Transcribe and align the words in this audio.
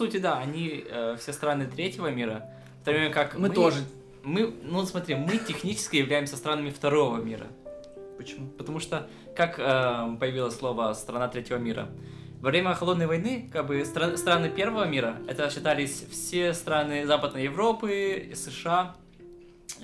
сути, 0.00 0.18
да, 0.18 0.38
они 0.38 0.84
э, 0.90 1.16
все 1.18 1.32
страны 1.32 1.66
третьего 1.66 2.10
мира, 2.10 2.42
в 2.82 2.84
то 2.84 2.90
время 2.92 3.10
как 3.12 3.36
Мы 3.38 3.50
тоже. 3.50 3.78
Мы, 4.22 4.54
ну 4.62 4.84
смотри, 4.86 5.14
мы 5.14 5.38
технически 5.38 5.96
являемся 5.96 6.36
странами 6.36 6.70
второго 6.70 7.16
мира. 7.22 7.46
Почему? 8.18 8.48
Потому 8.58 8.80
что, 8.80 9.06
как 9.36 9.58
э, 9.58 10.16
появилось 10.20 10.56
слово 10.56 10.94
«страна 10.94 11.28
третьего 11.28 11.58
мира», 11.58 11.88
во 12.42 12.48
время 12.50 12.74
Холодной 12.74 13.06
войны, 13.06 13.50
как 13.52 13.66
бы, 13.66 13.80
стра- 13.82 14.16
страны 14.16 14.48
первого 14.50 14.84
мира, 14.84 15.16
это 15.28 15.50
считались 15.50 16.04
все 16.10 16.54
страны 16.54 17.06
Западной 17.06 17.44
Европы, 17.44 18.32
США 18.34 18.94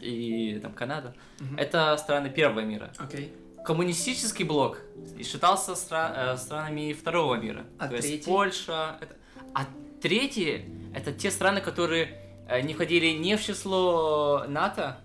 и 0.02 0.58
там 0.62 0.72
Канада. 0.72 1.14
Мгм. 1.40 1.56
Это 1.58 1.96
страны 1.98 2.30
первого 2.30 2.60
мира. 2.64 2.90
Окей. 2.98 3.32
Коммунистический 3.64 4.44
блок 4.44 4.78
считался 5.22 5.72
стра- 5.72 6.12
э, 6.34 6.36
странами 6.38 6.92
второго 6.92 7.34
мира. 7.34 7.64
А 7.78 7.88
То 7.88 7.96
есть 7.96 8.08
третий? 8.08 8.30
Польша. 8.30 8.96
это- 9.02 9.14
А 9.54 9.64
третьи 10.06 10.64
это 10.94 11.12
те 11.12 11.32
страны, 11.32 11.60
которые 11.60 12.08
э, 12.48 12.60
не 12.60 12.74
входили 12.74 13.06
ни 13.08 13.34
в 13.34 13.42
число 13.42 14.44
НАТО, 14.46 14.98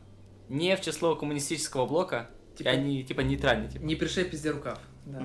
ни 0.47 0.75
в 0.75 0.81
число 0.81 1.15
коммунистического 1.15 1.87
блока. 1.87 2.29
Типа- 2.55 2.67
И 2.69 2.71
они 2.71 3.03
типа 3.03 3.21
нейтральные. 3.21 3.69
Типа. 3.71 3.83
Не 3.83 3.95
пришей 3.95 4.25
пизде 4.25 4.51
рукав. 4.51 4.79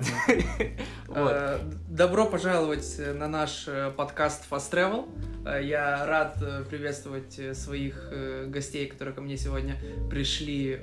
Э, 1.08 1.60
Добро 1.88 2.26
пожаловать 2.26 2.98
на 2.98 3.28
наш 3.28 3.68
э, 3.68 3.90
подкаст 3.90 4.44
Fast 4.50 4.72
Travel. 4.72 5.62
Я 5.62 6.04
рад 6.06 6.38
приветствовать 6.68 7.38
своих 7.56 8.10
гостей, 8.48 8.86
которые 8.86 9.14
ко 9.14 9.20
мне 9.20 9.36
сегодня 9.36 9.76
пришли 10.10 10.80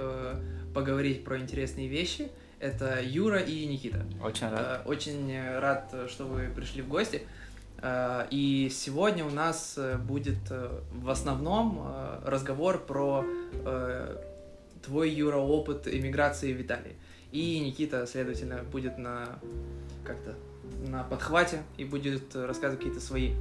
поговорить 0.73 1.23
про 1.26 1.38
интересные 1.40 1.88
вещи. 1.90 2.32
Это 2.60 3.02
Юра 3.04 3.39
и 3.39 3.66
Никита. 3.66 4.06
Очень 4.23 4.50
рад. 4.50 4.84
Очень 4.86 5.38
рад, 5.60 5.94
что 6.08 6.26
вы 6.26 6.48
пришли 6.56 6.82
в 6.82 6.88
гости. 6.88 7.23
Э, 7.84 8.26
И 8.31 8.70
сегодня 8.72 9.26
у 9.26 9.30
нас 9.30 9.76
э, 9.78 9.98
будет 9.98 10.39
э, 10.50 10.80
в 10.94 11.09
основном 11.09 11.86
разговор 12.26 12.80
про 12.80 13.26
твой, 14.81 15.09
Юра, 15.12 15.38
иммиграции 15.38 16.54
в 16.54 16.61
Италии. 16.61 16.95
И 17.31 17.59
Никита, 17.59 18.06
следовательно, 18.06 18.64
будет 18.72 18.98
на 18.98 19.39
как-то 20.06 20.36
на 20.88 21.04
подхвате 21.04 21.64
и 21.78 21.86
будет 21.86 22.36
рассказывать 22.36 22.80
какие-то 22.80 23.00
свои 23.00 23.34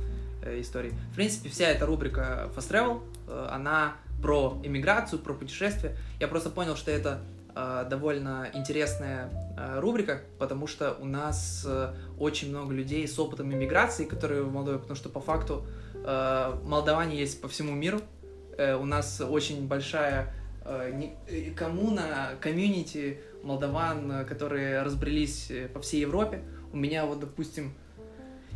истории. 0.61 0.93
В 1.13 1.17
принципе, 1.17 1.49
вся 1.49 1.69
эта 1.69 1.87
рубрика 1.87 2.49
Fast 2.55 2.71
Travel, 2.71 3.01
она 3.51 3.95
про 4.23 4.61
иммиграцию, 4.63 5.19
про 5.19 5.35
путешествия. 5.35 5.97
Я 6.21 6.29
просто 6.29 6.51
понял, 6.51 6.77
что 6.77 6.93
это 6.93 7.21
довольно 7.55 8.49
интересная 8.55 9.31
э, 9.57 9.79
рубрика, 9.81 10.23
потому 10.39 10.67
что 10.67 10.97
у 11.01 11.05
нас 11.05 11.65
э, 11.67 11.95
очень 12.19 12.49
много 12.49 12.73
людей 12.73 13.07
с 13.07 13.19
опытом 13.19 13.53
иммиграции, 13.53 14.05
которые 14.05 14.43
в 14.43 14.51
Молдове, 14.51 14.79
потому 14.79 14.97
что 14.97 15.11
по 15.11 15.21
факту 15.21 15.67
э, 15.95 16.55
молдаване 16.65 17.19
есть 17.19 17.41
по 17.43 17.49
всему 17.49 17.73
миру. 17.73 18.01
Э, 18.57 18.77
у 18.77 18.85
нас 18.85 19.21
очень 19.21 19.69
большая 19.69 20.35
э, 20.65 21.11
э, 21.29 21.51
коммуна, 21.51 22.31
комьюнити 22.41 23.21
молдаван, 23.43 24.11
э, 24.11 24.25
которые 24.25 24.83
разбрелись 24.83 25.51
э, 25.51 25.69
по 25.69 25.81
всей 25.81 26.01
Европе. 26.01 26.43
У 26.73 26.79
меня 26.79 27.05
вот, 27.05 27.21
допустим, 27.21 27.75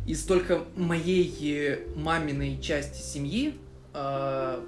из 0.07 0.23
только 0.23 0.63
моей 0.75 1.31
э, 1.53 1.87
маминой 1.95 2.59
части 2.61 3.01
семьи 3.01 3.59
э, 3.93 4.61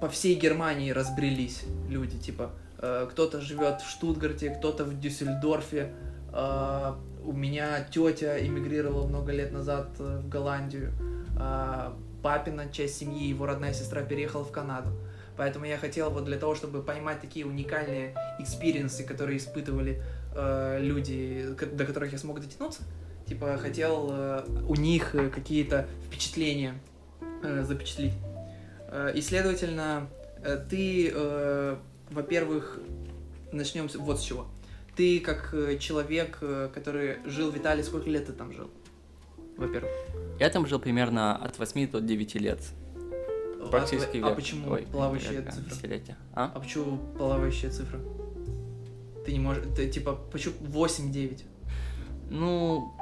по 0.00 0.08
всей 0.10 0.34
Германии 0.34 0.90
разбрелись 0.90 1.64
люди, 1.88 2.18
типа 2.18 2.50
э, 2.52 2.67
кто-то 2.78 3.40
живет 3.40 3.80
в 3.80 3.90
Штутгарте, 3.90 4.50
кто-то 4.50 4.84
в 4.84 4.98
Дюссельдорфе. 5.00 5.92
э, 6.32 6.94
у 7.24 7.32
меня 7.32 7.84
тетя 7.90 8.38
эмигрировала 8.38 9.06
много 9.06 9.32
лет 9.32 9.52
назад 9.52 9.88
э, 9.98 10.20
в 10.22 10.28
Голландию. 10.28 10.92
э, 11.38 11.90
папина 12.22 12.68
часть 12.72 12.98
семьи, 12.98 13.28
его 13.28 13.46
родная 13.46 13.72
сестра 13.72 14.02
переехала 14.02 14.44
в 14.44 14.50
Канаду. 14.50 14.90
Поэтому 15.36 15.66
я 15.66 15.78
хотел 15.78 16.10
вот 16.10 16.24
для 16.24 16.36
того, 16.36 16.54
чтобы 16.56 16.82
поймать 16.82 17.20
такие 17.20 17.46
уникальные 17.46 18.14
experience 18.40 18.93
ы, 18.93 19.04
которые 19.04 19.38
испытывали 19.38 20.02
э, 20.34 20.78
люди, 20.80 21.46
до 21.72 21.84
которых 21.84 22.12
я 22.12 22.18
смог 22.18 22.40
дотянуться, 22.40 22.82
типа 23.26 23.56
хотел 23.56 24.08
э, 24.10 24.44
у 24.66 24.74
них 24.74 25.14
э, 25.14 25.30
какие-то 25.30 25.86
впечатления 26.06 26.74
э, 27.42 27.62
запечатлить. 27.62 28.14
Э, 28.90 29.12
и, 29.14 29.20
следовательно, 29.20 30.08
э, 30.42 30.58
ты, 30.68 31.12
э, 31.14 31.76
во-первых, 32.10 32.78
начнем 33.52 33.88
с- 33.88 33.96
вот 33.96 34.20
с 34.20 34.22
чего. 34.22 34.46
Ты 34.96 35.20
как 35.20 35.54
э, 35.54 35.78
человек, 35.78 36.38
э, 36.40 36.68
который 36.74 37.18
жил 37.24 37.50
в 37.50 37.56
Италии, 37.56 37.82
сколько 37.82 38.10
лет 38.10 38.26
ты 38.26 38.32
там 38.32 38.52
жил? 38.52 38.70
Во-первых. 39.56 39.90
Я 40.40 40.50
там 40.50 40.66
жил 40.66 40.78
примерно 40.78 41.36
от 41.36 41.58
8 41.58 41.88
до 41.90 42.00
9 42.00 42.34
лет. 42.36 42.60
Практически 43.70 44.18
а, 44.18 44.26
а 44.26 44.28
век. 44.28 44.36
почему 44.36 44.70
Ой, 44.70 44.86
плавающая 44.90 45.32
века, 45.40 45.52
цифра? 45.52 45.70
десятилетия. 45.70 46.16
А? 46.32 46.52
А 46.54 46.60
почему 46.60 46.98
плавающая 47.18 47.70
цифра? 47.70 47.98
Ты 49.26 49.32
не 49.32 49.40
можешь, 49.40 49.64
ты 49.76 49.90
типа, 49.90 50.18
почему 50.32 50.54
8-9? 50.60 51.42
Ну, 52.30 52.92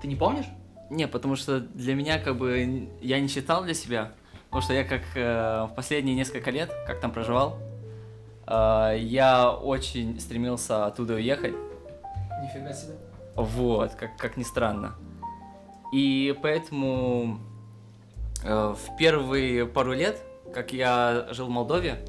Ты 0.00 0.08
не 0.08 0.16
помнишь? 0.16 0.46
Не, 0.90 1.08
потому 1.08 1.36
что 1.36 1.60
для 1.60 1.94
меня 1.94 2.18
как 2.18 2.38
бы 2.38 2.88
я 3.00 3.20
не 3.20 3.28
считал 3.28 3.64
для 3.64 3.74
себя, 3.74 4.12
потому 4.56 4.64
что 4.64 4.72
я 4.72 4.84
как 4.84 5.02
э, 5.14 5.66
в 5.70 5.74
последние 5.74 6.16
несколько 6.16 6.50
лет, 6.50 6.72
как 6.86 6.98
там 6.98 7.10
проживал, 7.10 7.58
э, 8.46 8.96
я 9.00 9.50
очень 9.50 10.18
стремился 10.18 10.86
оттуда 10.86 11.12
уехать, 11.12 11.54
Нифига 12.42 12.72
себе. 12.72 12.94
вот, 13.34 13.94
как, 13.96 14.16
как 14.16 14.38
ни 14.38 14.44
странно. 14.44 14.94
И 15.92 16.34
поэтому 16.42 17.38
э, 18.44 18.74
в 18.74 18.96
первые 18.96 19.66
пару 19.66 19.92
лет, 19.92 20.22
как 20.54 20.72
я 20.72 21.26
жил 21.32 21.48
в 21.48 21.50
Молдове, 21.50 22.02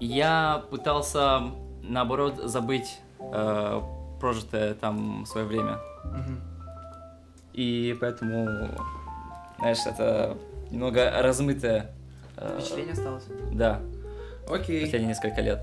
я 0.00 0.62
пытался, 0.70 1.40
наоборот, 1.82 2.42
забыть 2.44 3.00
э, 3.20 3.80
прожитое 4.20 4.74
там 4.74 5.24
свое 5.24 5.46
время. 5.46 5.78
Мгм. 6.04 6.40
И 7.54 7.96
поэтому, 7.98 8.68
знаешь, 9.58 9.86
это 9.86 10.36
немного 10.70 11.10
размытое. 11.22 11.90
э, 12.36 12.58
Впечатление 12.60 12.92
осталось? 12.92 13.24
Да, 13.52 13.80
Окей. 14.48 14.80
последние 14.82 15.08
несколько 15.08 15.40
лет. 15.40 15.60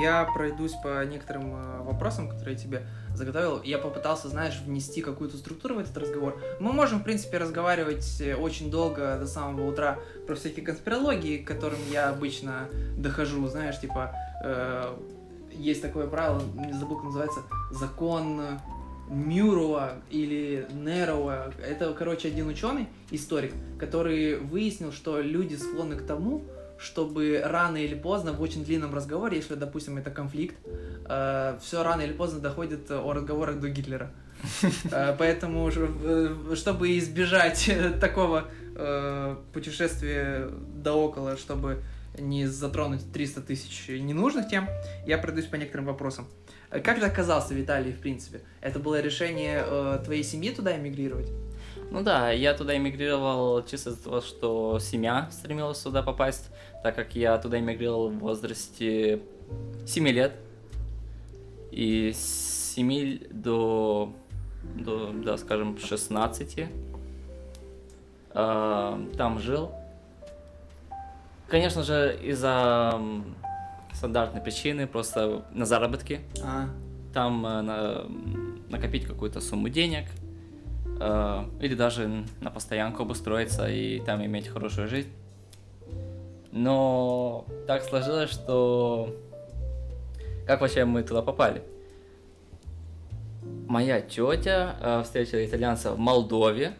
Я 0.00 0.24
пройдусь 0.32 0.74
по 0.82 1.04
некоторым 1.04 1.54
э, 1.54 1.82
вопросам, 1.82 2.28
которые 2.28 2.54
я 2.54 2.60
тебе 2.60 2.82
заготовил. 3.14 3.60
Я 3.62 3.78
попытался, 3.78 4.28
знаешь, 4.28 4.60
внести 4.64 5.02
какую-то 5.02 5.36
структуру 5.36 5.74
в 5.74 5.78
этот 5.80 5.96
разговор. 5.98 6.40
Мы 6.60 6.72
можем, 6.72 7.00
в 7.00 7.02
принципе, 7.02 7.38
разговаривать 7.38 8.20
э, 8.20 8.34
очень 8.36 8.70
долго 8.70 9.16
до 9.18 9.26
самого 9.26 9.66
утра 9.66 9.98
про 10.26 10.34
всякие 10.36 10.64
конспирологии, 10.64 11.38
к 11.38 11.46
которым 11.48 11.78
я 11.90 12.08
обычно 12.10 12.68
дохожу, 12.96 13.46
знаешь, 13.48 13.80
типа 13.80 14.14
э, 14.44 14.96
есть 15.52 15.82
такое 15.82 16.06
правило, 16.06 16.40
не 16.54 16.72
забыл, 16.72 16.96
как 16.96 17.04
называется, 17.06 17.40
закон 17.72 18.40
Мюрова 19.12 19.94
или 20.10 20.66
Нероа. 20.72 21.52
Это, 21.62 21.92
короче, 21.92 22.28
один 22.28 22.48
ученый, 22.48 22.88
историк, 23.10 23.52
который 23.78 24.38
выяснил, 24.38 24.92
что 24.92 25.20
люди 25.20 25.54
склонны 25.54 25.96
к 25.96 26.06
тому, 26.06 26.42
чтобы 26.78 27.40
рано 27.44 27.76
или 27.76 27.94
поздно 27.94 28.32
в 28.32 28.40
очень 28.40 28.64
длинном 28.64 28.94
разговоре, 28.94 29.36
если, 29.36 29.54
допустим, 29.54 29.98
это 29.98 30.10
конфликт, 30.10 30.56
все 31.04 31.82
рано 31.82 32.00
или 32.00 32.12
поздно 32.12 32.40
доходит 32.40 32.90
э, 32.90 32.98
о 32.98 33.12
разговорах 33.12 33.60
до 33.60 33.68
Гитлера. 33.68 34.10
Э, 34.90 35.14
Поэтому, 35.18 35.70
э, 35.70 36.54
чтобы 36.56 36.98
избежать 36.98 37.68
э, 37.68 37.90
такого 38.00 38.48
э, 38.74 39.36
путешествия 39.52 40.48
до 40.74 40.94
около, 40.94 41.36
чтобы 41.36 41.82
не 42.18 42.46
затронуть 42.46 43.12
300 43.12 43.40
тысяч 43.42 43.88
ненужных 43.88 44.48
тем, 44.48 44.68
я 45.06 45.18
пройдусь 45.18 45.46
по 45.46 45.56
некоторым 45.56 45.86
вопросам. 45.86 46.26
Как 46.80 47.00
ты 47.00 47.06
оказался 47.06 47.52
в 47.52 47.60
Италии, 47.60 47.92
в 47.92 48.00
принципе? 48.00 48.40
Это 48.62 48.78
было 48.78 49.00
решение 49.00 49.62
э, 49.66 50.00
твоей 50.02 50.22
семьи 50.24 50.50
туда 50.54 50.74
эмигрировать? 50.74 51.30
Ну 51.90 52.02
да, 52.02 52.30
я 52.30 52.54
туда 52.54 52.74
эмигрировал 52.74 53.62
чисто 53.66 53.90
из-за 53.90 54.04
того, 54.04 54.20
что 54.22 54.78
семья 54.78 55.28
стремилась 55.30 55.78
сюда 55.78 56.02
попасть, 56.02 56.48
так 56.82 56.94
как 56.94 57.14
я 57.14 57.36
туда 57.36 57.58
эмигрировал 57.58 58.08
в 58.08 58.18
возрасте 58.18 59.20
7 59.86 60.08
лет. 60.08 60.32
И 61.70 62.12
с 62.14 62.72
7 62.74 63.28
до, 63.30 64.14
до 64.62 65.12
да, 65.12 65.36
скажем, 65.36 65.78
16 65.78 66.58
э, 66.58 66.66
там 69.18 69.38
жил. 69.40 69.72
Конечно 71.48 71.82
же, 71.82 72.18
из-за 72.22 72.98
м, 74.02 74.12
стандартной 74.12 74.40
причины, 74.40 74.86
просто 74.86 75.44
на 75.52 75.64
заработки. 75.64 76.20
А, 76.44 76.68
Там 77.14 77.44
э, 77.46 77.60
на- 77.62 78.04
накопить 78.70 79.04
какую-то 79.06 79.40
сумму 79.40 79.68
денег, 79.68 80.06
э, 81.00 81.44
или 81.60 81.74
даже 81.74 82.24
на 82.40 82.50
постоянку 82.50 83.02
обустроиться 83.02 83.68
и 83.68 84.00
там 84.00 84.24
иметь 84.24 84.48
хорошую 84.48 84.88
жизнь. 84.88 85.10
Но 86.52 87.44
так 87.66 87.82
сложилось, 87.82 88.30
что 88.30 89.14
как 90.46 90.60
вообще 90.62 90.84
мы 90.84 91.02
туда 91.02 91.22
попали? 91.22 91.62
Моя 93.68 94.00
тетя 94.00 94.76
э, 94.80 95.02
встретила 95.04 95.44
итальянца 95.44 95.92
в 95.92 95.98
Молдове, 95.98 96.72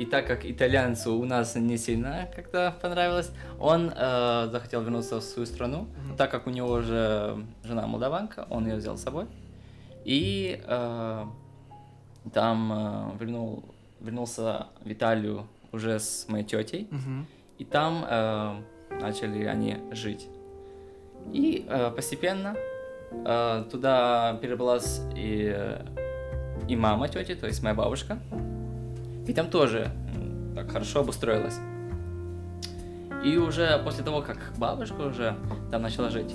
И 0.00 0.06
так 0.06 0.26
как 0.26 0.46
итальянцу 0.46 1.14
у 1.14 1.26
нас 1.26 1.56
не 1.56 1.76
сильно 1.76 2.26
как-то 2.34 2.74
понравилось, 2.80 3.30
он 3.58 3.92
э, 3.94 4.48
захотел 4.50 4.80
вернуться 4.80 5.20
в 5.20 5.22
свою 5.22 5.44
страну. 5.44 5.88
Мгм. 6.06 6.16
Так 6.16 6.30
как 6.30 6.46
у 6.46 6.50
него 6.50 6.70
уже 6.70 7.36
жена 7.64 7.86
молдаванка, 7.86 8.46
он 8.48 8.66
ее 8.66 8.76
взял 8.76 8.96
с 8.96 9.02
собой. 9.02 9.26
И 10.06 10.58
э, 10.66 11.24
там 12.32 12.72
э, 12.72 13.18
вернул, 13.20 13.62
вернулся 14.00 14.68
в 14.82 14.90
Италию 14.90 15.46
уже 15.70 16.00
с 16.00 16.26
моей 16.28 16.46
тетей. 16.46 16.88
Мгм. 16.90 17.26
И 17.58 17.66
там 17.66 18.02
э, 18.08 18.54
начали 19.02 19.44
они 19.44 19.76
жить. 19.90 20.28
И 21.30 21.66
э, 21.68 21.90
постепенно 21.90 22.56
э, 23.12 23.64
туда 23.70 24.38
перебралась 24.40 25.02
и, 25.14 25.52
э, 25.54 25.84
и 26.70 26.74
мама 26.74 27.06
тети, 27.08 27.34
то 27.34 27.46
есть 27.46 27.62
моя 27.62 27.74
бабушка. 27.74 28.18
И 29.30 29.32
там 29.32 29.48
тоже 29.48 29.92
так 30.56 30.72
хорошо 30.72 31.02
обустроилась. 31.02 31.54
И 33.24 33.36
уже 33.36 33.80
после 33.84 34.02
того, 34.02 34.22
как 34.22 34.38
бабушка 34.58 35.02
уже 35.02 35.36
там 35.70 35.82
начала 35.82 36.10
жить, 36.10 36.34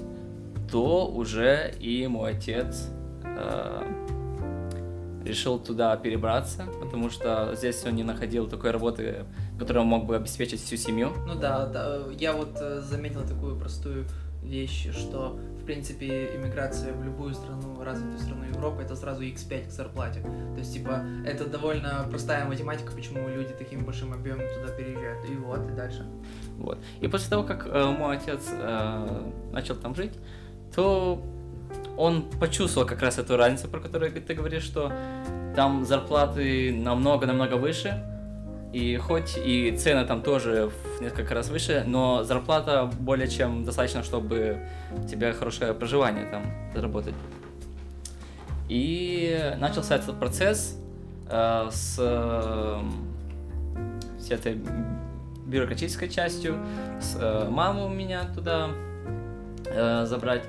то 0.72 1.06
уже 1.06 1.76
и 1.78 2.08
мой 2.08 2.32
отец 2.38 2.88
э, 3.22 3.84
решил 5.26 5.60
туда 5.60 5.98
перебраться, 5.98 6.68
потому 6.82 7.10
что 7.10 7.54
здесь 7.56 7.84
он 7.84 7.96
не 7.96 8.04
находил 8.04 8.48
такой 8.48 8.72
работы, 8.72 9.26
которая 9.60 9.84
мог 9.84 10.06
бы 10.06 10.16
обеспечить 10.16 10.62
всю 10.62 10.78
семью. 10.78 11.10
Ну 11.28 11.36
да, 11.36 11.66
да, 11.66 12.00
я 12.18 12.32
вот 12.32 12.56
э, 12.62 12.80
заметил 12.80 13.28
такую 13.28 13.60
простую 13.60 14.06
вещь, 14.42 14.88
что 14.94 15.38
в 15.66 15.68
принципе 15.68 16.36
иммиграция 16.36 16.94
в 16.94 17.04
любую 17.04 17.34
страну, 17.34 17.84
развитую 17.84 18.20
страну 18.20 18.44
Европы, 18.44 18.84
это 18.84 18.96
сразу 18.96 19.24
x5 19.24 19.68
к 19.68 19.72
зарплате. 19.72 20.22
То 20.22 20.60
есть, 20.60 20.74
типа, 20.74 21.04
это 21.26 21.46
довольно 21.46 22.06
простая 22.08 22.46
математика, 22.46 22.92
почему 22.92 23.28
люди 23.28 23.52
таким 23.58 23.84
большим 23.84 24.14
объемом 24.14 24.46
туда 24.54 24.72
переезжают. 24.78 25.28
И 25.28 25.36
вот, 25.36 25.68
и 25.68 25.74
дальше. 25.74 26.06
Вот. 26.60 26.78
И 27.02 27.08
после 27.08 27.32
того, 27.32 27.42
как 27.42 27.66
э, 27.66 27.96
мой 27.98 28.18
отец 28.18 28.48
э, 28.52 29.32
начал 29.52 29.76
там 29.76 29.96
жить, 29.96 30.14
то 30.76 31.20
он 31.98 32.30
почувствовал 32.40 32.88
как 32.88 33.02
раз 33.02 33.18
эту 33.18 33.36
разницу, 33.36 33.68
про 33.68 33.80
которую 33.80 34.12
ты 34.12 34.34
говоришь, 34.36 34.64
что 34.64 34.94
там 35.56 35.84
зарплаты 35.84 36.76
намного-намного 36.76 37.56
выше, 37.56 38.04
и 38.76 38.98
хоть 38.98 39.38
и 39.38 39.74
цены 39.78 40.06
там 40.06 40.22
тоже 40.22 40.70
в 40.98 41.02
несколько 41.02 41.34
раз 41.34 41.48
выше, 41.48 41.86
но 41.88 42.26
зарплата 42.26 42.92
более 43.00 43.30
чем 43.30 43.64
достаточно, 43.64 44.04
чтобы 44.04 44.68
тебе 45.10 45.32
хорошее 45.32 45.74
проживание 45.74 46.26
там 46.26 46.44
заработать. 46.74 47.14
И 48.68 49.54
начался 49.60 49.96
этот 49.96 50.20
процесс 50.20 50.78
э, 51.30 51.70
с, 51.72 51.96
э, 51.98 52.82
с 54.20 54.30
этой 54.30 54.62
бюрократической 55.46 56.10
частью, 56.10 56.58
с 57.00 57.16
э, 57.18 57.48
маму 57.50 57.88
меня 57.88 58.26
туда 58.26 58.72
э, 59.68 60.06
забрать. 60.06 60.44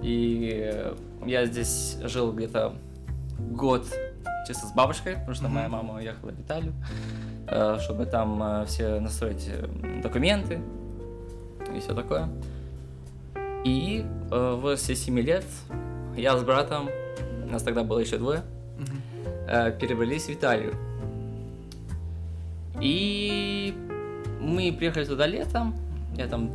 И 0.00 0.92
я 1.26 1.44
здесь 1.46 1.98
жил 2.04 2.32
где-то 2.32 2.74
год 3.50 3.84
чисто 4.46 4.66
с 4.66 4.72
бабушкой, 4.72 5.14
потому 5.14 5.34
что 5.34 5.44
Мгм. 5.46 5.54
моя 5.54 5.68
мама 5.68 5.94
уехала 5.94 6.30
в 6.30 6.40
Италию, 6.40 6.72
чтобы 7.80 8.06
там 8.06 8.42
э, 8.42 8.66
все 8.66 9.00
настроить 9.00 9.48
э, 9.48 10.00
документы 10.02 10.60
и 11.74 11.80
все 11.80 11.94
такое. 11.94 12.28
И 13.64 14.04
э, 14.30 14.54
в 14.54 14.60
возрасте 14.60 14.94
7 14.94 15.18
лет 15.20 15.44
я 16.16 16.36
с 16.36 16.44
братом, 16.44 16.88
нас 17.50 17.62
тогда 17.62 17.82
было 17.82 17.98
еще 17.98 18.18
двое, 18.18 18.42
э, 19.48 19.72
перебрались 19.78 20.24
в 20.24 20.30
Италию. 20.30 20.74
И 22.80 23.74
мы 24.40 24.72
приехали 24.72 25.04
туда 25.04 25.26
летом. 25.26 25.74
Я 26.16 26.26
там 26.26 26.50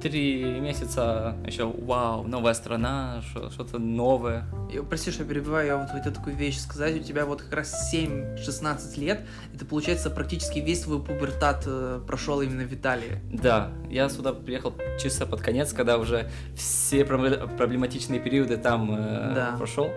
три 0.00 0.42
месяца 0.60 1.36
еще, 1.46 1.66
вау, 1.66 2.22
новая 2.24 2.54
страна, 2.54 3.22
что-то 3.52 3.78
новое. 3.78 4.46
Я, 4.72 4.82
прости, 4.82 5.10
что 5.10 5.22
я 5.22 5.28
перебиваю, 5.28 5.66
я 5.66 5.76
вот 5.76 5.88
хотел 5.90 6.12
такую 6.12 6.36
вещь 6.36 6.58
сказать. 6.58 6.96
У 6.96 7.02
тебя 7.04 7.26
вот 7.26 7.42
как 7.42 7.52
раз 7.52 7.92
7-16 7.94 8.98
лет, 8.98 9.20
это 9.54 9.64
получается 9.64 10.10
практически 10.10 10.58
весь 10.58 10.80
твой 10.80 11.02
пубертат 11.02 11.64
э, 11.66 12.00
прошел 12.06 12.40
именно 12.40 12.64
в 12.64 12.72
Италии. 12.72 13.20
Да, 13.32 13.70
я 13.90 14.08
сюда 14.08 14.32
приехал 14.32 14.74
чисто 15.00 15.26
под 15.26 15.40
конец, 15.40 15.72
когда 15.72 15.98
уже 15.98 16.30
все 16.56 17.02
пробле- 17.02 17.56
проблематичные 17.56 18.20
периоды 18.20 18.56
там 18.56 18.90
э, 18.94 19.32
Да. 19.34 19.54
прошел. 19.58 19.88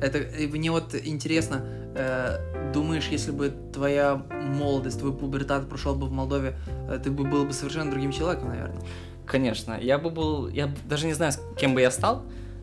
Это 0.00 0.18
мне 0.52 0.70
вот 0.70 0.94
интересно, 0.94 1.64
э, 1.96 2.72
думаешь, 2.72 3.08
если 3.10 3.32
бы 3.32 3.52
твоя 3.72 4.14
молодость, 4.30 5.00
твой 5.00 5.12
пубертат 5.12 5.68
прошел 5.68 5.96
бы 5.96 6.06
в 6.06 6.12
Молдове, 6.12 6.56
э, 6.88 7.00
ты 7.02 7.10
бы 7.10 7.24
был 7.24 7.44
бы 7.44 7.52
совершенно 7.52 7.90
другим 7.90 8.12
человеком, 8.12 8.48
наверное. 8.50 8.80
Конечно, 9.30 9.78
я 9.80 9.98
бы 9.98 10.10
был, 10.10 10.48
я 10.48 10.70
даже 10.88 11.06
не 11.06 11.12
знаю, 11.12 11.32
кем 11.58 11.74
бы 11.74 11.80
я 11.82 11.90
стал, 11.90 12.22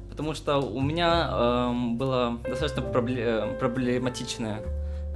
потому 0.10 0.34
что 0.34 0.58
у 0.60 0.82
меня 0.82 1.30
эм, 1.32 1.98
была 1.98 2.38
достаточно 2.44 2.82
пробле- 2.82 3.22
э, 3.54 3.58
проблематичная 3.60 4.62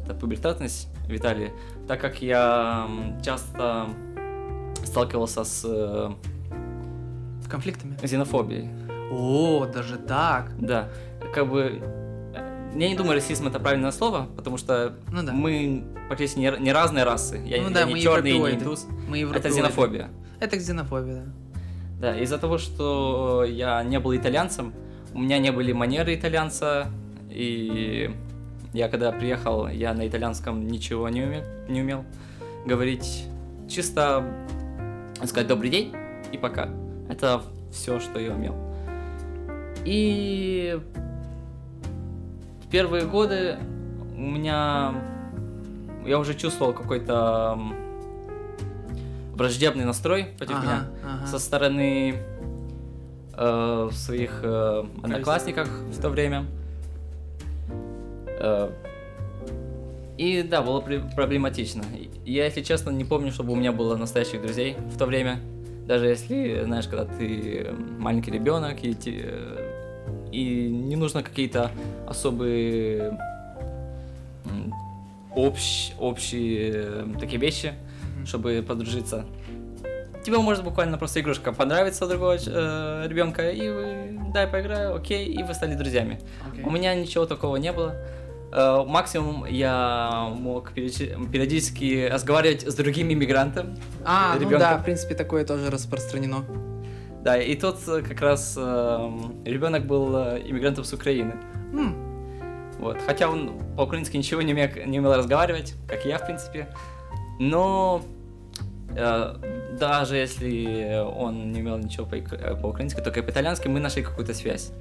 эта 0.04 0.14
пубертатность 0.14 0.88
в 1.08 1.16
Италии, 1.16 1.52
так 1.88 2.00
как 2.00 2.22
я 2.22 2.86
м, 2.88 3.20
часто 3.22 3.88
сталкивался 4.86 5.44
с 5.44 5.64
э, 5.68 6.12
Конфликтами. 7.50 7.98
ксенофобией. 8.02 8.70
О, 9.12 9.66
даже 9.66 9.98
так. 9.98 10.52
Да, 10.60 10.90
как 11.34 11.50
бы 11.50 11.82
э, 12.36 12.72
я 12.76 12.90
не 12.90 12.96
думаю, 12.96 13.16
расизм 13.16 13.48
это 13.48 13.60
правильное 13.60 13.92
слово, 13.92 14.28
потому 14.36 14.58
что 14.58 14.94
Ну 15.12 15.24
да. 15.24 15.32
мы 15.32 15.84
практически 16.08 16.40
не, 16.40 16.52
не 16.60 16.72
разные 16.72 17.04
расы. 17.06 17.42
Я, 17.44 17.58
Ну 17.64 17.70
я 17.70 17.74
да, 17.74 17.84
не 17.86 17.94
мы 17.96 18.00
черный, 18.00 18.34
не 18.38 18.52
индус. 18.52 18.86
Мы 19.08 19.22
Это 19.22 19.50
ксенофобия. 19.50 20.10
Это 20.40 20.58
ксенофобия, 20.58 21.16
да. 21.26 21.32
Да, 22.00 22.18
из-за 22.18 22.38
того, 22.38 22.58
что 22.58 23.44
я 23.44 23.84
не 23.84 24.00
был 24.00 24.16
итальянцем, 24.16 24.74
у 25.14 25.20
меня 25.20 25.38
не 25.38 25.52
были 25.52 25.74
манеры 25.74 26.16
итальянца, 26.16 26.88
и 27.30 28.16
я 28.74 28.88
когда 28.88 29.12
приехал, 29.12 29.68
я 29.68 29.94
на 29.94 30.08
итальянском 30.08 30.66
ничего 30.68 31.10
не 31.10 31.24
умел, 31.24 31.44
не 31.68 31.82
умел 31.82 32.06
говорить. 32.66 33.26
Чисто 33.68 34.24
сказать 35.26 35.48
добрый 35.48 35.70
день 35.70 35.94
и 36.32 36.38
пока. 36.38 36.70
Это 37.10 37.42
все, 37.72 38.00
что 38.00 38.20
я 38.20 38.34
умел. 38.34 38.56
И 39.84 40.80
в 42.64 42.70
первые 42.70 43.06
годы 43.06 43.58
у 44.16 44.22
меня 44.22 44.94
я 46.06 46.18
уже 46.18 46.34
чувствовал 46.34 46.74
какой-то 46.74 47.60
враждебный 49.40 49.86
настрой 49.86 50.26
против 50.38 50.56
Ага, 50.58 50.64
меня 50.64 50.88
ага. 51.04 51.28
со 51.28 51.40
стороны 51.40 52.16
э, 53.36 53.90
своих 53.94 54.42
э, 54.44 54.84
одноклассников 55.02 55.68
в 55.70 56.02
то 56.02 56.10
время. 56.10 56.46
Э, 58.28 58.70
и 60.18 60.44
да, 60.44 60.62
было 60.62 60.82
при- 60.82 61.02
проблематично. 61.16 61.84
Я, 62.26 62.46
если 62.46 62.62
честно, 62.62 62.90
не 62.92 63.06
помню, 63.06 63.32
чтобы 63.32 63.54
у 63.54 63.56
меня 63.56 63.72
было 63.72 63.96
настоящих 63.96 64.42
друзей 64.42 64.76
в 64.94 64.98
то 64.98 65.06
время. 65.06 65.40
Даже 65.88 66.08
если, 66.08 66.62
знаешь, 66.66 66.88
когда 66.88 67.06
ты 67.06 67.74
маленький 67.98 68.32
ребенок 68.32 68.84
и, 68.84 68.92
и 70.32 70.70
не 70.70 70.96
нужно 70.98 71.24
какие-то 71.24 71.72
особые 72.08 73.18
общ- 75.36 75.94
общие 75.98 76.72
э, 76.76 77.06
такие 77.20 77.40
вещи, 77.40 77.74
Чтобы 78.26 78.64
подружиться. 78.68 79.26
Тебе 80.24 80.38
может 80.40 80.64
буквально 80.64 80.98
просто 80.98 81.22
игрушка 81.22 81.54
понравится 81.54 82.06
другого 82.06 82.36
э, 82.36 83.08
ребенка, 83.08 83.50
и 83.50 83.70
вы 83.70 84.20
дай 84.34 84.48
поиграю, 84.48 84.96
окей, 84.96 85.26
и 85.26 85.42
вы 85.44 85.54
стали 85.54 85.76
друзьями. 85.76 86.20
Окей. 86.52 86.64
У 86.66 86.70
меня 86.70 86.94
ничего 86.94 87.26
такого 87.26 87.56
не 87.56 87.72
было. 87.72 87.96
Э, 88.52 88.84
максимум 88.86 89.46
я 89.46 90.30
мог 90.36 90.74
периоди- 90.74 91.16
периодически 91.32 92.10
разговаривать 92.12 92.64
с 92.68 92.76
другим 92.76 93.12
иммигрантом. 93.14 93.78
А, 94.06 94.34
ну 94.36 94.42
ребенка. 94.42 94.60
да, 94.60 94.78
в 94.78 94.84
принципе, 94.84 95.16
такое 95.16 95.46
тоже 95.46 95.70
распространено. 95.72 96.44
Да, 97.24 97.38
и 97.42 97.56
тот 97.56 97.78
э, 97.88 98.02
как 98.02 98.20
раз 98.22 98.58
ребенок 98.58 99.86
был 99.88 100.16
э, 100.18 100.42
иммигрантом 100.46 100.84
с 100.84 100.92
Украины. 100.94 101.34
М, 101.74 101.96
Вот. 102.80 102.98
Хотя 103.06 103.30
он 103.30 103.52
по-украински 103.78 104.18
ничего 104.18 104.42
не 104.42 104.54
умел, 104.54 104.70
не 104.86 105.00
умел 105.00 105.14
разговаривать, 105.16 105.76
как 105.88 106.06
и 106.06 106.10
я, 106.10 106.18
в 106.18 106.26
принципе. 106.26 106.68
Но 107.40 108.04
э, 108.96 109.36
даже 109.80 110.18
если 110.18 111.02
он 111.02 111.52
не 111.52 111.62
умел 111.62 111.78
ничего 111.78 112.06
по- 112.06 112.16
э, 112.16 112.56
по-украински, 112.56 113.02
только 113.02 113.24
по-итальянски, 113.24 113.68
мы 113.68 113.80
нашли 113.80 114.04
какую-то 114.04 114.34
связь. 114.34 114.72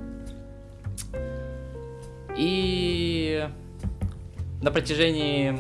И 2.37 3.49
на 4.61 4.71
протяжении 4.71 5.59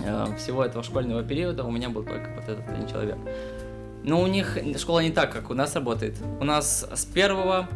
э, 0.00 0.36
всего 0.36 0.64
этого 0.64 0.84
школьного 0.84 1.22
периода 1.22 1.64
у 1.64 1.70
меня 1.70 1.88
был 1.88 2.04
только 2.04 2.30
вот 2.36 2.48
этот 2.48 2.68
один 2.68 2.86
человек. 2.86 3.16
Но 4.04 4.20
у 4.20 4.26
них 4.26 4.58
школа 4.76 5.00
не 5.00 5.10
так, 5.10 5.32
как 5.32 5.50
у 5.50 5.54
нас 5.54 5.74
работает. 5.74 6.16
У 6.40 6.44
нас 6.44 6.86
с 6.92 7.04
первого 7.06 7.68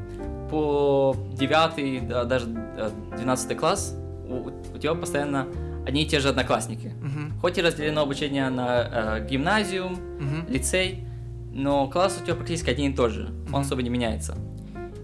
по 0.50 1.16
9, 1.32 2.08
да, 2.08 2.24
даже 2.24 2.46
э, 2.76 2.90
12 3.16 3.56
класс 3.56 3.96
у, 4.28 4.50
у 4.74 4.78
тебя 4.78 4.94
постоянно 4.94 5.46
одни 5.86 6.02
и 6.02 6.06
те 6.06 6.20
же 6.20 6.28
одноклассники. 6.28 6.92
Мгм. 7.00 7.38
Хоть 7.40 7.58
и 7.58 7.62
разделено 7.62 8.02
обучение 8.02 8.48
на 8.50 9.18
э, 9.20 9.26
гимназиум, 9.28 9.92
Мгм. 10.20 10.46
лицей, 10.48 11.04
но 11.52 11.86
класс 11.88 12.18
у 12.20 12.24
тебя 12.24 12.34
практически 12.34 12.70
один 12.70 12.92
и 12.92 12.94
тот 12.96 13.12
же, 13.12 13.30
он 13.52 13.62
особо 13.62 13.82
не 13.82 13.88
меняется. 13.90 14.34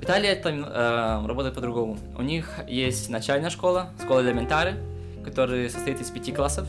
В 0.00 0.04
Италии 0.04 0.28
это 0.28 0.48
э, 0.50 1.26
работает 1.26 1.54
по-другому. 1.54 1.96
У 2.18 2.22
них 2.22 2.50
есть 2.68 3.08
начальная 3.08 3.50
школа, 3.50 3.90
школа 4.02 4.20
элементары, 4.20 4.74
которая 5.24 5.68
состоит 5.68 6.00
из 6.00 6.10
пяти 6.10 6.32
классов, 6.32 6.66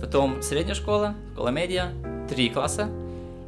потом 0.00 0.42
средняя 0.42 0.74
школа, 0.74 1.14
школа 1.32 1.48
медиа, 1.48 1.86
три 2.28 2.50
класса, 2.50 2.90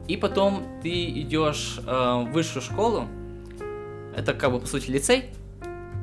и 0.07 0.17
потом 0.17 0.63
ты 0.83 1.05
идешь 1.11 1.79
э, 1.87 1.91
в 2.27 2.33
высшую 2.33 2.63
школу, 2.63 3.05
это 4.17 4.33
как 4.33 4.51
бы 4.53 4.59
по 4.61 4.67
сути 4.67 4.91
лицей, 4.91 5.27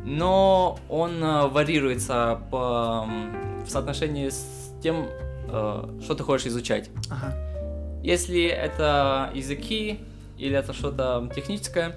но 0.05 0.77
он 0.87 1.21
э, 1.23 1.47
варьируется 1.47 2.39
по, 2.51 3.07
в 3.65 3.69
соотношении 3.69 4.29
с 4.29 4.71
тем, 4.81 5.07
э, 5.49 5.99
что 6.01 6.15
ты 6.15 6.23
хочешь 6.23 6.47
изучать. 6.47 6.89
Ага. 7.09 7.33
Если 8.03 8.45
это 8.45 9.31
языки 9.33 9.99
или 10.37 10.55
это 10.55 10.73
что-то 10.73 11.27
техническое, 11.35 11.95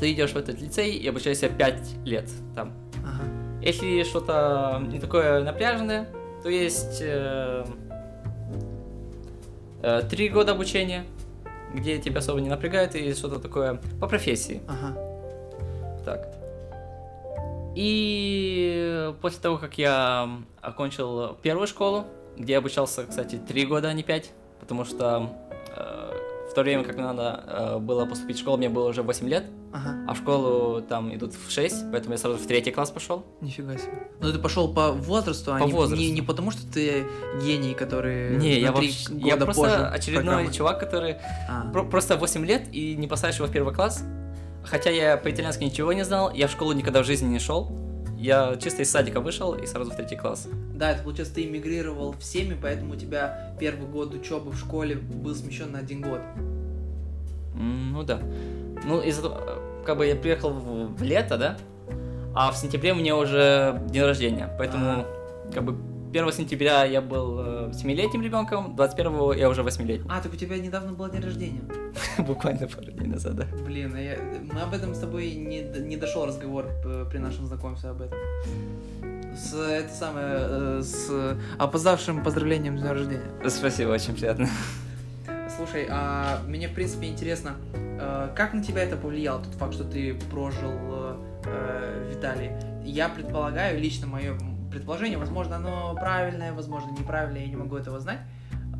ты 0.00 0.12
идешь 0.12 0.32
в 0.32 0.36
этот 0.36 0.60
лицей 0.60 0.96
и 0.96 1.08
обучаешься 1.08 1.48
5 1.48 1.76
лет 2.04 2.28
там. 2.56 2.72
Ага. 3.04 3.22
Если 3.62 4.02
что-то 4.02 4.82
не 4.84 4.98
такое 4.98 5.44
напряженное, 5.44 6.08
то 6.42 6.48
есть 6.48 6.98
э, 7.00 7.64
э, 9.80 10.02
три 10.10 10.28
года 10.28 10.52
обучения, 10.52 11.04
где 11.72 11.98
тебя 11.98 12.18
особо 12.18 12.40
не 12.40 12.48
напрягает, 12.48 12.96
и 12.96 13.14
что-то 13.14 13.38
такое 13.38 13.80
по 14.00 14.08
профессии. 14.08 14.60
Ага. 14.66 14.98
Так. 16.04 16.41
И 17.74 19.12
после 19.20 19.40
того, 19.40 19.58
как 19.58 19.78
я 19.78 20.28
окончил 20.60 21.34
первую 21.42 21.66
школу, 21.66 22.04
где 22.36 22.52
я 22.54 22.58
обучался, 22.58 23.04
кстати, 23.04 23.36
три 23.36 23.64
года, 23.66 23.88
а 23.88 23.92
не 23.92 24.02
пять, 24.02 24.30
потому 24.60 24.84
что 24.84 25.30
э, 25.76 26.48
в 26.50 26.54
то 26.54 26.62
время, 26.62 26.84
как 26.84 26.96
надо 26.96 27.44
э, 27.46 27.78
было 27.78 28.04
поступить 28.06 28.36
в 28.36 28.40
школу, 28.40 28.56
мне 28.58 28.68
было 28.68 28.88
уже 28.88 29.02
8 29.02 29.28
лет, 29.28 29.44
Ага. 29.72 30.04
а 30.06 30.14
в 30.14 30.18
школу 30.18 30.82
там 30.82 31.14
идут 31.14 31.32
в 31.34 31.50
6, 31.50 31.90
поэтому 31.90 32.12
я 32.14 32.18
сразу 32.18 32.36
в 32.38 32.46
третий 32.46 32.70
класс 32.70 32.90
пошел. 32.90 33.24
Нифига 33.40 33.76
себе. 33.78 34.06
Ну 34.20 34.32
ты 34.32 34.38
пошел 34.38 34.72
по 34.72 34.92
возрасту, 34.92 35.54
а 35.54 35.58
По 35.58 35.64
не, 35.64 35.72
возрасту. 35.72 36.02
Не, 36.04 36.10
не 36.10 36.22
потому, 36.22 36.50
что 36.50 36.70
ты 36.70 37.04
гений, 37.42 37.74
который 37.74 38.36
Не, 38.36 38.60
я 38.60 38.72
вообще, 38.72 39.14
я 39.14 39.36
просто 39.36 39.88
очередной 39.88 40.24
программы. 40.34 40.52
чувак, 40.52 40.78
который 40.80 41.16
А. 41.50 41.70
про- 41.72 41.84
просто 41.84 42.16
8 42.16 42.44
лет 42.44 42.68
и 42.72 42.96
не 42.96 43.06
посадишь 43.08 43.36
его 43.38 43.46
в 43.48 43.52
первый 43.52 43.74
класс. 43.74 44.02
Хотя 44.64 44.90
я 44.90 45.16
по-итальянски 45.16 45.64
ничего 45.64 45.92
не 45.92 46.04
знал, 46.04 46.32
я 46.32 46.48
в 46.48 46.50
школу 46.50 46.72
никогда 46.72 47.02
в 47.02 47.06
жизни 47.06 47.28
не 47.28 47.38
шел. 47.38 47.70
Я 48.16 48.56
чисто 48.56 48.82
из 48.82 48.90
садика 48.90 49.20
вышел 49.20 49.54
и 49.54 49.66
сразу 49.66 49.90
в 49.90 49.96
третий 49.96 50.16
класс. 50.16 50.46
Да, 50.74 50.92
это 50.92 51.02
получается, 51.02 51.34
ты 51.34 51.44
эмигрировал 51.44 52.12
в 52.12 52.22
семьи, 52.22 52.56
поэтому 52.60 52.94
у 52.94 52.96
тебя 52.96 53.54
первый 53.58 53.88
год 53.88 54.14
учебы 54.14 54.52
в 54.52 54.58
школе 54.58 54.96
был 54.96 55.34
смещен 55.34 55.72
на 55.72 55.80
один 55.80 56.02
год. 56.02 56.20
Ну 57.54 58.02
да. 58.04 58.20
Ну, 58.84 59.00
э, 59.00 59.12
как 59.84 59.96
бы 59.98 60.06
я 60.06 60.14
приехал 60.14 60.50
в, 60.52 60.96
в 60.96 61.02
лето, 61.02 61.36
да, 61.36 61.56
а 62.34 62.50
в 62.50 62.56
сентябре 62.56 62.92
у 62.92 62.94
меня 62.94 63.16
уже 63.16 63.80
день 63.90 64.02
рождения, 64.02 64.50
поэтому, 64.58 65.04
как 65.52 65.64
бы, 65.64 65.76
1 66.12 66.30
сентября 66.32 66.84
я 66.84 67.00
был 67.00 67.38
э, 67.40 67.72
семилетним 67.72 68.20
ребенком, 68.20 68.76
21 68.76 69.32
я 69.32 69.48
уже 69.48 69.62
восьмилетний. 69.62 70.06
А, 70.10 70.20
так 70.20 70.30
у 70.30 70.36
тебя 70.36 70.58
недавно 70.58 70.92
был 70.92 71.08
день 71.08 71.22
рождения. 71.22 71.62
Буквально 72.18 72.68
пару 72.68 72.90
дней 72.90 73.06
назад, 73.08 73.34
да. 73.36 73.46
Блин, 73.64 73.94
а 73.96 73.98
я- 73.98 74.18
мы 74.52 74.60
об 74.60 74.74
этом 74.74 74.94
с 74.94 74.98
тобой 74.98 75.32
не, 75.32 75.62
не 75.62 75.96
дошел 75.96 76.26
разговор 76.26 76.66
э, 76.84 77.06
при 77.10 77.16
нашем 77.16 77.46
знакомстве 77.46 77.90
об 77.90 78.02
этом. 78.02 78.18
С 79.34 79.54
это 79.54 79.90
самое 79.94 80.26
э, 80.28 80.82
с 80.82 81.38
опоздавшим 81.58 82.22
поздравлением 82.22 82.76
с 82.76 82.82
днем 82.82 82.92
рождения. 82.92 83.30
Спасибо, 83.48 83.92
очень 83.92 84.12
приятно. 84.12 84.50
Слушай, 85.56 85.86
а 85.88 86.42
мне 86.46 86.68
в 86.68 86.74
принципе 86.74 87.06
интересно, 87.06 87.52
э, 87.72 88.28
как 88.36 88.52
на 88.52 88.62
тебя 88.62 88.82
это 88.82 88.98
повлияло, 88.98 89.42
тот 89.42 89.54
факт, 89.54 89.72
что 89.72 89.84
ты 89.84 90.14
прожил 90.30 90.72
в 90.72 92.12
Италии? 92.12 92.52
Я 92.84 93.08
предполагаю, 93.08 93.80
лично 93.80 94.06
мое 94.06 94.34
предположение, 94.72 95.18
возможно, 95.18 95.56
оно 95.56 95.94
правильное, 95.94 96.52
возможно, 96.52 96.90
неправильное, 96.90 97.42
я 97.42 97.48
не 97.48 97.56
могу 97.56 97.76
этого 97.76 98.00
знать. 98.00 98.20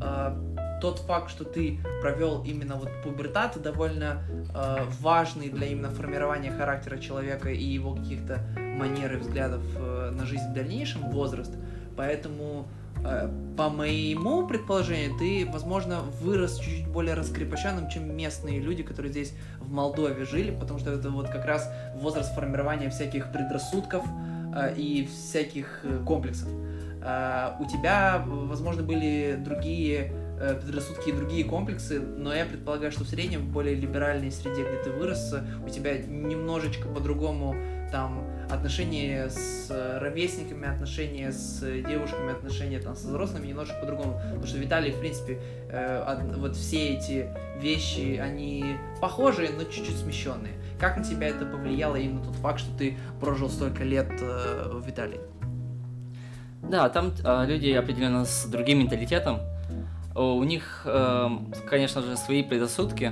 Э, 0.01 0.35
Тот 0.81 0.99
факт, 0.99 1.29
что 1.29 1.45
ты 1.45 1.79
провел 2.01 2.43
именно 2.43 2.75
вот 2.75 2.89
пубертат, 3.03 3.61
довольно 3.61 4.23
э, 4.53 4.83
важный 4.99 5.49
для 5.49 5.67
именно 5.67 5.89
формирования 5.89 6.51
характера 6.51 6.97
человека 6.97 7.49
и 7.49 7.63
его 7.63 7.95
каких-то 7.95 8.39
манер 8.57 9.13
и 9.13 9.17
взглядов 9.17 9.61
э, 9.75 10.11
на 10.11 10.25
жизнь 10.25 10.49
в 10.49 10.53
дальнейшем 10.53 11.09
возраст. 11.09 11.53
Поэтому 11.95 12.67
Э, 13.05 13.29
по 13.57 13.69
моему 13.69 14.47
предположению, 14.47 15.17
ты, 15.17 15.47
возможно, 15.51 16.01
вырос 16.21 16.57
чуть-чуть 16.59 16.87
более 16.87 17.13
раскрепощенным, 17.13 17.89
чем 17.89 18.15
местные 18.15 18.59
люди, 18.59 18.83
которые 18.83 19.11
здесь 19.11 19.33
в 19.59 19.71
Молдове 19.71 20.25
жили, 20.25 20.51
потому 20.51 20.79
что 20.79 20.91
это 20.91 21.09
вот 21.09 21.29
как 21.29 21.45
раз 21.45 21.69
возраст 21.95 22.33
формирования 22.33 22.89
всяких 22.89 23.31
предрассудков 23.31 24.05
и 24.77 25.05
всяких 25.05 25.79
э, 25.83 25.99
комплексов. 26.05 26.49
Э, 27.01 27.51
у 27.59 27.65
тебя, 27.65 28.23
возможно, 28.25 28.83
были 28.83 29.35
другие 29.39 30.11
э, 30.39 30.55
предрассудки 30.63 31.09
и 31.09 31.11
другие 31.11 31.43
комплексы, 31.45 31.99
но 31.99 32.33
я 32.33 32.45
предполагаю, 32.45 32.91
что 32.91 33.03
в 33.03 33.07
среднем 33.07 33.41
в 33.41 33.51
более 33.51 33.75
либеральной 33.75 34.31
среде, 34.31 34.63
где 34.63 34.83
ты 34.83 34.91
вырос, 34.91 35.33
э, 35.33 35.43
у 35.65 35.69
тебя 35.69 35.97
немножечко 35.97 36.87
по-другому 36.87 37.55
там 37.91 38.27
отношения 38.49 39.29
с 39.29 39.67
э, 39.69 39.99
ровесниками, 39.99 40.67
отношения 40.67 41.31
с 41.31 41.61
э, 41.63 41.81
девушками, 41.87 42.31
отношения 42.31 42.79
там 42.79 42.95
со 42.95 43.07
взрослыми 43.07 43.47
немножко 43.47 43.75
по-другому. 43.79 44.19
Потому 44.29 44.45
что 44.47 44.57
в 44.57 44.63
Италии, 44.63 44.91
в 44.91 44.99
принципе, 44.99 45.39
э, 45.69 46.01
од- 46.01 46.37
вот 46.37 46.55
все 46.55 46.95
эти 46.95 47.27
вещи, 47.61 48.17
они 48.17 48.77
похожие, 48.99 49.49
но 49.55 49.63
чуть-чуть 49.63 49.97
смещенные. 49.97 50.53
Как 50.79 50.97
на 50.97 51.03
тебя 51.03 51.27
это 51.27 51.45
повлияло 51.45 51.95
именно 51.95 52.23
тот 52.23 52.35
факт, 52.35 52.59
что 52.59 52.77
ты 52.77 52.97
прожил 53.19 53.49
столько 53.49 53.83
лет 53.83 54.11
э, 54.19 54.71
в 54.73 54.89
Италии? 54.89 55.19
Да, 56.61 56.89
там 56.89 57.11
а, 57.23 57.45
люди 57.45 57.69
определенно 57.71 58.25
с 58.25 58.45
другим 58.45 58.79
менталитетом. 58.79 59.39
У 60.15 60.43
них, 60.43 60.83
эм, 60.85 61.51
конечно 61.67 62.01
же, 62.03 62.15
свои 62.17 62.43
предрассудки, 62.43 63.11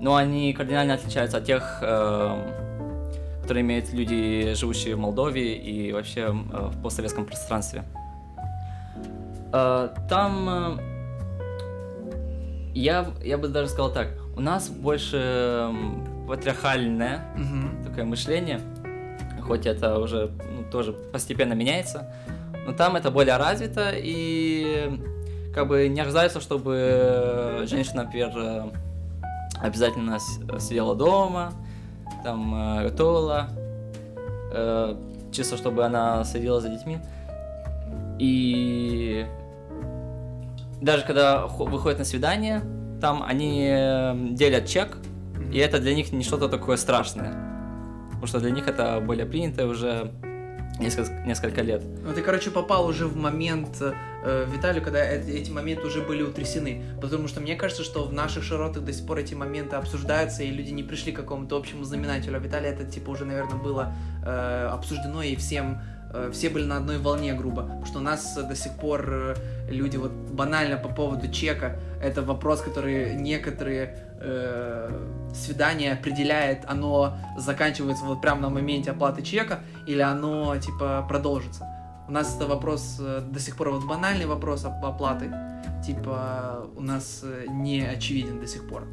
но 0.00 0.16
они 0.16 0.52
кардинально 0.52 0.94
отличаются 0.94 1.38
от 1.38 1.44
тех, 1.46 1.78
эм, 1.80 2.42
которые 3.40 3.62
имеют 3.62 3.92
люди, 3.92 4.52
живущие 4.54 4.94
в 4.94 4.98
Молдове 4.98 5.56
и 5.56 5.92
вообще 5.92 6.20
э, 6.20 6.30
в 6.30 6.82
постсоветском 6.82 7.24
пространстве. 7.24 7.84
Э, 9.52 9.88
Там 10.08 10.78
э, 10.78 10.92
я, 12.74 13.06
я 13.24 13.38
бы 13.38 13.48
даже 13.48 13.68
сказал 13.68 13.92
так, 13.92 14.08
у 14.36 14.40
нас 14.40 14.68
больше 14.68 15.70
патриархальное 16.28 17.20
такое 17.84 18.04
мышление, 18.04 18.60
хоть 19.42 19.66
это 19.66 19.98
уже 19.98 20.30
ну, 20.56 20.64
тоже 20.70 20.92
постепенно 20.92 21.52
меняется, 21.54 22.12
но 22.66 22.72
там 22.72 22.96
это 22.96 23.10
более 23.10 23.36
развито 23.36 23.90
и 23.94 24.98
как 25.54 25.68
бы 25.68 25.88
не 25.88 26.00
ожидается, 26.00 26.40
чтобы 26.40 27.64
женщина, 27.66 28.04
например, 28.04 28.32
э, 28.36 28.62
обязательно 29.60 30.18
сидела 30.58 30.94
дома, 30.94 31.52
там 32.24 32.54
э, 32.78 32.88
готовила, 32.88 33.48
э, 34.52 34.96
чисто 35.32 35.56
чтобы 35.56 35.84
она 35.84 36.24
следила 36.24 36.60
за 36.60 36.68
детьми. 36.68 36.98
И 38.18 39.26
даже 40.80 41.04
когда 41.04 41.48
хо- 41.48 41.64
выходят 41.64 41.98
на 41.98 42.04
свидание, 42.04 42.62
там 43.00 43.22
они 43.22 43.66
э, 43.68 44.14
делят 44.30 44.66
чек, 44.66 44.96
и 45.50 45.58
это 45.58 45.78
для 45.78 45.94
них 45.94 46.12
не 46.12 46.22
что-то 46.22 46.48
такое 46.48 46.76
страшное. 46.76 47.32
Потому 48.10 48.26
что 48.26 48.40
для 48.40 48.50
них 48.50 48.68
это 48.68 49.00
более 49.00 49.26
принято 49.26 49.66
уже 49.66 50.12
несколько, 50.78 51.12
несколько 51.26 51.62
лет. 51.62 51.82
Ну, 52.04 52.12
ты, 52.12 52.22
короче, 52.22 52.50
попал 52.50 52.86
уже 52.86 53.06
в 53.06 53.16
момент 53.16 53.80
э, 53.80 54.44
в 54.46 54.56
Италию, 54.56 54.82
когда 54.82 55.04
э- 55.04 55.22
эти 55.28 55.50
моменты 55.50 55.86
уже 55.86 56.02
были 56.02 56.22
утрясены. 56.22 56.82
Потому 57.00 57.28
что 57.28 57.40
мне 57.40 57.56
кажется, 57.56 57.84
что 57.84 58.04
в 58.04 58.12
наших 58.12 58.44
широтах 58.44 58.84
до 58.84 58.92
сих 58.92 59.06
пор 59.06 59.18
эти 59.18 59.34
моменты 59.34 59.76
обсуждаются, 59.76 60.42
и 60.42 60.50
люди 60.50 60.70
не 60.70 60.82
пришли 60.82 61.12
к 61.12 61.16
какому-то 61.16 61.56
общему 61.56 61.84
знаменателю. 61.84 62.36
А 62.36 62.40
в 62.40 62.46
Италии 62.46 62.68
это, 62.68 62.84
типа, 62.84 63.10
уже, 63.10 63.24
наверное, 63.24 63.58
было 63.58 63.92
э, 64.24 64.68
обсуждено, 64.72 65.22
и 65.22 65.36
всем 65.36 65.74
э, 65.74 66.01
все 66.32 66.50
были 66.50 66.64
на 66.64 66.76
одной 66.76 66.98
волне, 66.98 67.34
грубо. 67.34 67.82
Что 67.86 67.98
у 67.98 68.02
нас 68.02 68.36
э, 68.36 68.42
до 68.42 68.54
сих 68.54 68.72
пор 68.72 69.06
э, 69.08 69.34
люди 69.68 69.96
вот 69.96 70.10
банально 70.10 70.76
по 70.76 70.88
поводу 70.88 71.30
чека, 71.30 71.78
это 72.02 72.22
вопрос, 72.22 72.60
который 72.60 73.14
некоторые 73.14 73.96
э, 74.20 74.90
свидания 75.34 75.92
определяет, 75.92 76.64
оно 76.66 77.16
заканчивается 77.38 78.04
вот 78.04 78.20
прямо 78.20 78.40
на 78.40 78.48
моменте 78.50 78.90
оплаты 78.90 79.22
чека, 79.22 79.60
или 79.86 80.00
оно, 80.00 80.56
типа, 80.56 81.04
продолжится. 81.08 81.66
У 82.08 82.12
нас 82.12 82.36
это 82.36 82.46
вопрос, 82.46 82.98
э, 83.00 83.20
до 83.20 83.40
сих 83.40 83.56
пор 83.56 83.70
вот 83.70 83.86
банальный 83.86 84.26
вопрос 84.26 84.64
оп- 84.64 84.84
оплаты, 84.84 85.32
типа, 85.86 86.66
у 86.76 86.80
нас 86.82 87.20
э, 87.24 87.46
не 87.50 87.82
очевиден 87.82 88.40
до 88.40 88.46
сих 88.46 88.68
пор. 88.68 88.84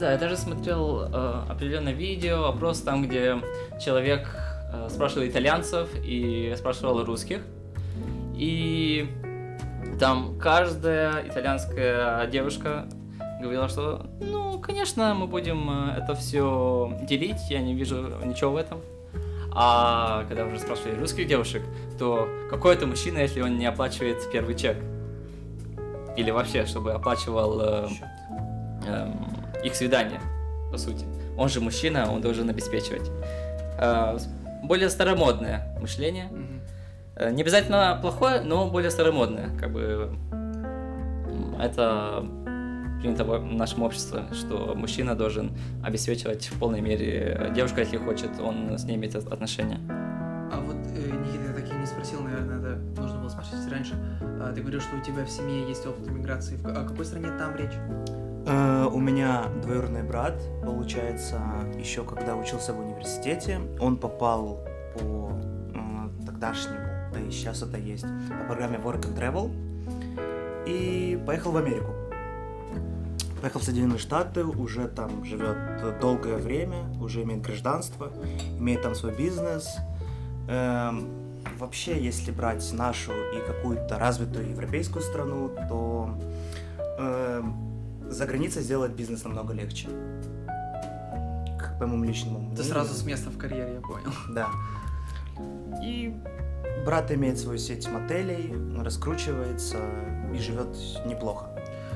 Да, 0.00 0.12
я 0.12 0.18
даже 0.18 0.38
смотрел 0.38 1.02
э, 1.02 1.44
определенное 1.50 1.92
видео, 1.92 2.46
опрос 2.46 2.80
там, 2.80 3.02
где 3.06 3.36
человек 3.78 4.34
э, 4.34 4.49
спрашивал 4.88 5.26
итальянцев 5.26 5.88
и 6.04 6.54
спрашивал 6.56 7.04
русских. 7.04 7.40
И 8.34 9.08
там 9.98 10.38
каждая 10.38 11.28
итальянская 11.28 12.26
девушка 12.28 12.86
говорила, 13.40 13.68
что, 13.68 14.06
ну, 14.20 14.58
конечно, 14.58 15.14
мы 15.14 15.26
будем 15.26 15.68
э, 15.70 15.98
это 15.98 16.14
все 16.14 16.98
делить, 17.02 17.50
я 17.50 17.60
не 17.60 17.74
вижу 17.74 18.10
ничего 18.24 18.52
в 18.52 18.56
этом. 18.56 18.80
А 19.52 20.24
когда 20.28 20.44
уже 20.44 20.58
спрашивали 20.58 20.96
русских 20.98 21.26
девушек, 21.26 21.62
то 21.98 22.28
какой 22.48 22.74
это 22.74 22.86
мужчина, 22.86 23.18
если 23.18 23.40
он 23.40 23.58
не 23.58 23.66
оплачивает 23.66 24.18
первый 24.32 24.54
чек? 24.54 24.76
Или 26.16 26.30
вообще, 26.30 26.66
чтобы 26.66 26.92
оплачивал 26.92 27.60
э, 27.60 27.88
э, 28.86 29.12
их 29.64 29.74
свидание, 29.74 30.20
по 30.70 30.78
сути. 30.78 31.04
Он 31.36 31.48
же 31.48 31.60
мужчина, 31.60 32.10
он 32.12 32.20
должен 32.20 32.48
обеспечивать. 32.48 33.10
Э, 33.78 34.18
более 34.62 34.90
старомодное 34.90 35.76
мышление. 35.80 36.30
Э, 37.16 37.30
не 37.30 37.42
обязательно 37.42 37.98
плохое, 38.00 38.40
но 38.40 38.68
более 38.68 38.90
старомодное. 38.90 39.50
Как 39.58 39.72
бы 39.72 40.16
это 41.60 42.24
принято 43.00 43.24
в 43.24 43.44
нашем 43.44 43.82
обществе, 43.82 44.24
что 44.32 44.74
мужчина 44.74 45.14
должен 45.14 45.56
обеспечивать 45.82 46.48
в 46.48 46.58
полной 46.58 46.80
мере 46.80 47.50
девушку, 47.54 47.80
если 47.80 47.96
хочет, 47.96 48.38
он 48.40 48.78
с 48.78 48.84
ней 48.84 48.96
иметь 48.96 49.14
отношения. 49.14 49.80
А 50.52 50.60
вот, 50.60 50.76
э, 50.76 51.10
Никита, 51.10 51.44
я 51.48 51.54
так 51.54 51.72
и 51.72 51.78
не 51.78 51.86
спросил, 51.86 52.20
наверное, 52.20 52.58
это 52.58 53.00
нужно 53.00 53.20
было 53.20 53.28
спросить 53.28 53.70
раньше. 53.70 53.94
А, 54.42 54.52
ты 54.52 54.60
говорил, 54.60 54.80
что 54.80 54.96
у 54.96 55.00
тебя 55.00 55.24
в 55.24 55.30
семье 55.30 55.68
есть 55.68 55.86
опыт 55.86 56.08
иммиграции. 56.08 56.56
В 56.56 56.66
о 56.66 56.84
какой 56.84 57.04
стране 57.04 57.28
там 57.38 57.56
речь? 57.56 58.29
Э, 58.46 58.88
у 58.90 58.98
меня 58.98 59.44
двоюродный 59.62 60.02
брат, 60.02 60.40
получается, 60.64 61.40
еще 61.78 62.04
когда 62.04 62.36
учился 62.36 62.72
в 62.72 62.80
университете, 62.80 63.60
он 63.78 63.96
попал 63.96 64.60
по 64.94 65.32
э, 65.74 66.24
тогдашнему, 66.24 66.86
да 67.12 67.20
и 67.20 67.30
сейчас 67.30 67.62
это 67.62 67.76
есть, 67.76 68.06
по 68.28 68.46
программе 68.46 68.78
Work 68.78 69.02
and 69.02 69.16
Travel, 69.16 69.50
и 70.66 71.22
поехал 71.26 71.52
в 71.52 71.56
Америку. 71.58 71.92
Поехал 73.42 73.60
в 73.60 73.64
Соединенные 73.64 73.98
Штаты, 73.98 74.44
уже 74.44 74.88
там 74.88 75.24
живет 75.24 75.98
долгое 76.00 76.36
время, 76.36 76.84
уже 77.00 77.22
имеет 77.22 77.42
гражданство, 77.42 78.10
имеет 78.58 78.82
там 78.82 78.94
свой 78.94 79.16
бизнес. 79.16 79.76
Эм, 80.46 81.08
вообще, 81.58 82.02
если 82.02 82.32
брать 82.32 82.70
нашу 82.74 83.12
и 83.12 83.40
какую-то 83.46 83.98
развитую 83.98 84.50
европейскую 84.50 85.02
страну, 85.02 85.50
то 85.70 86.10
эм, 86.98 87.69
за 88.10 88.26
границей 88.26 88.62
сделать 88.62 88.92
бизнес 88.92 89.24
намного 89.24 89.54
легче. 89.54 89.88
К, 91.58 91.78
по 91.78 91.86
моему 91.86 92.04
личному 92.04 92.38
мнению. 92.38 92.56
Ты 92.56 92.64
сразу 92.64 92.94
с 92.94 93.04
места 93.04 93.30
в 93.30 93.38
карьере, 93.38 93.74
я 93.74 93.80
понял. 93.80 94.12
Да. 94.34 94.48
И 95.82 96.14
брат 96.84 97.10
имеет 97.12 97.38
свою 97.38 97.58
сеть 97.58 97.88
мотелей, 97.88 98.52
раскручивается 98.82 99.78
и 100.34 100.38
живет 100.38 100.76
неплохо. 101.06 101.46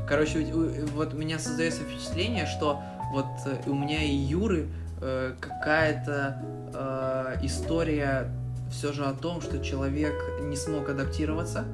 Короче, 0.09 0.47
вот 0.95 1.15
у 1.15 1.17
меня 1.17 1.39
создается 1.39 1.83
впечатление, 1.83 2.47
что 2.47 2.81
вот 3.13 3.27
э, 3.47 3.57
у 3.67 3.75
меня 3.75 4.03
и 4.03 4.15
Юры 4.15 4.69
э, 5.01 5.35
какая-то 5.41 6.43
э, 6.75 7.45
история 7.45 8.31
все 8.71 8.93
же 8.93 9.05
о 9.05 9.15
том, 9.15 9.41
что 9.41 9.63
человек 9.65 10.15
не 10.43 10.57
смог 10.57 10.89
адаптироваться, 10.89 11.65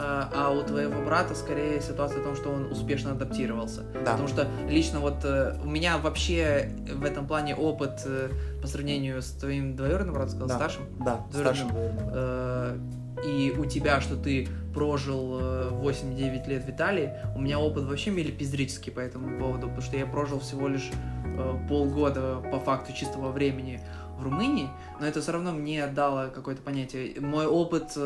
а, 0.00 0.30
а 0.34 0.50
у 0.50 0.62
твоего 0.62 1.02
брата 1.04 1.34
скорее 1.34 1.80
ситуация 1.80 2.20
о 2.20 2.24
том, 2.24 2.36
что 2.36 2.50
он 2.50 2.70
успешно 2.70 3.10
адаптировался. 3.12 3.82
Да. 3.94 4.12
Потому 4.12 4.28
что 4.28 4.46
лично 4.68 5.00
вот 5.00 5.24
э, 5.24 5.56
у 5.64 5.68
меня 5.68 5.98
вообще 5.98 6.70
в 6.94 7.04
этом 7.04 7.26
плане 7.26 7.56
опыт 7.56 8.02
э, 8.04 8.28
по 8.62 8.68
сравнению 8.68 9.20
с 9.22 9.30
твоим 9.32 9.74
двоюродным 9.74 10.14
братом, 10.14 10.30
сказал, 10.30 10.48
Да. 10.48 10.54
старшим, 10.54 10.82
Да, 11.00 11.20
Двоюродным. 11.30 11.68
старшим 11.68 11.70
э, 12.12 12.78
и 13.24 13.52
у 13.58 13.64
тебя, 13.64 14.00
что 14.00 14.16
ты 14.16 14.46
прожил 14.72 15.38
э, 15.40 15.70
8-9 15.82 16.48
лет 16.48 16.64
в 16.64 16.70
Италии, 16.70 17.12
у 17.34 17.40
меня 17.40 17.58
опыт 17.58 17.84
вообще 17.84 18.10
милипиздрический 18.10 18.92
по 18.92 19.00
этому 19.00 19.36
поводу, 19.38 19.62
потому 19.66 19.82
что 19.82 19.96
я 19.96 20.06
прожил 20.06 20.38
всего 20.38 20.68
лишь 20.68 20.90
э, 21.24 21.54
полгода 21.68 22.36
по 22.52 22.60
факту 22.60 22.92
чистого 22.92 23.32
времени 23.32 23.80
в 24.16 24.22
Румынии, 24.22 24.68
но 25.00 25.06
это 25.06 25.20
все 25.20 25.32
равно 25.32 25.52
мне 25.52 25.86
дало 25.88 26.28
какое-то 26.34 26.62
понятие. 26.62 27.20
Мой 27.20 27.46
опыт 27.46 27.96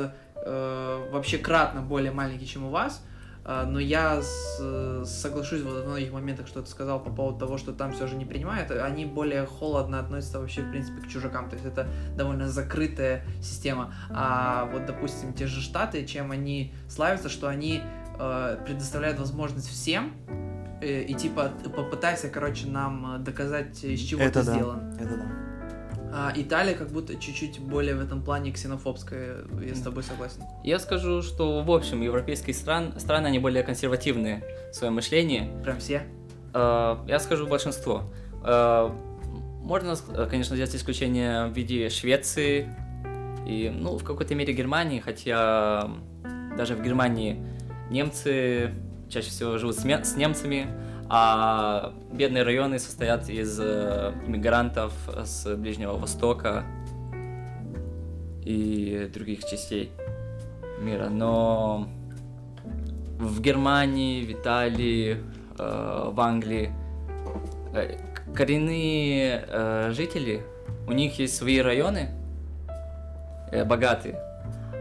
э, 0.44 1.08
вообще 1.12 1.38
кратно 1.38 1.80
более 1.82 2.12
маленький, 2.12 2.46
чем 2.46 2.64
у 2.64 2.70
вас, 2.70 3.04
э, 3.44 3.64
но 3.66 3.78
я 3.78 4.20
с- 4.22 5.04
соглашусь 5.04 5.62
вот 5.62 5.84
в 5.84 5.86
многих 5.86 6.12
моментах, 6.12 6.46
что 6.46 6.62
ты 6.62 6.68
сказал 6.70 7.00
по 7.02 7.10
поводу 7.10 7.38
того, 7.38 7.58
что 7.58 7.72
там 7.72 7.92
все 7.92 8.06
же 8.06 8.16
не 8.16 8.24
принимают, 8.24 8.70
они 8.70 9.04
более 9.06 9.46
холодно 9.46 9.98
относятся 9.98 10.40
вообще, 10.40 10.62
в 10.62 10.70
принципе, 10.70 11.00
к 11.02 11.08
чужакам, 11.08 11.48
то 11.48 11.56
есть 11.56 11.66
это 11.66 11.86
довольно 12.16 12.48
закрытая 12.48 13.24
система. 13.40 13.92
А 14.10 14.68
вот, 14.72 14.86
допустим, 14.86 15.32
те 15.32 15.46
же 15.46 15.60
Штаты, 15.60 16.04
чем 16.06 16.30
они 16.30 16.74
славятся, 16.88 17.28
что 17.28 17.48
они 17.48 17.82
э, 18.18 18.56
предоставляют 18.64 19.18
возможность 19.18 19.68
всем, 19.68 20.12
э, 20.80 21.02
и 21.02 21.14
типа 21.14 21.50
попытайся, 21.76 22.28
короче, 22.28 22.66
нам 22.66 23.16
э, 23.16 23.18
доказать, 23.18 23.82
из 23.84 24.00
чего 24.00 24.22
Это 24.22 24.40
ты 24.40 24.46
да. 24.46 24.54
сделан. 24.54 24.94
Это 25.00 25.16
да. 25.16 25.41
А 26.14 26.32
Италия 26.36 26.74
как 26.74 26.90
будто 26.90 27.16
чуть-чуть 27.16 27.58
более 27.58 27.94
в 27.94 28.00
этом 28.00 28.22
плане 28.22 28.52
ксенофобская, 28.52 29.44
я 29.66 29.74
с 29.74 29.80
тобой 29.80 30.02
согласен. 30.02 30.42
Я 30.62 30.78
скажу, 30.78 31.22
что 31.22 31.62
в 31.62 31.70
общем 31.72 32.02
европейские 32.02 32.54
стран, 32.54 32.94
страны, 32.98 33.28
они 33.28 33.38
более 33.38 33.62
консервативные 33.62 34.44
в 34.72 34.74
своем 34.76 34.94
мышлении. 34.94 35.50
Прям 35.62 35.78
все. 35.78 36.02
Э, 36.52 36.98
Я 37.08 37.18
скажу 37.18 37.46
большинство. 37.46 38.04
Э, 38.44 38.90
Можно, 39.62 39.94
конечно, 40.28 40.54
сделать 40.54 40.74
исключение 40.74 41.46
в 41.46 41.52
виде 41.52 41.88
Швеции 41.88 42.68
и, 43.46 43.70
ну, 43.74 43.96
в 43.96 44.04
какой-то 44.04 44.34
мере 44.34 44.52
Германии, 44.52 45.00
хотя 45.00 45.88
даже 46.58 46.74
в 46.74 46.82
Германии 46.82 47.42
немцы 47.90 48.74
чаще 49.08 49.30
всего 49.30 49.56
живут 49.58 49.76
с 49.76 49.84
немцами, 49.84 50.66
а 51.14 51.92
бедные 52.10 52.42
районы 52.42 52.78
состоят 52.78 53.28
из 53.28 53.60
э, 53.60 54.14
иммигрантов 54.26 54.94
с 55.22 55.54
Ближнего 55.56 55.98
Востока 55.98 56.64
и 58.42 59.10
других 59.12 59.44
частей 59.44 59.92
мира. 60.80 61.10
Но 61.10 61.86
в 63.18 63.42
Германии, 63.42 64.24
в 64.24 64.32
Италии, 64.32 65.18
э, 65.58 66.10
в 66.10 66.18
Англии 66.18 66.72
э, 67.74 67.98
коренные 68.34 69.44
э, 69.46 69.90
жители, 69.92 70.40
у 70.86 70.92
них 70.92 71.18
есть 71.18 71.36
свои 71.36 71.60
районы 71.60 72.08
э, 73.50 73.66
богатые, 73.66 74.18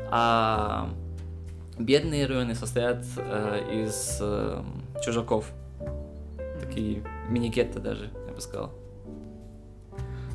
а 0.10 0.90
бедные 1.78 2.26
районы 2.26 2.56
состоят 2.56 3.04
э, 3.18 3.84
из 3.84 4.20
э, 4.22 4.64
чужаков, 5.04 5.52
такие 6.62 7.04
мини-гетто 7.30 7.80
даже, 7.80 8.12
я 8.28 8.34
бы 8.34 8.42
сказал. 8.42 8.74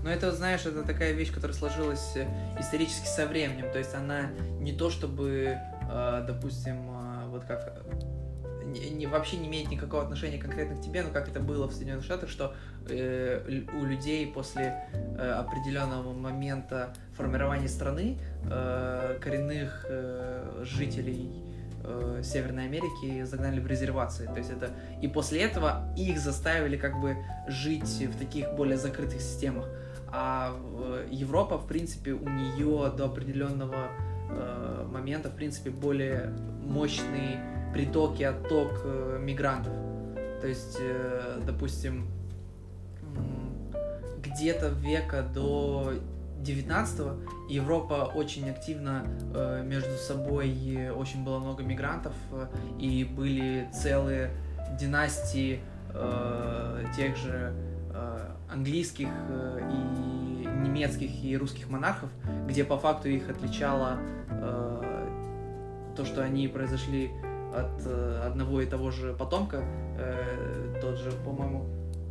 Но 0.03 0.11
это, 0.11 0.31
знаешь, 0.31 0.65
это 0.65 0.85
такая 0.85 1.13
вещь, 1.13 1.33
которая 1.33 1.57
сложилась 1.57 2.13
э, 2.15 2.27
исторически 2.61 3.07
со 3.07 3.27
временем. 3.27 3.73
То 3.73 3.79
есть 3.79 3.93
она 3.93 4.31
не 4.61 4.73
то 4.73 4.89
чтобы, 4.89 5.59
э, 5.91 6.25
допустим, 6.27 6.77
э, 6.91 7.29
вот 7.29 7.45
как 7.45 7.85
не, 8.67 9.07
вообще 9.07 9.37
не 9.37 9.49
имеет 9.49 9.69
никакого 9.71 10.03
отношения 10.03 10.39
конкретно 10.39 10.77
к 10.77 10.81
тебе, 10.81 11.03
но 11.03 11.11
как 11.11 11.29
это 11.29 11.41
было 11.41 11.67
в 11.67 11.73
Соединенных 11.73 12.05
Штатах, 12.05 12.29
что 12.29 12.55
э, 12.89 13.63
у 13.75 13.85
людей 13.85 14.27
после 14.33 14.85
э, 14.93 15.31
определенного 15.31 16.13
момента 16.13 16.95
формирования 17.17 17.69
страны 17.69 18.19
э, 18.45 19.19
коренных 19.21 19.87
э, 19.89 20.63
жителей 20.65 21.46
э, 21.87 22.23
Северной 22.23 22.65
Америки 22.65 23.25
загнали 23.25 23.61
в 23.61 23.67
резервации. 23.67 24.27
То 24.27 24.39
есть 24.39 24.51
это 24.51 24.71
и 25.01 25.09
после 25.09 25.43
этого 25.43 25.93
их 25.97 26.19
заставили 26.19 26.77
как 26.77 27.01
бы 27.01 27.17
жить 27.49 27.85
в 27.85 28.19
таких 28.19 28.53
более 28.55 28.77
закрытых 28.77 29.21
системах. 29.21 29.69
А 30.09 30.55
э, 30.55 31.09
Европа, 31.11 31.59
в 31.59 31.67
принципе, 31.67 32.13
у 32.13 32.29
нее 32.29 32.93
до 32.97 33.07
определенного 33.07 33.89
э, 34.31 34.87
момента, 34.91 35.29
в 35.29 35.35
принципе, 35.35 35.71
более 35.71 36.33
мощный 36.65 37.39
приток 37.73 38.21
и 38.21 38.25
отток 38.25 38.81
э, 38.85 39.19
мигрантов. 39.21 39.73
То 40.41 40.47
есть, 40.47 40.79
э, 40.81 41.41
допустим, 41.45 42.07
где-то 44.23 44.69
века 44.69 45.23
до 45.23 45.93
19 46.39 47.01
Европа 47.49 48.11
очень 48.15 48.49
активно 48.51 49.05
э, 49.35 49.63
между 49.65 49.97
собой 49.97 50.51
э, 50.75 50.93
очень 50.93 51.25
было 51.25 51.39
много 51.39 51.63
мигрантов 51.63 52.13
э, 52.33 52.47
и 52.79 53.05
были 53.05 53.69
целые 53.73 54.31
династии 54.79 55.61
э, 55.93 56.85
тех 56.97 57.17
же 57.17 57.55
э, 57.93 58.29
английских 58.51 59.09
э, 59.29 59.71
и 59.73 60.47
немецких 60.47 61.25
и 61.25 61.37
русских 61.37 61.69
монархов, 61.69 62.11
где 62.47 62.65
по 62.65 62.79
факту 62.79 63.09
их 63.09 63.29
отличало 63.29 63.99
э, 64.29 65.07
то, 65.97 66.05
что 66.05 66.23
они 66.23 66.49
произошли 66.49 67.11
от 67.55 67.87
э, 67.87 68.23
одного 68.27 68.61
и 68.61 68.67
того 68.67 68.91
же 68.91 69.15
потомка, 69.15 69.63
э, 69.99 70.79
тот 70.81 70.99
же, 70.99 71.11
по-моему, 71.25 71.67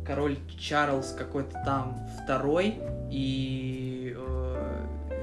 король 0.06 0.38
Чарльз 0.58 1.12
какой-то 1.12 1.60
там 1.64 1.96
второй 2.22 2.78
и 3.10 4.05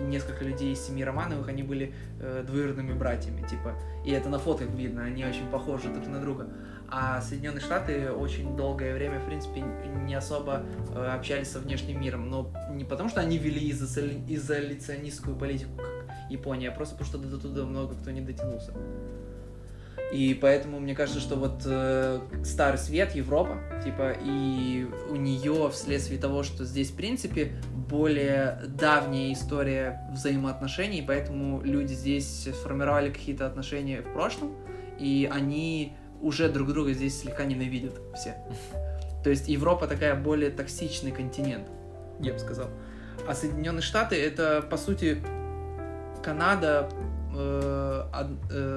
несколько 0.10 0.44
людей 0.44 0.74
из 0.74 0.80
семьи 0.80 1.04
Романовых, 1.04 1.48
они 1.48 1.63
были 1.63 1.94
э, 2.20 2.44
двоюродными 2.46 2.94
братьями, 2.94 3.46
типа, 3.48 3.76
и 4.06 4.12
это 4.12 4.30
на 4.30 4.39
фотках 4.39 4.70
видно, 4.70 5.04
они 5.04 5.26
очень 5.26 5.48
похожи 5.50 5.89
друг 5.89 6.08
на 6.08 6.20
друга. 6.20 6.48
А 6.89 7.22
Соединенные 7.22 7.62
Штаты 7.62 8.12
очень 8.12 8.56
долгое 8.56 8.94
время, 8.94 9.20
в 9.20 9.26
принципе, 9.26 9.62
не 9.62 10.13
особо 10.13 10.63
э, 10.94 11.06
общались 11.06 11.50
со 11.50 11.60
внешним 11.60 12.00
миром, 12.00 12.30
но 12.30 12.52
не 12.72 12.86
потому, 12.86 13.10
что 13.10 13.22
они 13.22 13.38
вели 13.38 13.72
изоляционистскую 13.72 15.36
политику, 15.36 15.76
как 15.78 15.88
Япония, 16.30 16.70
а 16.70 16.72
просто 16.72 16.96
потому, 16.96 17.10
что 17.10 17.30
до 17.30 17.39
туда 17.39 17.66
много 17.66 17.96
кто 17.96 18.12
не 18.12 18.22
дотянулся. 18.22 18.74
И 20.13 20.36
поэтому 20.36 20.80
мне 20.80 20.93
кажется, 20.93 21.19
что 21.19 21.36
вот 21.36 21.63
э, 21.65 22.19
Старый 22.43 22.78
Свет, 22.78 23.15
Европа, 23.15 23.58
типа, 23.84 24.15
и 24.23 24.86
у 25.10 25.15
нее 25.15 25.71
вследствие 25.71 26.19
того, 26.19 26.43
что 26.43 26.65
здесь, 26.65 26.91
в 26.91 26.95
принципе, 26.95 27.54
более 27.89 28.62
давняя 28.67 29.34
история 29.34 30.08
взаимоотношений, 30.12 31.04
поэтому 31.06 31.63
люди 31.63 31.93
здесь 31.93 32.28
сформировали 32.43 33.12
какие-то 33.12 33.47
отношения 33.47 34.02
в 34.02 34.13
прошлом, 34.13 34.56
и 34.99 35.28
они 35.34 35.95
уже 36.21 36.47
друг 36.47 36.69
друга 36.69 36.93
здесь 36.93 37.19
слегка 37.19 37.45
ненавидят 37.45 37.99
все. 38.15 38.36
То 39.23 39.32
есть 39.32 39.47
Европа 39.47 39.88
такая 39.88 40.13
более 40.15 40.52
токсичный 40.52 41.12
континент, 41.12 41.67
я 42.19 42.34
бы 42.34 42.39
сказал. 42.39 42.69
А 43.28 43.34
Соединенные 43.34 43.82
Штаты 43.82 44.15
это, 44.15 44.62
по 44.62 44.78
сути, 44.78 45.23
Канада, 46.21 46.88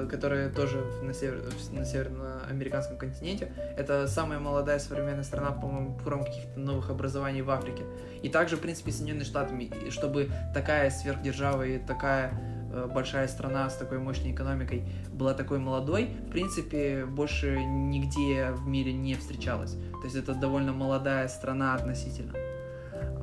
которая 0.09 0.49
тоже 0.49 0.83
на, 1.03 1.13
север, 1.13 1.43
на 1.71 1.85
северноамериканском 1.85 2.97
континенте. 2.97 3.51
Это 3.77 4.07
самая 4.07 4.39
молодая 4.39 4.79
современная 4.79 5.23
страна, 5.23 5.51
по-моему, 5.51 5.99
кроме 6.03 6.25
каких-то 6.25 6.59
новых 6.59 6.89
образований 6.89 7.41
в 7.41 7.51
Африке. 7.51 7.83
И 8.23 8.29
также, 8.29 8.57
в 8.57 8.59
принципе, 8.61 8.91
Соединенные 8.91 9.25
Штаты, 9.25 9.69
чтобы 9.91 10.29
такая 10.53 10.89
сверхдержава 10.89 11.63
и 11.67 11.77
такая 11.77 12.31
э, 12.73 12.89
большая 12.91 13.27
страна 13.27 13.69
с 13.69 13.75
такой 13.75 13.99
мощной 13.99 14.31
экономикой 14.31 14.83
была 15.11 15.33
такой 15.33 15.59
молодой, 15.59 16.09
в 16.27 16.31
принципе, 16.31 17.05
больше 17.05 17.59
нигде 17.63 18.51
в 18.51 18.67
мире 18.67 18.93
не 18.93 19.15
встречалась. 19.15 19.73
То 19.73 20.03
есть 20.03 20.15
это 20.15 20.33
довольно 20.33 20.73
молодая 20.73 21.27
страна 21.27 21.75
относительно. 21.75 22.33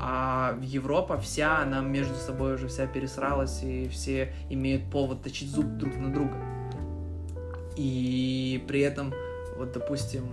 А 0.07 0.59
Европа 0.61 1.17
вся, 1.17 1.63
она 1.63 1.81
между 1.81 2.15
собой 2.15 2.57
уже 2.57 2.69
вся 2.69 2.87
пересралась, 2.87 3.63
и 3.63 3.89
все 3.89 4.35
имеют 4.51 4.91
повод 4.91 5.23
точить 5.23 5.49
зуб 5.49 5.65
друг 5.79 5.97
на 5.97 6.13
друга. 6.13 6.37
И 7.77 8.63
при 8.69 8.81
этом, 8.81 9.15
вот, 9.57 9.73
допустим, 9.73 10.27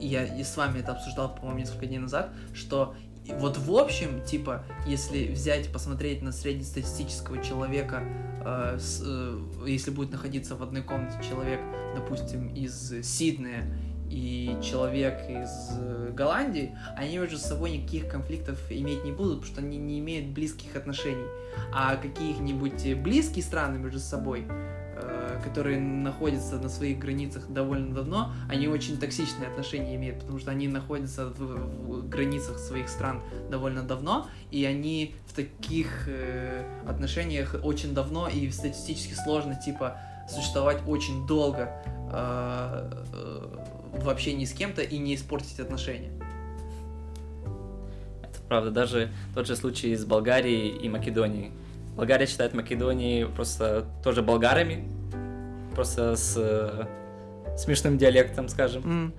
я 0.00 0.24
и 0.24 0.42
с 0.42 0.56
вами 0.56 0.78
это 0.78 0.92
обсуждал, 0.92 1.34
по-моему, 1.34 1.58
несколько 1.58 1.84
дней 1.84 1.98
назад, 1.98 2.30
что 2.54 2.94
вот 3.38 3.58
в 3.58 3.74
общем, 3.76 4.22
типа, 4.24 4.64
если 4.86 5.28
взять, 5.32 5.72
посмотреть 5.72 6.22
на 6.22 6.32
среднестатистического 6.32 7.42
человека, 7.42 8.04
э, 8.44 8.78
с, 8.78 9.02
э, 9.04 9.38
если 9.66 9.90
будет 9.90 10.12
находиться 10.12 10.54
в 10.54 10.62
одной 10.62 10.82
комнате 10.82 11.18
человек, 11.28 11.60
допустим, 11.96 12.48
из 12.54 13.04
Сиднея 13.04 13.66
и 14.10 14.56
человек 14.62 15.28
из 15.28 15.70
э, 15.78 16.12
Голландии, 16.14 16.76
они 16.96 17.18
между 17.18 17.38
собой 17.38 17.72
никаких 17.72 18.08
конфликтов 18.08 18.58
иметь 18.70 19.04
не 19.04 19.12
будут, 19.12 19.40
потому 19.40 19.52
что 19.52 19.60
они 19.60 19.78
не 19.78 19.98
имеют 19.98 20.28
близких 20.28 20.76
отношений. 20.76 21.26
А 21.72 21.96
каких-нибудь 21.96 22.96
близкие 23.02 23.42
страны 23.42 23.78
между 23.78 23.98
собой, 23.98 24.46
э, 24.48 25.40
которые 25.44 25.80
находятся 25.80 26.58
на 26.58 26.68
своих 26.68 26.98
границах 26.98 27.48
довольно 27.48 27.94
давно, 27.94 28.32
они 28.48 28.68
очень 28.68 28.98
токсичные 28.98 29.48
отношения 29.48 29.96
имеют, 29.96 30.20
потому 30.20 30.38
что 30.38 30.50
они 30.50 30.68
находятся 30.68 31.26
в, 31.26 31.38
в 31.38 32.08
границах 32.08 32.58
своих 32.58 32.88
стран 32.88 33.22
довольно 33.50 33.82
давно, 33.82 34.28
и 34.50 34.64
они 34.64 35.14
в 35.26 35.34
таких 35.34 36.08
э, 36.08 36.64
отношениях 36.86 37.56
очень 37.62 37.94
давно, 37.94 38.28
и 38.28 38.50
статистически 38.50 39.14
сложно, 39.14 39.54
типа, 39.54 39.98
существовать 40.28 40.78
очень 40.86 41.26
долго 41.26 41.70
э, 42.12 43.75
в 44.02 44.08
общении 44.08 44.44
с 44.44 44.52
кем-то 44.52 44.82
и 44.82 44.98
не 44.98 45.14
испортить 45.14 45.58
отношения. 45.60 46.10
Это 48.22 48.40
правда. 48.48 48.70
Даже 48.70 49.10
тот 49.34 49.46
же 49.46 49.56
случай 49.56 49.94
с 49.94 50.04
Болгарией 50.04 50.76
и 50.76 50.88
Македонией. 50.88 51.52
Болгария 51.96 52.26
считает 52.26 52.52
Македонии 52.54 53.24
просто 53.24 53.86
тоже 54.04 54.22
болгарами, 54.22 54.84
просто 55.74 56.14
с 56.16 56.88
смешным 57.56 57.96
диалектом, 57.96 58.48
скажем. 58.48 58.82
Mm. 58.82 59.12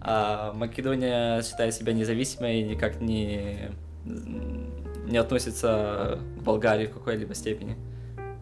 А 0.00 0.52
Македония 0.52 1.42
считает 1.42 1.74
себя 1.74 1.92
независимой 1.92 2.60
и 2.60 2.64
никак 2.64 3.00
не, 3.00 3.70
не 4.04 5.16
относится 5.16 6.18
к 6.38 6.42
Болгарии 6.42 6.86
в 6.86 6.92
какой-либо 6.92 7.34
степени. 7.34 7.76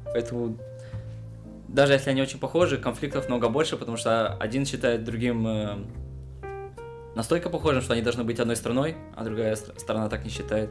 Поэтому 0.07 0.57
даже 1.73 1.95
если 1.95 2.11
они 2.11 2.23
очень 2.23 2.39
похожи, 2.39 2.77
конфликтов 2.79 3.29
много 3.29 3.49
больше, 3.49 3.77
потому 3.77 3.97
что 3.97 4.35
один 4.35 4.67
считает 4.67 5.05
другим 5.05 5.47
э, 5.47 5.79
настолько 7.15 7.49
похожим, 7.51 7.83
что 7.83 7.95
они 7.95 8.03
должны 8.03 8.25
быть 8.25 8.39
одной 8.39 8.57
страной, 8.57 8.97
а 9.17 9.25
другая 9.25 9.57
сторона 9.57 10.09
так 10.09 10.25
не 10.25 10.31
считает. 10.31 10.71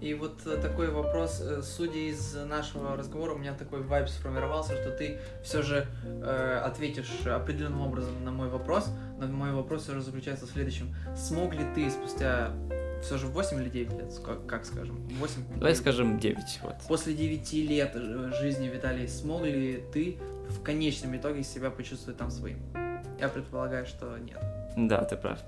И 0.00 0.14
вот 0.14 0.46
э, 0.46 0.56
такой 0.58 0.90
вопрос, 0.90 1.40
э, 1.40 1.62
судя 1.62 1.98
из 1.98 2.34
нашего 2.34 2.96
разговора, 2.96 3.32
у 3.32 3.38
меня 3.38 3.54
такой 3.54 3.82
вайб 3.82 4.08
сформировался, 4.08 4.76
что 4.80 4.92
ты 4.92 5.18
все 5.42 5.62
же 5.62 5.86
э, 6.04 6.60
ответишь 6.64 7.26
определенным 7.26 7.80
образом 7.80 8.24
на 8.24 8.30
мой 8.30 8.48
вопрос, 8.48 8.88
но 9.18 9.26
мой 9.26 9.52
вопрос 9.52 9.82
все 9.82 9.94
же 9.94 10.02
заключается 10.02 10.46
в 10.46 10.50
следующем. 10.50 10.94
Смог 11.16 11.54
ли 11.54 11.64
ты 11.74 11.90
спустя 11.90 12.52
все 13.02 13.18
же 13.18 13.26
8 13.26 13.60
или 13.60 13.68
9 13.68 13.92
лет, 13.92 14.20
как, 14.24 14.46
как 14.46 14.64
скажем? 14.64 14.98
8? 15.18 15.42
Давай 15.56 15.72
9. 15.72 15.76
скажем 15.76 16.18
9. 16.18 16.38
Вот. 16.62 16.74
После 16.88 17.14
9 17.14 17.52
лет 17.52 17.94
жизни, 18.40 18.68
Виталий, 18.68 19.08
смог 19.08 19.44
ли 19.44 19.82
ты 19.92 20.18
в 20.48 20.62
конечном 20.62 21.16
итоге 21.16 21.42
себя 21.42 21.70
почувствовать 21.70 22.18
там 22.18 22.30
своим? 22.30 22.58
Я 23.20 23.28
предполагаю, 23.28 23.86
что 23.86 24.16
нет. 24.18 24.38
Да, 24.76 25.04
ты 25.04 25.16
прав. 25.16 25.38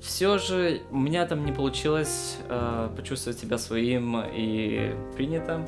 Все 0.00 0.38
же 0.38 0.80
у 0.90 0.98
меня 0.98 1.26
там 1.26 1.44
не 1.44 1.52
получилось 1.52 2.38
э, 2.48 2.88
почувствовать 2.96 3.38
себя 3.38 3.58
своим 3.58 4.20
и 4.20 4.94
принятым. 5.14 5.66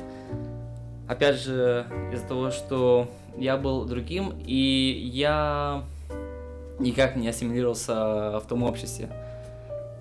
Опять 1.07 1.39
же, 1.39 1.85
из-за 2.11 2.27
того, 2.27 2.49
что 2.49 3.11
я 3.37 3.57
был 3.57 3.85
другим, 3.85 4.33
и 4.45 5.09
я 5.13 5.83
никак 6.79 7.15
не 7.15 7.27
ассимилировался 7.27 8.39
в 8.39 8.45
том 8.47 8.63
обществе. 8.63 9.09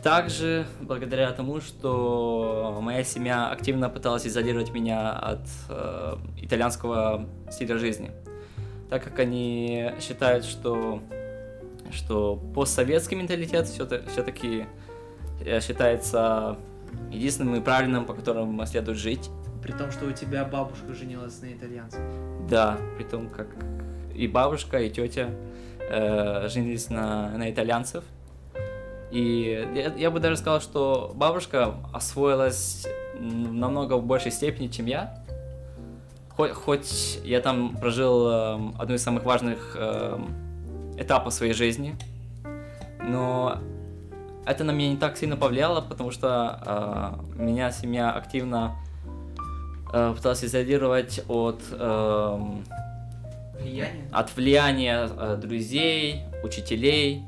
Также, 0.02 0.66
благодаря 0.80 1.30
тому, 1.30 1.60
что 1.60 2.76
моя 2.82 3.04
семья 3.04 3.50
активно 3.50 3.88
пыталась 3.88 4.26
изолировать 4.26 4.72
меня 4.72 5.12
от 5.12 5.46
э, 5.68 6.16
итальянского 6.38 7.28
стиля 7.52 7.78
жизни, 7.78 8.10
так 8.90 9.04
как 9.04 9.20
они 9.20 9.92
считают, 10.00 10.44
что, 10.44 11.00
что 11.92 12.34
постсоветский 12.52 13.16
менталитет 13.16 13.68
все-таки 13.68 14.66
э, 15.44 15.60
считается 15.60 16.58
единственным 17.12 17.54
и 17.54 17.60
правильным, 17.60 18.04
по 18.04 18.14
которому 18.14 18.66
следует 18.66 18.98
жить. 18.98 19.30
При 19.62 19.70
том, 19.70 19.92
что 19.92 20.06
у 20.06 20.12
тебя 20.12 20.44
бабушка 20.44 20.94
женилась 20.94 21.40
на 21.42 21.52
итальянце. 21.52 21.98
Да, 22.50 22.76
при 22.96 23.04
том, 23.04 23.28
как 23.28 23.46
и 24.12 24.26
бабушка, 24.26 24.80
и 24.80 24.90
тетя 24.90 25.30
э, 25.78 26.48
женились 26.48 26.90
на, 26.90 27.30
на 27.38 27.48
итальянцев. 27.52 28.02
И 29.12 29.68
я, 29.74 29.92
я 29.94 30.10
бы 30.10 30.20
даже 30.20 30.38
сказал, 30.38 30.62
что 30.62 31.12
бабушка 31.14 31.74
освоилась 31.92 32.86
намного 33.20 33.98
в 33.98 34.06
большей 34.06 34.32
степени, 34.32 34.68
чем 34.68 34.86
я. 34.86 35.22
Хоть, 36.30 36.52
хоть 36.52 37.20
я 37.22 37.42
там 37.42 37.76
прожил 37.76 38.26
э, 38.26 38.72
одну 38.78 38.94
из 38.94 39.02
самых 39.02 39.24
важных 39.24 39.76
э, 39.78 40.18
этапов 40.96 41.34
своей 41.34 41.52
жизни, 41.52 41.94
но 43.06 43.58
это 44.46 44.64
на 44.64 44.70
меня 44.70 44.92
не 44.92 44.96
так 44.96 45.18
сильно 45.18 45.36
повлияло, 45.36 45.82
потому 45.82 46.10
что 46.10 47.20
э, 47.36 47.42
меня 47.42 47.70
семья 47.70 48.12
активно 48.12 48.76
э, 49.92 50.14
пыталась 50.16 50.42
изолировать 50.42 51.22
от 51.28 51.60
э, 51.70 52.38
влияния, 53.60 54.08
от 54.10 54.34
влияния 54.34 55.08
э, 55.10 55.36
друзей, 55.36 56.22
учителей, 56.42 57.26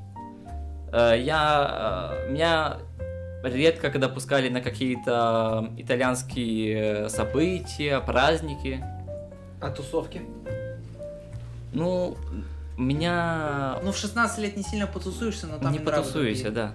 я, 0.94 2.14
э, 2.26 2.30
меня 2.30 2.78
редко 3.42 3.90
когда 3.90 4.08
пускали 4.08 4.48
на 4.48 4.60
какие-то 4.60 5.70
итальянские 5.76 7.08
события, 7.08 8.00
праздники. 8.00 8.84
А 9.60 9.70
тусовки? 9.70 10.22
Ну, 11.72 12.16
меня... 12.76 13.78
Ну, 13.82 13.92
в 13.92 13.96
16 13.96 14.38
лет 14.38 14.56
не 14.56 14.62
сильно 14.62 14.86
потусуешься, 14.86 15.46
но 15.46 15.58
там 15.58 15.72
не 15.72 15.78
и 15.78 15.82
нравы 15.82 16.02
потусуешься, 16.02 16.44
другие. 16.44 16.74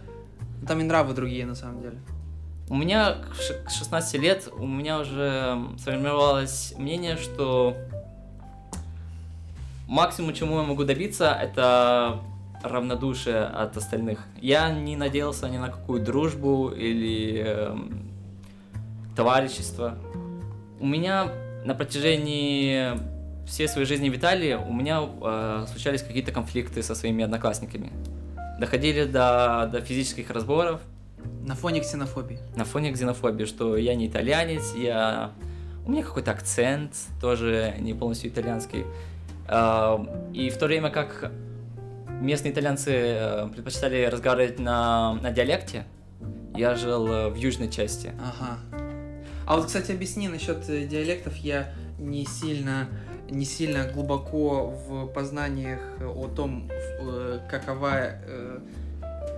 да. 0.61 0.67
Там 0.67 0.79
и 0.79 0.83
нравы 0.83 1.13
другие, 1.13 1.45
на 1.45 1.55
самом 1.55 1.81
деле. 1.81 1.97
У 2.69 2.75
меня 2.75 3.15
к 3.65 3.71
16 3.71 4.21
лет 4.21 4.47
у 4.51 4.67
меня 4.67 4.99
уже 4.99 5.57
сформировалось 5.79 6.75
мнение, 6.77 7.17
что 7.17 7.75
максимум, 9.87 10.33
чему 10.33 10.57
я 10.59 10.63
могу 10.63 10.83
добиться, 10.83 11.31
это 11.31 12.19
равнодушие 12.63 13.43
от 13.43 13.77
остальных. 13.77 14.19
Я 14.41 14.71
не 14.71 14.95
надеялся 14.95 15.47
ни 15.49 15.57
на 15.57 15.69
какую 15.69 16.01
дружбу 16.01 16.69
или 16.69 17.43
э, 17.45 17.77
товарищество. 19.15 19.97
У 20.79 20.85
меня 20.85 21.31
на 21.65 21.73
протяжении 21.75 22.93
всей 23.45 23.67
своей 23.67 23.87
жизни 23.87 24.09
в 24.09 24.15
Италии 24.15 24.53
у 24.53 24.73
меня 24.73 25.01
э, 25.21 25.65
случались 25.71 26.03
какие-то 26.03 26.31
конфликты 26.31 26.83
со 26.83 26.95
своими 26.95 27.23
одноклассниками. 27.23 27.91
Доходили 28.59 29.05
до, 29.05 29.69
до 29.71 29.81
физических 29.81 30.29
разборов 30.31 30.81
На 31.45 31.55
фоне 31.55 31.79
ксенофобии. 31.81 32.39
на 32.55 32.65
фоне 32.65 32.91
ксенофобии, 32.91 33.45
что 33.45 33.77
я 33.77 33.95
не 33.95 34.07
итальянец, 34.07 34.73
я... 34.75 35.31
у 35.85 35.91
меня 35.91 36.03
какой-то 36.03 36.31
акцент 36.31 36.93
тоже 37.21 37.75
не 37.79 37.93
полностью 37.93 38.29
итальянский. 38.29 38.83
А, 39.47 40.05
И 40.33 40.49
в 40.49 40.57
то 40.57 40.67
время 40.67 40.89
как 40.89 41.31
местные 42.19 42.53
итальянцы 42.53 42.91
э, 42.91 43.47
предпочитали 43.49 44.05
разговаривать 44.05 44.59
на, 44.59 45.13
на 45.15 45.31
диалекте, 45.31 45.85
я 46.55 46.75
жил 46.75 47.07
э, 47.07 47.29
в 47.29 47.35
южной 47.35 47.69
части. 47.69 48.11
Ага. 48.19 48.59
А 49.45 49.55
вот, 49.55 49.67
кстати, 49.67 49.91
объясни 49.91 50.27
насчет 50.27 50.69
э, 50.69 50.85
диалектов. 50.85 51.35
Я 51.37 51.73
не 51.97 52.25
сильно, 52.25 52.87
не 53.29 53.45
сильно 53.45 53.85
глубоко 53.85 54.67
в 54.67 55.07
познаниях 55.07 55.79
о 56.01 56.27
том, 56.27 56.69
какова 57.49 58.13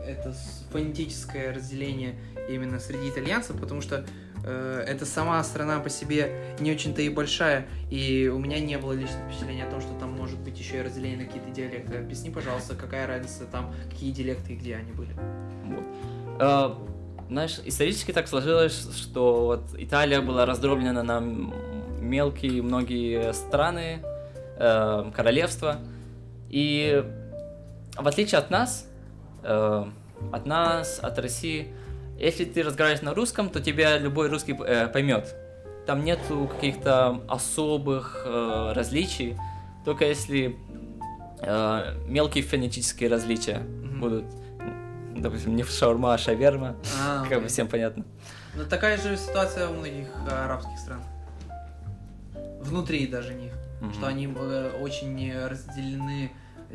это 0.05 0.35
фонетическое 0.71 1.53
разделение 1.53 2.15
именно 2.49 2.79
среди 2.79 3.09
итальянцев, 3.09 3.59
потому 3.59 3.81
что 3.81 4.05
э, 4.43 4.83
это 4.87 5.05
сама 5.05 5.43
страна 5.43 5.79
по 5.79 5.89
себе 5.89 6.55
не 6.59 6.71
очень-то 6.71 7.01
и 7.01 7.09
большая, 7.09 7.67
и 7.89 8.31
у 8.33 8.39
меня 8.39 8.59
не 8.59 8.77
было 8.77 8.93
личного 8.93 9.29
впечатления 9.29 9.65
о 9.65 9.71
том, 9.71 9.81
что 9.81 9.93
там 9.99 10.11
может 10.11 10.39
быть 10.39 10.59
еще 10.59 10.79
и 10.79 10.81
разделение 10.81 11.19
на 11.19 11.25
какие-то 11.25 11.49
диалекты. 11.49 11.97
Объясни, 11.97 12.29
пожалуйста, 12.29 12.75
какая 12.75 13.07
разница 13.07 13.45
там, 13.45 13.73
какие 13.89 14.11
диалекты 14.11 14.53
и 14.53 14.55
где 14.55 14.75
они 14.75 14.91
были. 14.91 15.11
Вот. 15.65 15.83
А, 16.39 16.77
Знаешь, 17.29 17.59
исторически 17.63 18.11
так 18.11 18.27
сложилось, 18.27 18.89
что 18.97 19.45
вот 19.45 19.63
Италия 19.77 20.21
была 20.21 20.45
раздроблена 20.45 21.01
на 21.01 21.21
мелкие 22.01 22.61
многие 22.61 23.31
страны, 23.33 24.01
э, 24.57 25.11
королевства. 25.15 25.77
И 26.49 27.03
в 27.95 28.07
отличие 28.07 28.39
от 28.39 28.49
нас, 28.49 28.87
э, 29.43 29.85
от 30.31 30.45
нас, 30.45 30.99
от 30.99 31.17
России, 31.19 31.73
если 32.21 32.45
ты 32.45 32.63
разговариваешь 32.63 33.01
на 33.03 33.13
русском, 33.13 33.49
то 33.49 33.59
тебя 33.59 33.97
любой 33.97 34.29
русский 34.29 34.53
э, 34.53 34.87
поймет. 34.87 35.35
Там 35.87 36.03
нету 36.03 36.47
каких-то 36.53 37.21
особых 37.27 38.21
э, 38.25 38.73
различий, 38.75 39.35
только 39.83 40.05
если 40.05 40.55
э, 41.41 41.95
мелкие 42.07 42.43
фонетические 42.43 43.09
различия 43.09 43.57
Мгм. 43.59 43.99
будут. 43.99 44.25
Допустим, 45.15 45.55
не 45.55 45.63
шаурма, 45.63 46.13
а 46.13 46.17
шаверма, 46.17 46.75
А, 46.99 47.25
как 47.29 47.41
бы 47.41 47.47
всем 47.47 47.67
понятно. 47.67 48.05
Ну, 48.55 48.65
такая 48.65 48.97
же 48.97 49.17
ситуация 49.17 49.69
у 49.69 49.73
многих 49.73 50.07
э, 50.27 50.31
арабских 50.31 50.77
стран. 50.77 51.01
Внутри 52.61 53.07
даже 53.07 53.33
них. 53.33 53.53
Мгм. 53.81 53.93
Что 53.93 54.07
они 54.07 54.27
э, 54.27 54.71
очень 54.79 55.33
разделены 55.47 56.31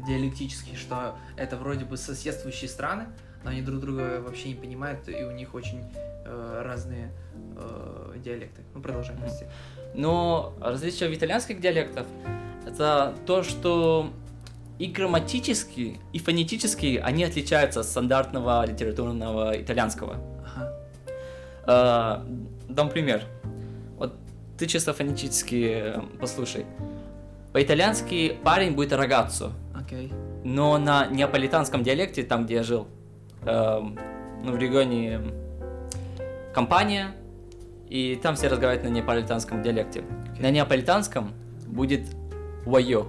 диалектически, 0.06 0.74
что 0.74 1.16
это 1.36 1.56
вроде 1.56 1.84
бы 1.84 1.96
соседствующие 1.96 2.68
страны, 2.68 3.06
но 3.46 3.52
они 3.52 3.62
друг 3.62 3.80
друга 3.80 4.20
вообще 4.20 4.48
не 4.48 4.54
понимают, 4.56 5.08
и 5.08 5.22
у 5.22 5.30
них 5.30 5.54
очень 5.54 5.80
э, 6.24 6.62
разные 6.64 7.12
э, 7.56 8.14
диалекты. 8.16 8.62
Ну, 8.74 8.80
продолжай, 8.82 9.14
Мгм. 9.14 9.22
прости. 9.22 9.44
Но 9.94 10.52
различие 10.60 11.08
в 11.08 11.14
итальянских 11.14 11.60
диалектах 11.60 12.06
это 12.66 13.14
то, 13.24 13.44
что 13.44 14.10
и 14.80 14.86
грамматически, 14.86 16.00
и 16.12 16.18
фонетически 16.18 17.00
они 17.02 17.22
отличаются 17.22 17.80
от 17.80 17.86
стандартного 17.86 18.66
литературного 18.66 19.62
итальянского. 19.62 20.16
Ага. 20.54 20.72
А, 21.66 22.26
Дам 22.68 22.88
пример. 22.90 23.22
Вот 23.96 24.12
ты 24.58 24.66
чисто 24.66 24.92
фонетически 24.92 25.94
э, 25.94 26.00
послушай. 26.20 26.66
По-итальянски 27.52 28.36
парень 28.42 28.72
будет 28.74 28.92
рогаццо, 28.92 29.52
Окей. 29.72 30.12
но 30.44 30.76
на 30.78 31.06
неаполитанском 31.06 31.84
диалекте, 31.84 32.24
там, 32.24 32.44
где 32.44 32.54
я 32.56 32.62
жил, 32.64 32.88
эм, 33.44 33.98
ну, 34.42 34.52
в 34.52 34.58
регионе 34.58 35.20
компания, 36.54 37.14
и 37.88 38.18
там 38.22 38.34
все 38.34 38.48
разговаривают 38.48 38.88
на 38.88 38.94
неаполитанском 38.94 39.62
диалекте. 39.62 40.04
Окей. 40.30 40.42
На 40.42 40.50
неаполитанском 40.50 41.32
будет 41.66 42.08
вайо. 42.64 43.06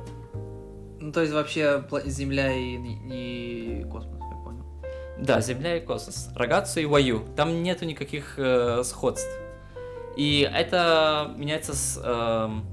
Ну, 0.99 1.11
то 1.11 1.21
есть 1.21 1.33
вообще 1.33 1.83
Земля 2.05 2.51
и, 2.53 2.77
и 3.09 3.85
космос, 3.89 4.19
я 4.19 4.43
понял. 4.43 4.65
Да, 5.19 5.41
Земля 5.41 5.77
и 5.77 5.79
космос. 5.79 6.29
Рогаццо 6.35 6.79
и 6.79 6.85
ваю. 6.85 7.23
Там 7.35 7.63
нету 7.63 7.85
никаких 7.85 8.35
э, 8.37 8.83
сходств. 8.83 9.29
И 10.15 10.49
это 10.51 11.31
меняется 11.37 11.73
с 11.75 12.01
эм, 12.03 12.65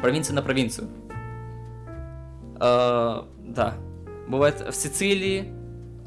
провинции 0.00 0.32
на 0.32 0.42
провинцию. 0.42 0.88
Э, 2.60 3.22
да. 3.38 3.74
Бывает 4.28 4.60
в 4.60 4.72
Сицилии 4.74 5.52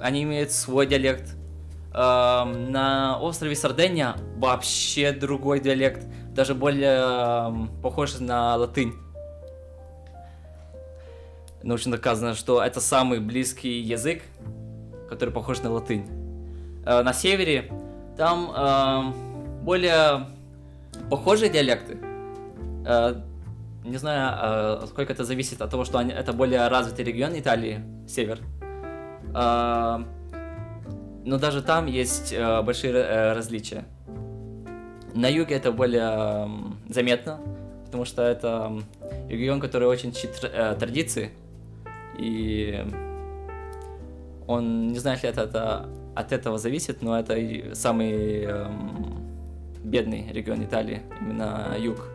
они 0.02 0.24
имеют 0.24 0.52
свой 0.52 0.86
диалект. 0.88 1.36
Эм, 1.94 2.72
на 2.72 3.20
острове 3.20 3.56
Сардения 3.56 4.16
вообще 4.38 5.12
другой 5.12 5.60
диалект, 5.60 6.06
даже 6.34 6.54
более 6.54 7.00
эм, 7.00 7.70
похож 7.82 8.20
на 8.20 8.56
латынь. 8.56 8.94
Научно 11.64 11.94
доказано, 11.94 12.36
что 12.36 12.64
это 12.64 12.80
самый 12.80 13.20
близкий 13.20 13.80
язык, 13.80 14.22
который 15.10 15.32
похож 15.32 15.62
на 15.62 15.72
латынь. 15.72 16.06
Э, 16.86 17.02
на 17.02 17.12
севере 17.12 17.72
там 18.16 18.52
эм, 18.52 19.64
более 19.64 20.28
похожие 21.10 21.50
диалекты. 21.50 21.98
Э, 22.86 23.16
не 23.84 23.98
знаю, 23.98 24.82
э, 24.84 24.88
сколько 24.88 25.12
это 25.12 25.24
зависит 25.24 25.62
от 25.62 25.72
того, 25.72 25.86
что 25.86 25.98
они, 25.98 26.12
это 26.12 26.34
более 26.34 26.68
развитый 26.68 27.04
регион 27.04 27.38
Италии, 27.38 27.82
север. 28.08 28.40
Но 31.30 31.38
даже 31.38 31.62
там 31.62 31.86
есть 31.86 32.34
э, 32.34 32.62
большие 32.62 32.94
э, 32.94 33.34
различия. 33.34 33.86
На 35.14 35.28
юге 35.28 35.56
это 35.56 35.72
более 35.72 36.50
заметно, 36.88 37.40
потому 37.86 38.06
что 38.06 38.24
это 38.24 38.82
регион, 39.28 39.60
который 39.60 39.88
очень 39.88 40.12
чтит 40.12 40.40
э, 40.44 40.76
традиции. 40.80 41.32
И 42.18 42.84
он, 44.48 44.88
не 44.88 45.00
знаю, 45.00 45.20
ли 45.22 45.30
это, 45.30 45.42
это 45.42 45.90
от 46.16 46.32
этого 46.32 46.58
зависит, 46.58 47.02
но 47.02 47.20
это 47.20 47.36
самый 47.76 48.44
эм, 48.44 49.24
бедный 49.84 50.32
регион 50.32 50.64
Италии, 50.64 51.02
именно 51.22 51.76
юг. 51.78 52.08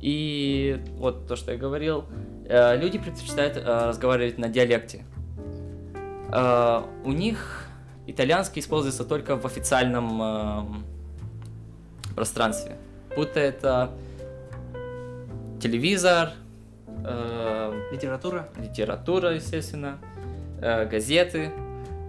И 0.00 0.80
вот 0.98 1.26
то, 1.26 1.36
что 1.36 1.52
я 1.52 1.58
говорил, 1.58 2.04
люди 2.48 2.98
предпочитают 2.98 3.56
э, 3.56 3.88
разговаривать 3.88 4.38
на 4.38 4.48
диалекте. 4.48 5.04
Э, 6.32 6.82
у 7.04 7.12
них 7.12 7.66
итальянский 8.06 8.60
используется 8.60 9.04
только 9.04 9.36
в 9.36 9.44
официальном 9.44 10.22
эм, 10.22 10.84
пространстве. 12.14 12.76
Будто 13.14 13.38
это 13.38 13.90
телевизор, 15.60 16.30
э, 17.04 17.88
Литература. 17.92 18.48
литература, 18.56 19.34
естественно, 19.34 19.98
э, 20.60 20.86
газеты. 20.86 21.50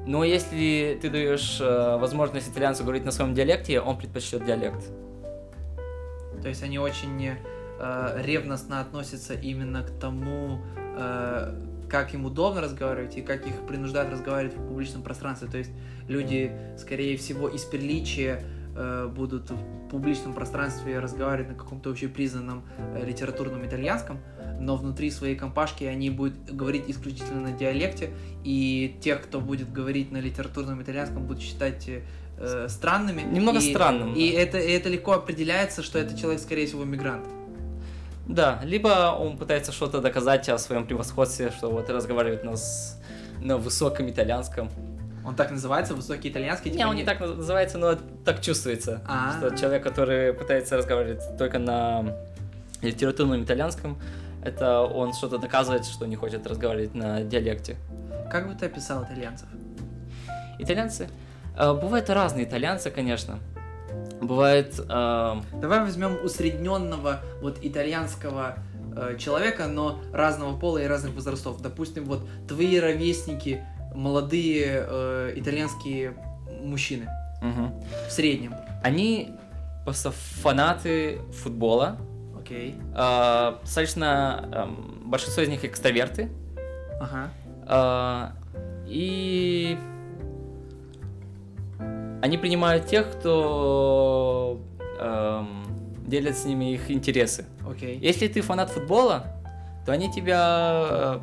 Но 0.08 0.24
если 0.24 0.98
ты 1.02 1.10
даешь 1.10 1.60
э, 1.60 1.98
возможность 1.98 2.50
итальянцу 2.50 2.84
говорить 2.84 3.06
на 3.06 3.12
своем 3.12 3.34
диалекте, 3.34 3.82
он 3.82 3.98
предпочтет 3.98 4.46
диалект. 4.46 4.86
То 6.42 6.48
есть 6.48 6.64
они 6.64 6.80
очень 6.80 7.36
э, 7.80 8.22
ревностно 8.24 8.82
относятся 8.82 9.34
именно 9.34 9.84
к 9.84 9.90
тому, 10.00 10.60
э, 10.98 11.56
как 11.90 12.14
им 12.14 12.26
удобно 12.26 12.62
разговаривать 12.62 13.18
и 13.18 13.22
как 13.22 13.48
их 13.48 13.66
принуждают 13.68 14.12
разговаривать 14.12 14.56
в 14.56 14.68
публичном 14.68 15.02
пространстве. 15.02 15.48
То 15.50 15.58
есть 15.58 15.72
люди, 16.08 16.52
скорее 16.78 17.18
всего, 17.18 17.48
из 17.48 17.64
приличия 17.64 18.44
э, 18.76 19.08
будут 19.08 19.50
в 19.50 19.90
публичном 19.90 20.34
пространстве 20.34 21.00
разговаривать 21.00 21.50
на 21.50 21.56
каком-то 21.56 21.90
общепризнанном 21.90 22.64
э, 22.78 23.06
литературном 23.06 23.66
итальянском, 23.66 24.20
но 24.60 24.76
внутри 24.76 25.10
своей 25.10 25.36
компашки 25.36 25.86
они 25.86 26.10
будут 26.10 26.36
говорить 26.54 26.84
исключительно 26.88 27.42
на 27.42 27.52
диалекте, 27.54 28.12
и 28.44 28.98
тех, 29.02 29.24
кто 29.24 29.40
будет 29.42 29.72
говорить 29.72 30.12
на 30.12 30.18
литературном 30.18 30.82
итальянском, 30.84 31.26
будут 31.26 31.42
считать 31.42 31.90
э, 32.38 32.68
странными. 32.68 33.22
Немного 33.22 33.58
И- 33.60 33.72
странным. 33.72 34.14
И 34.14 34.28
это, 34.30 34.60
и 34.60 34.72
это 34.72 34.90
легко 34.90 35.14
определяется, 35.14 35.82
что 35.82 35.98
это 35.98 36.16
человек, 36.18 36.42
скорее 36.42 36.68
всего, 36.68 36.84
мигрант. 36.86 37.26
Да, 38.30 38.60
либо 38.64 39.16
он 39.20 39.38
пытается 39.38 39.72
что-то 39.72 40.02
доказать 40.02 40.48
о 40.50 40.58
своем 40.60 40.86
превосходстве, 40.86 41.50
что 41.52 41.70
вот 41.72 41.90
разговаривает 41.90 42.44
на, 42.44 42.56
с- 42.56 43.02
на 43.42 43.58
высоком 43.58 44.08
итальянском. 44.10 44.70
Он 45.26 45.36
так 45.36 45.52
называется, 45.52 45.96
высокий 45.96 46.30
итальянский. 46.30 46.72
Не, 46.72 46.78
типа 46.78 46.88
он 46.90 46.96
не 46.96 47.04
так 47.04 47.20
называется, 47.20 47.78
но 47.80 47.96
так 48.24 48.42
чувствуется. 48.42 49.02
А. 49.08 49.34
Что 49.38 49.56
человек, 49.58 49.84
который 49.84 50.34
пытается 50.34 50.78
разговаривать 50.78 51.22
только 51.38 51.58
на 51.60 52.16
литературном 52.82 53.44
итальянском, 53.44 53.98
это 54.44 54.82
он 54.82 55.14
что-то 55.14 55.38
доказывает, 55.40 55.86
что 55.86 56.06
не 56.06 56.16
хочет 56.16 56.46
разговаривать 56.48 56.94
на 56.96 57.22
диалекте. 57.24 57.76
Как 58.32 58.48
бы 58.48 58.54
ты 58.56 58.68
описал 58.68 59.04
итальянцев? 59.04 59.48
Итальянцы, 60.60 61.10
Э, 61.58 61.74
бывают 61.74 62.10
разные 62.10 62.46
итальянцы, 62.46 62.90
конечно. 62.90 63.40
Бывает... 64.22 64.80
э, 64.80 65.36
Давай 65.54 65.82
возьмем 65.82 66.18
усредненного 66.24 67.22
вот 67.42 67.58
итальянского 67.62 68.56
э, 68.96 69.18
человека, 69.18 69.68
но 69.68 70.00
разного 70.14 70.58
пола 70.58 70.80
и 70.80 70.88
разных 70.88 71.14
возрастов. 71.14 71.62
Допустим, 71.62 72.06
вот 72.06 72.28
твои 72.48 72.80
ровесники, 72.80 73.64
молодые 73.96 74.86
э, 74.88 75.34
итальянские 75.36 76.16
мужчины 76.62 77.08
мгм. 77.42 77.74
в 78.08 78.12
среднем. 78.12 78.54
Они 78.84 79.32
просто 79.84 80.12
фанаты 80.12 81.20
футбола. 81.42 81.98
Окей. 82.40 82.76
Э, 82.96 83.56
достаточно... 83.62 84.50
эм, 84.52 85.10
большинство 85.10 85.44
из 85.44 85.50
них 85.50 85.64
экстраверты. 85.64 86.30
Ага. 87.00 87.30
А, 87.66 88.34
И 88.88 89.78
они 92.22 92.38
принимают 92.38 92.88
тех, 92.88 93.12
кто 93.12 94.62
эм, 95.00 95.64
делит 96.06 96.38
с 96.38 96.46
ними 96.46 96.74
их 96.74 96.92
интересы. 96.92 97.46
Окей. 97.70 97.98
Если 98.00 98.28
ты 98.28 98.42
фанат 98.42 98.70
футбола, 98.70 99.26
то 99.86 99.92
они 99.92 100.12
тебя, 100.12 100.88
э, 100.90 101.20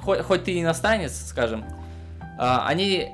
хоть, 0.00 0.20
хоть 0.20 0.44
ты 0.44 0.52
и 0.52 0.62
иностранец, 0.62 1.26
скажем, 1.26 1.64
а, 2.38 2.66
они 2.66 3.10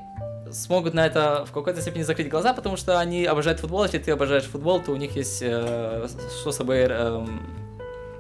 смогут 0.51 0.95
на 0.95 1.05
это 1.05 1.45
в 1.45 1.53
какой-то 1.53 1.81
степени 1.81 2.03
закрыть 2.03 2.29
глаза, 2.29 2.53
потому 2.55 2.77
что 2.77 2.99
они 2.99 3.25
обожают 3.25 3.61
футбол. 3.61 3.83
Если 3.83 3.99
ты 3.99 4.13
обожаешь 4.13 4.45
футбол, 4.45 4.81
то 4.81 4.93
у 4.93 4.97
них 4.97 5.17
есть 5.17 5.43
э, 5.43 6.07
что 6.41 6.53
с 6.53 6.57
собой 6.57 6.85
эм, 6.85 7.43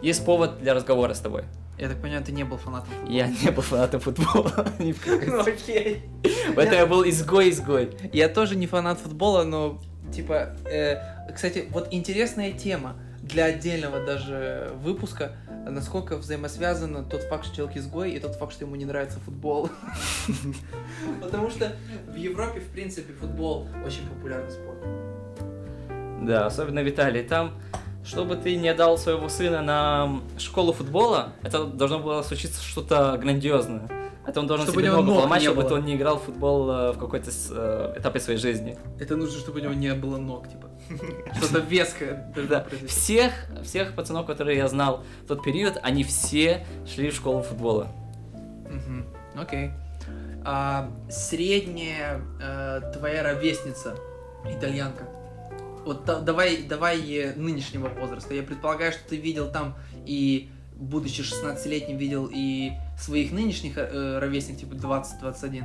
есть 0.02 0.24
повод 0.24 0.58
для 0.60 0.74
разговора 0.74 1.14
с 1.14 1.20
тобой. 1.20 1.44
Я 1.78 1.88
так 1.88 2.00
понимаю, 2.00 2.24
ты 2.24 2.32
не 2.32 2.44
был 2.44 2.56
фанатом 2.56 2.88
футбола. 2.90 3.12
Я 3.12 3.28
не 3.28 3.50
был 3.50 3.62
фанатом 3.62 4.00
футбола. 4.00 4.72
ни 4.78 4.92
в 4.92 5.00
какой 5.04 5.26
Ну, 5.26 5.40
Окей. 5.40 6.02
Поэтому 6.54 6.78
я 6.78 6.86
был 6.86 7.04
изгой-изгой. 7.04 7.90
Я 8.12 8.28
тоже 8.28 8.56
не 8.56 8.66
фанат 8.66 8.98
футбола, 8.98 9.44
но 9.44 9.80
типа, 10.12 10.56
э, 10.64 11.32
кстати, 11.34 11.66
вот 11.70 11.88
интересная 11.90 12.52
тема 12.52 12.96
для 13.22 13.46
отдельного 13.46 14.04
даже 14.04 14.72
выпуска, 14.82 15.32
насколько 15.68 16.16
взаимосвязано 16.16 17.02
тот 17.02 17.22
факт, 17.24 17.44
что 17.44 17.56
человек 17.56 17.76
изгой, 17.76 18.12
и 18.12 18.20
тот 18.20 18.36
факт, 18.36 18.52
что 18.52 18.64
ему 18.64 18.76
не 18.76 18.84
нравится 18.84 19.18
футбол. 19.20 19.68
Потому 21.22 21.50
что 21.50 21.72
в 22.08 22.14
Европе, 22.14 22.60
в 22.60 22.68
принципе, 22.68 23.12
футбол 23.12 23.68
очень 23.84 24.06
популярный 24.08 24.50
спорт. 24.50 24.78
Да, 26.22 26.46
особенно 26.46 26.82
в 26.82 26.88
Италии. 26.88 27.22
Там, 27.22 27.52
чтобы 28.06 28.36
ты 28.36 28.56
не 28.56 28.68
отдал 28.68 28.96
своего 28.96 29.28
сына 29.28 29.62
на 29.62 30.20
школу 30.38 30.72
футбола, 30.72 31.32
это 31.42 31.64
должно 31.64 31.98
было 31.98 32.22
случиться 32.22 32.62
что-то 32.62 33.18
грандиозное. 33.20 33.90
Это 34.26 34.40
он 34.40 34.46
должен 34.46 34.66
Чтобы 34.66 34.80
себе 34.82 34.90
ногу 34.90 35.12
не 35.12 35.40
чтобы 35.40 35.62
было. 35.62 35.74
он 35.74 35.84
не 35.84 35.94
играл 35.94 36.18
в 36.18 36.22
футбол 36.24 36.70
э, 36.70 36.92
в 36.92 36.98
какой-то 36.98 37.30
э, 37.30 37.94
этапе 37.96 38.18
своей 38.18 38.38
жизни. 38.40 38.76
Это 38.98 39.14
нужно, 39.16 39.38
чтобы 39.38 39.60
у 39.60 39.62
него 39.62 39.72
не 39.72 39.94
было 39.94 40.16
ног, 40.16 40.48
типа. 40.48 40.68
Что-то 41.36 41.60
веское. 41.60 42.32
Да. 42.48 42.66
Всех, 42.88 43.32
всех 43.62 43.94
пацанов, 43.94 44.26
которые 44.26 44.56
я 44.56 44.66
знал 44.66 45.04
в 45.22 45.28
тот 45.28 45.44
период, 45.44 45.78
они 45.82 46.02
все 46.02 46.66
шли 46.92 47.10
в 47.10 47.14
школу 47.14 47.42
футбола. 47.42 47.88
Окей. 49.36 49.70
А, 50.44 50.90
средняя 51.08 52.20
э, 52.40 52.80
твоя 52.94 53.22
ровесница, 53.22 53.96
итальянка. 54.44 55.04
Вот 55.86 56.04
та- 56.04 56.18
давай, 56.20 56.64
давай 56.64 56.98
э, 57.12 57.34
нынешнего 57.36 57.88
возраста. 57.88 58.34
Я 58.34 58.42
предполагаю, 58.42 58.90
что 58.92 59.08
ты 59.08 59.16
видел 59.16 59.48
там 59.50 59.74
и, 60.04 60.50
будучи 60.74 61.20
16-летним, 61.22 61.96
видел 61.96 62.28
и 62.30 62.72
своих 62.98 63.30
нынешних 63.30 63.78
э, 63.78 64.18
ровесников, 64.18 64.60
типа 64.62 64.74
20-21. 64.74 65.64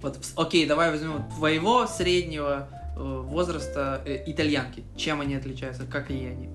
Вот, 0.00 0.18
окей, 0.36 0.64
давай 0.66 0.90
возьмем 0.92 1.24
твоего 1.36 1.86
среднего 1.88 2.68
э, 2.96 3.00
возраста 3.02 4.00
э, 4.06 4.22
итальянки. 4.26 4.84
Чем 4.96 5.20
они 5.20 5.34
отличаются, 5.34 5.84
как 5.86 6.10
и 6.12 6.14
они? 6.24 6.48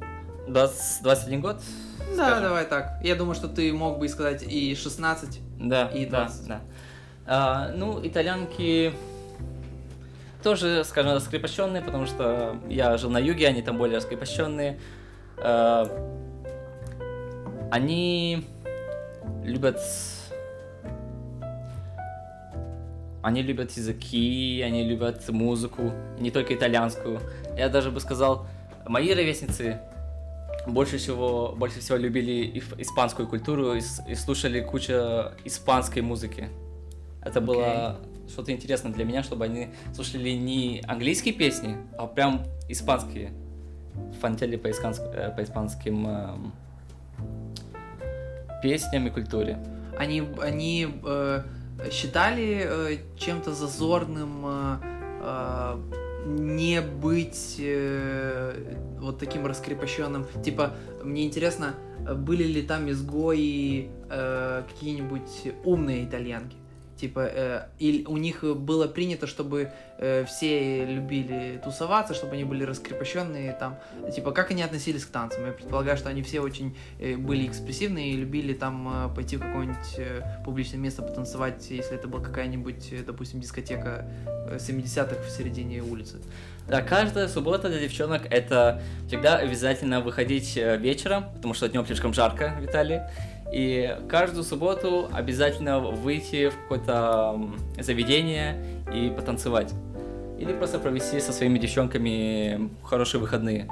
20, 0.47 1.03
21 1.03 1.41
год? 1.41 1.61
Да, 2.15 2.27
скажем. 2.27 2.43
давай 2.43 2.65
так. 2.65 2.99
Я 3.03 3.15
думаю, 3.15 3.35
что 3.35 3.49
ты 3.49 3.73
мог 3.73 3.99
бы 3.99 4.05
и 4.05 4.09
сказать 4.09 4.43
и 4.47 4.75
16. 4.75 5.41
Да, 5.59 5.87
И 5.87 6.05
да, 6.05 6.23
20. 6.25 6.47
да. 6.47 6.61
А, 7.25 7.71
ну, 7.75 7.99
итальянки 8.01 8.93
тоже, 10.43 10.83
скажем, 10.83 11.13
раскрепощенные, 11.13 11.81
потому 11.81 12.05
что 12.05 12.57
я 12.69 12.97
жил 12.97 13.09
на 13.09 13.19
юге, 13.19 13.47
они 13.47 13.61
там 13.61 13.77
более 13.77 13.97
раскрепощенные. 13.97 14.79
А, 15.37 15.85
они 17.71 18.45
любят... 19.43 19.79
Они 23.23 23.41
любят 23.41 23.71
языки, 23.71 24.61
они 24.65 24.83
любят 24.85 25.27
музыку, 25.29 25.91
не 26.17 26.31
только 26.31 26.53
итальянскую. 26.55 27.19
Я 27.57 27.67
даже 27.67 27.91
бы 27.91 27.99
сказал, 27.99 28.47
мои 28.85 29.13
ровесницы 29.13 29.81
больше 30.65 30.97
всего, 30.97 31.53
больше 31.57 31.79
всего 31.79 31.97
любили 31.97 32.63
испанскую 32.77 33.27
культуру 33.27 33.73
и, 33.73 33.81
и 34.07 34.15
слушали 34.15 34.61
кучу 34.61 34.93
испанской 35.43 36.01
музыки. 36.01 36.49
Это 37.21 37.41
было 37.41 37.97
что-то 38.27 38.51
интересное 38.51 38.91
для 38.91 39.05
меня, 39.05 39.23
чтобы 39.23 39.45
они 39.45 39.69
слушали 39.93 40.31
не 40.31 40.83
английские 40.87 41.33
песни, 41.33 41.77
а 41.97 42.07
прям 42.07 42.43
испанские. 42.69 43.31
Фантели 44.21 44.57
по, 44.57 44.67
испанск- 44.67 45.11
э, 45.13 45.35
по 45.35 45.43
испанским 45.43 46.07
эм, 46.07 46.53
песням 48.61 49.07
и 49.07 49.09
культуре. 49.09 49.57
Они, 49.97 50.23
они 50.41 50.87
э, 51.03 51.43
считали 51.91 52.63
э, 52.63 52.97
чем-то 53.17 53.53
зазорным 53.53 54.45
э, 54.45 54.77
э, 55.21 55.81
не 56.27 56.81
быть 56.81 57.55
э, 57.59 58.75
вот 58.99 59.19
таким 59.19 59.45
раскрепощенным. 59.45 60.25
Типа, 60.43 60.75
мне 61.03 61.25
интересно, 61.25 61.73
э, 62.07 62.13
были 62.13 62.43
ли 62.43 62.61
там 62.61 62.89
изгои 62.89 63.89
э, 64.09 64.63
какие-нибудь 64.67 65.53
умные 65.63 66.05
итальянки? 66.05 66.55
Типа, 66.97 67.29
э, 67.31 67.65
или 67.79 68.05
у 68.05 68.17
них 68.17 68.43
было 68.43 68.87
принято, 68.87 69.27
чтобы 69.27 69.71
э, 69.97 70.25
все 70.25 70.85
любили 70.85 71.61
тусоваться, 71.63 72.13
чтобы 72.13 72.33
они 72.33 72.43
были 72.43 72.63
раскрепощенные 72.63 73.53
там. 73.53 73.77
Типа, 74.13 74.31
как 74.31 74.51
они 74.51 74.63
относились 74.63 75.05
к 75.05 75.09
танцам? 75.09 75.45
Я 75.45 75.51
предполагаю, 75.51 75.97
что 75.97 76.09
они 76.09 76.23
все 76.23 76.39
очень 76.39 76.75
э, 76.99 77.15
были 77.15 77.47
экспрессивные 77.47 78.11
и 78.11 78.17
любили 78.17 78.53
там 78.53 79.11
э, 79.11 79.15
пойти 79.15 79.37
в 79.37 79.41
какое-нибудь 79.41 79.95
э, 79.97 80.21
публичное 80.43 80.79
место 80.79 81.01
потанцевать, 81.03 81.69
если 81.69 81.95
это 81.95 82.07
была 82.07 82.23
какая-нибудь, 82.23 82.91
э, 82.91 83.03
допустим, 83.03 83.39
дискотека 83.39 84.05
э, 84.49 84.57
70-х 84.57 85.21
в 85.23 85.29
середине 85.29 85.81
улицы. 85.81 86.17
Да, 86.67 86.81
каждая 86.81 87.29
суббота 87.29 87.69
для 87.69 87.79
девчонок 87.79 88.23
это 88.29 88.81
всегда 89.07 89.37
обязательно 89.37 90.01
выходить 90.01 90.57
э, 90.57 90.77
вечером, 90.77 91.25
потому 91.35 91.53
что 91.53 91.69
днем 91.69 91.85
слишком 91.85 92.13
жарко 92.13 92.57
в. 92.59 93.09
И 93.51 93.97
каждую 94.09 94.43
субботу 94.43 95.09
обязательно 95.13 95.79
выйти 95.79 96.49
в 96.49 96.55
какое-то 96.61 97.39
заведение 97.79 98.61
и 98.93 99.09
потанцевать. 99.09 99.73
Или 100.37 100.53
просто 100.53 100.79
провести 100.79 101.19
со 101.19 101.31
своими 101.31 101.57
девчонками 101.57 102.69
хорошие 102.83 103.19
выходные. 103.21 103.67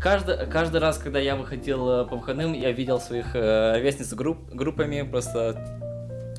Каждый, 0.00 0.46
каждый 0.46 0.80
раз, 0.80 0.98
когда 0.98 1.18
я 1.18 1.34
выходил 1.34 1.88
э, 1.90 2.04
по 2.06 2.16
выходным, 2.16 2.52
я 2.52 2.70
видел 2.70 3.00
своих 3.00 3.34
э, 3.34 3.72
ровесниц 3.72 4.12
групп, 4.12 4.38
группами, 4.52 5.02
просто 5.02 5.80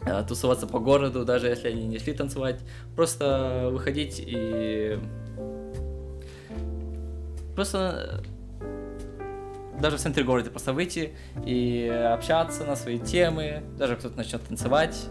э, 0.05 0.23
тусоваться 0.25 0.65
по 0.65 0.79
городу, 0.79 1.25
даже 1.25 1.47
если 1.47 1.67
они 1.67 1.85
не 1.85 1.99
шли 1.99 2.13
танцевать. 2.13 2.61
Просто 2.95 3.67
выходить 3.69 4.23
и 4.25 4.97
просто 7.53 8.21
э, 8.23 8.38
даже 9.79 9.97
в 9.97 9.99
центре 9.99 10.23
города 10.23 10.49
просто 10.49 10.73
выйти 10.73 11.13
и 11.45 11.87
общаться 11.87 12.63
на 12.65 12.75
свои 12.75 12.99
темы, 12.99 13.63
даже 13.77 13.95
кто-то 13.95 14.17
начнет 14.17 14.41
танцевать, 14.43 15.05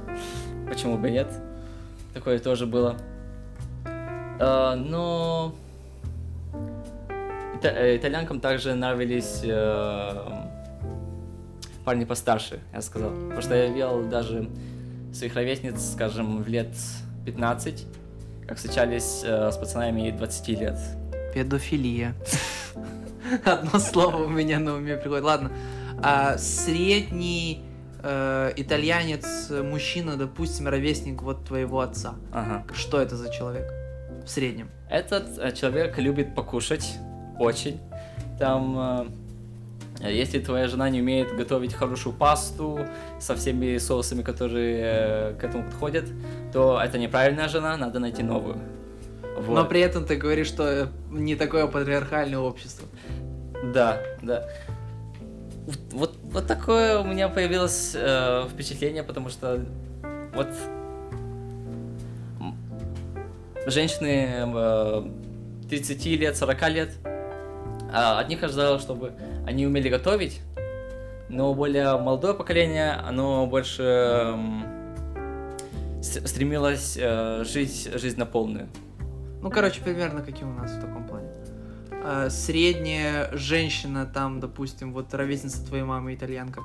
почему 0.68 0.98
бы 0.98 1.08
и 1.08 1.12
нет, 1.12 1.28
такое 2.14 2.38
тоже 2.38 2.66
было. 2.66 2.96
А, 4.40 4.76
но 4.76 5.54
ита- 7.56 7.74
э, 7.74 7.96
итальянкам 7.96 8.40
также 8.40 8.74
нравились 8.74 9.40
э, 9.42 10.24
парни 11.84 12.04
постарше, 12.04 12.60
я 12.72 12.82
сказал, 12.82 13.10
потому 13.10 13.40
что 13.42 13.54
я 13.54 13.68
видел 13.68 14.04
даже 14.04 14.48
своих 15.12 15.34
ровесниц, 15.34 15.92
скажем, 15.94 16.42
в 16.42 16.48
лет 16.48 16.74
15, 17.24 17.86
как 18.46 18.58
встречались 18.58 19.22
э, 19.24 19.50
с 19.50 19.56
пацанами 19.56 20.10
20 20.10 20.48
лет. 20.60 20.78
Педофилия. 21.34 22.14
Одно 23.44 23.78
слово 23.78 24.24
у 24.24 24.28
меня 24.28 24.58
на 24.58 24.74
уме 24.74 24.96
приходит. 24.96 25.24
Ладно. 25.24 25.50
А 26.02 26.38
средний 26.38 27.62
э, 28.02 28.52
итальянец, 28.56 29.50
мужчина, 29.50 30.16
допустим, 30.16 30.68
ровесник 30.68 31.22
вот 31.22 31.44
твоего 31.44 31.80
отца. 31.80 32.14
Ага. 32.32 32.64
Что 32.72 33.00
это 33.00 33.16
за 33.16 33.30
человек? 33.30 33.72
В 34.24 34.28
среднем. 34.28 34.70
Этот 34.88 35.38
э, 35.38 35.52
человек 35.52 35.98
любит 35.98 36.34
покушать 36.34 36.98
очень. 37.38 37.80
Там, 38.38 39.10
э, 40.00 40.10
если 40.10 40.38
твоя 40.38 40.68
жена 40.68 40.88
не 40.90 41.00
умеет 41.00 41.34
готовить 41.34 41.74
хорошую 41.74 42.14
пасту 42.14 42.80
со 43.18 43.34
всеми 43.34 43.78
соусами, 43.78 44.22
которые 44.22 44.80
э, 44.80 45.34
к 45.34 45.44
этому 45.44 45.64
подходят, 45.64 46.04
то 46.52 46.80
это 46.82 46.98
неправильная 46.98 47.48
жена, 47.48 47.76
надо 47.76 47.98
найти 47.98 48.22
новую. 48.22 48.58
Вот. 49.36 49.54
Но 49.54 49.64
при 49.64 49.80
этом 49.80 50.04
ты 50.04 50.16
говоришь, 50.16 50.48
что 50.48 50.88
не 51.10 51.36
такое 51.36 51.66
патриархальное 51.66 52.38
общество. 52.38 52.88
Да, 53.64 54.00
да. 54.22 54.48
Вот, 55.92 56.16
вот, 56.22 56.46
такое 56.46 56.98
у 56.98 57.04
меня 57.04 57.28
появилось 57.28 57.92
э, 57.94 58.46
впечатление, 58.50 59.02
потому 59.02 59.28
что 59.28 59.60
вот 60.34 60.48
женщины 63.66 64.28
э, 64.54 65.02
30 65.68 66.06
лет, 66.06 66.36
40 66.36 66.68
лет, 66.70 66.90
а 67.92 68.18
от 68.20 68.28
них 68.28 68.42
ожидалось, 68.42 68.82
чтобы 68.82 69.12
они 69.46 69.66
умели 69.66 69.88
готовить, 69.88 70.40
но 71.28 71.52
более 71.54 71.98
молодое 71.98 72.32
поколение, 72.34 72.92
оно 72.92 73.46
больше 73.46 74.34
с- 76.00 76.26
стремилось 76.26 76.96
э, 76.98 77.44
жить 77.44 77.90
жизнь 77.94 78.18
на 78.18 78.26
полную. 78.26 78.68
Ну, 79.42 79.50
короче, 79.50 79.80
примерно 79.82 80.22
какие 80.22 80.44
у 80.44 80.52
нас 80.52 80.70
в 80.70 80.80
таком 80.80 81.04
плане. 81.06 81.27
А, 82.10 82.30
средняя 82.30 83.28
женщина 83.36 84.06
там, 84.06 84.40
допустим, 84.40 84.94
вот 84.94 85.12
ровесница 85.12 85.62
твоей 85.66 85.84
мамы 85.84 86.14
итальянка. 86.14 86.62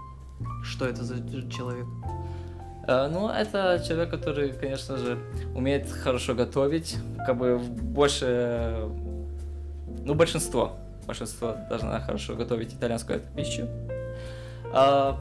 Что 0.64 0.86
это 0.86 1.04
за 1.04 1.18
человек? 1.52 1.86
Э, 2.88 3.10
Ну, 3.12 3.28
это 3.28 3.84
человек, 3.86 4.10
который, 4.10 4.54
конечно 4.54 4.96
же, 4.96 5.20
умеет 5.54 5.92
хорошо 5.92 6.34
готовить, 6.34 6.96
как 7.26 7.38
бы 7.38 7.58
больше, 7.60 8.26
э, 8.26 8.90
ну, 10.06 10.14
большинство, 10.16 10.78
большинство 11.08 11.58
должна 11.68 12.00
хорошо 12.00 12.36
готовить 12.36 12.74
итальянскую 12.74 13.20
пищу. 13.36 13.68
А, 14.74 15.20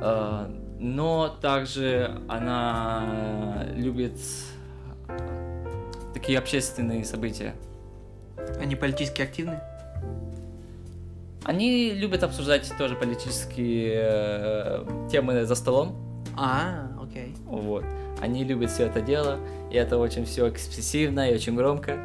а, 0.00 0.50
но 0.80 1.28
также 1.42 2.22
она 2.26 3.66
любит 3.76 4.16
такие 6.24 6.38
общественные 6.38 7.04
события. 7.04 7.54
Они 8.58 8.76
политически 8.76 9.20
активны? 9.20 9.60
Они 11.44 11.90
любят 11.90 12.22
обсуждать 12.22 12.72
тоже 12.78 12.96
политические 12.96 13.92
э, 13.94 15.08
темы 15.12 15.44
за 15.44 15.54
столом. 15.54 16.24
А, 16.34 16.88
окей. 16.98 17.36
Вот. 17.44 17.84
Они 18.22 18.42
любят 18.42 18.70
все 18.70 18.86
это 18.86 19.02
дело, 19.02 19.38
и 19.70 19.76
это 19.76 19.98
очень 19.98 20.24
все 20.24 20.48
экспрессивно 20.48 21.30
и 21.30 21.34
очень 21.34 21.54
громко. 21.56 21.98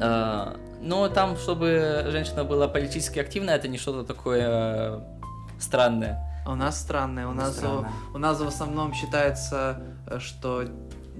А, 0.00 0.56
Но 0.80 1.08
там, 1.08 1.36
чтобы 1.36 2.04
женщина 2.10 2.44
была 2.44 2.68
политически 2.68 3.18
активна, 3.18 3.50
это 3.50 3.66
не 3.66 3.76
что-то 3.78 4.04
такое 4.04 4.44
э, 4.46 5.00
странное. 5.58 6.24
А 6.46 6.52
у 6.52 6.54
нас 6.54 6.80
странное. 6.80 7.26
У 7.26 7.32
нас, 7.32 7.56
Странно. 7.56 7.92
у 8.14 8.18
нас 8.18 8.40
в 8.40 8.46
основном 8.46 8.94
считается, 8.94 9.82
э, 10.06 10.18
что 10.20 10.64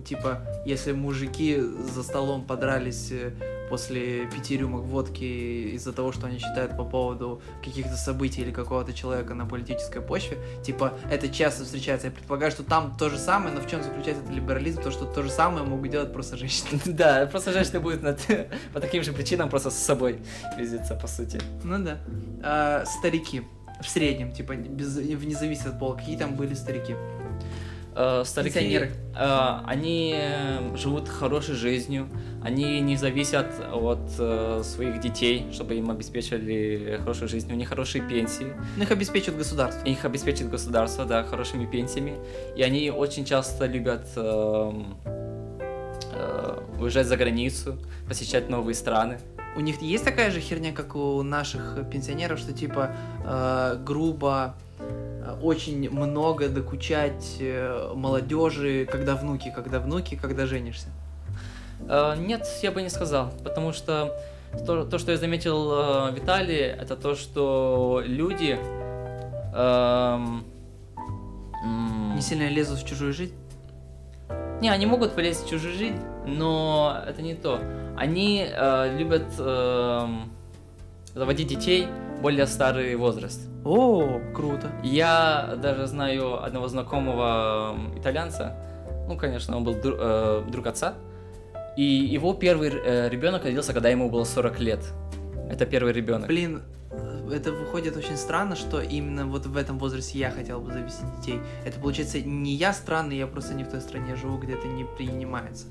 типа, 0.09 0.41
если 0.65 0.93
мужики 0.93 1.61
за 1.61 2.03
столом 2.03 2.45
подрались 2.45 3.13
э, 3.13 3.33
после 3.69 4.27
пяти 4.27 4.57
рюмок 4.57 4.85
водки 4.85 5.75
из-за 5.75 5.93
того, 5.93 6.13
что 6.13 6.27
они 6.27 6.39
считают 6.39 6.77
по 6.77 6.85
поводу 6.85 7.43
каких-то 7.63 7.95
событий 7.97 8.41
или 8.41 8.51
какого-то 8.51 8.95
человека 8.95 9.35
на 9.35 9.45
политической 9.45 10.01
почве, 10.01 10.39
типа, 10.65 10.95
это 11.11 11.29
часто 11.29 11.65
встречается. 11.65 12.07
Я 12.07 12.13
предполагаю, 12.13 12.51
что 12.51 12.63
там 12.63 12.97
то 12.99 13.11
же 13.11 13.19
самое, 13.19 13.55
но 13.55 13.61
в 13.61 13.69
чем 13.69 13.83
заключается 13.83 14.23
этот 14.23 14.35
либерализм? 14.35 14.83
То, 14.83 14.91
что 14.91 15.05
то 15.05 15.23
же 15.23 15.31
самое 15.31 15.65
могут 15.65 15.91
делать 15.91 16.13
просто 16.13 16.37
женщины. 16.37 16.81
Да, 16.99 17.27
просто 17.27 17.53
женщина 17.53 17.81
будет 17.81 18.01
по 18.73 18.81
таким 18.81 19.03
же 19.03 19.13
причинам 19.13 19.51
просто 19.51 19.71
с 19.71 19.77
собой 19.77 20.21
пиздиться, 20.57 20.95
по 20.95 21.07
сути. 21.07 21.41
Ну 21.63 21.79
да. 21.85 21.99
А, 22.43 22.85
старики. 22.87 23.43
В 23.81 23.89
среднем, 23.89 24.33
типа, 24.33 24.55
вне 24.55 25.37
зависимости 25.37 25.69
от 25.69 25.79
пола. 25.79 25.95
Какие 25.95 26.17
там 26.17 26.35
были 26.35 26.55
старики? 26.55 26.95
Э, 28.01 28.23
Старики, 28.25 28.55
Пенсионеры. 28.55 28.91
э, 29.17 29.59
они 29.67 30.15
э, 30.17 30.77
живут 30.77 31.09
хорошей 31.09 31.57
жизнью, 31.57 32.09
они 32.45 32.81
не 32.81 32.97
зависят 32.97 33.47
от 33.73 33.99
э, 34.21 34.63
своих 34.63 35.01
детей, 35.01 35.49
чтобы 35.53 35.75
им 35.75 35.91
обеспечили 35.91 36.97
хорошую 37.01 37.29
жизнь, 37.29 37.53
у 37.53 37.57
них 37.57 37.69
хорошие 37.69 38.03
пенсии, 38.09 38.53
Ну, 38.77 38.85
их 38.85 38.91
обеспечивает 38.93 39.39
государство. 39.39 39.85
их 39.85 40.05
обеспечит 40.05 40.49
государство, 40.49 41.05
да, 41.05 41.25
хорошими 41.25 41.67
пенсиями, 41.67 42.15
и 42.57 42.63
они 42.63 42.91
очень 42.93 43.25
часто 43.25 43.67
любят 43.67 44.07
эм, 44.15 44.97
э, 46.13 46.59
уезжать 46.79 47.07
за 47.07 47.17
границу, 47.17 47.79
посещать 48.09 48.49
новые 48.49 48.75
страны. 48.77 49.19
У 49.57 49.61
них 49.61 49.83
есть 49.83 50.05
такая 50.05 50.31
же 50.31 50.39
херня, 50.41 50.73
как 50.73 50.95
у 50.95 51.23
наших 51.23 51.79
пенсионеров, 51.91 52.39
что 52.39 52.53
типа 52.53 52.91
э, 53.25 53.77
грубо 53.85 54.55
э, 54.55 54.68
очень 55.43 55.91
много 55.91 56.49
докучать 56.49 57.37
э, 57.41 57.93
молодежи, 57.95 58.87
когда 58.91 59.15
внуки, 59.15 59.53
когда 59.55 59.79
внуки, 59.79 60.19
когда 60.21 60.47
женишься. 60.47 60.89
Э, 61.89 62.15
Нет, 62.17 62.47
я 62.63 62.71
бы 62.73 62.83
не 62.83 62.89
сказал, 62.89 63.33
потому 63.45 63.73
что 63.73 64.15
то, 64.67 64.85
то, 64.85 64.99
что 64.99 65.13
я 65.13 65.19
заметил 65.19 65.73
э, 65.73 66.11
в 66.13 66.19
Италии, 66.19 66.61
это 66.61 66.97
то, 66.97 67.15
что 67.15 68.03
люди 68.05 68.59
эм, 69.55 70.45
Не 72.15 72.23
сильно 72.23 72.49
лезут 72.49 72.79
в 72.81 72.87
чужую 72.87 73.13
жизнь. 73.13 73.35
не, 74.61 74.71
они 74.71 74.87
могут 74.87 75.15
полезть 75.15 75.47
в 75.47 75.51
чужую 75.51 75.75
жизнь, 75.75 76.01
но 76.27 77.01
это 77.07 77.23
не 77.23 77.35
то. 77.35 77.61
Они 77.97 78.47
э, 78.49 78.97
любят 78.97 79.27
эм, 79.39 80.31
заводить 81.15 81.49
детей 81.49 81.87
более 82.23 82.47
старый 82.47 82.97
возраст. 82.97 83.41
О, 83.69 84.19
круто. 84.35 84.73
Я 84.83 85.55
даже 85.61 85.87
знаю 85.87 86.43
одного 86.43 86.69
знакомого 86.69 87.77
итальянца. 87.99 88.57
Ну, 89.07 89.19
конечно, 89.19 89.59
он 89.59 89.65
был 89.65 89.75
дру- 89.75 89.99
э, 89.99 90.51
друг 90.51 90.67
отца. 90.67 90.95
И 91.77 91.83
его 91.83 92.33
первый 92.33 92.71
э, 92.71 93.11
ребенок 93.11 93.45
родился, 93.45 93.75
когда 93.75 93.91
ему 93.91 94.09
было 94.09 94.25
40 94.25 94.59
лет. 94.61 94.81
Это 95.51 95.67
первый 95.67 95.93
ребенок. 95.93 96.29
Блин, 96.29 96.63
э, 96.91 97.31
это 97.31 97.53
выходит 97.53 97.95
очень 97.95 98.17
странно, 98.17 98.57
что 98.57 98.81
именно 98.81 99.27
вот 99.27 99.45
в 99.45 99.55
этом 99.55 99.79
возрасте 99.79 100.19
я 100.19 100.31
хотел 100.31 100.63
бы 100.63 100.73
завести 100.73 101.05
детей. 101.19 101.39
Это 101.67 101.79
получается 101.79 102.23
не 102.23 102.55
я 102.55 102.73
странный, 102.73 103.19
я 103.19 103.27
просто 103.27 103.53
не 103.53 103.65
в 103.65 103.69
той 103.69 103.83
стране 103.83 104.17
живу, 104.17 104.39
где 104.39 104.55
это 104.55 104.67
не 104.67 104.85
принимается. 104.85 105.67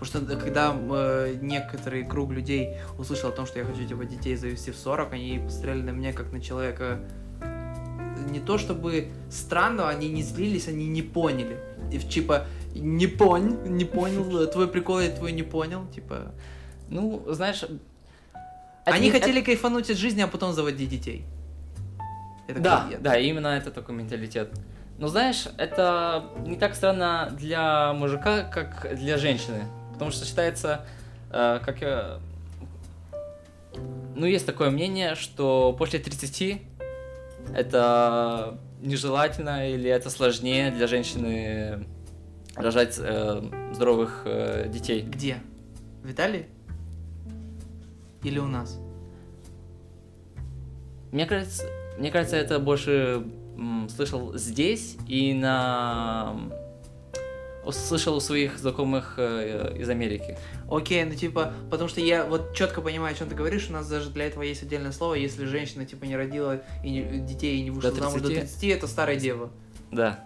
Потому 0.00 0.26
что 0.26 0.36
когда 0.36 0.74
э, 0.76 1.36
некоторый 1.40 2.02
круг 2.04 2.32
людей 2.32 2.78
услышал 2.98 3.30
о 3.30 3.32
том, 3.32 3.46
что 3.46 3.60
я 3.60 3.64
хочу 3.64 3.84
типа 3.86 4.06
детей 4.06 4.34
завести 4.34 4.72
в 4.72 4.76
40, 4.76 5.12
они 5.12 5.40
посмотрели 5.44 5.82
на 5.82 5.90
меня 5.90 6.12
как 6.12 6.32
на 6.32 6.40
человека 6.40 6.98
не 8.30 8.40
то 8.40 8.58
чтобы 8.58 9.08
странного, 9.30 9.88
они 9.90 10.08
не 10.08 10.22
злились, 10.22 10.68
они 10.68 10.86
не 10.88 11.02
поняли. 11.02 11.58
И 11.92 11.98
типа 11.98 12.46
не 12.74 13.06
понь, 13.06 13.56
не 13.64 13.84
понял, 13.84 14.46
твой 14.50 14.68
прикол 14.68 15.00
я 15.00 15.10
твой 15.10 15.32
не 15.32 15.42
понял, 15.42 15.86
типа. 15.94 16.32
Ну, 16.90 17.22
знаешь... 17.28 17.62
это 17.62 17.78
Они 18.84 19.06
не- 19.06 19.10
хотели 19.10 19.40
кайфануть 19.40 19.90
от 19.90 19.96
жизни, 19.96 20.22
а 20.22 20.26
потом 20.28 20.52
заводить 20.52 20.88
детей. 20.90 21.24
Это 22.46 22.60
Да, 22.60 22.86
я. 22.90 22.98
да, 22.98 23.18
именно 23.18 23.48
это 23.48 23.70
такой 23.70 23.94
менталитет. 23.94 24.50
Но 24.98 25.08
знаешь, 25.08 25.46
это 25.58 26.24
не 26.46 26.56
так 26.56 26.74
странно 26.74 27.28
для 27.38 27.92
мужика, 27.92 28.42
как 28.44 28.96
для 28.96 29.16
женщины. 29.18 29.64
Потому 29.92 30.10
что 30.10 30.24
считается, 30.24 30.86
э, 31.30 31.60
как... 31.64 31.82
э, 31.82 32.18
ну, 34.14 34.26
есть 34.26 34.46
такое 34.46 34.70
мнение, 34.70 35.14
что 35.14 35.74
после 35.78 35.98
30 35.98 36.62
это 37.54 38.58
нежелательно 38.80 39.70
или 39.70 39.90
это 39.90 40.10
сложнее 40.10 40.70
для 40.70 40.86
женщины 40.86 41.86
рожать 42.54 42.98
э, 42.98 43.42
здоровых 43.72 44.22
э, 44.24 44.68
детей. 44.68 45.02
Где? 45.02 45.38
В 46.02 46.10
Италии? 46.10 46.46
Или 48.22 48.38
у 48.38 48.46
нас? 48.46 48.78
Мне 51.12 51.26
кажется, 51.26 51.64
мне 51.98 52.10
кажется, 52.10 52.36
это 52.36 52.58
больше 52.58 53.24
слышал 53.88 54.36
здесь 54.36 54.96
и 55.06 55.34
на 55.34 56.36
услышал 57.68 58.16
у 58.16 58.20
своих 58.20 58.58
знакомых 58.58 59.14
э, 59.18 59.76
из 59.78 59.88
Америки. 59.90 60.38
Окей, 60.70 61.04
ну 61.04 61.14
типа, 61.14 61.52
потому 61.70 61.88
что 61.88 62.00
я 62.00 62.24
вот 62.24 62.54
четко 62.54 62.80
понимаю, 62.80 63.14
о 63.14 63.18
чем 63.18 63.28
ты 63.28 63.34
говоришь, 63.34 63.66
у 63.68 63.72
нас 63.72 63.86
даже 63.88 64.10
для 64.10 64.26
этого 64.26 64.42
есть 64.42 64.62
отдельное 64.62 64.92
слово, 64.92 65.14
если 65.14 65.44
женщина 65.44 65.84
типа 65.84 66.04
не 66.04 66.16
родила 66.16 66.60
и 66.82 66.90
не- 66.90 67.18
детей 67.20 67.58
и 67.58 67.62
не 67.62 67.70
вышла 67.70 67.90
До 67.90 67.96
замуж 68.00 68.22
до 68.22 68.28
30? 68.28 68.60
30, 68.60 68.64
это 68.76 68.86
старая 68.86 69.16
дева. 69.16 69.50
Да. 69.90 70.24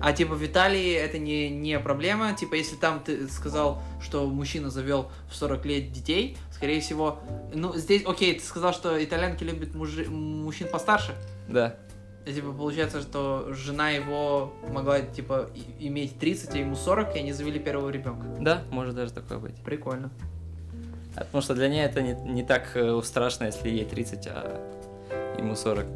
А 0.00 0.12
типа 0.12 0.34
в 0.34 0.44
Италии 0.44 0.92
это 0.92 1.18
не, 1.18 1.48
не 1.48 1.78
проблема, 1.80 2.32
типа 2.34 2.54
если 2.54 2.76
там 2.76 3.00
ты 3.04 3.28
сказал, 3.28 3.82
что 4.00 4.26
мужчина 4.26 4.70
завел 4.70 5.10
в 5.30 5.34
40 5.36 5.64
лет 5.66 5.92
детей, 5.92 6.36
скорее 6.52 6.80
всего, 6.80 7.18
ну 7.54 7.74
здесь, 7.76 8.02
окей, 8.06 8.38
ты 8.38 8.44
сказал, 8.44 8.72
что 8.72 9.02
итальянки 9.02 9.42
любят 9.44 9.74
мужи- 9.74 10.08
мужчин 10.08 10.68
постарше, 10.68 11.14
Да. 11.48 11.76
И, 12.26 12.34
типа, 12.34 12.52
получается, 12.52 13.00
что 13.00 13.48
жена 13.52 13.90
его 13.90 14.52
могла, 14.68 15.00
типа, 15.00 15.50
иметь 15.78 16.18
30, 16.18 16.54
а 16.54 16.58
ему 16.58 16.74
40, 16.74 17.16
и 17.16 17.18
они 17.18 17.32
завели 17.32 17.58
первого 17.58 17.88
ребенка. 17.88 18.26
Да, 18.40 18.62
может 18.70 18.94
даже 18.94 19.12
такое 19.12 19.38
быть. 19.38 19.56
Прикольно. 19.64 20.10
А 21.16 21.24
Потому 21.24 21.42
что 21.42 21.54
для 21.54 21.68
нее 21.68 21.84
это 21.84 22.02
не, 22.02 22.12
не 22.12 22.42
так 22.42 22.70
э, 22.74 23.00
страшно, 23.02 23.44
если 23.44 23.68
ей 23.68 23.84
30, 23.84 24.26
а 24.28 25.36
ему 25.38 25.56
40. 25.56 25.86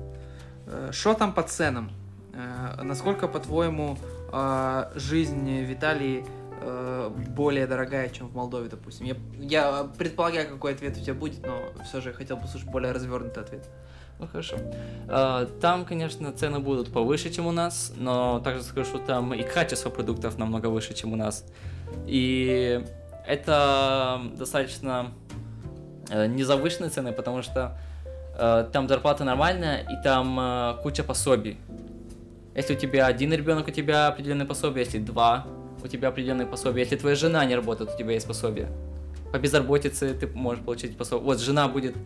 Что 0.90 1.14
там 1.14 1.32
по 1.32 1.42
ценам? 1.42 1.90
Э, 2.34 2.82
Насколько, 2.82 3.28
по-твоему, 3.28 3.96
э, 4.32 4.90
жизнь 4.94 5.64
в 5.64 5.72
Италии 5.72 6.24
э, 6.60 7.10
более 7.28 7.66
дорогая, 7.66 8.08
чем 8.08 8.28
в 8.28 8.34
Молдове, 8.34 8.68
допустим? 8.68 9.06
Я, 9.06 9.16
я 9.38 9.84
предполагаю, 9.84 10.48
какой 10.48 10.74
ответ 10.74 10.96
у 10.96 11.00
тебя 11.00 11.14
будет, 11.14 11.46
но 11.46 11.60
все 11.84 12.00
же 12.00 12.12
хотел 12.12 12.36
послушать 12.38 12.68
более 12.68 12.92
развернутый 12.92 13.42
ответ. 13.42 13.68
Ну 14.18 14.26
хорошо. 14.26 14.56
А, 15.08 15.46
Там, 15.60 15.84
конечно, 15.84 16.32
цены 16.32 16.60
будут 16.60 16.92
повыше, 16.92 17.30
чем 17.30 17.46
у 17.46 17.52
нас, 17.52 17.92
но 17.96 18.40
также 18.40 18.62
скажу, 18.62 18.86
что 18.86 18.98
там 18.98 19.34
и 19.34 19.42
качество 19.42 19.90
продуктов 19.90 20.38
намного 20.38 20.66
выше, 20.66 20.94
чем 20.94 21.12
у 21.12 21.16
нас. 21.16 21.44
И 22.06 22.84
это 23.26 24.20
достаточно 24.36 25.12
э, 26.10 26.26
незавышенные 26.26 26.90
цены, 26.90 27.12
потому 27.12 27.42
что 27.42 27.78
э, 28.38 28.66
там 28.72 28.88
зарплата 28.88 29.24
нормальная, 29.24 29.82
и 29.82 30.02
там 30.02 30.38
э, 30.38 30.74
куча 30.82 31.02
пособий. 31.02 31.58
Если 32.54 32.74
у 32.74 32.78
тебя 32.78 33.06
один 33.06 33.32
ребенок, 33.32 33.66
у 33.68 33.70
тебя 33.70 34.06
определенное 34.08 34.46
пособие, 34.46 34.84
если 34.84 34.98
два, 34.98 35.46
у 35.82 35.88
тебя 35.88 36.08
определенное 36.08 36.46
пособие. 36.46 36.84
Если 36.84 36.96
твоя 36.96 37.16
жена 37.16 37.44
не 37.44 37.56
работает, 37.56 37.90
у 37.94 37.98
тебя 37.98 38.12
есть 38.12 38.26
пособие. 38.26 38.68
По 39.32 39.38
безработице 39.38 40.14
ты 40.14 40.28
можешь 40.28 40.62
получить 40.64 40.96
пособие. 40.96 41.24
Вот 41.24 41.40
жена 41.40 41.66
будет 41.66 41.96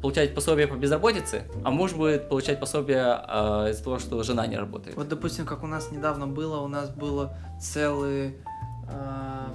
получать 0.00 0.34
пособие 0.34 0.66
по 0.66 0.74
безработице, 0.74 1.44
а 1.64 1.70
муж 1.70 1.92
будет 1.92 2.28
получать 2.28 2.60
пособие 2.60 3.20
э, 3.28 3.70
из-за 3.70 3.84
того, 3.84 3.98
что 3.98 4.22
жена 4.22 4.46
не 4.46 4.56
работает. 4.56 4.96
Вот, 4.96 5.08
допустим, 5.08 5.44
как 5.44 5.62
у 5.62 5.66
нас 5.66 5.90
недавно 5.90 6.26
было, 6.26 6.60
у 6.60 6.68
нас 6.68 6.90
было 6.90 7.36
целый 7.60 8.36
а, 8.90 9.52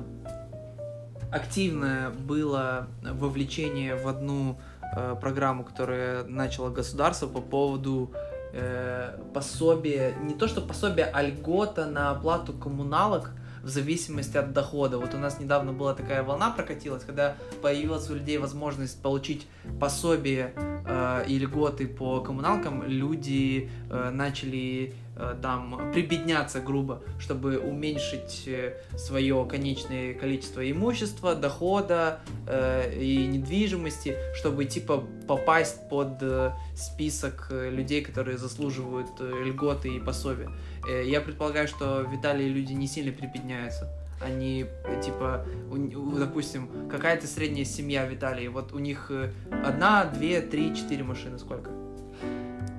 активное 1.31 2.11
было 2.11 2.87
вовлечение 3.01 3.95
в 3.95 4.07
одну 4.07 4.59
э, 4.95 5.15
программу, 5.19 5.63
которая 5.63 6.23
начало 6.25 6.69
государство 6.69 7.27
по 7.27 7.41
поводу 7.41 8.11
э, 8.53 9.17
пособия, 9.33 10.13
не 10.21 10.35
то 10.35 10.47
что 10.47 10.61
пособия, 10.61 11.09
а 11.11 11.23
льгота 11.23 11.87
на 11.87 12.11
оплату 12.11 12.53
коммуналок 12.53 13.31
в 13.63 13.69
зависимости 13.69 14.37
от 14.37 14.53
дохода. 14.53 14.99
Вот 14.99 15.13
у 15.15 15.17
нас 15.17 15.39
недавно 15.39 15.71
была 15.71 15.93
такая 15.93 16.21
волна 16.21 16.51
прокатилась, 16.51 17.03
когда 17.03 17.35
появилась 17.61 18.09
у 18.09 18.15
людей 18.15 18.37
возможность 18.37 19.01
получить 19.01 19.47
пособие 19.79 20.53
э, 20.85 21.25
и 21.27 21.39
льготы 21.39 21.87
по 21.87 22.19
коммуналкам, 22.19 22.83
люди 22.85 23.69
э, 23.89 24.09
начали 24.09 24.93
э, 25.15 25.35
там 25.41 25.91
прибедняться 25.93 26.59
грубо, 26.59 27.01
чтобы 27.19 27.57
уменьшить 27.57 28.43
э, 28.47 28.73
свое 28.97 29.45
конечное 29.49 30.13
количество 30.13 30.69
имущества, 30.69 31.33
дохода 31.33 32.19
э, 32.47 32.93
и 32.99 33.25
недвижимости, 33.27 34.17
чтобы 34.35 34.65
типа 34.65 35.05
попасть 35.25 35.87
под 35.89 36.17
э, 36.21 36.51
список 36.75 37.47
людей, 37.49 38.01
которые 38.01 38.37
заслуживают 38.37 39.07
льготы 39.19 39.95
и 39.95 39.99
пособия. 39.99 40.49
Э, 40.87 41.03
я 41.05 41.21
предполагаю, 41.21 41.67
что 41.67 42.03
в 42.03 42.15
Италии 42.15 42.47
люди 42.47 42.73
не 42.73 42.87
сильно 42.87 43.11
прибедняются. 43.11 43.89
Они, 44.21 44.65
э, 44.85 45.01
типа, 45.01 45.45
у- 45.71 46.17
допустим, 46.17 46.69
какая-то 46.89 47.27
средняя 47.27 47.65
семья 47.65 48.05
в 48.05 48.13
Италии, 48.13 48.47
вот 48.47 48.73
у 48.73 48.79
них 48.79 49.07
э, 49.09 49.31
одна, 49.65 50.05
две, 50.05 50.41
три, 50.41 50.75
четыре 50.75 51.03
машины, 51.03 51.39
сколько? 51.39 51.69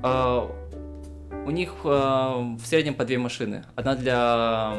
А, 0.03 0.51
у 1.47 1.51
них 1.51 1.73
а, 1.85 2.39
в 2.39 2.65
среднем 2.67 2.95
по 2.95 3.05
две 3.05 3.19
машины. 3.19 3.65
Одна 3.75 3.95
для 3.95 4.75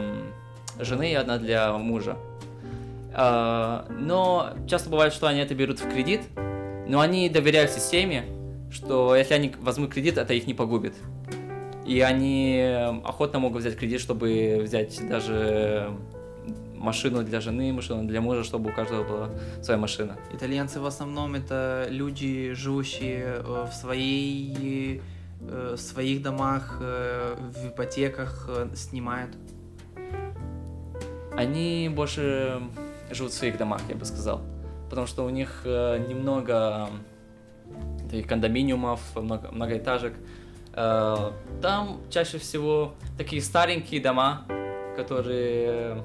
жены 0.79 1.11
и 1.11 1.15
одна 1.15 1.37
для 1.37 1.73
мужа. 1.73 2.17
А, 3.13 3.87
но 3.89 4.51
часто 4.67 4.89
бывает, 4.89 5.13
что 5.13 5.27
они 5.27 5.39
это 5.39 5.55
берут 5.55 5.79
в 5.79 5.89
кредит, 5.89 6.21
но 6.87 6.99
они 6.99 7.29
доверяют 7.29 7.71
системе, 7.71 8.25
что 8.71 9.15
если 9.15 9.33
они 9.33 9.53
возьмут 9.59 9.93
кредит, 9.93 10.17
это 10.17 10.33
их 10.33 10.47
не 10.47 10.53
погубит. 10.53 10.95
И 11.85 12.01
они 12.01 12.59
охотно 13.03 13.39
могут 13.39 13.61
взять 13.61 13.77
кредит, 13.77 14.01
чтобы 14.01 14.59
взять 14.63 15.07
даже 15.07 15.93
машину 16.85 17.23
для 17.23 17.41
жены, 17.41 17.73
машину 17.73 18.03
для 18.07 18.21
мужа, 18.21 18.43
чтобы 18.43 18.69
у 18.69 18.73
каждого 18.73 19.03
была 19.03 19.29
своя 19.61 19.79
машина. 19.79 20.17
Итальянцы 20.33 20.79
в 20.79 20.85
основном 20.85 21.35
это 21.35 21.87
люди, 21.89 22.53
живущие 22.53 23.41
э, 23.43 23.67
в 23.69 23.73
своей 23.73 25.01
э, 25.41 25.75
в 25.75 25.79
своих 25.79 26.21
домах, 26.21 26.77
э, 26.79 27.35
в 27.35 27.67
ипотеках 27.69 28.49
снимают. 28.75 29.35
Они 31.33 31.91
больше 31.93 32.61
живут 33.11 33.31
в 33.31 33.35
своих 33.35 33.57
домах, 33.57 33.81
я 33.89 33.95
бы 33.95 34.05
сказал. 34.05 34.41
Потому 34.89 35.07
что 35.07 35.25
у 35.25 35.29
них 35.29 35.63
немного 35.65 36.87
таких 38.09 38.27
кондоминиумов, 38.27 39.01
много, 39.15 39.51
многоэтажек. 39.51 40.13
Э, 40.75 41.31
там 41.61 42.01
чаще 42.09 42.37
всего 42.37 42.93
такие 43.17 43.41
старенькие 43.41 44.01
дома, 44.01 44.45
которые 44.97 46.03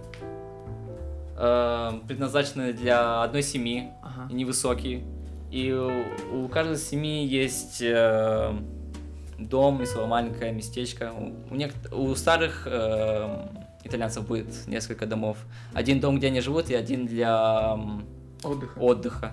э, 1.36 1.92
предназначены 2.06 2.72
для 2.72 3.22
одной 3.22 3.42
семьи, 3.42 3.90
Ага. 4.02 4.32
невысокие. 4.32 5.02
И 5.50 5.72
у, 5.72 6.44
у 6.44 6.48
каждой 6.48 6.76
семьи 6.76 7.26
есть 7.26 7.82
э, 7.82 8.52
дом 9.38 9.82
и 9.82 9.86
свое 9.86 10.06
маленькое 10.06 10.52
местечко. 10.52 11.12
У, 11.12 11.52
у, 11.52 11.56
нек- 11.56 11.92
у 11.92 12.14
старых 12.14 12.66
э, 12.70 13.48
итальянцев 13.82 14.26
будет 14.26 14.66
несколько 14.68 15.06
домов. 15.06 15.38
Один 15.74 15.98
дом, 16.00 16.18
где 16.18 16.28
они 16.28 16.40
живут, 16.40 16.70
и 16.70 16.74
один 16.74 17.06
для 17.06 17.76
Отдыха. 18.44 18.78
отдыха. 18.78 19.32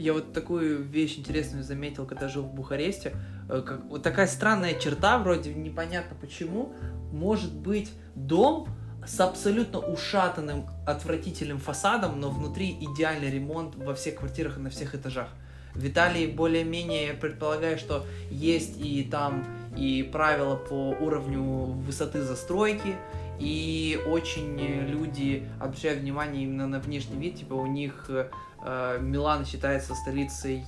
Я 0.00 0.14
вот 0.14 0.32
такую 0.32 0.82
вещь 0.82 1.18
интересную 1.18 1.62
заметил, 1.62 2.06
когда 2.06 2.26
жил 2.26 2.42
в 2.42 2.54
Бухаресте. 2.54 3.12
Э, 3.50 3.60
Как, 3.60 3.84
вот 3.84 4.02
такая 4.02 4.26
странная 4.26 4.72
черта, 4.72 5.18
вроде 5.18 5.52
непонятно 5.52 6.16
почему, 6.18 6.72
может 7.12 7.52
быть 7.52 7.92
дом 8.14 8.66
с 9.06 9.20
абсолютно 9.20 9.78
ушатанным, 9.78 10.64
отвратительным 10.86 11.58
фасадом, 11.58 12.18
но 12.18 12.30
внутри 12.30 12.78
идеальный 12.80 13.30
ремонт 13.30 13.76
во 13.76 13.94
всех 13.94 14.16
квартирах 14.16 14.56
и 14.56 14.60
на 14.60 14.70
всех 14.70 14.94
этажах. 14.94 15.28
В 15.74 15.86
Италии 15.86 16.26
более-менее, 16.26 17.08
я 17.08 17.14
предполагаю, 17.14 17.78
что 17.78 18.06
есть 18.30 18.80
и 18.80 19.04
там 19.04 19.44
и 19.76 20.02
правила 20.02 20.56
по 20.56 20.96
уровню 20.98 21.42
высоты 21.42 22.22
застройки, 22.22 22.96
и 23.38 24.00
очень 24.06 24.58
люди 24.58 25.46
обращают 25.58 26.00
внимание 26.00 26.44
именно 26.44 26.66
на 26.66 26.78
внешний 26.80 27.18
вид, 27.18 27.36
типа 27.36 27.54
у 27.54 27.66
них 27.66 28.06
э, 28.08 28.30
Милан 28.62 29.44
считается 29.46 29.94
столицей 29.94 30.64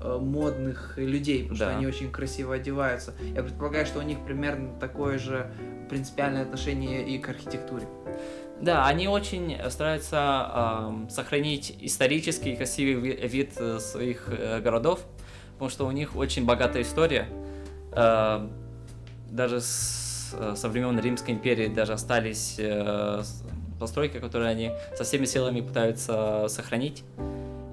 э, 0.00 0.18
модных 0.18 0.94
людей, 0.96 1.42
потому 1.42 1.56
что 1.56 1.66
Да. 1.66 1.76
они 1.76 1.86
очень 1.86 2.10
красиво 2.10 2.54
одеваются. 2.54 3.14
Я 3.34 3.42
предполагаю, 3.42 3.84
что 3.86 3.98
у 3.98 4.02
них 4.02 4.18
примерно 4.24 4.78
такое 4.78 5.18
же 5.18 5.50
принципиальное 5.90 6.42
отношение 6.42 7.06
и 7.06 7.18
к 7.18 7.28
архитектуре. 7.28 7.86
Да, 8.60 8.86
они 8.86 9.08
очень 9.08 9.56
стараются 9.70 10.86
эм, 10.88 11.08
сохранить 11.10 11.76
исторический 11.80 12.56
красивый 12.56 12.94
ви- 12.94 13.28
вид 13.28 13.52
э, 13.56 13.78
своих 13.78 14.28
э, 14.28 14.60
городов, 14.60 15.00
потому 15.52 15.70
что 15.70 15.86
у 15.86 15.90
них 15.92 16.16
очень 16.16 16.44
богатая 16.44 16.82
история. 16.82 17.28
Э, 17.92 18.48
даже 19.30 19.60
с- 19.60 20.34
э, 20.38 20.54
со 20.56 20.68
времен 20.68 20.98
Римской 20.98 21.34
империи 21.34 21.68
даже 21.68 21.92
остались 21.92 22.56
э, 22.58 23.22
постройки, 23.78 24.18
которые 24.18 24.50
они 24.50 24.72
со 24.96 25.04
всеми 25.04 25.24
силами 25.24 25.60
пытаются 25.60 26.46
сохранить. 26.48 27.04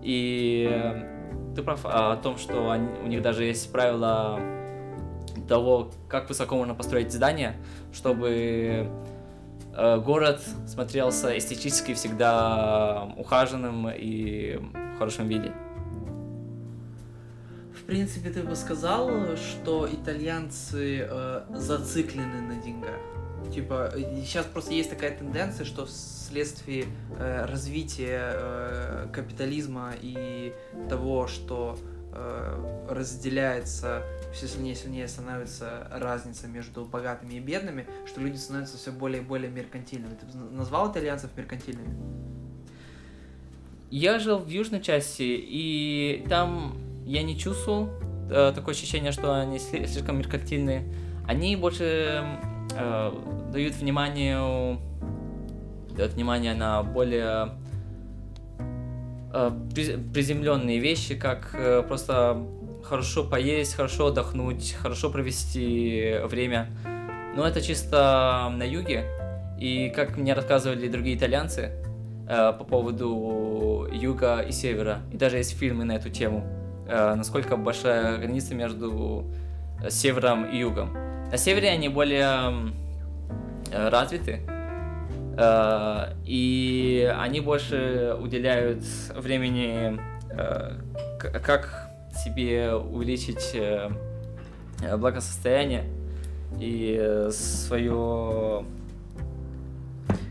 И 0.03 0.69
э, 0.71 1.53
ты 1.55 1.63
прав 1.63 1.81
о 1.83 2.15
том, 2.17 2.37
что 2.37 2.69
они- 2.71 2.89
у 3.03 3.07
них 3.07 3.21
даже 3.21 3.43
есть 3.43 3.71
правила 3.71 4.39
того, 5.47 5.91
как 6.07 6.29
высоко 6.29 6.55
можно 6.55 6.73
построить 6.75 7.11
здание, 7.11 7.55
чтобы 7.93 8.87
э, 9.77 9.97
город 9.99 10.41
смотрелся 10.67 11.37
эстетически 11.37 11.93
всегда 11.93 13.09
ухаженным 13.17 13.89
и 13.89 14.57
в 14.95 14.97
хорошем 14.97 15.27
виде. 15.27 15.51
В 17.77 17.83
принципе, 17.85 18.29
ты 18.31 18.41
бы 18.41 18.55
сказал, 18.55 19.11
что 19.35 19.87
итальянцы 19.91 21.05
э, 21.07 21.41
зациклены 21.53 22.41
на 22.41 22.55
деньгах. 22.55 22.99
Типа, 23.53 23.91
сейчас 24.25 24.45
просто 24.45 24.73
есть 24.73 24.89
такая 24.89 25.17
тенденция, 25.17 25.65
что 25.65 25.85
вследствие 25.85 26.85
э, 27.17 27.45
развития 27.45 28.31
э, 28.33 29.07
капитализма 29.13 29.93
и 30.01 30.53
того, 30.89 31.27
что 31.27 31.77
э, 32.11 32.85
разделяется, 32.89 34.01
все 34.33 34.47
сильнее 34.47 34.73
и 34.73 34.75
сильнее 34.75 35.07
становится 35.07 35.87
разница 35.91 36.47
между 36.47 36.85
богатыми 36.85 37.35
и 37.35 37.39
бедными, 37.39 37.85
что 38.05 38.19
люди 38.19 38.37
становятся 38.37 38.77
все 38.77 38.91
более 38.91 39.21
и 39.21 39.25
более 39.25 39.49
меркантильными. 39.49 40.15
Ты 40.15 40.37
назвал 40.37 40.91
итальянцев 40.91 41.29
меркантильными? 41.37 41.95
Я 43.91 44.19
жил 44.19 44.39
в 44.39 44.49
южной 44.49 44.81
части, 44.81 45.23
и 45.23 46.25
там 46.27 46.77
я 47.05 47.21
не 47.21 47.37
чувствовал 47.37 47.89
э, 48.29 48.51
такое 48.53 48.73
ощущение, 48.73 49.11
что 49.11 49.39
они 49.39 49.57
сли- 49.57 49.85
слишком 49.85 50.17
меркантильные. 50.17 50.91
Они 51.27 51.55
больше 51.55 52.23
э, 52.75 53.11
дают 53.51 53.75
внимание, 53.75 54.79
дают 55.95 56.13
внимание 56.13 56.53
на 56.53 56.83
более 56.83 57.51
э, 59.33 59.51
приземленные 60.13 60.79
вещи, 60.79 61.15
как 61.15 61.55
э, 61.57 61.83
просто 61.83 62.45
хорошо 62.83 63.23
поесть, 63.23 63.75
хорошо 63.75 64.07
отдохнуть, 64.07 64.73
хорошо 64.73 65.09
провести 65.09 66.19
время. 66.25 66.69
Но 67.35 67.45
это 67.45 67.61
чисто 67.61 68.51
на 68.55 68.63
юге. 68.63 69.05
И 69.59 69.91
как 69.95 70.17
мне 70.17 70.33
рассказывали 70.33 70.87
другие 70.87 71.17
итальянцы 71.17 71.71
э, 72.27 72.53
по 72.57 72.63
поводу 72.65 73.87
юга 73.91 74.39
и 74.39 74.51
севера, 74.51 74.99
и 75.11 75.17
даже 75.17 75.37
есть 75.37 75.57
фильмы 75.57 75.85
на 75.85 75.93
эту 75.93 76.09
тему, 76.09 76.45
э, 76.87 77.15
насколько 77.15 77.55
большая 77.55 78.17
граница 78.17 78.53
между 78.53 79.25
севером 79.89 80.45
и 80.45 80.57
югом. 80.57 81.14
На 81.31 81.37
севере 81.37 81.69
они 81.69 81.89
более 81.89 82.71
э, 83.71 83.89
развиты, 83.89 84.41
э, 85.37 86.13
и 86.23 87.13
они 87.17 87.41
больше 87.41 88.15
уделяют 88.21 88.83
времени, 89.15 89.99
э, 90.29 90.71
как 91.19 91.89
себе 92.13 92.73
увеличить 92.73 93.55
благосостояние 94.97 95.85
и 96.59 97.27
свое... 97.31 98.65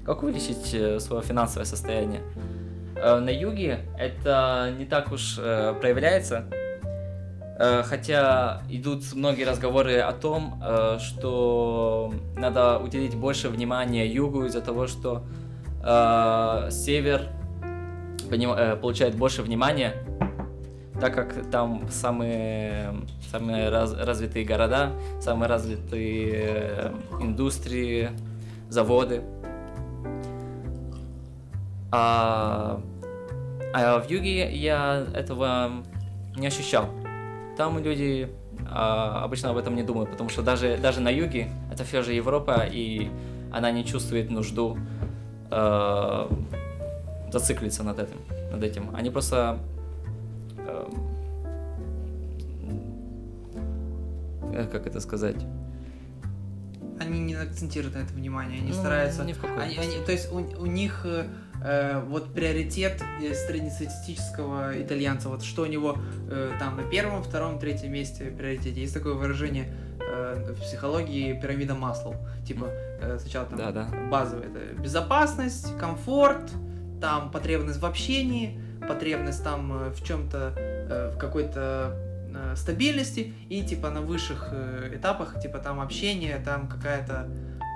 Как 0.07 0.23
увеличить 0.23 1.03
свое 1.03 1.23
финансовое 1.23 1.67
состояние? 1.67 2.23
На 2.95 3.31
юге 3.31 3.81
это 3.99 4.73
не 4.79 4.87
так 4.87 5.13
уж 5.13 5.37
проявляется, 5.37 6.47
хотя 7.57 8.63
идут 8.69 9.05
многие 9.15 9.45
разговоры 9.45 9.99
о 9.99 10.13
том, 10.13 10.61
э, 10.65 10.99
что 10.99 12.13
надо 12.37 12.79
уделить 12.79 13.15
больше 13.15 13.49
внимания 13.49 14.07
югу 14.07 14.47
из-за 14.47 14.61
того, 14.61 14.89
что 14.89 15.23
э, 15.83 16.69
север 16.71 17.29
э, 18.31 18.77
получает 18.77 19.15
больше 19.15 19.43
внимания, 19.43 19.95
так 21.01 21.15
как 21.15 21.51
там 21.51 21.89
самые, 21.91 22.95
самые 23.31 23.69
раз- 23.69 23.95
развитые 23.95 24.45
города, 24.45 24.91
самые 25.21 25.49
развитые 25.49 26.33
э, 26.35 26.95
индустрии, 27.21 28.11
заводы. 28.69 29.23
А, 31.93 32.81
а 33.73 34.01
в 34.01 34.11
юге 34.11 34.53
я 34.53 35.07
этого 35.15 35.71
не 36.37 36.49
ощущал. 36.49 36.89
Там 37.57 37.79
люди 37.79 38.29
а, 38.69 39.23
обычно 39.25 39.51
об 39.51 39.57
этом 39.57 39.75
не 39.77 39.83
думают, 39.83 40.11
потому 40.11 40.29
что 40.29 40.43
даже, 40.43 40.77
даже 40.77 41.01
на 41.01 41.09
юге 41.11 41.49
это 41.73 41.85
все 41.85 42.03
же 42.03 42.13
Европа, 42.13 42.65
и 42.69 43.09
она 43.53 43.71
не 43.71 43.85
чувствует 43.85 44.31
нужду 44.31 44.77
э, 45.51 46.29
зациклиться 47.33 47.85
над 47.85 47.99
этим, 48.01 48.17
над 48.51 48.63
этим. 48.65 48.91
Они 48.97 49.11
просто 49.11 49.59
э, 50.59 50.87
как 54.73 54.87
это 54.87 55.01
сказать? 55.01 55.37
Они 57.01 57.21
не 57.21 57.35
акцентируют 57.35 57.95
на 57.95 58.01
это 58.01 58.13
внимание, 58.15 58.59
они 58.61 58.69
Ну, 58.69 58.75
стараются... 58.75 59.25
ни 59.25 59.33
в 59.33 59.41
какой 59.41 59.63
Они, 59.65 59.77
они- 59.77 60.05
то 60.05 60.13
есть 60.13 60.33
у, 60.33 60.37
у 60.37 60.67
них 60.67 61.05
э, 61.65 61.93
э, 61.95 62.01
вот 62.01 62.33
приоритет 62.35 63.03
э, 63.23 63.35
среднестатистического 63.35 64.81
итальянца, 64.81 65.29
вот 65.29 65.43
что 65.43 65.63
у 65.63 65.67
него 65.67 65.97
э, 66.31 66.53
там 66.59 66.77
на 66.77 66.83
первом, 66.83 67.23
втором, 67.23 67.59
третьем 67.59 67.93
месте 67.93 68.27
приоритете. 68.27 68.81
Есть 68.81 68.95
такое 68.95 69.15
выражение 69.15 69.73
э, 70.01 70.53
в 70.53 70.61
психологии 70.61 71.39
пирамида 71.41 71.75
Маслоу. 71.75 72.17
Типа 72.47 72.67
э, 72.69 73.19
сначала 73.21 73.47
там 73.47 73.59
Да, 73.59 73.73
да. 73.73 73.89
базовый 74.11 74.47
это 74.47 74.81
безопасность, 74.81 75.77
комфорт, 75.79 76.51
там 77.01 77.31
потребность 77.31 77.81
в 77.81 77.87
общении, 77.87 78.61
потребность 78.87 79.43
там 79.43 79.73
э, 79.73 79.91
в 79.91 80.05
чем-то, 80.05 81.13
в 81.15 81.19
какой-то 81.19 81.97
э, 82.35 82.57
стабильности 82.57 83.33
и 83.49 83.63
типа 83.63 83.91
на 83.91 84.01
высших 84.01 84.49
э, 84.53 84.93
этапах 84.97 85.41
типа 85.41 85.59
там 85.59 85.81
общение, 85.81 86.39
там 86.45 86.69
какая-то 86.69 87.29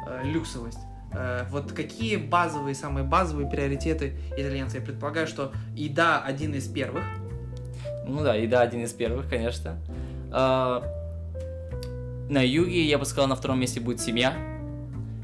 э, 0.09 0.23
люксовость. 0.25 0.79
Э, 1.13 1.45
вот 1.51 1.73
какие 1.73 2.17
базовые, 2.17 2.75
самые 2.75 3.05
базовые 3.05 3.49
приоритеты 3.49 4.13
итальянца? 4.37 4.79
Я 4.79 4.85
предполагаю, 4.85 5.27
что 5.27 5.53
еда 5.75 6.23
один 6.23 6.55
из 6.55 6.69
первых. 6.69 7.05
Ну 8.07 8.23
да, 8.23 8.35
еда 8.35 8.61
один 8.63 8.85
из 8.85 8.93
первых, 8.93 9.29
конечно. 9.29 9.77
А, 10.31 10.83
на 12.29 12.47
юге, 12.47 12.85
я 12.85 12.99
бы 12.99 13.05
сказал, 13.05 13.29
на 13.29 13.37
втором 13.37 13.61
месте 13.61 13.81
будет 13.81 14.01
семья. 14.01 14.35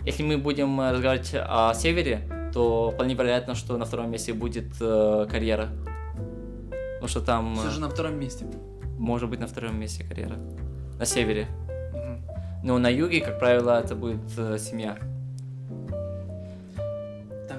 Если 0.04 0.22
мы 0.22 0.36
будем 0.38 0.80
э, 0.80 0.92
разговаривать 0.92 1.34
о 1.34 1.72
севере, 1.74 2.28
то 2.52 2.90
вполне 2.90 3.14
вероятно, 3.14 3.54
что 3.54 3.76
на 3.76 3.84
втором 3.84 4.10
месте 4.10 4.32
будет 4.32 4.74
э, 4.80 5.26
карьера. 5.30 5.68
Потому 6.94 7.08
что 7.08 7.20
там 7.20 7.56
Все 7.56 7.68
э, 7.68 7.70
же 7.70 7.80
на 7.80 7.88
втором 7.88 8.18
месте. 8.18 8.46
может 8.98 9.28
быть 9.28 9.40
на 9.40 9.46
втором 9.46 9.78
месте 9.78 10.04
карьера. 10.04 10.36
На 10.98 11.06
севере. 11.06 11.48
Но 12.62 12.78
на 12.78 12.88
юге, 12.88 13.20
как 13.20 13.38
правило, 13.38 13.78
это 13.78 13.94
будет 13.94 14.22
э, 14.38 14.56
семья. 14.58 14.96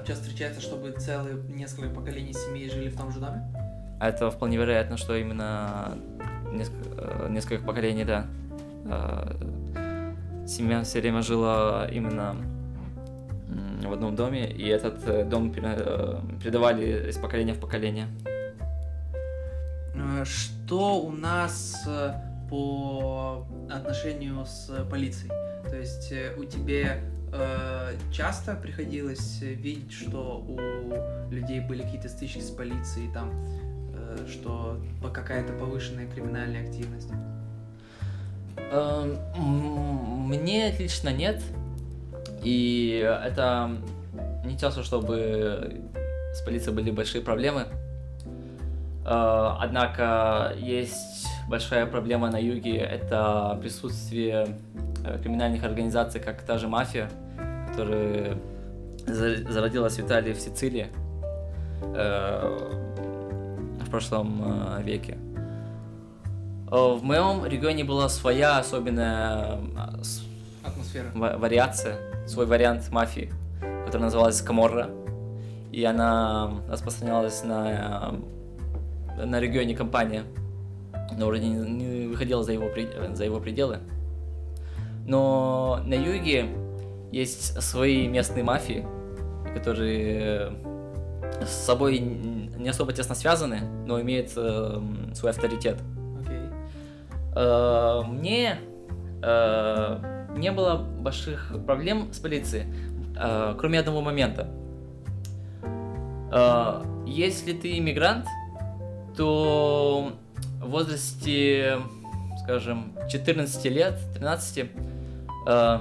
Часто 0.06 0.22
встречается, 0.24 0.60
чтобы 0.60 0.92
целые 0.92 1.36
несколько 1.48 1.88
поколений 1.92 2.32
семей 2.32 2.70
жили 2.70 2.88
в 2.88 2.96
том 2.96 3.10
же 3.10 3.18
доме. 3.18 3.42
Это 4.00 4.30
вполне 4.30 4.56
вероятно, 4.56 4.96
что 4.96 5.16
именно 5.16 5.98
несколько, 6.52 7.24
э, 7.24 7.28
несколько 7.30 7.64
поколений, 7.64 8.04
да. 8.04 8.26
Э, 8.84 10.46
Семья 10.46 10.84
все 10.84 11.00
время 11.00 11.22
жила 11.22 11.88
именно 11.90 12.36
в 13.84 13.92
одном 13.92 14.14
доме, 14.14 14.48
и 14.48 14.68
этот 14.68 15.04
э, 15.08 15.24
дом 15.24 15.52
пере- 15.52 16.20
передавали 16.40 17.08
из 17.08 17.16
поколения 17.16 17.54
в 17.54 17.58
поколение. 17.58 18.06
Что 20.24 21.00
у 21.00 21.10
нас 21.10 21.84
по 22.48 23.44
отношению 23.68 24.46
с 24.46 24.70
полицией? 24.88 25.32
То 25.68 25.76
есть 25.76 26.12
у 26.38 26.44
тебя 26.44 26.98
э, 27.38 27.96
часто 28.12 28.54
приходилось 28.54 29.40
видеть, 29.40 29.92
что 29.92 30.44
у 30.46 31.32
людей 31.32 31.60
были 31.60 31.82
какие-то 31.82 32.08
стычки 32.08 32.40
с 32.40 32.50
полицией, 32.50 33.12
там, 33.12 33.30
э, 33.94 34.26
что 34.30 34.80
какая-то 35.12 35.52
повышенная 35.52 36.06
криминальная 36.06 36.62
активность? 36.66 37.10
Эм, 38.70 39.18
Мне 40.28 40.72
лично 40.78 41.10
нет, 41.10 41.42
и 42.42 43.02
это 43.24 43.70
не 44.44 44.58
часто, 44.58 44.82
чтобы 44.82 45.82
с 46.34 46.40
полицией 46.42 46.74
были 46.74 46.90
большие 46.90 47.22
проблемы. 47.22 47.66
Э, 49.04 49.56
Однако 49.60 50.54
есть 50.58 51.26
большая 51.48 51.86
проблема 51.86 52.30
на 52.30 52.38
юге, 52.38 52.78
это 52.78 53.56
присутствие 53.60 54.48
э, 55.04 55.18
криминальных 55.22 55.64
организаций, 55.64 56.20
как 56.20 56.42
та 56.42 56.58
же 56.58 56.68
мафия, 56.68 57.08
которая 57.76 58.38
за- 59.06 59.52
зародилась 59.52 59.96
в 59.96 60.00
Италии, 60.00 60.32
в 60.32 60.40
Сицилии 60.40 60.86
э, 61.82 62.68
в 63.84 63.90
прошлом 63.90 64.42
э, 64.78 64.82
веке. 64.82 65.18
Э, 66.70 66.94
В 66.96 67.02
моем 67.04 67.44
регионе 67.44 67.84
была 67.84 68.08
своя 68.08 68.58
особенная 68.58 69.58
Атмосфера. 70.64 71.06
ва- 71.14 71.36
вариация, 71.38 71.96
свой 72.26 72.46
вариант 72.46 72.90
мафии, 72.90 73.30
который 73.84 74.02
называлась 74.02 74.40
Каморра. 74.40 74.88
И 75.70 75.84
она 75.84 76.52
распространялась 76.70 77.44
на, 77.44 78.14
на 79.22 79.38
регионе 79.38 79.76
компания, 79.76 80.22
но 81.18 81.26
вроде 81.26 81.46
не, 81.46 82.06
выходила 82.06 82.42
за 82.42 82.52
его, 82.52 82.70
за 83.14 83.24
его 83.24 83.38
пределы. 83.40 83.80
Но 85.06 85.80
на 85.84 85.92
юге 85.94 86.46
есть 87.16 87.62
свои 87.62 88.06
местные 88.06 88.44
мафии, 88.44 88.86
которые 89.54 90.52
с 91.40 91.50
собой 91.50 91.98
не 91.98 92.68
особо 92.68 92.92
тесно 92.92 93.14
связаны, 93.14 93.60
но 93.86 94.00
имеют 94.00 94.32
э, 94.36 94.80
свой 95.14 95.30
авторитет. 95.30 95.78
Окей. 96.20 96.40
Э, 97.34 98.02
мне 98.06 98.58
э, 99.22 99.98
не 100.36 100.52
было 100.52 100.76
больших 100.76 101.54
проблем 101.66 102.12
с 102.12 102.18
полицией, 102.18 102.66
э, 103.18 103.54
кроме 103.58 103.80
одного 103.80 104.00
момента. 104.02 104.48
Э, 106.32 106.82
Если 107.06 107.52
ты 107.52 107.78
иммигрант, 107.78 108.26
то 109.16 110.12
в 110.60 110.68
возрасте, 110.68 111.78
скажем, 112.42 112.92
14 113.08 113.64
лет, 113.66 113.98
13, 114.14 114.70
э, 115.46 115.78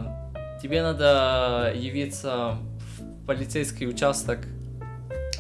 тебе 0.62 0.82
надо 0.82 1.72
явиться 1.76 2.58
в 2.98 3.26
полицейский 3.26 3.88
участок, 3.88 4.40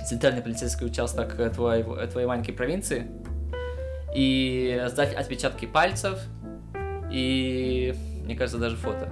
центральный 0.05 0.41
полицейский 0.41 0.85
участок 0.85 1.39
э, 1.39 1.49
твоего, 1.49 1.97
э, 1.97 2.07
твоей 2.07 2.27
маленькой 2.27 2.53
провинции 2.53 3.07
и 4.13 4.83
сдать 4.87 5.13
отпечатки 5.13 5.65
пальцев 5.65 6.19
и, 7.11 7.93
мне 8.23 8.35
кажется, 8.35 8.59
даже 8.59 8.75
фото. 8.75 9.09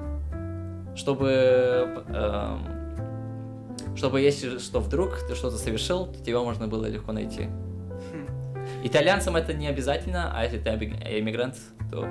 Чтобы, 0.96 2.04
эм, 2.10 3.96
чтобы 3.96 4.22
если 4.22 4.60
что 4.60 4.80
вдруг 4.80 5.18
ты 5.28 5.36
что-то 5.36 5.58
совершил, 5.58 6.08
то 6.08 6.24
тебя 6.24 6.40
можно 6.42 6.68
было 6.68 6.86
легко 6.86 7.12
найти. 7.12 7.46
Хм, 7.46 8.28
Итальянцам 8.84 9.36
это 9.36 9.54
не 9.54 9.68
обязательно, 9.68 10.32
а 10.36 10.44
если 10.44 10.60
ты 10.60 10.70
иммигрант, 10.70 11.56
то 11.92 12.08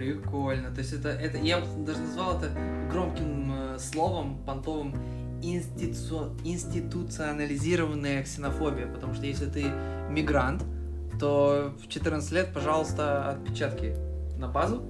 Прикольно. 0.00 0.70
То 0.70 0.78
есть 0.78 0.94
это, 0.94 1.10
это 1.10 1.36
я 1.36 1.58
бы 1.58 1.66
даже 1.84 1.98
назвал 2.00 2.38
это 2.38 2.50
громким 2.90 3.52
э, 3.52 3.78
словом, 3.78 4.38
понтовым 4.46 4.94
институ- 5.42 6.34
институционализированная 6.42 8.22
ксенофобия, 8.22 8.86
потому 8.86 9.12
что 9.12 9.26
если 9.26 9.44
ты 9.44 9.66
мигрант, 10.08 10.64
то 11.18 11.74
в 11.84 11.86
14 11.86 12.32
лет, 12.32 12.48
пожалуйста, 12.54 13.28
отпечатки 13.28 13.94
на 14.38 14.48
базу, 14.48 14.82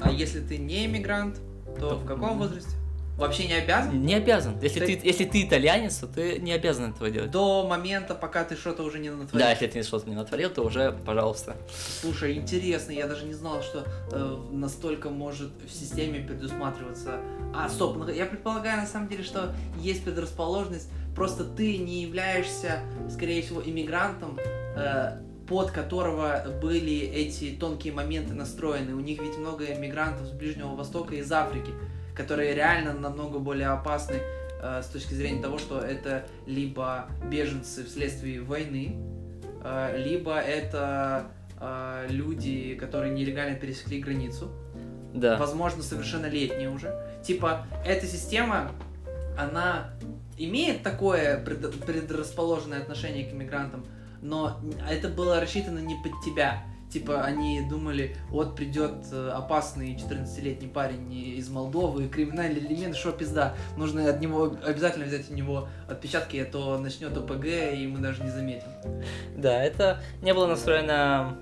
а 0.00 0.10
если 0.10 0.40
ты 0.40 0.56
не 0.56 0.86
иммигрант, 0.86 1.38
то 1.78 1.98
в 1.98 2.06
каком 2.06 2.38
возрасте? 2.38 2.77
Вообще 3.18 3.48
не 3.48 3.54
обязан? 3.54 4.00
Не 4.00 4.14
обязан. 4.14 4.58
Если 4.60 4.78
Ты- 4.78 4.96
ты, 4.96 5.06
если 5.08 5.24
ты 5.24 5.42
итальянец, 5.42 5.96
то 5.96 6.06
ты 6.06 6.38
не 6.38 6.52
обязан 6.52 6.92
этого 6.92 7.10
делать. 7.10 7.32
До 7.32 7.66
момента, 7.66 8.14
пока 8.14 8.44
ты 8.44 8.54
что-то 8.54 8.84
уже 8.84 9.00
не 9.00 9.10
натворил. 9.10 9.44
Да, 9.44 9.50
если 9.50 9.66
ты 9.66 9.82
что-то 9.82 10.08
не 10.08 10.14
натворил, 10.14 10.50
то 10.50 10.62
уже, 10.62 10.92
пожалуйста. 11.04 11.56
Слушай, 12.00 12.34
интересно, 12.36 12.92
я 12.92 13.08
даже 13.08 13.24
не 13.26 13.34
знал, 13.34 13.60
что 13.60 13.84
э, 14.12 14.36
настолько 14.52 15.10
может 15.10 15.50
в 15.66 15.72
системе 15.72 16.20
предусматриваться. 16.20 17.18
А, 17.52 17.68
стоп, 17.68 17.96
ну, 17.96 18.08
я 18.08 18.24
предполагаю 18.24 18.80
на 18.80 18.86
самом 18.86 19.08
деле, 19.08 19.24
что 19.24 19.52
есть 19.80 20.04
предрасположенность, 20.04 20.88
просто 21.16 21.42
ты 21.42 21.76
не 21.78 22.02
являешься, 22.02 22.82
скорее 23.10 23.42
всего, 23.42 23.60
иммигрантом, 23.60 24.38
э, 24.76 25.18
под 25.48 25.72
которого 25.72 26.44
были 26.62 26.98
эти 27.00 27.56
тонкие 27.58 27.92
моменты 27.92 28.34
настроены. 28.34 28.94
У 28.94 29.00
них 29.00 29.20
ведь 29.20 29.38
много 29.38 29.64
иммигрантов 29.64 30.28
с 30.28 30.30
Ближнего 30.30 30.76
Востока 30.76 31.16
и 31.16 31.18
из 31.18 31.32
Африки, 31.32 31.72
которые 32.18 32.54
реально 32.54 32.92
намного 32.92 33.38
более 33.38 33.68
опасны 33.68 34.16
э, 34.60 34.82
с 34.82 34.86
точки 34.88 35.14
зрения 35.14 35.40
того, 35.40 35.58
что 35.58 35.80
это 35.80 36.26
либо 36.46 37.08
беженцы 37.30 37.84
вследствие 37.84 38.42
войны, 38.42 38.96
э, 39.64 39.96
либо 40.04 40.36
это 40.38 41.28
э, 41.60 42.06
люди, 42.10 42.74
которые 42.74 43.12
нелегально 43.14 43.56
пересекли 43.56 44.00
границу, 44.00 44.50
Да. 45.14 45.36
возможно, 45.38 45.82
совершеннолетние 45.82 46.68
уже. 46.70 46.92
Типа, 47.24 47.66
эта 47.86 48.06
система, 48.06 48.72
она 49.38 49.90
имеет 50.36 50.82
такое 50.82 51.42
пред- 51.44 51.84
предрасположенное 51.84 52.80
отношение 52.80 53.24
к 53.28 53.32
иммигрантам, 53.32 53.86
но 54.22 54.60
это 54.90 55.08
было 55.08 55.40
рассчитано 55.40 55.78
не 55.78 55.94
под 56.02 56.12
тебя. 56.24 56.62
Типа, 56.90 57.22
они 57.22 57.60
думали, 57.68 58.16
вот 58.30 58.56
придет 58.56 59.06
э, 59.12 59.30
опасный 59.34 59.94
14-летний 59.94 60.68
парень 60.68 61.12
из 61.12 61.50
Молдовы, 61.50 62.08
криминальный 62.08 62.60
элемент, 62.60 62.96
что 62.96 63.12
пизда, 63.12 63.54
нужно 63.76 64.08
от 64.08 64.20
него 64.20 64.56
обязательно 64.64 65.04
взять 65.04 65.30
у 65.30 65.34
него 65.34 65.68
отпечатки, 65.86 66.38
а 66.38 66.46
то 66.46 66.78
начнет 66.78 67.14
ОПГ, 67.14 67.44
и 67.74 67.86
мы 67.86 67.98
даже 67.98 68.22
не 68.22 68.30
заметим. 68.30 68.68
Да, 69.36 69.62
это 69.62 70.00
не 70.22 70.32
было 70.32 70.46
настроено 70.46 71.36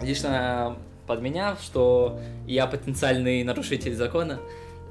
лично 0.00 0.76
под 1.08 1.22
меня, 1.22 1.56
что 1.60 2.20
я 2.46 2.68
потенциальный 2.68 3.42
нарушитель 3.42 3.96
закона. 3.96 4.38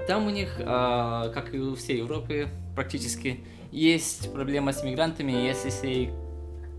Там 0.05 0.27
у 0.27 0.29
них, 0.29 0.59
а, 0.65 1.29
как 1.29 1.53
и 1.53 1.59
у 1.59 1.75
всей 1.75 1.99
Европы 1.99 2.49
практически, 2.75 3.39
есть 3.71 4.33
проблема 4.33 4.73
с 4.73 4.83
иммигрантами. 4.83 5.31
Если 5.31 5.69
с 5.69 5.81
ней 5.81 6.11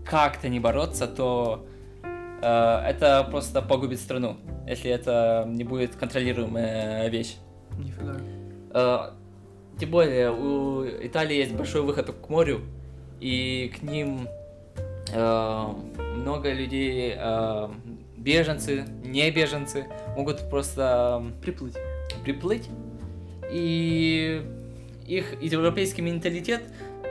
как-то 0.05 0.49
не 0.49 0.59
бороться, 0.59 1.07
то 1.07 1.65
это 2.41 3.27
просто 3.29 3.61
погубит 3.61 3.99
страну, 3.99 4.37
если 4.67 4.89
это 4.91 5.45
не 5.47 5.63
будет 5.63 5.95
контролируемая 5.95 7.07
вещь. 7.09 7.35
Нифига. 7.77 8.15
Э, 8.73 9.11
Тем 9.79 9.91
более, 9.91 10.31
у 10.31 10.85
Италии 10.85 11.37
есть 11.37 11.53
большой 11.53 11.81
выход 11.81 12.11
к 12.11 12.29
морю, 12.29 12.61
и 13.21 13.71
к 13.77 13.81
ним 13.81 14.27
э, 15.13 15.65
много 16.17 16.51
людей, 16.51 17.13
э, 17.17 17.69
беженцы, 18.17 18.85
не 19.03 19.31
беженцы, 19.31 19.85
могут 20.17 20.49
просто 20.49 21.23
Приплыть. 21.41 21.77
приплыть, 22.23 22.69
и 23.51 24.41
их 25.07 25.41
европейский 25.41 26.01
менталитет 26.01 26.61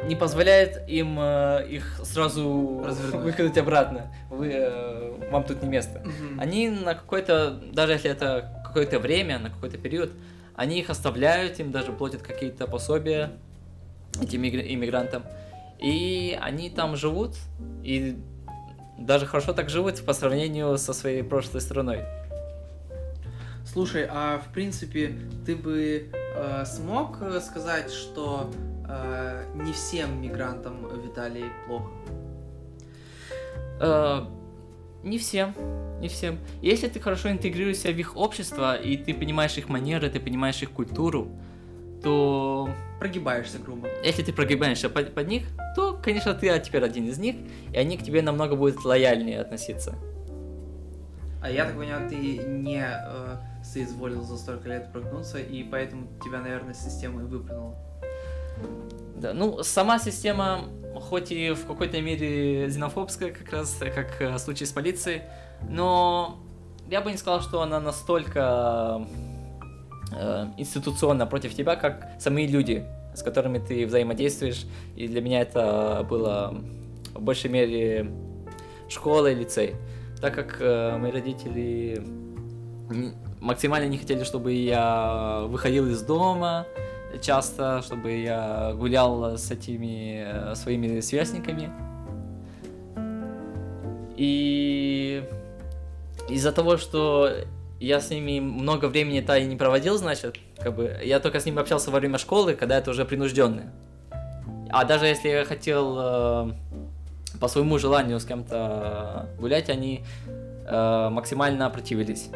не 0.06 0.14
позволяет 0.16 0.88
им 0.88 1.18
э, 1.20 1.66
их 1.68 2.00
сразу 2.04 2.82
Развернуть. 2.84 3.24
выкинуть 3.24 3.58
обратно. 3.58 4.12
Вы, 4.30 4.50
э, 4.52 5.30
вам 5.30 5.44
тут 5.44 5.62
не 5.62 5.68
место. 5.68 6.00
Мгм. 6.04 6.40
Они 6.40 6.68
на 6.70 6.94
какое-то, 6.94 7.50
даже 7.72 7.92
если 7.92 8.10
это 8.10 8.62
какое-то 8.64 8.98
время, 8.98 9.38
на 9.38 9.50
какой-то 9.50 9.78
период, 9.78 10.12
они 10.54 10.78
их 10.80 10.90
оставляют, 10.90 11.58
им 11.60 11.70
даже 11.72 11.92
платят 11.92 12.22
какие-то 12.22 12.66
пособия 12.66 13.32
этим 14.20 14.42
иммигр- 14.42 14.66
иммигрантам. 14.72 15.24
И 15.78 16.36
они 16.40 16.70
там 16.70 16.96
живут, 16.96 17.36
и 17.84 18.18
даже 18.98 19.26
хорошо 19.26 19.52
так 19.52 19.70
живут 19.70 20.04
по 20.04 20.12
сравнению 20.12 20.76
со 20.78 20.92
своей 20.92 21.22
прошлой 21.22 21.60
страной. 21.60 22.00
Слушай, 23.64 24.06
а 24.10 24.38
в 24.38 24.52
принципе 24.52 25.12
ты 25.44 25.54
бы 25.54 26.10
э, 26.12 26.64
смог 26.64 27.18
э, 27.20 27.40
сказать, 27.40 27.92
что 27.92 28.50
э, 28.88 29.44
не 29.54 29.72
всем 29.72 30.20
мигрантам 30.20 30.86
в 30.86 31.06
Италии 31.06 31.44
плохо? 31.66 31.90
Э, 33.80 34.24
не 35.02 35.18
всем, 35.18 35.54
не 36.00 36.08
всем. 36.08 36.38
Если 36.62 36.88
ты 36.88 37.00
хорошо 37.00 37.30
интегрируешься 37.30 37.88
в 37.88 37.98
их 37.98 38.16
общество, 38.16 38.76
и 38.76 38.96
ты 38.96 39.14
понимаешь 39.14 39.56
их 39.58 39.68
манеры, 39.68 40.10
ты 40.10 40.20
понимаешь 40.20 40.62
их 40.62 40.70
культуру, 40.70 41.28
то 42.02 42.68
Прогибаешься 42.98 43.58
грубо. 43.58 43.88
если 44.04 44.22
ты 44.22 44.32
прогибаешься 44.32 44.88
под, 44.88 45.14
под 45.14 45.28
них, 45.28 45.44
то, 45.76 45.98
конечно, 46.02 46.34
ты 46.34 46.58
теперь 46.60 46.84
один 46.84 47.06
из 47.08 47.18
них, 47.18 47.36
и 47.72 47.78
они 47.78 47.96
к 47.96 48.02
тебе 48.02 48.22
намного 48.22 48.56
будут 48.56 48.84
лояльнее 48.84 49.40
относиться. 49.40 49.94
А 51.40 51.50
я 51.50 51.64
так 51.64 51.76
понимаю, 51.76 52.08
ты 52.08 52.16
не 52.16 52.82
э, 52.84 53.36
соизволил 53.62 54.22
за 54.22 54.36
столько 54.36 54.68
лет 54.68 54.92
прогнуться, 54.92 55.38
и 55.38 55.62
поэтому 55.62 56.08
тебя, 56.24 56.40
наверное, 56.40 56.74
система 56.74 57.22
и 57.22 57.24
выплюнула. 57.24 57.76
Да, 59.16 59.32
ну, 59.34 59.62
сама 59.62 59.98
система, 59.98 60.64
хоть 60.94 61.32
и 61.32 61.50
в 61.50 61.66
какой-то 61.66 62.00
мере 62.00 62.66
xenoфобская, 62.66 63.32
как 63.32 63.52
раз 63.52 63.76
как 63.80 64.20
э, 64.20 64.34
в 64.34 64.38
случае 64.38 64.66
с 64.66 64.72
полицией, 64.72 65.22
но 65.68 66.38
я 66.88 67.00
бы 67.00 67.10
не 67.10 67.16
сказал, 67.16 67.40
что 67.40 67.62
она 67.62 67.80
настолько 67.80 69.06
э, 70.12 70.46
институционно 70.56 71.26
против 71.26 71.54
тебя, 71.54 71.76
как 71.76 72.08
сами 72.18 72.46
люди, 72.46 72.86
с 73.14 73.22
которыми 73.22 73.58
ты 73.58 73.86
взаимодействуешь. 73.86 74.66
И 74.96 75.08
для 75.08 75.20
меня 75.20 75.42
это 75.42 76.06
было 76.08 76.54
в 77.14 77.20
большей 77.20 77.50
мере 77.50 78.10
школа 78.88 79.26
и 79.30 79.34
лицей. 79.34 79.74
Так 80.20 80.34
как 80.34 80.58
э, 80.60 80.96
мои 80.96 81.10
родители 81.10 82.02
максимально 83.40 83.88
не 83.88 83.98
хотели, 83.98 84.24
чтобы 84.24 84.52
я 84.52 85.42
выходил 85.46 85.88
из 85.88 86.02
дома 86.02 86.66
часто, 87.20 87.82
чтобы 87.82 88.12
я 88.12 88.72
гулял 88.74 89.36
с 89.36 89.50
этими 89.50 90.24
э, 90.24 90.54
своими 90.54 91.00
сверстниками. 91.00 91.70
И 94.16 95.22
из-за 96.28 96.52
того, 96.52 96.76
что 96.76 97.30
я 97.80 98.00
с 98.00 98.10
ними 98.10 98.40
много 98.40 98.86
времени-то 98.86 99.36
и 99.36 99.46
не 99.46 99.56
проводил, 99.56 99.96
значит, 99.98 100.36
как 100.58 100.74
бы 100.74 100.96
я 101.04 101.20
только 101.20 101.40
с 101.40 101.46
ними 101.46 101.60
общался 101.60 101.90
во 101.90 101.98
время 102.00 102.18
школы, 102.18 102.54
когда 102.54 102.78
это 102.78 102.90
уже 102.90 103.04
принужденное. 103.04 103.72
А 104.70 104.84
даже 104.84 105.06
если 105.06 105.28
я 105.28 105.44
хотел 105.44 105.96
э, 105.98 106.52
по 107.40 107.48
своему 107.48 107.78
желанию 107.78 108.18
с 108.20 108.24
кем-то 108.24 109.28
гулять, 109.38 109.70
они 109.70 110.04
э, 110.26 111.08
максимально 111.10 111.70
противились. 111.70 112.28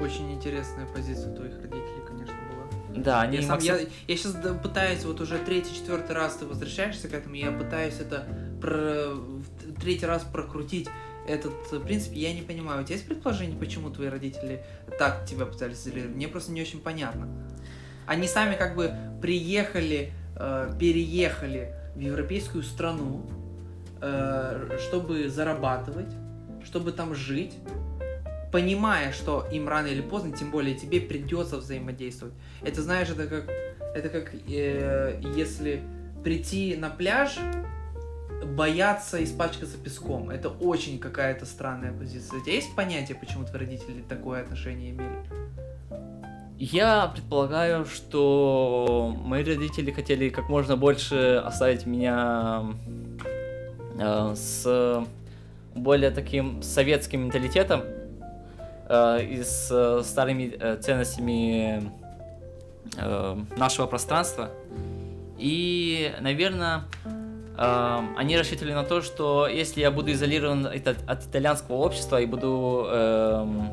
Очень 0.00 0.32
интересная 0.32 0.86
позиция 0.86 1.34
твоих 1.34 1.56
родителей. 1.56 1.99
Да, 2.94 3.22
они 3.22 3.36
Я, 3.36 3.42
сам, 3.42 3.50
максим- 3.52 3.74
я, 3.74 3.80
я 4.08 4.16
сейчас 4.16 4.36
пытаюсь, 4.62 5.04
вот 5.04 5.20
уже 5.20 5.38
третий, 5.38 5.74
четвертый 5.74 6.12
раз 6.12 6.36
ты 6.36 6.46
возвращаешься 6.46 7.08
к 7.08 7.14
этому, 7.14 7.34
я 7.36 7.50
пытаюсь 7.52 8.00
это 8.00 8.26
про, 8.60 9.14
третий 9.80 10.06
раз 10.06 10.24
прокрутить 10.24 10.88
этот 11.26 11.52
э, 11.72 11.78
принцип, 11.80 12.12
я 12.14 12.32
не 12.32 12.42
понимаю, 12.42 12.82
у 12.82 12.84
тебя 12.84 12.96
есть 12.96 13.06
предположение, 13.06 13.56
почему 13.56 13.90
твои 13.90 14.08
родители 14.08 14.64
так 14.98 15.24
тебя 15.26 15.46
пытались 15.46 15.82
изолировать? 15.82 16.16
Мне 16.16 16.28
просто 16.28 16.52
не 16.52 16.60
очень 16.62 16.80
понятно. 16.80 17.28
Они 18.06 18.26
сами 18.26 18.56
как 18.56 18.74
бы 18.74 18.92
приехали, 19.22 20.12
э, 20.36 20.72
переехали 20.78 21.74
в 21.94 22.00
европейскую 22.00 22.64
страну, 22.64 23.30
э, 24.00 24.78
чтобы 24.80 25.28
зарабатывать, 25.28 26.12
чтобы 26.64 26.92
там 26.92 27.14
жить, 27.14 27.54
понимая, 28.50 29.12
что 29.12 29.46
им 29.50 29.68
рано 29.68 29.86
или 29.86 30.00
поздно, 30.00 30.36
тем 30.36 30.50
более 30.50 30.74
тебе 30.74 31.00
придется 31.00 31.56
взаимодействовать. 31.56 32.34
Это 32.62 32.82
знаешь, 32.82 33.08
это 33.08 33.26
как, 33.26 33.50
это 33.94 34.08
как 34.08 34.34
э, 34.48 35.20
если 35.36 35.82
прийти 36.24 36.76
на 36.76 36.90
пляж, 36.90 37.38
бояться 38.44 39.22
испачкаться 39.22 39.78
песком. 39.78 40.30
Это 40.30 40.48
очень 40.48 40.98
какая-то 40.98 41.46
странная 41.46 41.92
позиция. 41.92 42.40
У 42.40 42.42
тебя 42.42 42.54
есть 42.54 42.74
понятие, 42.74 43.16
почему 43.16 43.44
твои 43.44 43.60
родители 43.60 44.02
такое 44.08 44.42
отношение 44.42 44.90
имели? 44.90 45.50
Я 46.58 47.06
предполагаю, 47.06 47.86
что 47.86 49.16
мои 49.24 49.42
родители 49.42 49.90
хотели 49.92 50.28
как 50.28 50.48
можно 50.50 50.76
больше 50.76 51.42
оставить 51.44 51.86
меня 51.86 52.64
э, 53.98 54.34
с 54.34 55.06
более 55.74 56.10
таким 56.10 56.62
советским 56.62 57.22
менталитетом 57.22 57.82
и 58.90 59.42
с 59.44 59.68
э, 59.70 60.02
старыми 60.04 60.52
э, 60.58 60.76
ценностями 60.80 61.92
э, 62.96 63.36
нашего 63.56 63.86
пространства. 63.86 64.50
И, 65.38 66.12
наверное, 66.20 66.82
они 67.56 68.36
рассчитывали 68.38 68.72
на 68.72 68.84
то, 68.84 69.02
что 69.02 69.46
если 69.46 69.80
я 69.80 69.90
буду 69.90 70.12
изолирован 70.12 70.66
от, 70.66 71.24
итальянского 71.26 71.76
общества 71.76 72.20
и 72.20 72.24
буду 72.24 72.86
эм, 72.90 73.70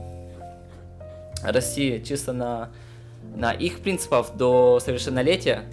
расти 1.42 2.04
чисто 2.06 2.34
на, 2.34 2.70
на 3.36 3.52
их 3.52 3.80
принципах 3.80 4.36
до 4.36 4.82
совершеннолетия, 4.82 5.64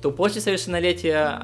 то 0.00 0.12
после 0.12 0.40
совершеннолетия 0.40 1.40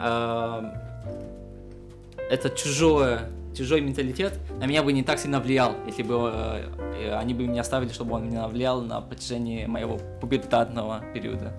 этот 2.30 2.54
чужое, 2.54 3.28
чужой 3.54 3.80
менталитет 3.80 4.38
на 4.58 4.66
меня 4.66 4.82
бы 4.82 4.92
не 4.92 5.02
так 5.02 5.18
сильно 5.18 5.40
влиял, 5.40 5.74
если 5.86 6.02
бы 6.02 6.30
э, 6.32 6.64
э, 6.96 7.14
они 7.14 7.34
бы 7.34 7.46
меня 7.46 7.60
оставили, 7.60 7.92
чтобы 7.92 8.14
он 8.14 8.28
меня 8.28 8.48
влиял 8.48 8.80
на 8.82 9.00
протяжении 9.00 9.66
моего 9.66 9.98
пубертатного 10.20 11.04
периода. 11.12 11.52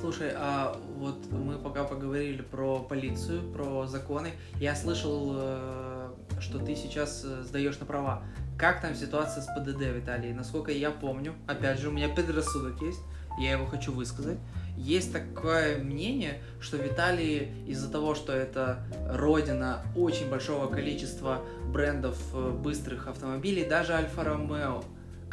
Слушай, 0.00 0.32
а 0.34 0.76
вот 0.98 1.30
мы 1.30 1.54
пока 1.54 1.84
поговорили 1.84 2.42
про 2.42 2.80
полицию, 2.80 3.52
про 3.52 3.86
законы. 3.86 4.30
Я 4.58 4.74
слышал, 4.74 5.34
э, 5.36 6.08
что 6.40 6.58
ты 6.58 6.74
сейчас 6.74 7.22
э, 7.24 7.42
сдаешь 7.42 7.78
на 7.78 7.86
права. 7.86 8.22
Как 8.58 8.80
там 8.80 8.94
ситуация 8.94 9.42
с 9.42 9.46
ПДД 9.46 9.94
в 9.94 9.98
Италии? 9.98 10.32
Насколько 10.32 10.72
я 10.72 10.90
помню, 10.90 11.34
опять 11.46 11.78
же, 11.78 11.88
у 11.88 11.92
меня 11.92 12.08
предрассудок 12.08 12.80
есть, 12.82 13.00
я 13.38 13.52
его 13.52 13.66
хочу 13.66 13.92
высказать. 13.92 14.38
Есть 14.76 15.12
такое 15.12 15.78
мнение, 15.78 16.42
что 16.60 16.76
в 16.76 16.86
Италии 16.86 17.52
из-за 17.66 17.90
того, 17.90 18.14
что 18.14 18.32
это 18.32 18.84
родина 19.08 19.82
очень 19.94 20.28
большого 20.28 20.66
количества 20.66 21.42
брендов 21.72 22.18
э, 22.34 22.50
быстрых 22.50 23.06
автомобилей, 23.06 23.64
даже 23.64 23.92
Альфа 23.92 24.24
Ромео, 24.24 24.82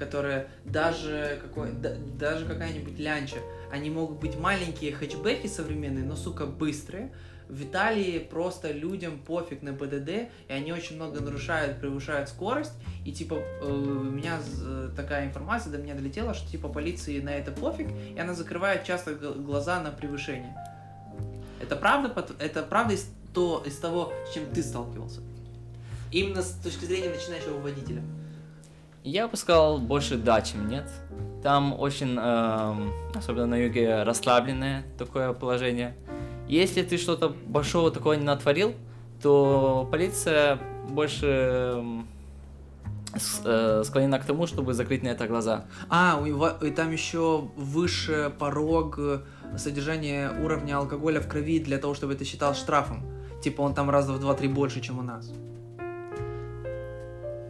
которая 0.01 0.47
даже, 0.65 1.37
какой, 1.43 1.73
да, 1.73 1.93
даже 2.17 2.47
какая-нибудь 2.47 2.97
лянча, 2.97 3.37
они 3.71 3.91
могут 3.91 4.19
быть 4.19 4.35
маленькие 4.35 4.93
хэтчбеки 4.93 5.45
современные, 5.45 6.03
но, 6.03 6.15
сука, 6.15 6.47
быстрые. 6.47 7.11
В 7.47 7.63
Италии 7.63 8.17
просто 8.17 8.71
людям 8.71 9.19
пофиг 9.19 9.61
на 9.61 9.73
ПДД, 9.73 10.31
и 10.47 10.53
они 10.53 10.73
очень 10.73 10.95
много 10.95 11.19
нарушают, 11.19 11.79
превышают 11.79 12.29
скорость. 12.29 12.73
И 13.05 13.11
типа 13.11 13.35
э, 13.35 13.65
у 13.67 14.03
меня 14.03 14.39
такая 14.95 15.27
информация 15.27 15.71
до 15.71 15.77
меня 15.77 15.93
долетела, 15.93 16.33
что 16.33 16.49
типа 16.49 16.67
полиции 16.67 17.19
на 17.19 17.29
это 17.29 17.51
пофиг, 17.51 17.89
и 18.15 18.19
она 18.19 18.33
закрывает 18.33 18.83
часто 18.83 19.13
глаза 19.13 19.79
на 19.83 19.91
превышение. 19.91 20.55
Это 21.61 21.75
правда? 21.75 22.25
Это 22.39 22.63
правда 22.63 22.95
из, 22.95 23.07
то, 23.35 23.61
из 23.67 23.77
того, 23.77 24.11
с 24.27 24.33
чем 24.33 24.45
ты 24.47 24.63
сталкивался? 24.63 25.21
Именно 26.11 26.41
с 26.41 26.53
точки 26.63 26.85
зрения 26.85 27.09
начинающего 27.09 27.59
водителя. 27.59 28.01
Я 29.03 29.27
бы 29.27 29.35
сказал 29.35 29.79
больше 29.79 30.17
да, 30.17 30.41
чем 30.41 30.67
нет. 30.67 30.89
Там 31.41 31.73
очень, 31.79 32.17
э, 32.19 33.17
особенно 33.17 33.47
на 33.47 33.55
юге, 33.55 34.03
расслабленное 34.03 34.83
такое 34.97 35.33
положение. 35.33 35.95
Если 36.47 36.83
ты 36.83 36.97
что-то 36.97 37.29
большого 37.29 37.89
такого 37.89 38.13
не 38.13 38.23
натворил, 38.23 38.73
то 39.21 39.87
полиция 39.91 40.59
больше 40.89 41.25
эм, 41.25 42.07
э, 43.43 43.83
склонена 43.85 44.19
к 44.19 44.25
тому, 44.25 44.45
чтобы 44.45 44.73
закрыть 44.73 45.01
на 45.01 45.07
это 45.07 45.27
глаза. 45.27 45.65
А, 45.89 46.21
и 46.61 46.71
там 46.71 46.91
еще 46.91 47.49
выше 47.55 48.31
порог 48.37 48.99
содержания 49.57 50.31
уровня 50.43 50.77
алкоголя 50.77 51.21
в 51.21 51.27
крови 51.27 51.59
для 51.59 51.79
того, 51.79 51.95
чтобы 51.95 52.13
это 52.13 52.23
считал 52.23 52.53
штрафом. 52.53 53.03
Типа 53.41 53.61
он 53.61 53.73
там 53.73 53.89
раза 53.89 54.13
в 54.13 54.19
два-три 54.19 54.47
больше, 54.47 54.79
чем 54.79 54.99
у 54.99 55.01
нас. 55.01 55.31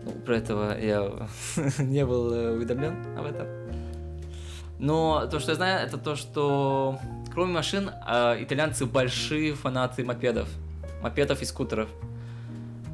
Ну, 0.04 0.12
про 0.26 0.38
этого 0.38 0.80
я 0.80 1.28
не 1.80 2.06
был 2.06 2.34
э, 2.34 2.52
уведомлен 2.52 2.95
об 3.18 3.26
этом. 3.26 3.47
Но 4.80 5.28
то, 5.30 5.39
что 5.39 5.52
я 5.52 5.56
знаю, 5.56 5.88
это 5.88 5.97
то, 5.97 6.16
что 6.16 6.97
кроме 7.32 7.54
машин, 7.54 7.91
э, 8.08 8.43
итальянцы 8.43 8.86
большие 8.86 9.54
фанаты 9.54 10.04
мопедов. 10.04 10.49
Мопедов 11.04 11.41
и 11.41 11.45
скутеров. 11.45 11.89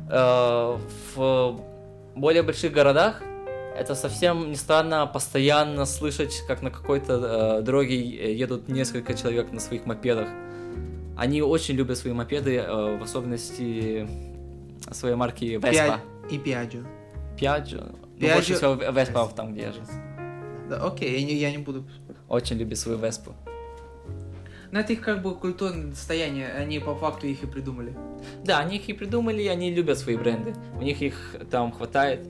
Э, 0.10 0.78
в 1.16 1.60
более 2.16 2.44
больших 2.44 2.74
городах 2.74 3.22
это 3.78 3.96
совсем 3.96 4.50
не 4.50 4.56
странно 4.56 5.06
постоянно 5.06 5.86
слышать, 5.86 6.44
как 6.48 6.62
на 6.62 6.72
какой-то 6.72 7.62
дороге 7.62 8.36
едут 8.36 8.70
несколько 8.70 9.14
человек 9.14 9.52
на 9.52 9.60
своих 9.60 9.86
мопедах. 9.86 10.28
Они 11.16 11.42
очень 11.42 11.76
любят 11.76 11.98
свои 11.98 12.14
мопеды, 12.14 12.64
в 12.68 13.04
особенности 13.04 14.08
своей 14.92 15.16
марки 15.16 15.58
Vespa. 15.58 16.00
И 16.32 16.38
Piaggio. 16.38 16.97
Piaggio. 17.40 17.96
Ну, 18.20 18.34
больше 18.34 18.56
всего 18.56 18.74
Vespa 18.74 19.34
там 19.36 19.54
где 19.54 19.72
же. 19.72 19.82
Да, 20.70 20.86
окей, 20.86 21.20
я 21.20 21.26
не, 21.26 21.34
я 21.36 21.52
не 21.52 21.60
буду. 21.60 21.86
Очень 22.28 22.58
любит 22.58 22.78
свою 22.78 22.98
Веспу. 22.98 23.34
Но 24.72 24.80
это 24.80 24.92
их 24.92 25.02
как 25.02 25.22
бы 25.22 25.34
культурное 25.34 25.92
достояние, 25.92 26.52
они 26.52 26.80
по 26.80 26.94
факту 26.94 27.26
их 27.28 27.42
и 27.44 27.48
придумали. 27.48 27.96
Да, 28.44 28.60
они 28.60 28.78
их 28.78 28.90
и 28.90 28.94
придумали, 28.94 29.42
и 29.42 29.48
они 29.48 29.74
любят 29.74 29.98
свои 29.98 30.18
бренды. 30.18 30.54
У 30.76 30.82
них 30.82 31.02
их 31.02 31.38
там 31.50 31.72
хватает. 31.72 32.28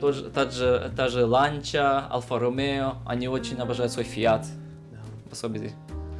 Тот 0.00 0.32
та, 0.32 0.48
же, 0.48 0.92
та 0.96 1.08
же 1.08 1.24
Ланча, 1.24 2.06
Альфа 2.12 2.38
Ромео, 2.38 2.98
они 3.04 3.26
очень 3.26 3.56
обожают 3.56 3.90
свой 3.90 4.04
Фиат. 4.04 4.46
Да. 4.92 4.98
Особенно. 5.32 5.70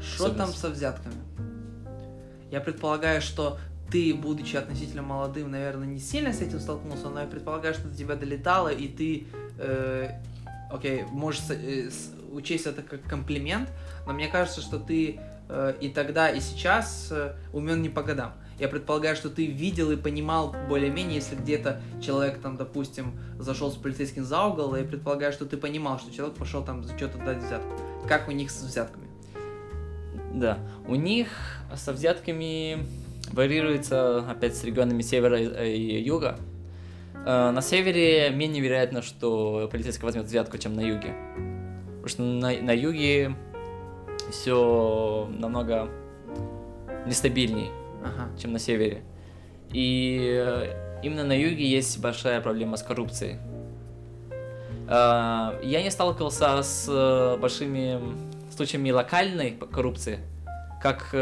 Что 0.02 0.30
там 0.30 0.48
со 0.48 0.68
взятками? 0.68 1.14
Я 2.50 2.60
предполагаю, 2.60 3.22
что 3.22 3.58
ты, 3.90 4.14
будучи 4.14 4.56
относительно 4.56 5.02
молодым, 5.02 5.50
наверное, 5.50 5.86
не 5.86 5.98
сильно 5.98 6.32
с 6.32 6.40
этим 6.40 6.60
столкнулся, 6.60 7.08
но 7.08 7.20
я 7.20 7.26
предполагаю, 7.26 7.74
что 7.74 7.88
до 7.88 7.96
тебя 7.96 8.14
долетало, 8.14 8.68
и 8.68 8.88
ты 8.88 9.26
э, 9.58 10.10
окей, 10.70 11.04
можешь 11.10 11.42
э, 11.50 11.90
учесть 12.32 12.66
это 12.66 12.82
как 12.82 13.02
комплимент, 13.02 13.68
но 14.06 14.12
мне 14.12 14.28
кажется, 14.28 14.60
что 14.60 14.78
ты 14.78 15.20
э, 15.48 15.74
и 15.80 15.88
тогда, 15.88 16.30
и 16.30 16.40
сейчас 16.40 17.08
э, 17.10 17.34
умен 17.52 17.82
не 17.82 17.88
по 17.88 18.02
годам. 18.02 18.32
Я 18.58 18.68
предполагаю, 18.68 19.16
что 19.16 19.30
ты 19.30 19.46
видел 19.46 19.90
и 19.90 19.96
понимал 19.96 20.54
более-менее, 20.68 21.16
если 21.16 21.34
где-то 21.34 21.80
человек 22.02 22.40
там, 22.40 22.56
допустим, 22.56 23.18
зашел 23.38 23.72
с 23.72 23.76
полицейским 23.76 24.24
за 24.24 24.44
угол, 24.44 24.76
я 24.76 24.84
предполагаю, 24.84 25.32
что 25.32 25.46
ты 25.46 25.56
понимал, 25.56 25.98
что 25.98 26.12
человек 26.12 26.36
пошел 26.36 26.62
там 26.62 26.84
за 26.84 26.96
что-то 26.96 27.18
дать 27.18 27.38
взятку. 27.38 27.70
Как 28.06 28.28
у 28.28 28.32
них 28.32 28.50
с 28.50 28.62
взятками? 28.62 29.08
Да, 30.34 30.58
у 30.86 30.94
них 30.94 31.28
со 31.74 31.92
взятками 31.92 32.86
варьируется 33.32 34.18
опять 34.30 34.56
с 34.56 34.64
регионами 34.64 35.02
севера 35.02 35.40
и 35.40 36.02
юга. 36.02 36.38
Э, 37.26 37.50
на 37.50 37.60
севере 37.60 38.30
менее 38.30 38.62
вероятно, 38.62 39.02
что 39.02 39.68
полицейский 39.70 40.04
возьмет 40.04 40.24
взятку, 40.26 40.58
чем 40.58 40.74
на 40.74 40.80
юге. 40.80 41.14
Потому 42.02 42.08
что 42.08 42.22
на, 42.22 42.52
на 42.62 42.70
юге 42.72 43.34
все 44.30 45.28
намного 45.38 45.88
нестабильней, 47.06 47.70
ага. 48.04 48.28
чем 48.38 48.52
на 48.52 48.58
севере. 48.58 49.02
И 49.72 50.42
э, 50.44 51.00
именно 51.02 51.24
на 51.24 51.38
юге 51.38 51.66
есть 51.66 52.00
большая 52.00 52.40
проблема 52.40 52.76
с 52.76 52.82
коррупцией. 52.82 53.38
Э, 54.88 55.60
я 55.62 55.82
не 55.82 55.90
сталкивался 55.90 56.62
с 56.62 57.36
большими 57.40 58.00
случаями 58.50 58.90
локальной 58.90 59.52
коррупции, 59.72 60.20
как 60.82 61.14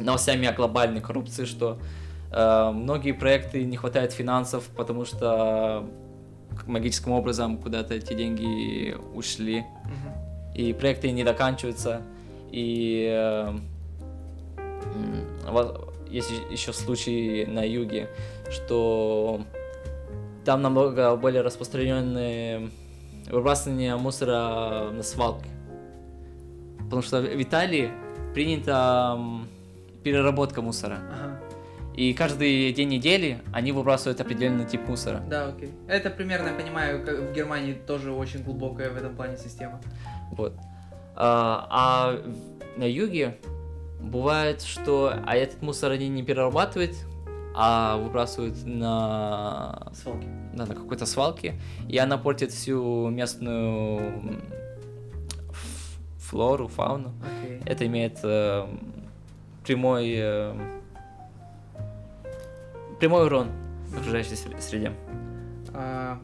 новостями 0.00 0.46
о 0.46 0.52
глобальной 0.52 1.00
коррупции, 1.00 1.44
что 1.44 1.78
Э, 2.30 2.70
многие 2.72 3.12
проекты 3.12 3.64
не 3.64 3.76
хватает 3.76 4.12
финансов, 4.12 4.68
потому 4.76 5.04
что 5.04 5.88
магическим 6.66 7.12
образом 7.12 7.56
куда-то 7.58 7.94
эти 7.94 8.14
деньги 8.14 8.96
ушли. 9.14 9.58
Mm-hmm. 9.58 10.56
И 10.56 10.72
проекты 10.72 11.10
не 11.10 11.24
заканчиваются. 11.24 12.02
И 12.50 13.08
э, 13.10 13.58
есть 16.08 16.30
еще 16.50 16.72
случаи 16.72 17.44
на 17.44 17.66
юге, 17.66 18.08
что 18.50 19.42
там 20.44 20.62
намного 20.62 21.14
более 21.16 21.42
распространенные 21.42 22.70
выбрасывание 23.30 23.96
мусора 23.96 24.90
на 24.90 25.02
свалке. 25.02 25.48
Потому 26.78 27.02
что 27.02 27.20
в 27.20 27.42
Италии 27.42 27.90
принята 28.32 29.18
переработка 30.02 30.62
мусора. 30.62 30.98
Ага. 31.10 31.40
И 31.98 32.14
каждый 32.14 32.72
день 32.72 32.90
недели 32.90 33.40
они 33.52 33.72
выбрасывают 33.72 34.20
определенный 34.20 34.64
тип 34.64 34.86
мусора. 34.86 35.20
Да, 35.28 35.48
окей. 35.48 35.72
Это 35.88 36.10
примерно, 36.10 36.48
я 36.48 36.54
понимаю, 36.54 37.04
как 37.04 37.18
в 37.18 37.32
Германии 37.32 37.72
тоже 37.72 38.12
очень 38.12 38.44
глубокая 38.44 38.90
в 38.90 38.96
этом 38.96 39.16
плане 39.16 39.36
система. 39.36 39.80
Вот. 40.30 40.54
А, 41.16 41.66
а 41.68 42.22
на 42.76 42.84
юге 42.84 43.38
бывает, 44.00 44.62
что 44.62 45.12
а 45.26 45.34
этот 45.34 45.60
мусор 45.60 45.90
они 45.90 46.08
не 46.08 46.22
перерабатывают, 46.22 46.94
а 47.56 47.96
выбрасывают 47.96 48.64
на... 48.64 49.90
Свалки. 49.92 50.28
Да, 50.54 50.66
на 50.66 50.74
какой-то 50.76 51.04
свалке, 51.04 51.54
и 51.88 51.98
она 51.98 52.16
портит 52.16 52.52
всю 52.52 53.08
местную 53.08 54.40
флору, 56.18 56.68
фауну. 56.68 57.12
Okay. 57.42 57.62
Это 57.66 57.86
имеет 57.86 58.20
э, 58.22 58.68
прямой 59.68 60.14
э, 60.16 60.54
прямой 62.98 63.26
урон 63.26 63.50
в 63.88 63.98
окружающей 63.98 64.34
среде. 64.34 64.92
А, 65.74 66.18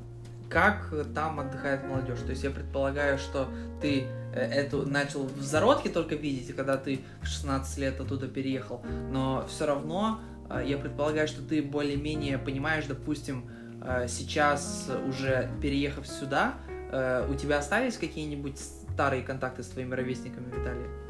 как 0.48 0.94
там 1.14 1.40
отдыхает 1.40 1.84
молодежь? 1.84 2.20
То 2.20 2.30
есть 2.30 2.42
я 2.42 2.50
предполагаю, 2.50 3.18
что 3.18 3.48
ты 3.82 4.06
э, 4.32 4.40
эту 4.40 4.88
начал 4.88 5.26
в 5.26 5.42
зародке 5.42 5.90
только 5.90 6.14
видеть, 6.14 6.56
когда 6.56 6.78
ты 6.78 7.00
в 7.20 7.26
16 7.26 7.78
лет 7.78 8.00
оттуда 8.00 8.28
переехал, 8.28 8.80
но 9.10 9.46
все 9.46 9.66
равно 9.66 10.20
э, 10.48 10.64
я 10.66 10.78
предполагаю, 10.78 11.28
что 11.28 11.42
ты 11.46 11.60
более-менее 11.60 12.38
понимаешь, 12.38 12.86
допустим, 12.86 13.50
э, 13.82 14.06
сейчас 14.08 14.90
уже 15.06 15.50
переехав 15.60 16.06
сюда, 16.06 16.54
у 17.28 17.34
тебя 17.34 17.58
остались 17.58 17.96
какие-нибудь 17.96 18.56
старые 18.56 19.24
контакты 19.24 19.64
с 19.64 19.66
твоими 19.66 19.96
ровесниками, 19.96 20.46
Виталий? 20.46 21.03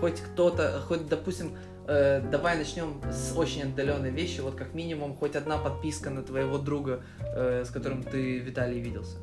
Хоть 0.00 0.20
кто-то, 0.20 0.82
хоть, 0.86 1.08
допустим, 1.08 1.56
э, 1.86 2.20
давай 2.30 2.58
начнем 2.58 3.00
с 3.10 3.36
очень 3.36 3.62
отдаленной 3.62 4.10
вещи, 4.10 4.40
вот 4.40 4.54
как 4.54 4.74
минимум 4.74 5.16
хоть 5.16 5.36
одна 5.36 5.56
подписка 5.58 6.10
на 6.10 6.22
твоего 6.22 6.58
друга, 6.58 7.00
э, 7.20 7.64
с 7.64 7.70
которым 7.70 8.02
ты, 8.02 8.38
Виталий, 8.38 8.80
виделся. 8.80 9.16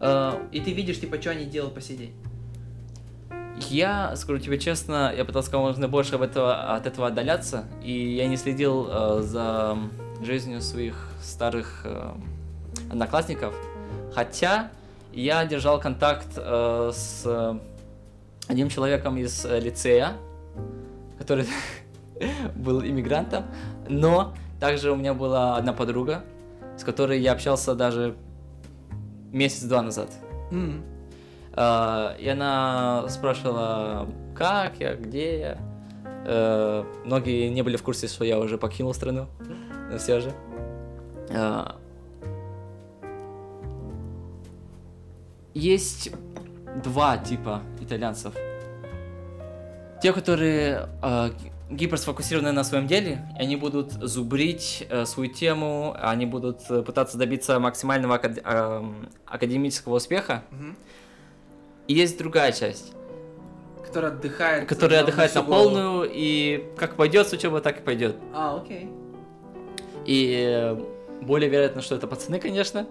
Э, 0.00 0.32
И 0.52 0.60
ты 0.60 0.72
видишь, 0.72 1.00
типа, 1.00 1.20
что 1.20 1.30
они 1.30 1.44
делают 1.44 1.74
по 1.74 1.80
сей 1.80 1.96
день. 1.96 2.14
Я, 3.68 4.16
скажу 4.16 4.38
тебе 4.38 4.58
честно, 4.58 5.12
я 5.14 5.24
пытался 5.24 5.50
как 5.50 5.60
можно 5.60 5.86
больше 5.86 6.14
от 6.14 6.22
этого, 6.22 6.74
от 6.76 6.86
этого 6.86 7.08
отдаляться, 7.08 7.64
и 7.82 7.92
я 8.14 8.26
не 8.26 8.36
следил 8.36 8.88
э, 8.88 9.20
за 9.22 9.76
жизнью 10.22 10.62
своих 10.62 11.08
старых 11.22 11.82
э, 11.84 12.12
одноклассников, 12.90 13.54
хотя 14.14 14.70
я 15.12 15.44
держал 15.44 15.78
контакт 15.80 16.28
э, 16.36 16.90
с 16.94 17.22
э, 17.26 17.58
одним 18.50 18.68
человеком 18.68 19.16
из 19.16 19.44
э, 19.44 19.60
лицея, 19.60 20.16
который 21.18 21.46
был 22.56 22.82
иммигрантом, 22.82 23.44
но 23.88 24.34
также 24.58 24.90
у 24.90 24.96
меня 24.96 25.14
была 25.14 25.56
одна 25.56 25.72
подруга, 25.72 26.24
с 26.76 26.82
которой 26.82 27.20
я 27.20 27.32
общался 27.32 27.74
даже 27.76 28.16
месяц-два 29.32 29.82
назад. 29.82 30.10
А, 31.52 32.16
И 32.18 32.28
она 32.28 33.08
спрашивала, 33.08 34.08
как 34.34 34.80
я, 34.80 34.96
где 34.96 35.38
я. 35.38 35.58
Э, 36.26 36.84
Многие 37.04 37.48
не 37.50 37.62
были 37.62 37.76
в 37.76 37.82
курсе, 37.84 38.08
что 38.08 38.24
я 38.24 38.38
уже 38.38 38.58
покинул 38.58 38.92
страну, 38.94 39.26
но 39.90 39.98
все 39.98 40.20
же. 40.20 40.32
А, 41.32 41.76
Есть 45.54 46.10
два 46.82 47.18
типа 47.18 47.62
итальянцев. 47.94 48.32
Те, 50.02 50.12
которые 50.12 50.88
э, 51.02 51.30
гиперсфокусированы 51.70 52.52
на 52.52 52.64
своем 52.64 52.86
деле, 52.86 53.18
они 53.38 53.56
будут 53.56 53.92
зубрить 53.92 54.86
э, 54.88 55.04
свою 55.04 55.30
тему, 55.30 55.94
они 56.00 56.24
будут 56.24 56.60
э, 56.70 56.82
пытаться 56.82 57.18
добиться 57.18 57.58
максимального 57.58 58.14
акад- 58.16 58.40
эм, 58.44 59.08
академического 59.26 59.96
успеха, 59.96 60.42
Мгм. 60.52 60.76
и 61.86 61.94
есть 61.94 62.16
другая 62.16 62.52
часть, 62.52 62.92
Который 63.84 64.10
отдыхает. 64.10 64.66
которая 64.68 65.02
отдыхает 65.02 65.34
на 65.34 65.42
полную, 65.42 66.08
и 66.10 66.64
как 66.78 66.94
пойдет 66.96 67.28
с 67.28 67.32
учебы, 67.34 67.60
так 67.60 67.80
и 67.80 67.82
пойдет. 67.82 68.16
А, 68.34 68.56
окей. 68.56 68.88
И 70.06 70.48
э, 70.50 70.76
более 71.20 71.50
вероятно, 71.50 71.82
что 71.82 71.94
это 71.94 72.06
пацаны, 72.06 72.38
конечно. 72.40 72.86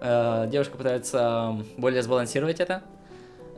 Э, 0.00 0.46
Девушка 0.50 0.78
пытается 0.78 1.54
более 1.76 2.02
сбалансировать 2.02 2.60
это. 2.60 2.82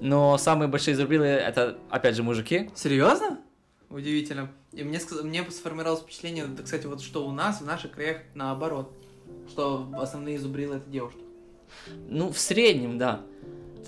Но 0.03 0.36
самые 0.36 0.66
большие 0.68 0.96
зубрилы 0.96 1.26
это, 1.26 1.78
опять 1.88 2.16
же, 2.16 2.24
мужики. 2.24 2.70
Серьезно? 2.74 3.38
Удивительно. 3.88 4.50
И 4.72 4.82
мне, 4.82 4.98
мне 5.22 5.48
сформировалось 5.48 6.00
впечатление, 6.00 6.44
да, 6.46 6.64
кстати, 6.64 6.86
вот 6.86 7.00
что 7.00 7.24
у 7.24 7.30
нас, 7.30 7.61
в 7.61 7.64
наших 7.64 7.92
краях, 7.92 8.16
наоборот. 8.34 8.92
Что 9.48 9.88
основные 9.96 10.40
зубрилы 10.40 10.76
это 10.76 10.90
девушки. 10.90 11.20
Ну, 12.09 12.32
в 12.32 12.38
среднем, 12.40 12.98
да. 12.98 13.20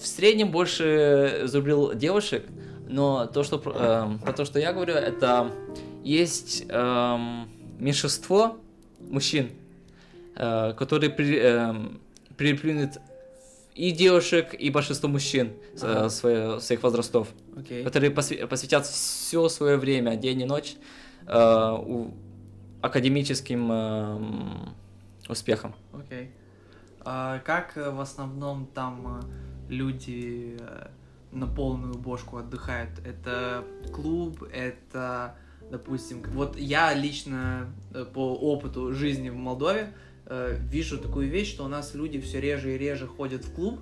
В 0.01 0.07
среднем 0.07 0.53
больше 0.53 1.43
зубрил 1.47 1.95
девушек, 1.95 2.47
но 2.89 3.27
то, 3.27 3.43
что, 3.43 3.59
про- 3.59 3.73
эм, 3.73 4.19
про 4.21 4.33
то, 4.33 4.45
что 4.45 4.61
я 4.61 4.73
говорю, 4.73 4.95
это 4.95 5.51
есть 6.05 6.65
эм, 6.69 7.49
меньшинство 7.81 8.57
мужчин, 9.01 9.51
э, 10.37 10.75
которые 10.75 11.11
при, 11.11 11.39
эм, 11.39 12.01
переплюнут 12.37 13.01
и 13.75 13.91
девушек, 13.91 14.55
и 14.55 14.71
большинство 14.71 15.09
мужчин 15.09 15.49
э, 15.49 15.79
Ага. 15.83 16.09
свое- 16.09 16.61
своих 16.61 16.83
возрастов, 16.83 17.29
Окей. 17.57 17.83
которые 17.85 18.11
посвя- 18.13 18.47
посвятят 18.47 18.87
все 18.87 19.49
свое 19.49 19.77
время, 19.77 20.17
день 20.17 20.43
и 20.43 20.45
ночь, 20.45 20.77
э, 21.27 21.77
у- 21.87 22.15
академическим 22.83 23.73
эм, 23.73 24.75
успехам. 25.29 25.75
Окей. 25.93 26.31
А 27.01 27.39
как 27.41 27.77
э, 27.77 27.91
в 27.91 28.01
основном 28.01 28.67
там 28.75 29.21
э, 29.21 29.73
люди 29.73 30.57
э, 30.61 30.87
на 31.33 31.47
полную 31.47 31.95
бошку 31.95 32.37
отдыхают? 32.39 32.91
Это 33.05 33.65
клуб, 33.93 34.43
это, 34.53 35.35
допустим, 35.71 36.23
вот 36.35 36.57
я 36.59 36.95
лично 36.95 37.73
э, 37.95 38.05
по 38.05 38.35
опыту 38.35 38.93
жизни 38.93 39.31
в 39.31 39.37
Молдове 39.37 39.93
э, 40.27 40.59
вижу 40.61 40.99
такую 40.99 41.29
вещь, 41.29 41.51
что 41.51 41.65
у 41.65 41.69
нас 41.69 41.95
люди 41.95 42.21
все 42.21 42.41
реже 42.41 42.75
и 42.75 42.79
реже 42.79 43.07
ходят 43.07 43.45
в 43.45 43.55
клуб, 43.55 43.81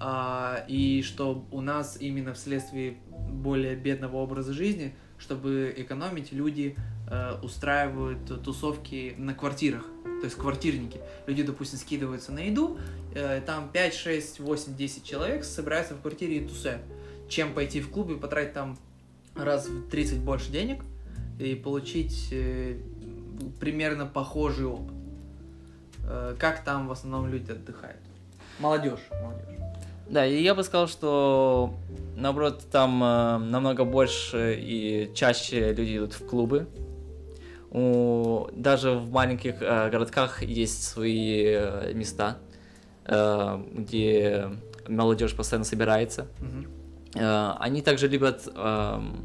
а, 0.00 0.64
и 0.68 1.02
что 1.02 1.44
у 1.50 1.60
нас 1.60 1.96
именно 2.00 2.32
вследствие 2.34 2.98
более 3.30 3.74
бедного 3.74 4.16
образа 4.18 4.52
жизни, 4.52 4.94
чтобы 5.18 5.74
экономить, 5.76 6.32
люди 6.32 6.76
э, 7.10 7.34
устраивают 7.42 8.42
тусовки 8.44 9.14
на 9.18 9.34
квартирах, 9.34 9.84
то 10.20 10.24
есть 10.24 10.36
квартирники. 10.36 11.00
Люди, 11.26 11.42
допустим, 11.42 11.78
скидываются 11.78 12.30
на 12.30 12.38
еду, 12.38 12.78
э, 13.14 13.40
там 13.44 13.70
5, 13.70 13.94
6, 13.94 14.40
8, 14.40 14.76
10 14.76 15.04
человек 15.04 15.44
собираются 15.44 15.94
в 15.94 16.00
квартире 16.00 16.38
и 16.38 16.46
тусят. 16.46 16.80
Чем 17.28 17.52
пойти 17.52 17.80
в 17.80 17.90
клуб 17.90 18.10
и 18.10 18.16
потратить 18.16 18.54
там 18.54 18.78
раз 19.34 19.68
в 19.68 19.88
30 19.90 20.20
больше 20.20 20.50
денег 20.52 20.82
и 21.40 21.56
получить 21.56 22.28
э, 22.30 22.78
примерно 23.60 24.06
похожий 24.06 24.66
опыт. 24.66 24.97
Э, 26.08 26.34
как 26.38 26.64
там 26.64 26.88
в 26.88 26.92
основном 26.92 27.30
люди 27.30 27.52
отдыхают? 27.52 28.00
Молодежь, 28.58 29.00
молодежь. 29.22 29.44
Да, 30.08 30.26
и 30.26 30.42
я 30.42 30.54
бы 30.54 30.64
сказал, 30.64 30.88
что 30.88 31.74
наоборот, 32.16 32.62
там 32.72 33.02
э, 33.02 33.38
намного 33.38 33.84
больше 33.84 34.58
и 34.58 35.10
чаще 35.14 35.72
люди 35.72 35.98
идут 35.98 36.14
в 36.14 36.26
клубы. 36.26 36.66
У, 37.70 38.48
даже 38.52 38.92
в 38.92 39.10
маленьких 39.10 39.56
э, 39.60 39.90
городках 39.90 40.42
есть 40.42 40.82
свои 40.82 41.44
э, 41.46 41.92
места, 41.92 42.38
э, 43.04 43.62
где 43.72 44.48
молодежь 44.88 45.36
постоянно 45.36 45.66
собирается. 45.66 46.26
Мгм. 46.40 46.66
Э, 47.14 47.52
они 47.58 47.82
также 47.82 48.08
любят 48.08 48.48
эм, 48.54 49.16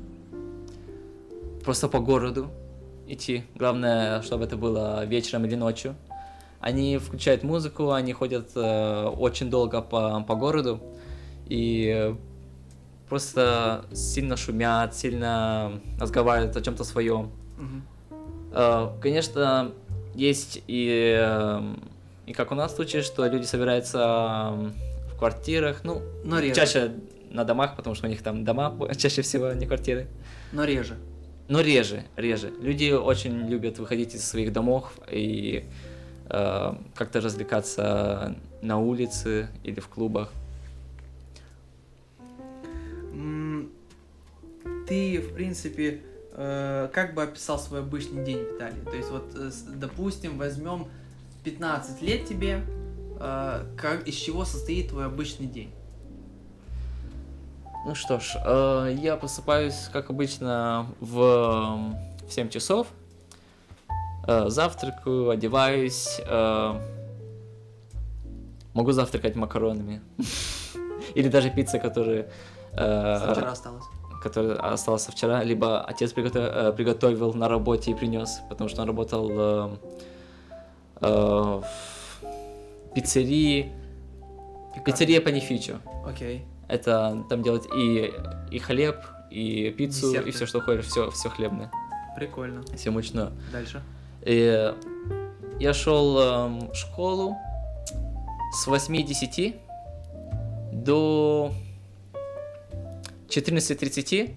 просто 1.63 1.87
по 1.87 1.99
городу 1.99 2.49
идти. 3.07 3.43
Главное, 3.55 4.21
чтобы 4.21 4.43
это 4.43 4.57
было 4.57 5.05
вечером 5.05 5.45
или 5.45 5.55
ночью. 5.55 5.95
Они 6.63 6.97
включают 6.97 7.43
музыку, 7.43 7.91
они 7.91 8.13
ходят 8.13 8.51
э, 8.55 9.05
очень 9.17 9.49
долго 9.49 9.81
по, 9.81 10.21
по 10.21 10.35
городу 10.35 10.79
и 11.47 12.15
просто 13.09 13.83
сильно 13.93 14.37
шумят, 14.37 14.95
сильно 14.95 15.81
разговаривают 15.99 16.55
о 16.55 16.61
чем-то 16.61 16.85
своем. 16.85 17.31
Мгм. 17.57 17.83
Э, 18.53 18.89
Конечно, 19.01 19.71
есть 20.15 20.63
и, 20.67 21.17
э, 21.19 21.75
и 22.27 22.33
как 22.33 22.51
у 22.53 22.55
нас 22.55 22.73
случай, 22.75 23.01
что 23.01 23.27
люди 23.27 23.43
собираются 23.45 23.99
э, 24.53 24.71
в 25.13 25.17
квартирах, 25.17 25.81
ну, 25.83 26.01
Но 26.23 26.39
реже. 26.39 26.55
чаще 26.55 26.91
на 27.29 27.43
домах, 27.43 27.75
потому 27.75 27.93
что 27.95 28.07
у 28.07 28.09
них 28.09 28.21
там 28.21 28.45
дома 28.45 28.73
чаще 28.97 29.21
всего, 29.21 29.51
не 29.51 29.65
квартиры. 29.65 30.07
Но 30.53 30.63
реже. 30.63 30.95
Но 31.49 31.59
реже, 31.59 32.05
реже. 32.15 32.53
Люди 32.61 32.93
очень 32.93 33.49
любят 33.49 33.79
выходить 33.79 34.15
из 34.15 34.25
своих 34.25 34.53
домов 34.53 34.93
и 35.11 35.65
э, 36.29 36.73
как-то 36.95 37.21
развлекаться 37.21 38.35
на 38.61 38.79
улице 38.79 39.49
или 39.63 39.79
в 39.79 39.87
клубах. 39.87 40.31
Ты, 44.87 45.21
в 45.21 45.33
принципе, 45.33 46.01
э, 46.33 46.89
как 46.91 47.13
бы 47.13 47.23
описал 47.23 47.57
свой 47.57 47.79
обычный 47.79 48.23
день, 48.23 48.39
Виталий? 48.39 48.81
То 48.83 48.95
есть, 48.95 49.09
вот, 49.09 49.31
э, 49.35 49.49
допустим, 49.75 50.37
возьмем 50.37 50.87
15 51.43 52.01
лет 52.01 52.25
тебе, 52.25 52.61
э, 53.19 53.65
как, 53.77 54.07
из 54.07 54.15
чего 54.15 54.43
состоит 54.45 54.89
твой 54.89 55.05
обычный 55.05 55.47
день? 55.47 55.71
Ну 57.85 57.95
что 57.95 58.19
ж, 58.19 58.35
э, 58.45 58.95
я 58.99 59.15
просыпаюсь, 59.15 59.89
как 59.91 60.09
обычно, 60.09 60.87
в, 60.99 61.95
в 62.27 62.31
7 62.31 62.49
часов. 62.49 62.87
Э, 64.27 64.45
завтракаю, 64.49 65.29
одеваюсь. 65.29 66.19
э, 66.25 66.79
могу 68.73 68.91
завтракать 68.91 69.35
макаронами. 69.35 70.01
Или 71.15 71.27
даже 71.27 71.49
пицца, 71.49 71.79
которая... 71.79 72.29
э, 72.73 73.31
Вчера 73.33 73.51
осталось. 73.51 73.83
который 74.23 74.55
остался 74.57 75.11
вчера, 75.11 75.43
либо 75.43 75.81
отец 75.83 76.13
приготовил, 76.13 77.33
на 77.33 77.49
работе 77.49 77.91
и 77.91 77.93
принес, 77.93 78.39
потому 78.49 78.69
что 78.69 78.81
он 78.81 78.87
работал 78.87 79.27
в 81.01 81.65
пиццерии, 82.95 83.71
пиццерия 84.85 85.19
Панифичо. 85.21 85.79
Окей. 86.05 86.45
Это 86.69 87.23
там 87.29 87.43
делать 87.43 87.65
и, 87.75 88.13
и 88.51 88.59
хлеб, 88.59 88.95
и 89.29 89.69
пиццу, 89.71 90.07
Десерты. 90.11 90.29
и 90.29 90.31
все, 90.31 90.45
что 90.45 90.61
хочешь, 90.61 90.85
все, 90.85 91.09
все 91.11 91.29
хлебное, 91.29 91.69
Прикольно. 92.15 92.63
все 92.75 92.89
мучное. 92.91 93.31
Дальше. 93.51 93.81
И 94.25 94.73
я 95.59 95.73
шел 95.73 96.19
эм, 96.19 96.71
в 96.71 96.75
школу 96.75 97.35
с 98.53 98.67
8.10 98.67 99.55
до 100.71 101.51
14.30, 103.29 104.33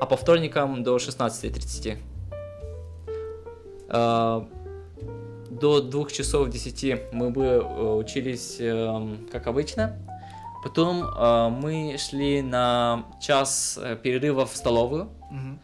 а 0.00 0.06
по 0.06 0.16
вторникам 0.16 0.82
до 0.82 0.96
16.30. 0.96 1.98
Э, 3.88 4.42
До 5.50 5.80
2 5.80 6.10
часов 6.10 6.48
10 6.48 7.12
мы 7.12 7.30
бы 7.30 7.44
э, 7.44 7.92
учились 7.94 8.56
эм, 8.60 9.28
как 9.30 9.46
обычно. 9.46 9.96
Потом 10.64 11.04
э, 11.04 11.48
мы 11.50 11.96
шли 11.98 12.42
на 12.42 13.04
час 13.20 13.78
э, 13.82 13.96
перерыва 13.96 14.44
в 14.46 14.56
столовую, 14.56 15.08
Мгм. 15.30 15.58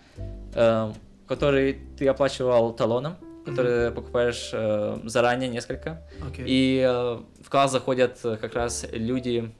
э, 0.55 0.93
который 1.27 1.79
ты 1.99 2.07
оплачивал 2.09 2.73
талоном, 2.73 3.17
который 3.51 3.91
покупаешь 3.91 4.51
э, 4.53 4.99
заранее 5.05 5.49
несколько. 5.49 6.03
Окей. 6.27 6.45
И 6.47 6.85
э, 6.87 7.19
в 7.43 7.51
класс 7.51 7.73
заходят 7.73 8.19
э, 8.25 8.37
как 8.37 8.55
раз 8.55 8.87
люди, 8.93 9.53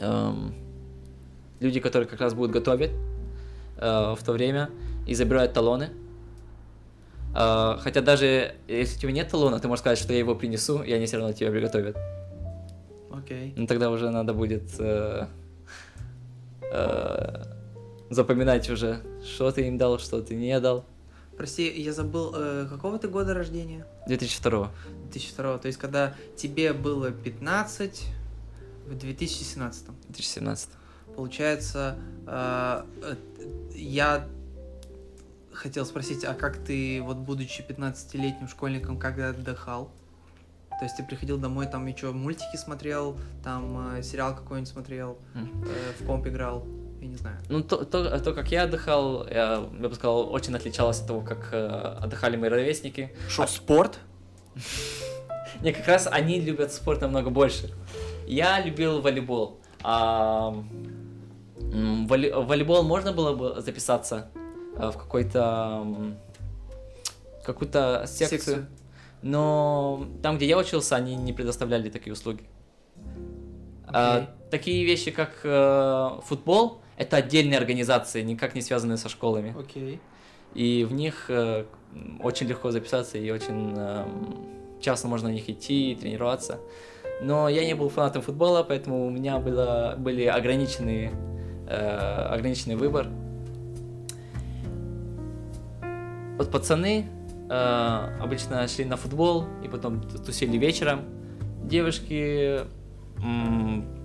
эм, 0.00 0.54
люди, 1.60 1.80
которые 1.80 2.08
как 2.08 2.20
раз 2.20 2.34
будут 2.34 2.52
готовить 2.52 2.90
э, 3.76 4.14
в 4.16 4.22
то 4.24 4.32
время 4.32 4.70
и 5.06 5.14
забирают 5.14 5.52
талоны. 5.52 5.90
Э, 7.34 7.76
хотя 7.80 8.00
даже 8.00 8.54
если 8.68 8.96
у 8.96 9.00
тебя 9.00 9.12
нет 9.12 9.28
талона, 9.30 9.58
ты 9.60 9.68
можешь 9.68 9.80
сказать, 9.80 9.98
что 9.98 10.12
я 10.12 10.18
его 10.18 10.34
принесу, 10.34 10.82
и 10.82 10.92
они 10.92 11.06
все 11.06 11.18
равно 11.18 11.32
тебе 11.32 11.50
приготовят. 11.50 11.96
Окей. 13.12 13.54
Ну 13.56 13.66
тогда 13.66 13.90
уже 13.90 14.10
надо 14.10 14.34
будет 14.34 14.62
э, 14.78 15.26
э, 16.72 17.42
запоминать 18.10 18.68
уже, 18.70 19.00
что 19.24 19.50
ты 19.50 19.66
им 19.66 19.78
дал, 19.78 19.98
что 19.98 20.22
ты 20.22 20.34
не 20.34 20.58
дал. 20.60 20.84
Прости, 21.40 21.72
я 21.80 21.94
забыл, 21.94 22.34
э, 22.34 22.66
какого 22.68 22.98
ты 22.98 23.08
года 23.08 23.32
рождения? 23.32 23.86
2002. 24.06 24.70
2002. 25.04 25.56
То 25.56 25.68
есть, 25.68 25.78
когда 25.78 26.14
тебе 26.36 26.74
было 26.74 27.12
15 27.12 28.04
в 28.86 28.94
2017. 28.94 29.86
2017. 30.10 30.68
Получается, 31.16 31.96
э, 32.26 32.84
э, 33.02 33.16
я 33.74 34.28
хотел 35.50 35.86
спросить, 35.86 36.24
а 36.24 36.34
как 36.34 36.58
ты, 36.58 37.00
вот 37.00 37.16
будучи 37.16 37.62
15-летним 37.66 38.46
школьником, 38.46 38.98
когда 38.98 39.30
отдыхал? 39.30 39.90
То 40.78 40.84
есть 40.84 40.98
ты 40.98 41.02
приходил 41.02 41.38
домой, 41.38 41.66
там 41.66 41.88
и 41.88 41.96
что, 41.96 42.12
мультики 42.12 42.56
смотрел, 42.56 43.18
там 43.42 43.96
э, 43.96 44.02
сериал 44.02 44.36
какой-нибудь 44.36 44.70
смотрел, 44.70 45.16
э, 45.34 46.02
в 46.02 46.06
комп 46.06 46.26
играл, 46.26 46.66
я 47.00 47.08
не 47.08 47.16
знаю. 47.16 47.36
Ну, 47.48 47.62
то, 47.62 47.84
то, 47.84 48.18
то, 48.20 48.32
как 48.34 48.50
я 48.52 48.64
отдыхал, 48.64 49.26
я, 49.26 49.64
я 49.80 49.88
бы 49.88 49.94
сказал, 49.94 50.32
очень 50.32 50.54
отличалось 50.54 51.00
от 51.00 51.06
того, 51.06 51.20
как 51.22 51.48
э, 51.52 51.66
отдыхали 52.02 52.36
мои 52.36 52.50
ровесники. 52.50 53.14
Шо, 53.28 53.46
спорт? 53.46 53.98
Не, 55.62 55.72
как 55.72 55.86
раз 55.86 56.06
они 56.10 56.40
любят 56.40 56.72
спорт 56.72 57.00
намного 57.00 57.30
больше. 57.30 57.70
Я 58.26 58.60
любил 58.60 59.00
волейбол. 59.00 59.60
А, 59.82 60.54
воли- 61.56 62.30
в 62.30 62.46
волейбол 62.46 62.82
можно 62.82 63.12
было 63.12 63.34
бы 63.34 63.60
записаться 63.60 64.30
э, 64.76 64.90
в 64.90 64.96
какой-то 64.96 65.86
какую-то 67.44 68.04
секцию, 68.06 68.28
Секцию. 68.38 68.66
но 69.22 70.06
там, 70.22 70.36
где 70.36 70.46
я 70.46 70.58
учился, 70.58 70.96
они 70.96 71.16
не 71.16 71.32
предоставляли 71.32 71.88
такие 71.90 72.12
услуги. 72.12 72.42
А, 73.86 74.16
Окей. 74.18 74.28
такие 74.50 74.84
вещи, 74.84 75.10
как 75.10 75.40
э, 75.42 76.10
футбол, 76.26 76.80
это 77.00 77.16
отдельные 77.16 77.56
организации, 77.56 78.20
никак 78.20 78.54
не 78.54 78.60
связанные 78.60 78.98
со 78.98 79.08
школами. 79.08 79.56
Окей. 79.58 79.98
И 80.52 80.84
в 80.84 80.92
них 80.92 81.30
э, 81.30 81.64
очень 82.22 82.46
легко 82.46 82.70
записаться 82.70 83.16
и 83.16 83.30
очень 83.30 83.72
эм, 83.74 84.46
часто 84.82 85.08
можно 85.08 85.30
на 85.30 85.32
них 85.32 85.48
идти 85.48 85.92
и 85.92 85.94
тренироваться. 85.96 86.58
Но 87.22 87.48
я 87.48 87.64
не 87.64 87.74
был 87.74 87.88
фанатом 87.88 88.20
футбола, 88.20 88.62
поэтому 88.62 89.06
у 89.06 89.10
меня 89.10 89.38
было, 89.38 89.94
были 89.96 90.24
ограниченные, 90.24 91.12
э, 91.68 92.26
ограниченный 92.34 92.76
выбор. 92.76 93.06
Вот 96.36 96.50
пацаны 96.50 97.06
э, 97.48 98.18
обычно 98.20 98.68
шли 98.68 98.84
на 98.84 98.98
футбол 98.98 99.46
и 99.64 99.68
потом 99.68 100.02
тусили 100.02 100.58
вечером. 100.58 101.06
Девушки 101.64 102.60
м, 103.22 103.99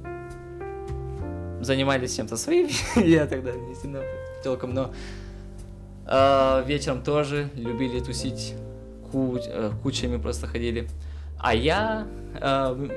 занимались 1.65 2.15
чем-то 2.15 2.37
своим. 2.37 2.69
я 2.95 3.25
тогда 3.25 3.51
не 3.51 3.75
сильно 3.75 4.01
толком, 4.43 4.73
но 4.73 4.93
а, 6.05 6.63
вечером 6.67 7.01
тоже 7.03 7.49
любили 7.55 7.99
тусить, 7.99 8.53
ку- 9.11 9.37
э, 9.37 9.71
кучами 9.83 10.17
просто 10.17 10.47
ходили. 10.47 10.87
А 11.39 11.53
я 11.53 12.07
м, 12.41 12.91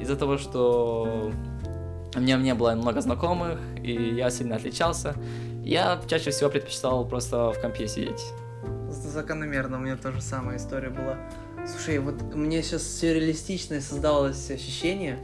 из-за 0.00 0.16
того, 0.16 0.38
что 0.38 1.32
у 2.14 2.20
меня 2.20 2.36
не 2.36 2.54
было 2.54 2.72
много 2.74 3.00
знакомых, 3.00 3.58
и 3.82 3.92
я 3.92 4.30
сильно 4.30 4.56
отличался, 4.56 5.14
я 5.64 6.00
чаще 6.06 6.30
всего 6.30 6.50
предпочитал 6.50 7.04
просто 7.06 7.52
в 7.52 7.60
компе 7.60 7.88
сидеть. 7.88 8.22
Закономерно, 8.90 9.78
у 9.78 9.80
меня 9.80 9.96
тоже 9.96 10.20
самая 10.20 10.58
история 10.58 10.90
была. 10.90 11.16
Слушай, 11.66 11.98
вот 11.98 12.34
мне 12.34 12.62
сейчас 12.62 12.82
сюрреалистичное 13.00 13.80
создалось 13.80 14.50
ощущение, 14.50 15.18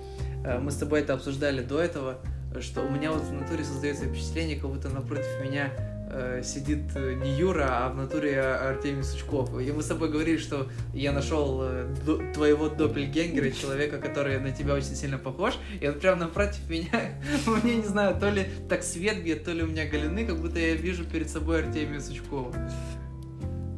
э, 0.45 0.59
мы 0.59 0.71
с 0.71 0.77
тобой 0.77 1.01
это 1.01 1.15
обсуждали 1.15 1.63
до 1.63 1.79
этого, 1.79 2.17
что 2.61 2.83
у 2.83 2.91
меня 2.91 3.11
вот 3.13 3.23
в 3.23 3.33
натуре 3.33 3.65
создается 3.65 4.05
впечатление, 4.05 4.57
как 4.59 4.71
будто 4.71 4.89
напротив 4.89 5.27
меня 5.43 5.71
э, 6.11 6.43
сидит 6.45 6.83
э, 6.95 7.15
не 7.15 7.33
Юра, 7.37 7.67
а 7.87 7.89
в 7.91 7.97
натуре 7.97 8.39
А- 8.41 8.71
Артемий 8.71 9.03
Сучков. 9.03 9.59
И 9.61 9.73
мы 9.73 9.83
с 9.83 9.87
тобой 9.87 10.11
говорили, 10.11 10.37
что 10.37 10.69
я 10.93 11.13
нашел 11.13 11.61
э, 11.63 11.87
до- 12.05 12.21
твоего 12.33 12.69
доппельгенгера, 12.69 13.51
человека, 13.51 13.99
который 13.99 14.39
на 14.39 14.51
тебя 14.51 14.75
очень 14.75 14.95
сильно 14.95 15.19
похож, 15.19 15.55
и 15.81 15.89
он 15.89 15.95
прям 15.99 16.19
напротив 16.19 16.69
меня, 16.69 17.13
мне 17.63 17.77
не 17.77 17.87
знаю, 17.87 18.19
то 18.21 18.29
ли 18.29 18.47
так 18.69 18.83
свет 18.83 19.23
бьет, 19.25 19.45
то 19.45 19.53
ли 19.53 19.63
у 19.63 19.67
меня 19.67 19.87
голены, 19.89 20.27
как 20.27 20.39
будто 20.39 20.59
я 20.59 20.75
вижу 20.75 21.05
перед 21.05 21.31
собой 21.31 21.65
Артемия 21.65 22.01
Сучкова. 22.01 22.53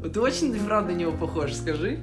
Вот 0.00 0.12
Ты 0.12 0.20
очень, 0.20 0.54
правда, 0.66 0.92
на 0.92 0.96
него 0.96 1.12
похож, 1.12 1.52
скажи. 1.54 1.98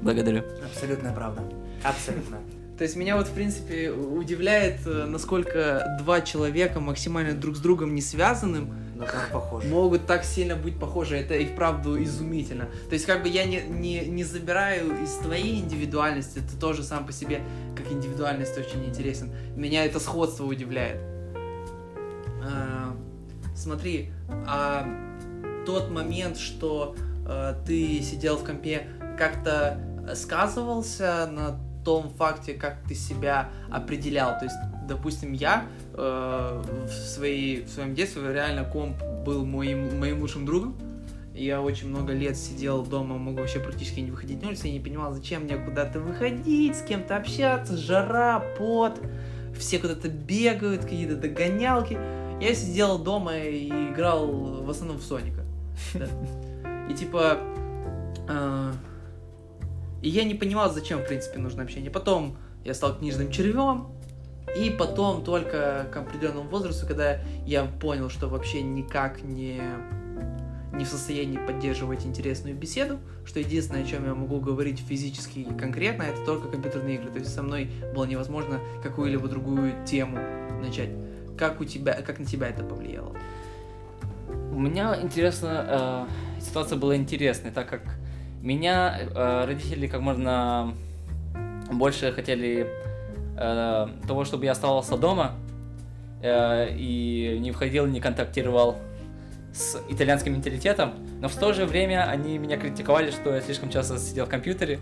Благодарю. 0.00 0.42
Абсолютная 0.64 1.12
правда. 1.12 1.42
Абсолютно. 1.82 2.38
То 2.78 2.84
есть 2.84 2.94
меня 2.94 3.16
вот, 3.16 3.26
в 3.26 3.32
принципе, 3.32 3.90
удивляет, 3.90 4.86
э, 4.86 5.04
насколько 5.04 5.96
два 5.98 6.20
человека 6.20 6.78
максимально 6.78 7.34
друг 7.34 7.56
с 7.56 7.60
другом 7.60 7.92
не 7.92 8.00
связанным 8.00 8.72
похож. 9.32 9.64
могут 9.64 10.06
так 10.06 10.24
сильно 10.24 10.54
быть 10.54 10.78
похожи. 10.78 11.16
Это 11.16 11.34
и 11.34 11.44
вправду 11.46 12.00
изумительно. 12.00 12.68
То 12.88 12.94
есть 12.94 13.04
как 13.04 13.22
бы 13.24 13.28
я 13.28 13.44
не, 13.44 13.62
не, 13.62 14.06
не 14.06 14.22
забираю 14.22 15.02
из 15.02 15.12
твоей 15.14 15.60
индивидуальности, 15.60 16.38
ты 16.38 16.56
тоже 16.56 16.84
сам 16.84 17.04
по 17.04 17.12
себе 17.12 17.40
как 17.76 17.90
индивидуальность 17.90 18.56
очень 18.56 18.84
интересен. 18.84 19.32
Меня 19.56 19.84
это 19.84 19.98
сходство 19.98 20.44
удивляет. 20.44 21.00
А, 22.44 22.96
смотри, 23.56 24.12
а 24.46 24.86
тот 25.66 25.90
момент, 25.90 26.38
что 26.38 26.94
э, 27.26 27.54
ты 27.66 28.00
сидел 28.02 28.36
в 28.36 28.44
компе, 28.44 28.86
как-то 29.18 29.80
сказывался 30.14 31.28
на 31.30 31.67
том 31.88 32.10
факте, 32.10 32.52
как 32.52 32.76
ты 32.86 32.94
себя 32.94 33.48
определял. 33.70 34.38
То 34.38 34.44
есть, 34.44 34.56
допустим, 34.86 35.32
я 35.32 35.64
э, 35.94 36.62
в, 36.84 36.92
своей, 36.92 37.62
в 37.64 37.70
своем 37.70 37.94
детстве 37.94 38.30
реально 38.30 38.64
комп 38.64 39.02
был 39.24 39.46
моим, 39.46 39.98
моим 39.98 40.20
лучшим 40.20 40.44
другом. 40.44 40.76
Я 41.32 41.62
очень 41.62 41.88
много 41.88 42.12
лет 42.12 42.36
сидел 42.36 42.84
дома, 42.84 43.16
мог 43.16 43.36
вообще 43.38 43.58
практически 43.58 44.00
не 44.00 44.10
выходить 44.10 44.42
на 44.42 44.48
улицу, 44.48 44.66
и 44.66 44.72
не 44.72 44.80
понимал, 44.80 45.14
зачем 45.14 45.44
мне 45.44 45.56
куда-то 45.56 45.98
выходить, 45.98 46.76
с 46.76 46.82
кем-то 46.82 47.16
общаться, 47.16 47.74
жара, 47.78 48.44
пот, 48.58 49.00
все 49.58 49.78
куда-то 49.78 50.08
бегают, 50.10 50.82
какие-то 50.82 51.16
догонялки. 51.16 51.98
Я 52.38 52.54
сидел 52.54 52.98
дома 52.98 53.38
и 53.38 53.68
играл 53.68 54.26
в 54.62 54.68
основном 54.68 54.98
в 54.98 55.02
Соника. 55.02 55.42
И 56.90 56.94
типа... 56.94 57.38
э, 58.28 58.72
и 60.02 60.08
я 60.08 60.24
не 60.24 60.34
понимал, 60.34 60.72
зачем, 60.72 61.00
в 61.00 61.06
принципе, 61.06 61.38
нужно 61.38 61.62
общение. 61.62 61.90
Потом 61.90 62.36
я 62.64 62.74
стал 62.74 62.96
книжным 62.96 63.30
червем, 63.30 63.88
и 64.56 64.70
потом 64.70 65.24
только 65.24 65.86
к 65.92 65.96
определенному 65.96 66.48
возрасту, 66.48 66.86
когда 66.86 67.20
я 67.44 67.64
понял, 67.64 68.08
что 68.08 68.28
вообще 68.28 68.62
никак 68.62 69.22
не, 69.22 69.60
не 70.72 70.84
в 70.84 70.88
состоянии 70.88 71.38
поддерживать 71.38 72.06
интересную 72.06 72.56
беседу, 72.56 72.98
что 73.24 73.40
единственное, 73.40 73.82
о 73.82 73.86
чем 73.86 74.04
я 74.06 74.14
могу 74.14 74.40
говорить 74.40 74.78
физически 74.80 75.40
и 75.40 75.54
конкретно, 75.54 76.04
это 76.04 76.24
только 76.24 76.48
компьютерные 76.48 76.96
игры. 76.96 77.10
То 77.10 77.18
есть 77.18 77.34
со 77.34 77.42
мной 77.42 77.70
было 77.94 78.04
невозможно 78.04 78.60
какую-либо 78.82 79.28
другую 79.28 79.74
тему 79.84 80.18
начать. 80.62 80.90
Как 81.36 81.60
у 81.60 81.64
тебя, 81.64 82.00
как 82.02 82.18
на 82.18 82.24
тебя 82.24 82.48
это 82.48 82.64
повлияло? 82.64 83.14
У 84.50 84.58
меня 84.58 85.00
интересно, 85.00 86.08
э, 86.38 86.40
ситуация 86.40 86.78
была 86.78 86.96
интересной, 86.96 87.50
так 87.50 87.68
как 87.68 87.97
меня 88.48 88.98
э, 88.98 89.44
родители 89.44 89.86
как 89.86 90.00
можно 90.00 90.74
больше 91.70 92.12
хотели 92.12 92.66
э, 93.36 93.88
того, 94.06 94.24
чтобы 94.24 94.46
я 94.46 94.52
оставался 94.52 94.96
дома 94.96 95.32
э, 96.22 96.74
и 96.74 97.36
не 97.40 97.52
входил, 97.52 97.86
не 97.86 98.00
контактировал 98.00 98.78
с 99.52 99.78
итальянским 99.90 100.32
менталитетом, 100.32 100.94
но 101.20 101.28
в 101.28 101.36
то 101.36 101.52
же 101.52 101.66
время 101.66 102.08
они 102.08 102.38
меня 102.38 102.56
критиковали, 102.56 103.10
что 103.10 103.34
я 103.34 103.42
слишком 103.42 103.68
часто 103.70 103.98
сидел 103.98 104.24
в 104.24 104.30
компьютере, 104.30 104.78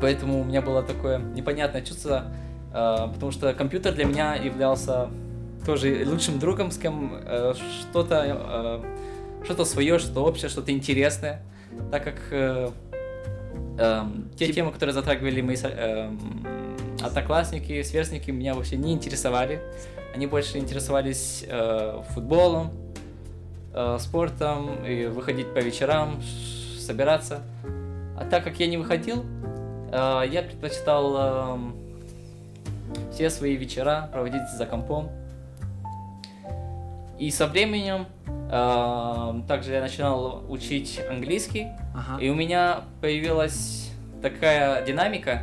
поэтому 0.00 0.40
у 0.40 0.44
меня 0.44 0.62
было 0.62 0.82
такое 0.82 1.18
непонятное 1.18 1.82
чувство, 1.82 2.24
э, 2.74 3.08
потому 3.14 3.30
что 3.30 3.54
компьютер 3.54 3.94
для 3.94 4.04
меня 4.04 4.34
являлся 4.34 5.10
тоже 5.64 6.02
лучшим 6.04 6.40
другом, 6.40 6.72
с 6.72 6.78
кем 6.78 7.20
э, 7.24 7.54
что-то 7.82 8.82
э, 8.84 9.44
что-то 9.44 9.64
свое, 9.64 9.98
что-то 10.00 10.24
общее, 10.24 10.48
что-то 10.48 10.72
интересное, 10.72 11.42
так 11.90 12.04
как 12.04 12.16
э, 12.30 12.70
э, 13.78 14.04
те 14.36 14.52
темы, 14.52 14.72
которые 14.72 14.94
затрагивали 14.94 15.40
мои 15.40 15.56
э, 15.62 16.10
одноклассники, 17.02 17.82
сверстники, 17.82 18.30
меня 18.30 18.54
вообще 18.54 18.76
не 18.76 18.92
интересовали. 18.92 19.60
Они 20.14 20.26
больше 20.26 20.58
интересовались 20.58 21.44
э, 21.46 22.02
футболом, 22.10 22.70
э, 23.74 23.96
спортом, 24.00 24.84
и 24.84 25.06
выходить 25.06 25.52
по 25.52 25.58
вечерам, 25.58 26.22
собираться. 26.78 27.42
А 28.16 28.24
так 28.30 28.44
как 28.44 28.58
я 28.60 28.66
не 28.66 28.76
выходил, 28.76 29.24
э, 29.90 30.22
я 30.30 30.42
предпочитал 30.42 31.14
э, 31.16 31.58
все 33.12 33.30
свои 33.30 33.56
вечера 33.56 34.10
проводить 34.12 34.48
за 34.56 34.66
компом. 34.66 35.10
И 37.18 37.30
со 37.30 37.46
временем 37.46 38.06
также 38.52 39.72
я 39.72 39.80
начинал 39.80 40.44
учить 40.48 41.00
английский, 41.08 41.68
Ага. 41.94 42.22
и 42.22 42.28
у 42.28 42.34
меня 42.34 42.82
появилась 43.00 43.90
такая 44.20 44.84
динамика, 44.84 45.40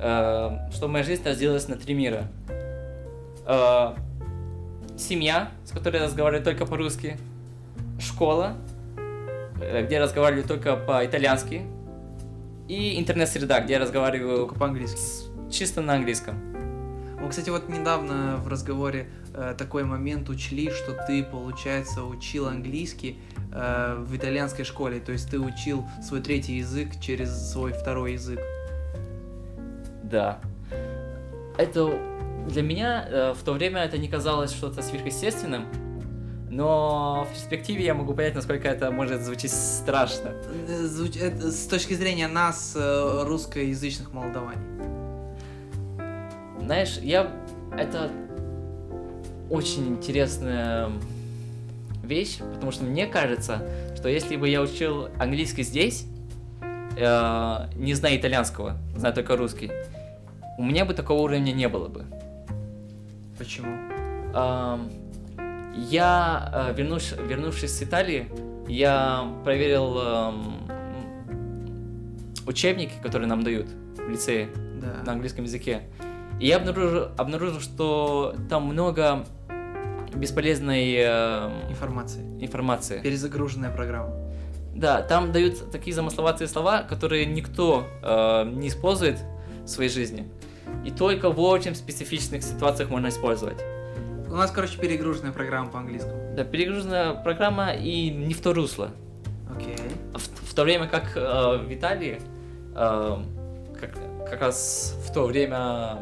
э, 0.00 0.70
что 0.72 0.88
моя 0.88 1.04
жизнь 1.04 1.22
разделилась 1.28 1.68
на 1.68 1.76
три 1.76 1.92
мира. 1.94 2.24
Э, 3.46 3.94
семья, 4.96 5.50
с 5.64 5.72
которой 5.72 5.96
я 5.98 6.04
разговариваю 6.04 6.42
только 6.42 6.64
по-русски, 6.64 7.18
школа, 8.00 8.54
э, 9.60 9.84
где 9.84 9.96
я 9.96 10.00
разговариваю 10.02 10.46
только 10.46 10.74
по-итальянски, 10.76 11.62
и 12.66 12.98
интернет-среда, 12.98 13.60
где 13.60 13.74
я 13.74 13.78
разговариваю 13.78 14.38
Только 14.38 14.54
по-английски. 14.54 14.98
чисто 15.50 15.82
на 15.82 15.94
английском. 15.94 16.34
Ну, 17.20 17.28
кстати, 17.28 17.50
вот 17.50 17.68
недавно 17.68 18.36
в 18.38 18.48
разговоре 18.48 19.06
э, 19.36 19.54
такой 19.56 19.84
момент 19.84 20.28
учли, 20.28 20.70
что 20.70 20.92
ты, 21.06 21.22
получается, 21.22 22.02
учил 22.02 22.46
английский 22.46 23.18
э, 23.52 23.96
в 23.98 24.16
итальянской 24.16 24.64
школе, 24.64 24.98
то 25.00 25.12
есть 25.12 25.30
ты 25.30 25.38
учил 25.38 25.84
свой 26.02 26.20
третий 26.20 26.56
язык 26.56 26.98
через 27.00 27.52
свой 27.52 27.72
второй 27.72 28.14
язык. 28.14 28.40
Да. 30.02 30.40
Это 31.58 31.98
для 32.48 32.62
меня 32.62 33.06
э, 33.08 33.34
в 33.34 33.42
то 33.42 33.52
время 33.52 33.82
это 33.82 33.98
не 33.98 34.08
казалось 34.08 34.52
что-то 34.52 34.82
сверхъестественным, 34.82 35.66
но 36.50 37.26
в 37.28 37.32
перспективе 37.32 37.84
я 37.84 37.94
могу 37.94 38.14
понять, 38.14 38.34
насколько 38.34 38.68
это 38.68 38.90
может 38.90 39.20
звучить 39.22 39.52
страшно. 39.52 40.32
Звуч- 40.66 41.20
это 41.20 41.50
с 41.50 41.66
точки 41.66 41.94
зрения 41.94 42.28
нас, 42.28 42.74
э, 42.76 43.24
русскоязычных 43.24 44.12
молдаваний. 44.12 44.64
Знаешь, 46.60 46.98
я... 46.98 47.32
Это 47.76 48.10
очень 49.50 49.86
интересная 49.88 50.90
вещь, 52.02 52.38
потому 52.38 52.72
что 52.72 52.84
мне 52.84 53.06
кажется, 53.06 53.62
что 53.96 54.08
если 54.08 54.36
бы 54.36 54.48
я 54.48 54.60
учил 54.62 55.08
английский 55.18 55.62
здесь, 55.62 56.06
э, 56.96 57.56
не 57.76 57.94
зная 57.94 58.16
итальянского, 58.16 58.76
зная 58.96 59.12
только 59.12 59.36
русский, 59.36 59.70
у 60.58 60.64
меня 60.64 60.84
бы 60.84 60.94
такого 60.94 61.22
уровня 61.22 61.52
не 61.52 61.68
было 61.68 61.88
бы. 61.88 62.04
Почему? 63.38 63.68
Ам, 64.34 64.90
Я, 65.90 66.70
э, 66.70 66.74
вернувшись 66.74 67.70
с 67.76 67.82
Италии, 67.82 68.28
я 68.66 69.30
проверил 69.44 69.98
ам, 69.98 70.66
учебники, 72.46 72.94
которые 73.02 73.28
нам 73.28 73.42
дают 73.42 73.66
в 73.96 74.08
лицее 74.08 74.48
Да. 74.80 75.02
на 75.04 75.12
английском 75.12 75.44
языке. 75.44 75.82
И 76.40 76.46
я 76.48 76.56
обнаружил, 76.56 77.08
обнаружил 77.16 77.60
что 77.60 78.34
там 78.48 78.64
много 78.66 79.24
бесполезной 80.14 80.94
эм, 80.94 81.70
Информации. 81.70 82.22
информации. 82.40 83.00
Перезагруженная 83.00 83.70
программа. 83.70 84.14
Да, 84.74 85.00
там 85.02 85.32
дают 85.32 85.70
такие 85.70 85.94
замысловатые 85.94 86.48
слова, 86.48 86.82
которые 86.82 87.24
никто 87.24 87.86
э, 88.02 88.44
не 88.44 88.68
использует 88.68 89.18
в 89.64 89.68
своей 89.68 89.88
жизни. 89.90 90.28
И 90.84 90.90
только 90.90 91.30
в 91.30 91.40
очень 91.40 91.74
специфичных 91.74 92.42
ситуациях 92.42 92.90
можно 92.90 93.08
использовать. 93.08 93.62
У 94.28 94.34
нас, 94.34 94.50
короче, 94.50 94.78
перегруженная 94.78 95.32
программа 95.32 95.70
по-английскому. 95.70 96.34
Да, 96.36 96.44
перегруженная 96.44 97.14
программа 97.14 97.72
и 97.72 98.10
не 98.10 98.34
в 98.34 98.40
то 98.42 98.52
русло. 98.52 98.90
Окей. 99.54 99.76
В, 100.12 100.50
в 100.50 100.54
то 100.54 100.64
время 100.64 100.88
как 100.88 101.16
э, 101.16 101.56
в 101.58 101.72
Италии, 101.72 102.20
э, 102.74 103.16
как, 103.80 103.98
как 104.28 104.40
раз 104.42 104.94
в 105.08 105.12
то 105.12 105.24
время 105.24 105.98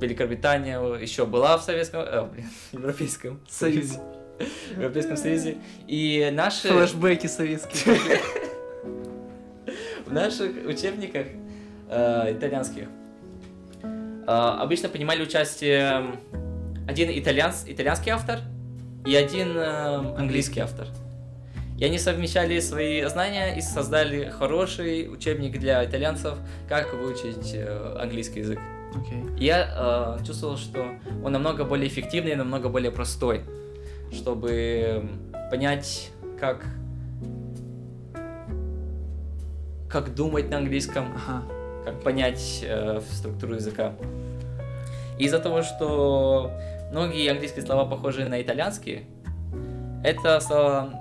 Великобритания 0.00 0.78
еще 0.96 1.26
была 1.26 1.56
в 1.58 1.62
Советском, 1.62 2.00
э, 2.00 2.26
блин, 2.26 2.46
Европейском 2.72 3.40
Союзе. 3.48 4.00
В 4.74 4.78
Европейском 4.78 5.16
Союзе. 5.16 5.58
И 5.86 6.30
наши, 6.32 6.68
Флэшбэки 6.68 7.26
советские. 7.26 7.98
в 10.06 10.12
наших 10.12 10.66
учебниках 10.66 11.26
э, 11.88 12.32
итальянских 12.32 12.88
э, 13.82 14.26
обычно 14.26 14.88
принимали 14.88 15.22
участие 15.22 16.16
один 16.86 17.10
итальянс, 17.10 17.64
итальянский 17.66 18.12
автор 18.12 18.40
и 19.06 19.14
один 19.14 19.56
э, 19.56 20.16
английский 20.18 20.60
автор. 20.60 20.88
И 21.78 21.84
они 21.84 21.98
совмещали 21.98 22.60
свои 22.60 23.02
знания 23.04 23.56
и 23.56 23.60
создали 23.60 24.30
хороший 24.30 25.08
учебник 25.12 25.58
для 25.58 25.84
итальянцев, 25.84 26.38
как 26.68 26.94
выучить 26.94 27.56
английский 27.98 28.40
язык. 28.40 28.60
И 29.38 29.44
Я 29.44 30.16
э, 30.20 30.24
чувствовал, 30.24 30.56
что 30.56 30.86
он 31.22 31.32
намного 31.32 31.64
более 31.64 31.88
эффективный 31.88 32.32
и 32.32 32.36
намного 32.36 32.68
более 32.68 32.90
простой, 32.90 33.42
чтобы 34.12 35.08
понять, 35.50 36.10
как 36.40 36.64
как 39.88 40.12
думать 40.12 40.50
на 40.50 40.56
английском, 40.58 41.06
Ага. 41.14 41.42
как 41.84 42.02
понять 42.02 42.64
э, 42.64 43.00
структуру 43.12 43.54
языка. 43.54 43.92
Из-за 45.18 45.38
того, 45.38 45.62
что 45.62 46.50
многие 46.90 47.30
английские 47.30 47.64
слова 47.64 47.84
похожи 47.84 48.24
на 48.28 48.42
итальянские, 48.42 49.04
это 50.02 50.40
стало... 50.40 50.94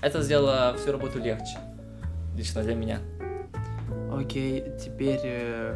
Это 0.00 0.22
сделало 0.22 0.76
всю 0.78 0.92
работу 0.92 1.18
легче. 1.18 1.58
Лично 2.36 2.62
для 2.62 2.76
меня. 2.76 3.00
Окей, 4.16 4.64
теперь 4.82 5.20
э, 5.24 5.74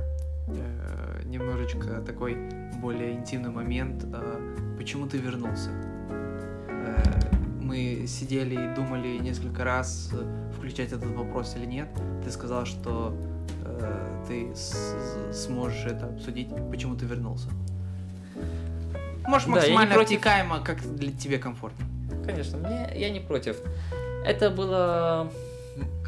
э, 0.49 1.23
немножечко 1.25 2.01
такой 2.01 2.37
более 2.81 3.13
интимный 3.13 3.51
момент. 3.51 4.05
Э, 4.13 4.57
почему 4.79 5.07
ты 5.07 5.19
вернулся? 5.19 5.71
Э, 6.09 7.03
мы 7.61 8.07
сидели 8.07 8.55
и 8.55 8.75
думали 8.75 9.19
несколько 9.19 9.65
раз, 9.65 10.11
э, 10.13 10.51
включать 10.57 10.93
этот 10.93 11.11
вопрос 11.11 11.55
или 11.57 11.67
нет. 11.67 11.89
Ты 12.25 12.31
сказал, 12.31 12.65
что 12.65 13.15
э, 13.65 14.25
ты 14.27 14.55
сможешь 15.35 15.85
это 15.85 16.07
обсудить. 16.07 16.49
Почему 16.71 16.97
ты 16.97 17.05
вернулся? 17.05 17.49
Можешь 19.27 19.47
Да, 19.47 19.53
максимально 19.55 19.95
против. 19.95 20.13
обтекаемо, 20.17 20.61
как 20.65 20.81
для 20.97 21.13
тебе 21.13 21.39
комфортно. 21.39 21.85
Конечно, 22.25 22.57
мне, 22.59 22.91
я 22.99 23.11
не 23.11 23.21
против. 23.21 23.59
Это 24.25 24.51
было 24.51 25.31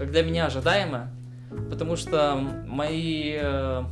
для 0.00 0.22
меня 0.22 0.46
ожидаемо, 0.46 1.10
потому 1.70 1.96
что 1.96 2.36
мои 2.66 3.36
э, 3.40 3.84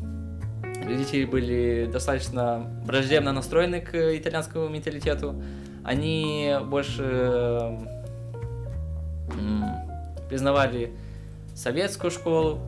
родители 0.85 1.24
были 1.24 1.89
достаточно 1.91 2.66
враждебно 2.85 3.32
настроены 3.32 3.81
к 3.81 3.95
итальянскому 4.16 4.69
менталитету. 4.69 5.41
Они 5.85 6.55
больше 6.66 7.78
признавали 10.28 10.93
советскую 11.55 12.11
школу, 12.11 12.61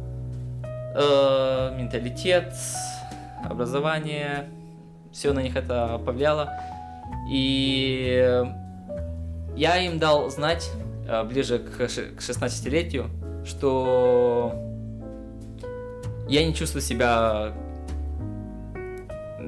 э, 0.94 1.76
менталитет, 1.78 2.52
образование, 3.44 4.48
все 5.12 5.32
на 5.32 5.40
них 5.40 5.56
это 5.56 6.00
повлияло. 6.04 6.52
И 7.30 8.44
я 9.56 9.76
им 9.78 9.98
дал 9.98 10.28
знать 10.30 10.70
э, 11.06 11.22
ближе 11.24 11.58
к 11.58 11.80
16-летию, 11.82 13.10
что 13.44 14.71
я 16.28 16.46
не 16.46 16.54
чувствую 16.54 16.82
себя 16.82 17.52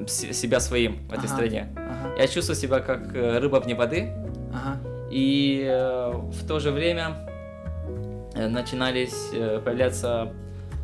себя 0.07 0.59
своим 0.59 1.07
в 1.07 1.13
этой 1.13 1.25
Ага. 1.25 1.27
стране. 1.27 1.67
Ага, 1.75 2.15
Я 2.21 2.27
чувствую 2.27 2.55
себя 2.55 2.79
как 2.79 3.15
э, 3.15 3.39
рыба 3.39 3.59
вне 3.59 3.73
воды, 3.75 4.11
ага. 4.53 4.77
и 5.09 5.63
э, 5.67 6.11
в 6.11 6.47
то 6.47 6.59
же 6.59 6.71
время 6.71 7.27
э, 8.35 8.47
начинались 8.47 9.29
э, 9.33 9.59
появляться 9.63 10.31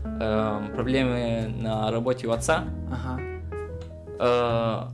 э, 0.05 0.59
проблемы 0.73 1.53
на 1.61 1.91
работе 1.91 2.27
у 2.27 2.31
отца. 2.31 2.63
Ага. 2.91 3.19
Э, 4.19 4.89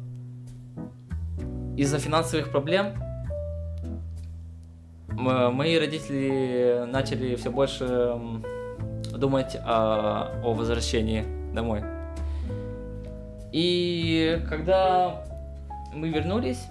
из-за 1.77 1.99
финансовых 1.99 2.49
проблем 2.51 2.93
мои 5.09 5.77
родители 5.79 6.85
начали 6.87 7.35
все 7.35 7.49
больше 7.49 7.85
м, 9.17 9.19
думать 9.19 9.55
о, 9.65 10.31
о 10.43 10.53
возвращении 10.53 11.25
домой. 11.53 11.83
И 13.51 14.41
когда 14.49 15.23
мы 15.93 16.09
вернулись, 16.09 16.67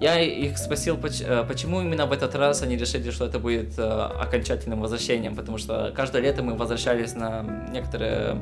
я 0.00 0.20
их 0.20 0.58
спросил, 0.58 0.96
э, 0.96 1.44
почему 1.48 1.80
именно 1.80 2.06
в 2.06 2.12
этот 2.12 2.34
раз 2.34 2.62
они 2.62 2.76
решили, 2.76 3.10
что 3.10 3.26
это 3.26 3.38
будет 3.38 3.78
э, 3.78 3.82
окончательным 3.82 4.80
возвращением, 4.80 5.34
потому 5.34 5.58
что 5.58 5.92
каждое 5.94 6.22
лето 6.22 6.42
мы 6.42 6.54
возвращались 6.56 7.14
на 7.14 7.42
некоторое 7.72 8.38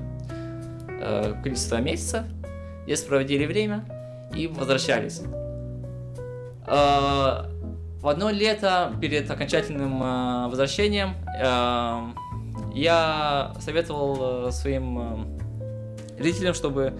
э, 0.88 1.34
количество 1.42 1.76
месяцев, 1.76 2.24
здесь 2.84 3.02
проводили 3.02 3.46
время 3.46 3.84
и 4.34 4.48
возвращались. 4.48 5.22
В 6.66 8.08
одно 8.08 8.30
лето 8.30 8.92
перед 9.00 9.30
окончательным 9.30 10.00
возвращением 10.50 11.14
я 12.74 13.54
советовал 13.60 14.48
э, 14.48 14.50
своим 14.52 14.98
э, 14.98 16.18
родителям, 16.18 16.54
чтобы 16.54 16.94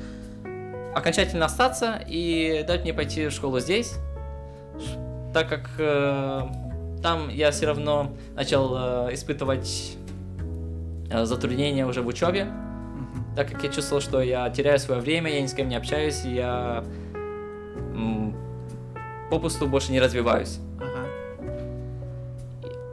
окончательно 0.95 1.45
остаться 1.45 2.01
и 2.07 2.65
дать 2.67 2.83
мне 2.83 2.95
пойти 2.95 3.29
в 3.29 3.31
школу 3.31 3.61
здесь, 3.61 3.95
так 5.35 5.49
как 5.49 5.71
э, 5.79 6.43
там 7.03 7.29
я 7.29 7.51
все 7.51 7.67
равно 7.67 8.13
начал 8.35 8.75
э, 9.09 9.15
испытывать 9.15 9.99
э, 11.11 11.25
затруднения 11.27 11.87
уже 11.87 12.01
в 12.01 12.07
учебе, 12.07 12.47
так 13.37 13.51
как 13.51 13.63
я 13.63 13.71
чувствовал, 13.71 14.01
что 14.01 14.23
я 14.23 14.49
теряю 14.49 14.79
свое 14.79 15.01
время, 15.03 15.31
я 15.31 15.43
ни 15.43 15.47
с 15.47 15.53
кем 15.53 15.69
не 15.69 15.77
общаюсь, 15.77 16.23
я 16.25 16.83
попусту 19.31 19.67
больше 19.67 19.93
не 19.93 20.01
развиваюсь. 20.01 20.59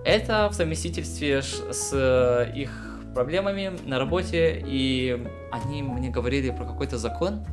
Это 0.06 0.50
в 0.50 0.54
совместительстве 0.54 1.42
с 1.42 1.92
э, 1.94 2.52
их 2.54 2.72
проблемами 3.14 3.72
на 3.86 4.00
работе, 4.00 4.62
и 4.66 5.26
они 5.52 5.82
мне 5.82 6.10
говорили 6.10 6.50
про 6.50 6.66
какой-то 6.66 6.98
закон, 6.98 7.46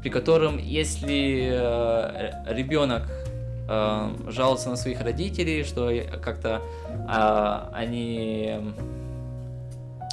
при 0.00 0.08
котором 0.08 0.58
если 0.58 1.50
э, 1.52 2.52
ребенок 2.52 3.02
э, 3.68 4.14
жалуется 4.28 4.68
на 4.70 4.76
своих 4.76 5.00
родителей, 5.00 5.64
что 5.64 5.90
э, 5.90 6.04
как-то 6.18 6.62
а, 7.08 7.70
они 7.74 8.60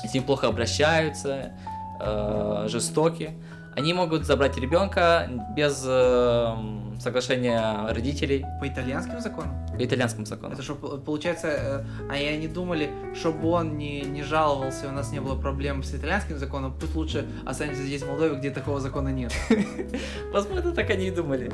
с 0.04 0.14
ним 0.14 0.24
плохо 0.24 0.48
обращаются, 0.48 1.52
э, 2.00 2.66
жестоки, 2.68 3.32
они 3.76 3.94
могут 3.94 4.26
забрать 4.26 4.58
ребенка 4.58 5.30
без 5.56 5.84
э, 5.86 6.56
соглашения 7.00 7.88
родителей 7.90 8.46
По 8.60 8.68
итальянским 8.68 9.20
законам? 9.20 9.56
по 9.80 9.86
итальянскому 9.86 10.26
закону. 10.26 10.54
Это 10.54 10.62
что, 10.62 10.76
получается, 10.76 11.48
э, 11.48 11.86
а 12.10 12.18
и 12.18 12.26
они 12.26 12.50
думали, 12.50 12.90
чтобы 13.16 13.48
он 13.48 13.78
не, 13.78 14.02
не 14.02 14.24
жаловался, 14.24 14.90
у 14.90 14.92
нас 14.92 15.12
не 15.14 15.22
было 15.22 15.40
проблем 15.40 15.84
с 15.84 15.96
итальянским 15.96 16.38
законом, 16.38 16.74
пусть 16.78 16.96
лучше 16.96 17.26
останется 17.46 17.84
здесь, 17.84 18.02
в 18.02 18.08
Молдове, 18.08 18.36
где 18.36 18.52
такого 18.52 18.82
закона 18.82 19.10
нет. 19.10 19.34
Возможно, 20.34 20.74
так 20.74 20.90
они 20.90 21.08
и 21.08 21.12
думали. 21.12 21.50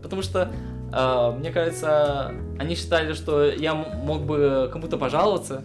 Потому 0.00 0.22
что, 0.22 0.52
э, 0.92 1.36
мне 1.38 1.50
кажется, 1.50 2.32
они 2.58 2.76
считали, 2.76 3.14
что 3.14 3.44
я 3.44 3.74
мог 3.74 4.22
бы 4.22 4.70
кому-то 4.72 4.96
пожаловаться. 4.96 5.62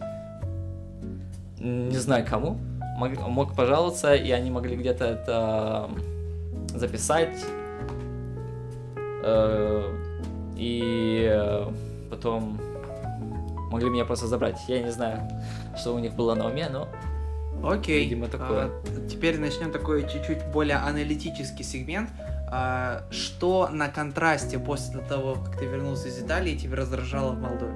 Не 1.60 1.98
знаю 1.98 2.26
кому. 2.28 2.58
Мог, 3.02 3.28
мог 3.28 3.56
пожаловаться, 3.56 4.14
и 4.14 4.30
они 4.30 4.52
могли 4.52 4.76
где-то 4.76 5.06
это 5.06 5.90
записать. 6.68 7.44
Э, 9.24 9.92
и 10.56 11.28
э, 11.28 11.66
потом 12.12 12.60
могли 13.72 13.90
меня 13.90 14.06
просто 14.06 14.28
забрать. 14.28 14.60
Я 14.68 14.84
не 14.84 14.92
знаю, 14.92 15.28
что 15.76 15.96
у 15.96 16.00
них 16.00 16.14
было 16.14 16.36
на 16.36 16.46
уме, 16.46 16.70
но 16.70 16.88
Окей. 17.64 18.04
Видимо, 18.04 18.28
такое. 18.28 18.66
А, 18.66 19.08
теперь 19.10 19.40
начнем 19.40 19.72
такой 19.72 20.08
чуть-чуть 20.08 20.46
более 20.54 20.78
аналитический 20.78 21.66
сегмент. 21.66 22.10
А, 22.52 23.02
что 23.10 23.70
на 23.72 23.88
контрасте 23.88 24.60
после 24.60 25.00
того, 25.02 25.36
как 25.44 25.58
ты 25.58 25.66
вернулся 25.66 26.08
из 26.08 26.20
Италии, 26.20 26.56
тебе 26.56 26.76
раздражало 26.76 27.32
в 27.32 27.40
Молдове? 27.40 27.74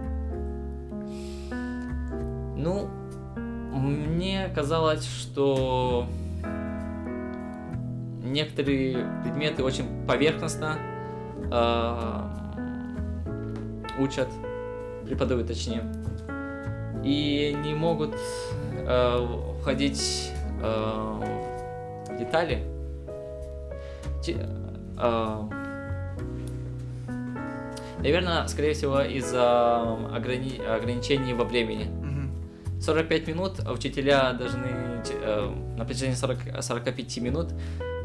Ну, 2.58 2.90
мне 3.86 4.50
казалось, 4.54 5.06
что 5.06 6.08
некоторые 8.24 9.06
предметы 9.24 9.64
очень 9.64 9.86
поверхностно 10.08 10.78
э, 11.52 12.22
учат, 14.02 14.28
преподают 15.06 15.48
точнее, 15.48 15.84
и 17.04 17.56
не 17.64 17.74
могут 17.74 18.16
э, 18.86 19.28
входить 19.62 20.32
э, 20.62 21.22
в 22.10 22.18
детали. 22.18 22.64
Те- 24.24 24.48
э, 25.00 25.42
Наверное, 28.00 28.46
скорее 28.48 28.74
всего, 28.74 29.02
из-за 29.02 29.98
ограни- 30.14 30.64
ограничений 30.64 31.34
во 31.34 31.44
времени. 31.44 31.90
Мгм. 32.88 32.98
45 32.98 33.28
минут 33.28 33.60
учителя 33.70 34.34
должны 34.34 34.68
э, 34.68 35.54
на 35.78 35.86
протяжении 35.86 36.16
40, 36.16 36.62
45 36.62 37.18
минут 37.18 37.48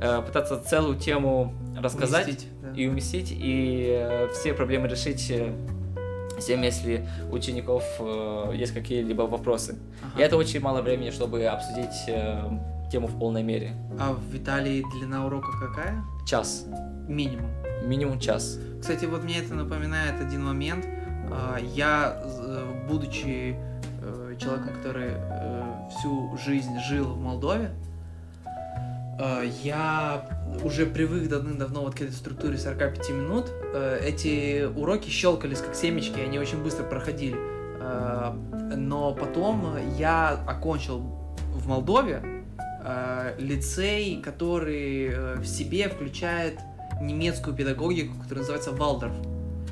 э, 0.01 0.23
пытаться 0.23 0.61
целую 0.62 0.98
тему 0.98 1.55
рассказать 1.77 2.27
Уместить, 2.27 2.48
да. 2.62 2.70
и 2.74 2.86
уместить, 2.89 3.28
и 3.32 3.98
э, 4.01 4.28
все 4.32 4.55
проблемы 4.55 4.89
решить 4.89 5.31
э, 5.31 5.52
всем, 6.39 6.62
если 6.62 7.07
учеников 7.31 7.85
э, 7.98 8.52
есть 8.55 8.73
какие-либо 8.73 9.23
вопросы. 9.23 9.78
Ага. 10.02 10.20
И 10.23 10.24
это 10.24 10.36
очень 10.36 10.61
мало 10.61 10.82
времени, 10.82 11.11
чтобы 11.11 11.44
обсудить 11.44 12.05
э, 12.09 12.43
тему 12.90 13.07
в 13.07 13.19
полной 13.19 13.43
мере. 13.43 13.74
А 13.98 14.12
в 14.12 14.36
Италии 14.36 14.85
длина 14.98 15.27
урока 15.27 15.48
какая? 15.61 16.02
Час. 16.27 16.66
Минимум. 17.09 17.51
Минимум 17.85 18.19
час. 18.19 18.59
Кстати, 18.81 19.05
вот 19.05 19.23
мне 19.24 19.39
это 19.39 19.55
напоминает 19.55 20.20
один 20.20 20.44
момент. 20.44 20.86
А, 21.31 21.59
Я, 21.74 22.20
э, 22.24 22.86
будучи 22.89 23.57
человеком, 24.41 24.75
который 24.75 25.12
э, 25.15 25.89
всю 25.91 26.37
жизнь 26.39 26.79
жил 26.89 27.05
в 27.05 27.21
Молдове, 27.21 27.71
э, 29.19 29.51
я 29.62 30.29
уже 30.65 30.87
привык 30.87 31.29
давным-давно 31.29 31.83
вот 31.83 31.95
к 31.95 32.01
этой 32.01 32.12
структуре 32.12 32.59
45 32.59 33.11
минут. 33.11 33.47
Э, 33.75 34.01
Эти 34.03 34.65
уроки 34.65 35.09
щелкались 35.11 35.61
как 35.61 35.75
семечки, 35.75 36.19
они 36.19 36.39
очень 36.39 36.62
быстро 36.62 36.85
проходили. 36.85 37.37
Э, 37.81 38.33
Но 38.77 39.15
потом 39.15 39.77
я 39.99 40.31
окончил 40.47 41.01
в 41.55 41.67
Молдове 41.67 42.23
э, 42.85 43.35
лицей, 43.39 44.21
который 44.23 45.09
э, 45.09 45.35
в 45.37 45.47
себе 45.47 45.89
включает 45.89 46.59
немецкую 47.01 47.55
педагогику, 47.57 48.15
которая 48.23 48.41
называется 48.41 48.73
Валдорф. 48.73 49.15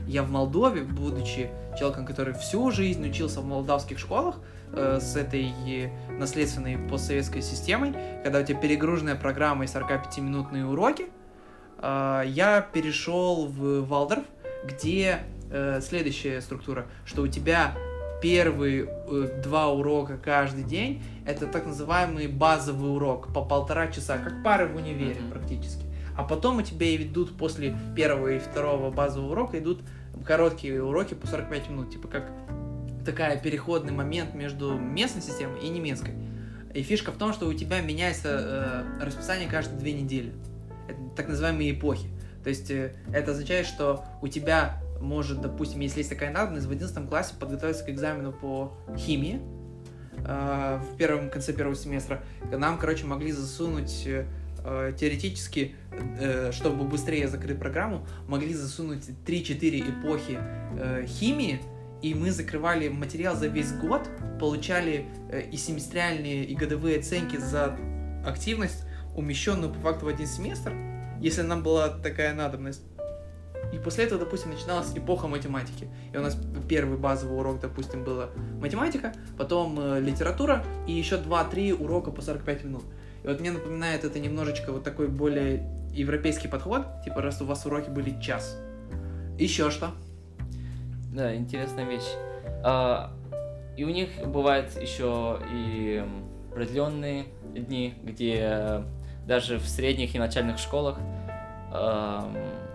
Я 0.06 0.22
в 0.22 0.30
Молдове, 0.30 0.82
будучи 0.82 1.50
человеком, 1.78 2.06
который 2.06 2.34
всю 2.34 2.70
жизнь 2.70 3.06
учился 3.08 3.40
в 3.40 3.46
молдавских 3.46 3.98
школах 3.98 4.36
э, 4.72 4.98
с 5.00 5.16
этой 5.16 5.90
наследственной 6.18 6.78
постсоветской 6.78 7.42
системой, 7.42 7.94
когда 8.22 8.40
у 8.40 8.42
тебя 8.42 8.58
перегруженная 8.58 9.14
программа 9.14 9.64
и 9.64 9.66
45-минутные 9.66 10.64
уроки, 10.66 11.06
э, 11.78 12.22
я 12.26 12.60
перешел 12.60 13.46
в 13.46 13.86
Валдорф, 13.86 14.24
где 14.64 15.20
э, 15.50 15.80
следующая 15.80 16.40
структура, 16.40 16.86
что 17.04 17.22
у 17.22 17.28
тебя 17.28 17.74
первые 18.20 18.88
э, 18.88 19.40
два 19.42 19.68
урока 19.68 20.18
каждый 20.18 20.64
день 20.64 21.02
это 21.24 21.46
так 21.46 21.66
называемый 21.66 22.26
базовый 22.26 22.92
урок 22.92 23.32
по 23.32 23.44
полтора 23.44 23.88
часа, 23.88 24.18
как 24.18 24.42
пары 24.42 24.66
в 24.66 24.76
универе 24.76 25.20
Мгм. 25.20 25.30
практически. 25.30 25.84
А 26.16 26.24
потом 26.24 26.58
у 26.58 26.62
тебя 26.62 26.96
идут 26.96 27.36
после 27.36 27.76
первого 27.94 28.32
и 28.32 28.38
второго 28.40 28.90
базового 28.90 29.30
урока 29.30 29.58
идут 29.60 29.82
короткие 30.26 30.82
уроки 30.82 31.14
по 31.14 31.28
45 31.28 31.70
минут, 31.70 31.90
типа 31.92 32.08
как 32.08 32.32
такая 33.08 33.38
переходный 33.38 33.92
момент 33.92 34.34
между 34.34 34.74
местной 34.74 35.22
системой 35.22 35.60
и 35.60 35.68
немецкой. 35.70 36.12
И 36.74 36.82
фишка 36.82 37.10
в 37.10 37.16
том, 37.16 37.32
что 37.32 37.46
у 37.46 37.54
тебя 37.54 37.80
меняется 37.80 38.84
э, 39.00 39.04
расписание 39.04 39.48
каждые 39.48 39.78
две 39.78 39.94
недели. 39.94 40.34
Это 40.86 40.98
так 41.16 41.28
называемые 41.28 41.72
эпохи. 41.72 42.08
То 42.44 42.50
есть 42.50 42.70
э, 42.70 42.92
это 43.10 43.30
означает, 43.30 43.66
что 43.66 44.04
у 44.20 44.28
тебя 44.28 44.82
может, 45.00 45.40
допустим, 45.40 45.80
если 45.80 46.00
есть 46.00 46.10
такая 46.10 46.30
надобность, 46.30 46.66
в 46.66 46.70
11 46.70 47.08
классе 47.08 47.34
подготовиться 47.40 47.82
к 47.82 47.88
экзамену 47.88 48.32
по 48.32 48.74
химии 48.98 49.40
э, 50.18 50.80
в 50.92 50.96
первом 50.98 51.30
конце 51.30 51.54
первого 51.54 51.76
семестра. 51.76 52.22
Нам, 52.52 52.76
короче, 52.76 53.06
могли 53.06 53.32
засунуть 53.32 54.06
э, 54.06 54.92
теоретически, 55.00 55.76
э, 56.20 56.52
чтобы 56.52 56.84
быстрее 56.84 57.26
закрыть 57.28 57.58
программу, 57.58 58.06
могли 58.26 58.52
засунуть 58.52 59.08
3-4 59.26 60.02
эпохи 60.02 60.38
э, 60.78 61.06
химии 61.06 61.62
и 62.02 62.14
мы 62.14 62.30
закрывали 62.30 62.88
материал 62.88 63.36
за 63.36 63.48
весь 63.48 63.72
год, 63.72 64.08
получали 64.38 65.06
э, 65.30 65.42
и 65.50 65.56
семестриальные, 65.56 66.44
и 66.44 66.54
годовые 66.54 66.98
оценки 66.98 67.36
за 67.36 67.76
активность, 68.24 68.84
умещенную 69.16 69.72
по 69.72 69.80
факту 69.80 70.06
в 70.06 70.08
один 70.08 70.26
семестр, 70.26 70.72
если 71.20 71.42
нам 71.42 71.62
была 71.62 71.88
такая 71.88 72.34
надобность. 72.34 72.82
И 73.72 73.78
после 73.78 74.04
этого, 74.04 74.20
допустим, 74.20 74.52
начиналась 74.52 74.96
эпоха 74.96 75.26
математики. 75.26 75.88
И 76.12 76.16
у 76.16 76.22
нас 76.22 76.38
первый 76.68 76.96
базовый 76.96 77.38
урок, 77.38 77.60
допустим, 77.60 78.04
была 78.04 78.30
математика, 78.60 79.12
потом 79.36 79.78
э, 79.78 80.00
литература 80.00 80.64
и 80.86 80.92
еще 80.92 81.16
2-3 81.16 81.72
урока 81.74 82.10
по 82.10 82.22
45 82.22 82.64
минут. 82.64 82.84
И 83.24 83.26
вот 83.26 83.40
мне 83.40 83.50
напоминает 83.50 84.04
это 84.04 84.20
немножечко 84.20 84.72
вот 84.72 84.84
такой 84.84 85.08
более 85.08 85.68
европейский 85.92 86.48
подход, 86.48 86.86
типа 87.04 87.20
раз 87.20 87.42
у 87.42 87.44
вас 87.44 87.66
уроки 87.66 87.90
были 87.90 88.18
час. 88.20 88.56
Еще 89.38 89.70
что? 89.70 89.92
Да, 91.12 91.34
интересная 91.34 91.84
вещь. 91.84 92.08
А, 92.64 93.12
и 93.76 93.84
у 93.84 93.88
них 93.88 94.08
бывают 94.26 94.70
еще 94.80 95.38
и 95.52 96.04
определенные 96.52 97.26
дни, 97.54 97.94
где 98.02 98.82
даже 99.26 99.58
в 99.58 99.66
средних 99.68 100.14
и 100.14 100.18
начальных 100.18 100.58
школах 100.58 100.98
а, 101.72 102.30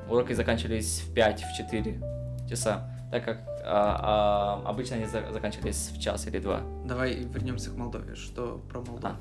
уроки 0.09 0.33
заканчивались 0.33 1.01
в 1.01 1.13
5, 1.13 1.43
в 1.43 1.57
4 1.57 2.01
часа, 2.49 2.89
так 3.11 3.23
как 3.25 3.39
а, 3.65 4.61
а, 4.65 4.69
обычно 4.69 4.97
они 4.97 5.05
за- 5.05 5.31
заканчивались 5.31 5.91
в 5.95 5.99
час 6.01 6.27
или 6.27 6.39
два. 6.39 6.61
Давай 6.85 7.13
вернемся 7.15 7.69
к 7.71 7.75
Молдове. 7.75 8.15
Что 8.15 8.61
про 8.69 8.81
Молдову? 8.81 9.15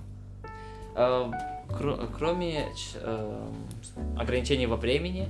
А, 0.94 1.30
кро- 1.70 2.09
кроме 2.16 2.64
ч- 2.74 2.98
эм, 3.02 3.55
ограничений 4.18 4.66
во 4.66 4.76
времени, 4.76 5.28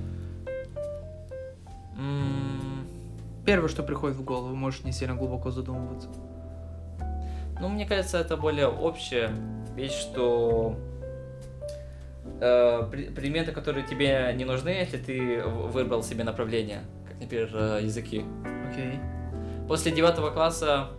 Первое, 3.45 3.67
что 3.69 3.83
приходит 3.83 4.17
в 4.17 4.23
голову, 4.23 4.55
можешь 4.55 4.83
не 4.83 4.91
сильно 4.91 5.15
глубоко 5.15 5.51
задумываться. 5.51 6.07
Ну, 7.59 7.69
мне 7.69 7.85
кажется, 7.85 8.17
это 8.17 8.37
более 8.37 8.67
общая 8.67 9.31
вещь, 9.75 9.93
что 9.93 10.75
э, 12.41 12.89
пре- 12.91 13.13
предметы, 13.13 13.51
которые 13.51 13.85
тебе 13.85 14.33
не 14.35 14.45
нужны, 14.45 14.69
если 14.69 14.97
ты 14.97 15.43
выбрал 15.43 16.03
себе 16.03 16.23
направление, 16.23 16.81
как, 17.07 17.19
например, 17.21 17.49
э, 17.53 17.79
языки. 17.83 18.23
Окей. 18.71 18.99
После 19.67 19.91
девятого 19.91 20.29
класса, 20.31 20.89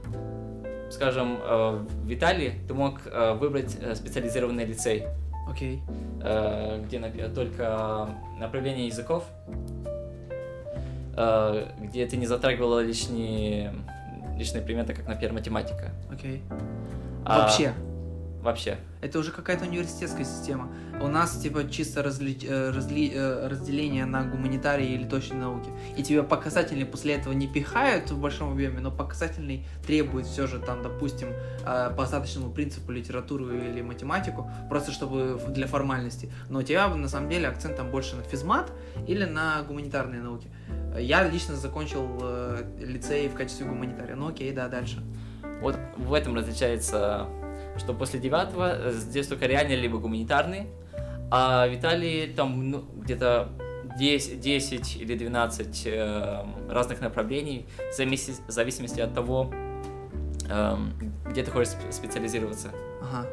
скажем, 0.91 1.39
э, 1.41 1.85
в 2.03 2.13
Италии 2.13 2.61
ты 2.69 2.75
мог 2.75 3.01
э, 3.07 3.35
выбрать 3.35 3.77
э, 3.81 3.95
специализированный 3.95 4.65
лицей, 4.65 5.05
Окей. 5.51 5.83
э, 6.23 6.83
где, 6.87 7.29
только 7.29 8.09
направление 8.39 8.87
языков, 8.87 9.25
где 11.81 12.07
ты 12.07 12.17
не 12.17 12.27
затрагивала 12.27 12.81
лишние, 12.81 13.73
личные 14.37 14.63
предметы, 14.63 14.95
как, 14.95 15.07
например, 15.07 15.33
математика. 15.33 15.91
Окей. 16.11 16.43
А, 17.25 17.41
Вообще. 17.41 17.73
Вообще. 18.45 18.77
Это 19.01 19.19
уже 19.19 19.33
какая-то 19.33 19.65
университетская 19.65 20.27
система. 20.27 20.69
У 21.01 21.09
нас, 21.09 21.35
типа, 21.39 21.67
чисто 21.71 22.03
разли- 22.03 22.47
э, 22.47 22.73
разли- 22.73 23.11
э, 23.15 23.49
разделение 23.49 24.05
на 24.05 24.23
гуманитарии 24.23 24.93
или 24.93 25.09
точные 25.09 25.41
науки. 25.41 25.71
И 25.97 26.03
тебе 26.03 26.23
показательный 26.23 26.85
после 26.85 27.15
этого 27.15 27.33
не 27.33 27.49
пихают 27.49 28.11
в 28.11 28.21
большом 28.21 28.53
объеме, 28.53 28.81
но 28.81 28.91
показательный 28.91 29.65
требует 29.87 30.27
все 30.27 30.47
же, 30.47 30.59
там, 30.59 30.83
допустим, 30.83 31.29
э, 31.31 31.91
по 31.97 32.03
остаточному 32.03 32.53
принципу 32.53 32.93
литературу 32.93 33.51
или 33.51 33.81
математику, 33.81 34.51
просто 34.69 34.93
чтобы 34.93 35.41
для 35.49 35.67
формальности. 35.67 36.31
Но 36.51 36.59
у 36.59 36.63
тебя, 36.63 36.87
на 36.89 37.09
самом 37.09 37.31
деле, 37.31 37.49
акцент 37.49 37.77
там 37.77 37.91
больше 37.91 38.15
на 38.15 38.25
физмат 38.25 38.71
или 39.09 39.25
на 39.25 39.63
гуманитарные 39.63 40.21
науки. 40.21 40.49
Я 40.99 41.27
лично 41.27 41.57
закончил 41.57 42.07
лицей 42.79 43.27
в 43.29 43.35
качестве 43.35 43.67
гуманитария. 43.67 44.17
Ну 44.17 44.29
окей, 44.29 44.53
да, 44.53 44.69
дальше. 44.69 45.03
Вот 45.63 45.79
в 45.97 46.13
этом 46.13 46.35
различается, 46.37 47.27
что 47.79 47.93
после 47.95 48.21
девятого 48.21 48.73
э, 48.75 48.93
здесь 48.93 49.27
только 49.27 49.47
реальные 49.47 49.77
либо 49.77 49.99
гуманитарные, 49.99 50.67
а 51.31 51.67
в 51.67 51.75
Италии 51.75 52.27
там 52.27 52.71
ну, 52.71 52.85
где-то 52.97 53.49
10, 53.99 54.41
10 54.41 54.97
или 54.97 55.17
12 55.17 55.83
э, 55.87 56.45
разных 56.71 57.01
направлений, 57.01 57.67
в 57.93 57.99
зависи- 58.01 58.41
в 58.47 58.51
зависимости 58.51 59.01
от 59.01 59.15
того, 59.15 59.53
эм, 60.49 60.93
где 61.31 61.43
ты 61.43 61.51
хочешь 61.51 61.73
сп- 61.75 61.93
специализироваться. 61.93 62.69
Ага. 63.03 63.27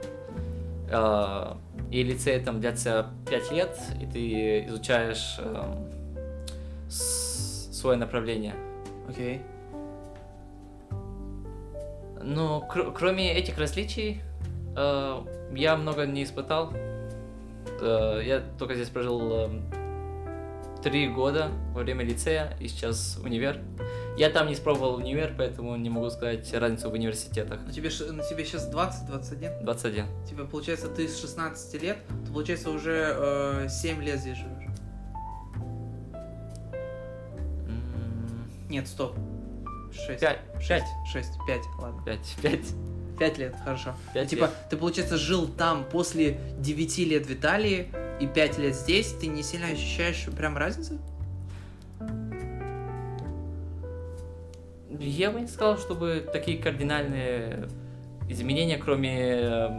Э, 0.89 1.55
И 1.91 2.03
лицей 2.03 2.39
там 2.39 2.61
длится 2.61 3.07
5 3.29 3.51
лет, 3.51 3.77
и 4.01 4.05
ты 4.05 4.65
изучаешь 4.67 5.37
с- 6.87 7.69
свое 7.77 7.97
направление. 7.97 8.53
Окей. 9.09 9.41
Ну, 12.23 12.61
кр- 12.61 12.93
кроме 12.93 13.33
этих 13.33 13.57
различий, 13.57 14.21
э, 14.21 14.30
я 14.75 15.77
много 15.77 16.05
не 16.05 16.23
испытал. 16.23 16.73
Э, 17.81 18.21
я 18.23 18.41
только 18.57 18.75
здесь 18.75 18.89
прожил 18.89 19.21
э, 19.31 19.49
три 20.83 21.07
года 21.07 21.49
во 21.73 21.81
время 21.81 22.03
лицея 22.03 22.55
и 22.59 22.67
сейчас 22.67 23.19
универ. 23.23 23.59
Я 24.17 24.29
там 24.29 24.47
не 24.47 24.53
испробовал 24.53 24.95
универ, 24.95 25.33
поэтому 25.37 25.75
не 25.77 25.89
могу 25.89 26.09
сказать 26.09 26.51
разницу 26.53 26.89
в 26.89 26.93
университетах. 26.93 27.59
Ну 27.65 27.71
тебе, 27.71 27.89
ну, 28.11 28.21
тебе 28.29 28.45
сейчас 28.45 28.71
20-21? 28.71 29.63
21. 29.63 30.05
Тебе, 30.29 30.43
получается, 30.43 30.87
ты 30.87 31.07
с 31.07 31.19
16 31.19 31.81
лет, 31.81 31.97
то, 32.25 32.33
получается, 32.33 32.69
уже 32.69 33.15
э, 33.17 33.67
7 33.69 34.01
лет 34.03 34.19
здесь 34.19 34.37
живешь. 34.37 34.69
М, 37.67 38.49
Нет, 38.69 38.87
стоп. 38.87 39.15
6. 40.07 40.19
Пять. 40.19 40.39
6. 40.59 40.85
6. 41.11 41.29
5, 41.47 41.61
ладно. 41.79 42.03
Пять. 42.05 42.35
Пять. 43.21 43.33
5 43.33 43.37
лет, 43.37 43.55
хорошо. 43.63 43.93
Пять 44.15 44.29
типа, 44.31 44.45
лет. 44.45 44.51
ты, 44.71 44.77
получается, 44.77 45.15
жил 45.15 45.47
там 45.47 45.85
после 45.85 46.39
9 46.57 46.97
лет 46.99 47.27
в 47.27 47.31
Италии 47.31 47.87
и 48.19 48.25
5 48.25 48.57
лет 48.57 48.75
здесь, 48.75 49.13
ты 49.13 49.27
не 49.27 49.43
сильно 49.43 49.67
ощущаешь 49.67 50.25
прям 50.35 50.57
разницу? 50.57 50.97
Я 54.99 55.29
бы 55.29 55.41
не 55.41 55.47
сказал, 55.47 55.77
чтобы 55.77 56.27
такие 56.33 56.57
кардинальные 56.57 57.69
изменения, 58.27 58.77
кроме 58.77 59.17
э, 59.19 59.69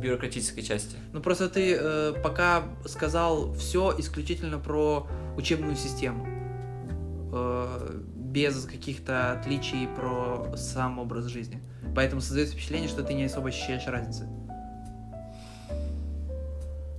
бюрократической 0.00 0.62
части. 0.62 0.96
Ну 1.12 1.20
просто 1.20 1.50
ты 1.50 1.76
э, 1.78 2.14
пока 2.22 2.64
сказал 2.86 3.52
все 3.52 3.94
исключительно 3.98 4.58
про 4.58 5.06
учебную 5.36 5.76
систему. 5.76 6.26
Э, 7.32 8.00
без 8.16 8.64
каких-то 8.64 9.32
отличий 9.32 9.86
про 9.88 10.56
сам 10.56 10.98
образ 10.98 11.26
жизни. 11.26 11.60
Поэтому 11.94 12.20
создается 12.20 12.54
впечатление, 12.54 12.88
что 12.88 13.02
ты 13.02 13.14
не 13.14 13.24
особо 13.24 13.48
ощущаешь 13.48 13.86
разницы. 13.86 14.28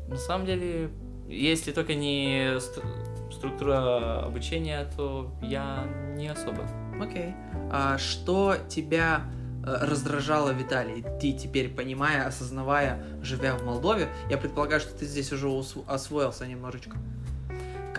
На 0.08 0.18
самом 0.18 0.46
деле, 0.46 0.92
если 1.28 1.72
только 1.72 1.96
не 1.96 2.60
стру- 2.60 3.32
структура 3.32 4.24
обучения, 4.26 4.88
то 4.96 5.34
я 5.42 5.86
не 6.16 6.28
особо. 6.28 6.64
Окей. 7.02 7.34
А 7.72 7.98
что 7.98 8.56
тебя 8.70 9.22
э, 9.66 9.78
раздражало 9.82 10.52
в 10.52 10.62
Италии? 10.62 11.04
Ты 11.20 11.34
теперь 11.34 11.70
понимая, 11.70 12.28
осознавая, 12.28 13.04
живя 13.24 13.56
в 13.56 13.64
Молдове, 13.66 14.10
я 14.30 14.38
предполагаю, 14.38 14.80
что 14.80 14.94
ты 14.94 15.06
здесь 15.06 15.32
уже 15.32 15.48
освоился 15.88 16.46
немножечко. 16.46 16.98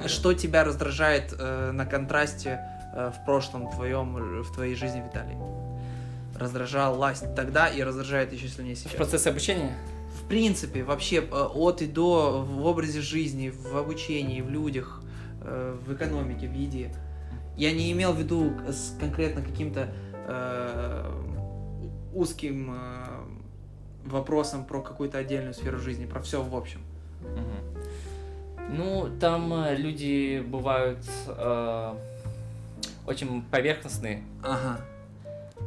Что 0.07 0.35
тебя 0.35 0.65
раздражает 0.65 1.35
э, 1.37 1.73
на 1.73 1.87
контрасте 1.87 2.61
э, 2.95 3.11
в 3.11 3.25
прошлом 3.25 3.71
твоем, 3.71 4.43
в 4.43 4.55
твоей 4.55 4.77
жизни 4.77 5.01
в 5.01 5.09
Италии? 5.09 5.64
Раздражалась 6.37 7.23
тогда 7.37 7.69
и 7.69 7.83
раздражает 7.83 8.33
еще 8.33 8.49
сильнее 8.49 8.75
В 8.75 8.79
сейчас. 8.79 8.93
процессе 8.95 9.31
обучения? 9.31 9.77
В 10.23 10.29
принципе, 10.29 10.83
вообще 10.83 11.17
э, 11.17 11.23
от 11.31 11.83
и 11.83 11.87
до 11.87 12.43
в 12.43 12.65
образе 12.67 13.01
жизни, 13.01 13.51
в 13.51 13.77
обучении, 13.77 14.41
в 14.41 14.51
людях, 14.51 15.03
э, 15.43 15.77
в 15.87 15.93
экономике, 15.95 16.49
в 16.49 16.53
еде. 16.55 16.95
Я 17.57 17.73
не 17.73 17.93
имел 17.93 18.13
в 18.13 18.19
виду 18.19 18.53
с 18.69 18.97
конкретно 18.99 19.43
каким-то 19.43 19.89
э, 20.27 21.11
узким 22.15 22.75
э, 22.75 23.05
вопросом 24.07 24.65
про 24.65 24.81
какую-то 24.81 25.19
отдельную 25.19 25.55
сферу 25.55 25.79
жизни, 25.79 26.07
про 26.07 26.21
все 26.21 26.43
в 26.43 26.55
общем. 26.57 26.81
Мгм. 27.21 28.77
Ну, 28.77 29.09
там 29.21 29.53
э, 29.53 29.77
люди 29.77 30.43
бывают 30.45 31.05
э, 31.29 31.95
очень 33.07 33.43
поверхностные. 33.51 34.23
Ага. 34.43 34.81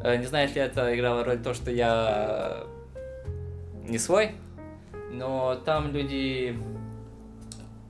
Э, 0.03 0.17
Не 0.17 0.25
знаю, 0.25 0.47
если 0.47 0.61
это 0.61 0.95
играло 0.95 1.23
роль 1.23 1.39
то, 1.39 1.53
что 1.53 1.71
я 1.71 2.63
не 3.87 3.97
свой, 3.97 4.31
но 5.11 5.55
там 5.55 5.91
люди, 5.91 6.57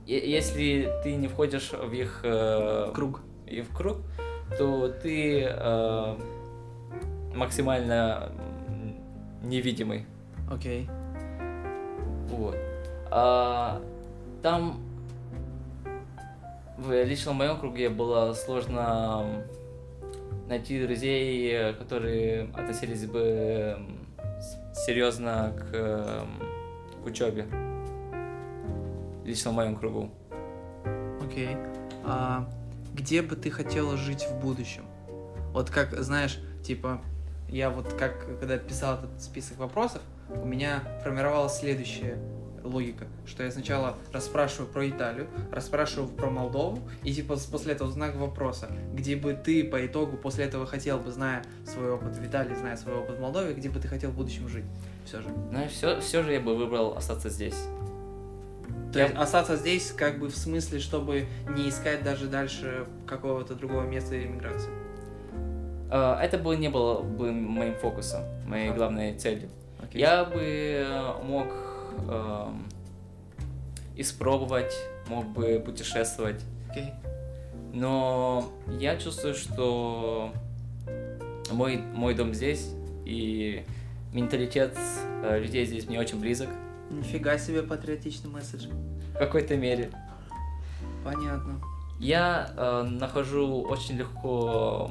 если 0.06 0.92
ты 1.02 1.16
не 1.16 1.28
входишь 1.28 1.72
в 1.72 1.92
их 1.92 2.20
э, 2.22 2.92
Круг. 2.94 3.20
и 3.46 3.62
в 3.62 3.74
круг, 3.74 3.98
то 4.56 4.88
ты 4.88 5.42
э, 5.44 6.16
максимально 7.34 8.30
невидимый. 9.42 10.06
Окей. 10.50 10.88
Вот. 12.28 12.56
А, 13.10 13.80
там 14.42 14.80
в 16.76 17.04
лично 17.04 17.32
в 17.32 17.34
моем 17.34 17.58
круге 17.58 17.88
было 17.88 18.32
сложно 18.34 19.44
найти 20.48 20.84
друзей, 20.84 21.52
э, 21.52 21.72
которые 21.74 22.44
относились 22.54 23.06
бы 23.06 23.20
эм, 23.20 24.06
серьезно 24.74 25.54
к, 25.56 25.74
эм, 25.74 26.42
к 27.02 27.06
учебе. 27.06 27.46
Лично 29.24 29.50
в 29.50 29.54
моем 29.54 29.76
кругу. 29.76 30.10
Окей. 31.22 31.56
А 32.04 32.48
где 32.94 33.20
бы 33.22 33.36
ты 33.36 33.50
хотела 33.50 33.96
жить 33.96 34.24
в 34.24 34.40
будущем? 34.40 34.84
Вот 35.52 35.70
как, 35.70 35.92
знаешь, 36.00 36.38
типа, 36.64 37.02
я 37.48 37.70
вот 37.70 37.92
как, 37.94 38.26
когда 38.40 38.56
писал 38.58 38.94
этот 38.94 39.22
список 39.22 39.58
вопросов, 39.58 40.02
у 40.30 40.46
меня 40.46 40.82
формировалась 41.02 41.58
следующая 41.58 42.18
логика, 42.68 43.06
что 43.26 43.42
я 43.42 43.50
сначала 43.50 43.96
расспрашиваю 44.12 44.68
про 44.68 44.88
Италию, 44.88 45.26
расспрашиваю 45.52 46.08
про 46.08 46.30
Молдову, 46.30 46.78
и 47.02 47.12
типа 47.12 47.36
после 47.50 47.72
этого 47.74 47.90
знак 47.90 48.14
вопроса, 48.16 48.68
где 48.94 49.16
бы 49.16 49.32
ты 49.34 49.64
по 49.64 49.84
итогу 49.84 50.16
после 50.16 50.44
этого 50.44 50.66
хотел 50.66 50.98
бы, 50.98 51.10
зная 51.10 51.42
свой 51.66 51.90
опыт 51.92 52.16
в 52.16 52.24
Италии, 52.24 52.54
зная 52.54 52.76
свой 52.76 52.94
опыт 52.96 53.16
в 53.18 53.20
Молдове, 53.20 53.54
где 53.54 53.68
бы 53.68 53.80
ты 53.80 53.88
хотел 53.88 54.10
в 54.10 54.16
будущем 54.16 54.48
жить? 54.48 54.64
Все 55.04 55.20
же. 55.20 55.28
Ну 55.52 55.64
и 55.64 55.68
все, 55.68 56.00
все 56.00 56.22
же 56.22 56.32
я 56.32 56.40
бы 56.40 56.54
выбрал 56.56 56.96
остаться 56.96 57.28
здесь. 57.30 57.56
То 58.92 59.00
Я- 59.00 59.06
есть 59.06 59.16
остаться 59.18 59.56
здесь 59.56 59.92
как 59.92 60.18
бы 60.18 60.28
в 60.28 60.36
смысле, 60.36 60.78
чтобы 60.78 61.26
не 61.50 61.68
искать 61.68 62.02
даже 62.02 62.26
дальше 62.26 62.86
какого-то 63.06 63.54
другого 63.54 63.82
места 63.82 64.22
иммиграции. 64.22 64.70
Э, 65.90 66.16
Это 66.22 66.38
бы 66.38 66.56
не 66.56 66.68
было 66.68 67.02
бы 67.02 67.32
моим 67.32 67.74
фокусом, 67.74 68.22
моей 68.46 68.68
Ага. 68.68 68.76
главной 68.78 69.14
целью. 69.18 69.48
Окей. 69.82 70.00
Я 70.00 70.24
бы 70.24 70.40
э, 70.40 71.12
мог 71.22 71.46
эм, 72.08 72.64
испробовать, 73.96 74.74
мог 75.08 75.26
бы 75.28 75.62
путешествовать, 75.64 76.42
Окей. 76.70 76.92
но 77.72 78.50
я 78.78 78.96
чувствую, 78.96 79.34
что 79.34 80.32
мой, 81.50 81.78
мой 81.94 82.14
дом 82.14 82.34
здесь, 82.34 82.70
и 83.04 83.64
менталитет 84.12 84.76
э, 85.24 85.38
людей 85.40 85.64
здесь 85.66 85.86
мне 85.86 85.98
очень 85.98 86.20
близок 86.20 86.48
Нифига 86.90 87.36
себе 87.38 87.62
патриотичный 87.62 88.30
месседж. 88.30 88.68
в 89.14 89.18
какой-то 89.18 89.56
мере. 89.56 89.90
Понятно. 91.04 91.60
Я 91.98 92.50
э, 92.56 92.82
нахожу 92.82 93.62
очень 93.62 93.96
легко 93.96 94.90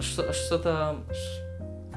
что-то 0.00 0.96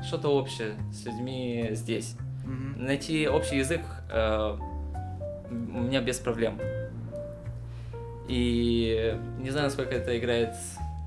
что-то 0.04 0.30
общее 0.30 0.76
с 0.94 1.06
людьми 1.06 1.70
здесь. 1.72 2.16
Мгм. 2.46 2.86
Найти 2.86 3.28
общий 3.28 3.58
язык 3.58 3.82
э, 4.12 4.58
у 5.50 5.54
меня 5.54 6.02
без 6.02 6.18
проблем. 6.20 6.60
И 8.28 9.18
не 9.40 9.50
знаю, 9.50 9.68
насколько 9.68 9.96
это 9.96 10.18
играет 10.18 10.54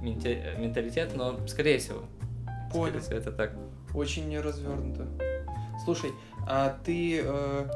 менталитет, 0.01 1.15
но 1.15 1.47
скорее 1.47 1.78
всего. 1.78 2.02
Понял. 2.73 3.01
Скорее 3.01 3.01
всего, 3.01 3.16
это 3.19 3.32
так. 3.32 3.52
Очень 3.94 4.28
неразвернуто. 4.28 5.07
Слушай, 5.85 6.12
а 6.47 6.78
ты, 6.85 7.20
э, 7.23 7.70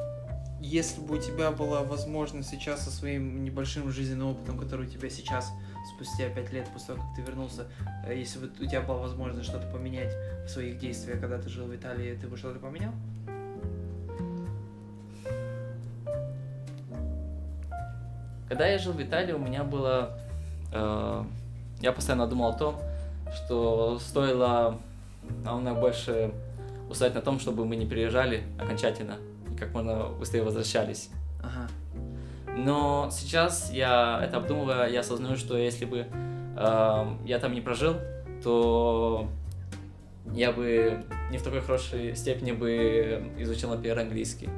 если 0.60 1.00
бы 1.00 1.16
у 1.16 1.18
тебя 1.20 1.50
была 1.50 1.82
возможность 1.82 2.50
сейчас 2.50 2.84
со 2.84 2.90
своим 2.90 3.44
небольшим 3.44 3.90
жизненным 3.90 4.28
опытом, 4.28 4.58
который 4.58 4.86
у 4.86 4.90
тебя 4.90 5.10
сейчас, 5.10 5.50
спустя 5.94 6.28
пять 6.28 6.52
лет 6.52 6.68
после 6.72 6.94
того, 6.94 7.00
как 7.02 7.16
ты 7.16 7.22
вернулся, 7.22 7.66
э, 8.06 8.16
если 8.16 8.38
бы 8.40 8.50
у 8.60 8.66
тебя 8.66 8.80
была 8.80 8.98
возможность 8.98 9.48
что-то 9.48 9.66
поменять 9.68 10.12
в 10.46 10.48
своих 10.48 10.78
действиях, 10.78 11.20
когда 11.20 11.38
ты 11.38 11.48
жил 11.48 11.66
в 11.66 11.74
Италии, 11.74 12.18
ты 12.20 12.26
бы 12.26 12.36
что-то 12.36 12.58
поменял? 12.58 12.92
Когда 18.48 18.66
я 18.66 18.78
жил 18.78 18.92
в 18.92 19.02
Италии, 19.02 19.32
у 19.32 19.38
меня 19.38 19.64
было... 19.64 20.18
э, 20.72 21.24
я 21.80 21.92
постоянно 21.92 22.26
думал 22.26 22.50
о 22.50 22.58
том, 22.58 22.80
что 23.34 23.98
стоило 23.98 24.78
намного 25.44 25.80
больше 25.80 26.32
устать 26.88 27.14
на 27.14 27.20
том, 27.20 27.40
чтобы 27.40 27.64
мы 27.64 27.76
не 27.76 27.86
переезжали 27.86 28.44
окончательно 28.60 29.16
и 29.50 29.56
как 29.56 29.72
можно 29.72 30.08
быстрее 30.08 30.42
возвращались. 30.42 31.10
Ага. 31.42 31.68
Но 32.56 33.08
сейчас 33.10 33.70
я 33.72 34.20
это 34.24 34.36
обдумывая, 34.36 34.88
я 34.88 35.00
осознаю, 35.00 35.36
что 35.36 35.56
если 35.56 35.84
бы 35.84 36.06
э, 36.56 37.06
я 37.24 37.38
там 37.40 37.52
не 37.52 37.60
прожил, 37.60 37.96
то 38.42 39.28
я 40.32 40.52
бы 40.52 41.04
не 41.30 41.38
в 41.38 41.42
такой 41.42 41.60
хорошей 41.60 42.14
степени 42.16 42.52
бы 42.52 43.32
изучил, 43.38 43.70
например, 43.70 43.98
английский 43.98 44.48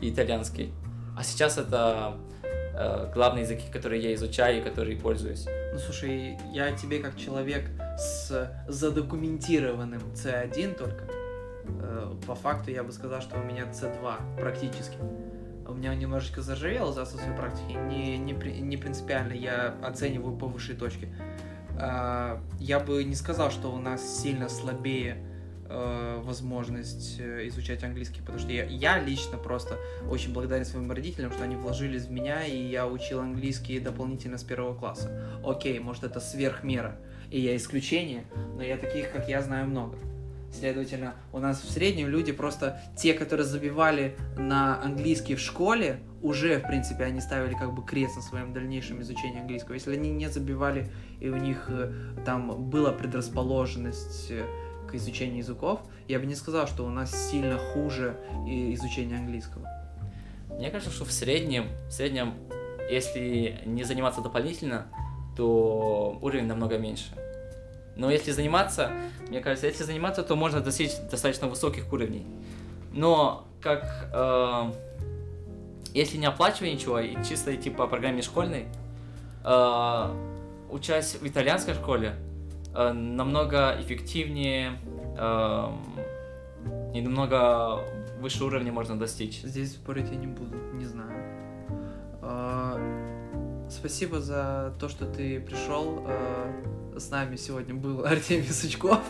и 0.00 0.10
итальянский. 0.10 0.72
А 1.16 1.22
сейчас 1.22 1.58
это 1.58 2.16
э, 2.42 3.10
главные 3.12 3.42
языки, 3.42 3.64
которые 3.72 4.02
я 4.02 4.14
изучаю 4.14 4.60
и 4.60 4.62
которые 4.62 4.96
пользуюсь. 4.96 5.46
Ну 5.72 5.78
слушай, 5.78 6.38
я 6.52 6.72
тебе 6.72 7.00
как 7.00 7.16
человек 7.16 7.70
с 7.98 8.52
задокументированным 8.68 10.02
C1 10.14 10.74
только, 10.74 11.04
э, 11.66 12.14
по 12.26 12.34
факту 12.34 12.70
я 12.70 12.84
бы 12.84 12.92
сказал, 12.92 13.20
что 13.20 13.38
у 13.38 13.42
меня 13.42 13.64
C2 13.64 14.38
практически. 14.38 14.96
У 15.68 15.74
меня 15.74 15.94
немножечко 15.94 16.42
заржавело 16.42 16.92
за 16.92 17.02
отсутствие 17.02 17.36
практики, 17.36 17.72
не, 17.72 18.18
не, 18.18 18.32
не 18.32 18.76
принципиально, 18.76 19.32
я 19.32 19.74
оцениваю 19.82 20.36
по 20.36 20.46
высшей 20.46 20.76
точке. 20.76 21.08
А, 21.78 22.40
Я 22.58 22.80
бы 22.80 23.02
не 23.04 23.14
сказал, 23.14 23.50
что 23.50 23.72
у 23.72 23.78
нас 23.78 24.22
сильно 24.22 24.48
слабее 24.48 25.18
э, 25.68 26.20
возможность 26.22 27.18
э, 27.18 27.48
изучать 27.48 27.82
английский, 27.84 28.20
потому 28.20 28.38
что 28.38 28.52
я, 28.52 28.64
я 28.64 28.98
лично 28.98 29.36
просто 29.38 29.78
очень 30.08 30.32
благодарен 30.32 30.64
своим 30.64 30.90
родителям, 30.90 31.32
что 31.32 31.44
они 31.44 31.56
вложились 31.56 32.06
в 32.06 32.10
меня, 32.10 32.44
и 32.44 32.56
я 32.56 32.86
учил 32.86 33.20
английский 33.20 33.80
дополнительно 33.80 34.38
с 34.38 34.44
первого 34.44 34.74
класса. 34.74 35.40
Окей, 35.44 35.78
может 35.80 36.04
это 36.04 36.20
сверхмера, 36.20 36.96
и 37.30 37.40
я 37.40 37.56
исключение, 37.56 38.24
но 38.54 38.62
я 38.62 38.76
таких, 38.78 39.12
как 39.12 39.28
я, 39.28 39.42
знаю 39.42 39.66
много. 39.66 39.98
Следовательно, 40.58 41.14
у 41.32 41.38
нас 41.38 41.60
в 41.60 41.70
среднем 41.70 42.08
люди 42.08 42.32
просто 42.32 42.80
те, 42.96 43.12
которые 43.12 43.44
забивали 43.44 44.16
на 44.38 44.82
английский 44.82 45.34
в 45.34 45.40
школе, 45.40 46.00
уже, 46.22 46.58
в 46.58 46.66
принципе, 46.66 47.04
они 47.04 47.20
ставили 47.20 47.54
как 47.54 47.74
бы 47.74 47.84
крест 47.84 48.16
на 48.16 48.22
своем 48.22 48.54
дальнейшем 48.54 49.02
изучении 49.02 49.40
английского. 49.40 49.74
Если 49.74 49.92
они 49.94 50.10
не 50.10 50.30
забивали, 50.30 50.90
и 51.20 51.28
у 51.28 51.36
них 51.36 51.66
э, 51.68 51.92
там 52.24 52.70
была 52.70 52.92
предрасположенность 52.92 54.30
э, 54.30 54.44
к 54.90 54.94
изучению 54.94 55.38
языков, 55.38 55.80
я 56.08 56.18
бы 56.18 56.24
не 56.24 56.34
сказал, 56.34 56.66
что 56.66 56.86
у 56.86 56.90
нас 56.90 57.30
сильно 57.30 57.58
хуже 57.58 58.16
изучение 58.46 59.18
английского. 59.18 59.68
Мне 60.48 60.70
кажется, 60.70 60.94
что 60.94 61.04
в 61.04 61.12
среднем, 61.12 61.66
в 61.88 61.92
среднем, 61.92 62.32
если 62.90 63.60
не 63.66 63.84
заниматься 63.84 64.22
дополнительно, 64.22 64.86
то 65.36 66.18
уровень 66.22 66.46
намного 66.46 66.78
меньше. 66.78 67.25
Но 67.96 68.10
если 68.10 68.30
заниматься, 68.30 68.90
мне 69.28 69.40
кажется, 69.40 69.66
если 69.66 69.84
заниматься, 69.84 70.22
то 70.22 70.36
можно 70.36 70.60
достичь 70.60 70.92
достаточно 71.10 71.48
высоких 71.48 71.92
уровней. 71.92 72.26
Но 72.92 73.46
как 73.60 74.10
э, 74.12 74.72
если 75.94 76.18
не 76.18 76.26
оплачивая 76.26 76.72
ничего 76.72 77.00
и 77.00 77.16
чисто 77.24 77.54
идти 77.54 77.70
по 77.70 77.86
программе 77.86 78.22
школьной, 78.22 78.66
э, 79.44 80.14
учась 80.70 81.14
в 81.14 81.26
итальянской 81.26 81.74
школе, 81.74 82.14
э, 82.74 82.92
намного 82.92 83.76
эффективнее 83.80 84.78
эм, 85.18 85.82
и 86.94 87.00
намного 87.00 87.80
выше 88.20 88.44
уровня 88.44 88.72
можно 88.72 88.98
достичь. 88.98 89.40
Здесь 89.42 89.72
спорить 89.72 90.10
я 90.10 90.16
не 90.16 90.26
буду, 90.26 90.56
не 90.74 90.84
знаю. 90.84 91.12
А, 92.20 92.78
Спасибо 93.68 94.20
за 94.20 94.72
то, 94.78 94.88
что 94.88 95.06
ты 95.06 95.40
пришел. 95.40 96.04
А, 96.06 96.52
С 96.96 97.10
нами 97.10 97.36
сегодня 97.36 97.74
был 97.74 98.06
Артемий 98.06 98.50
Сучков 98.50 99.00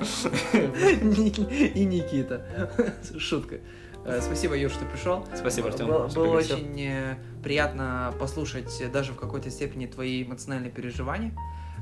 и 0.52 1.84
Никита. 1.84 2.70
Шутка. 3.18 3.60
А, 4.04 4.20
Спасибо, 4.20 4.56
Юр, 4.56 4.70
что 4.70 4.84
пришел. 4.86 5.24
Спасибо, 5.34 5.68
Артем. 5.68 5.86
Было, 5.86 6.08
было 6.08 6.36
очень 6.36 6.80
э, 6.80 7.16
приятно 7.42 8.12
послушать 8.18 8.80
э, 8.80 8.88
даже 8.88 9.12
в 9.12 9.16
какой-то 9.16 9.50
степени 9.50 9.86
твои 9.86 10.24
эмоциональные 10.24 10.70
переживания. 10.72 11.32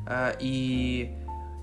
Э, 0.07 0.35
И 0.41 1.15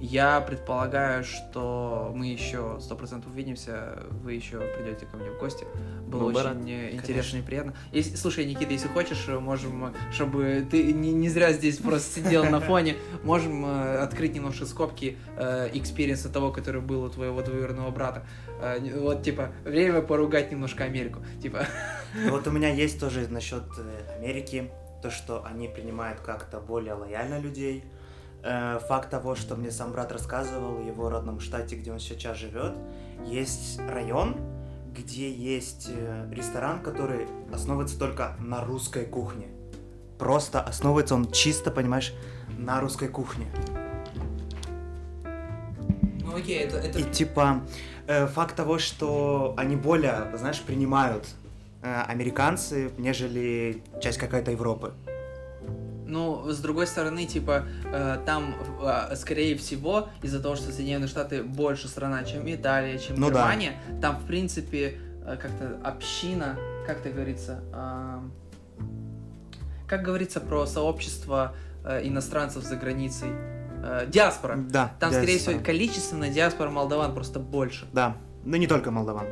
я 0.02 0.41
предполагаю, 0.41 1.23
что 1.23 2.11
мы 2.15 2.26
еще 2.26 2.80
сто 2.82 2.95
процентов 2.95 3.32
увидимся, 3.32 4.03
вы 4.23 4.34
еще 4.34 4.60
придете 4.60 5.06
ко 5.06 5.15
мне 5.15 5.30
в 5.30 5.38
гости. 5.40 5.65
Было 6.07 6.22
Был 6.22 6.32
бы 6.32 6.40
очень 6.40 6.72
э, 6.72 6.91
интересно 6.95 7.38
и 7.38 7.41
приятно. 7.44 7.76
Если- 7.91 8.15
слушай, 8.15 8.44
Никита, 8.45 8.73
если 8.73 8.88
хочешь, 8.88 9.23
э, 9.28 9.38
можем, 9.38 9.86
э, 9.86 9.91
чтобы 10.11 10.65
ты 10.69 10.91
не, 10.91 11.14
не 11.14 11.30
зря 11.30 11.53
здесь 11.53 11.78
просто 11.78 12.19
сидел 12.19 12.44
на 12.45 12.60
фоне, 12.60 12.95
можем 13.23 13.64
открыть 13.65 14.34
немножко 14.34 14.65
скобки 14.65 15.18
experience 15.38 16.21
а 16.21 16.30
того, 16.30 16.52
который 16.52 16.82
был 16.82 17.03
у 17.03 17.10
твоего 17.10 17.41
двоюродного 17.41 17.91
брата. 17.91 18.26
Вот, 18.95 19.23
типа, 19.23 19.52
время 19.64 20.02
поругать 20.02 20.52
немножко 20.52 20.84
Америку. 20.84 21.19
Типа, 21.41 21.65
вот 22.30 22.48
у 22.48 22.52
меня 22.52 22.69
есть 22.69 22.99
тоже 22.99 23.28
насчет 23.28 23.64
Америки, 24.18 24.72
то, 25.02 25.11
что 25.11 25.45
они 25.45 25.68
принимают 25.68 26.19
как-то 26.22 26.60
более 26.60 26.94
лояльно 26.94 27.40
людей. 27.40 27.84
Э, 28.43 28.80
Факт 28.88 29.09
того, 29.09 29.35
что 29.35 29.55
мне 29.55 29.72
сам 29.72 29.91
брат 29.91 30.11
рассказывал 30.11 30.76
в 30.76 30.85
его 30.88 31.09
родном 31.09 31.39
штате, 31.39 31.76
где 31.76 31.91
он 31.91 31.99
сейчас 31.99 32.38
живет, 32.38 32.73
есть 33.26 33.80
район, 33.88 34.35
где 34.95 35.31
есть 35.31 35.89
э, 35.89 36.27
ресторан, 36.31 36.81
который 36.81 37.27
основывается 37.53 37.99
только 37.99 38.35
на 38.39 38.63
русской 38.63 39.05
кухне. 39.05 39.47
просто 40.18 40.61
основывается 40.61 41.15
он 41.15 41.31
чисто, 41.31 41.72
понимаешь, 41.72 42.13
на 42.57 42.80
русской 42.80 43.07
кухне. 43.07 43.47
Ну 46.23 46.35
окей, 46.35 46.59
это, 46.59 46.77
это... 46.77 46.99
И 46.99 47.03
типа 47.03 47.61
э, 48.07 48.27
факт 48.27 48.55
того, 48.55 48.77
что 48.80 49.53
они 49.57 49.76
более, 49.76 50.31
знаешь, 50.38 50.61
принимают 50.61 51.27
э, 51.81 52.03
американцы, 52.07 52.91
нежели 52.97 53.84
часть 54.01 54.18
какая-то 54.18 54.51
Европы. 54.51 54.93
Ну, 56.11 56.49
с 56.51 56.59
другой 56.59 56.88
стороны, 56.88 57.25
типа, 57.25 57.65
э, 57.85 58.19
там, 58.25 58.53
э, 58.81 59.15
скорее 59.15 59.57
всего, 59.57 60.09
из-за 60.21 60.41
того, 60.41 60.55
что 60.55 60.71
Соединенные 60.71 61.07
Штаты 61.07 61.43
больше 61.43 61.88
страна, 61.88 62.23
чем 62.23 62.43
Италия, 62.53 62.99
чем 62.99 63.15
Ну 63.15 63.29
да. 63.29 63.39
Германия, 63.39 63.73
там, 64.01 64.17
в 64.17 64.25
принципе, 64.25 64.97
э, 65.25 65.38
как-то 65.38 65.79
община, 65.83 66.57
как 66.85 66.99
это 66.99 67.09
говорится, 67.09 67.63
а, 67.73 68.23
как 69.88 70.03
говорится 70.03 70.39
про 70.39 70.65
сообщество 70.65 71.55
э, 71.83 72.07
иностранцев 72.07 72.63
за 72.63 72.75
границей, 72.75 73.29
Э, 73.83 74.05
диаспора. 74.07 74.57
Да. 74.57 74.93
Там, 74.99 75.11
скорее 75.11 75.33
диаспора. 75.33 75.55
всего, 75.55 75.65
количественно 75.65 76.29
диаспора 76.29 76.69
молдаван 76.69 77.13
просто 77.13 77.39
больше. 77.39 77.88
Да. 77.93 78.15
Ну 78.43 78.57
не 78.57 78.67
только 78.67 78.91
молдаван. 78.91 79.25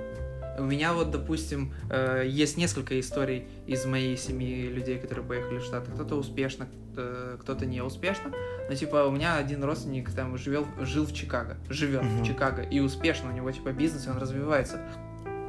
У 0.59 0.63
меня 0.63 0.93
вот, 0.93 1.11
допустим, 1.11 1.73
э, 1.89 2.23
есть 2.27 2.57
несколько 2.57 2.99
историй 2.99 3.47
из 3.65 3.85
моей 3.85 4.17
семьи 4.17 4.67
людей, 4.67 4.99
которые 4.99 5.25
поехали 5.25 5.59
в 5.59 5.63
Штаты. 5.63 5.91
Кто-то 5.91 6.15
успешно, 6.15 6.67
э, 6.97 7.37
кто-то 7.39 7.65
не 7.65 7.81
успешно. 7.81 8.31
Но, 8.67 8.75
типа, 8.75 9.05
у 9.05 9.11
меня 9.11 9.37
один 9.37 9.63
родственник 9.63 10.11
там 10.11 10.37
живел, 10.37 10.65
жил 10.81 11.05
в 11.05 11.13
Чикаго, 11.13 11.57
живет 11.69 12.03
Мгм. 12.03 12.23
в 12.23 12.25
Чикаго, 12.27 12.61
и 12.61 12.79
успешно, 12.79 13.29
у 13.29 13.33
него, 13.33 13.51
типа, 13.51 13.71
бизнес, 13.71 14.07
и 14.07 14.09
он 14.09 14.17
развивается. 14.17 14.81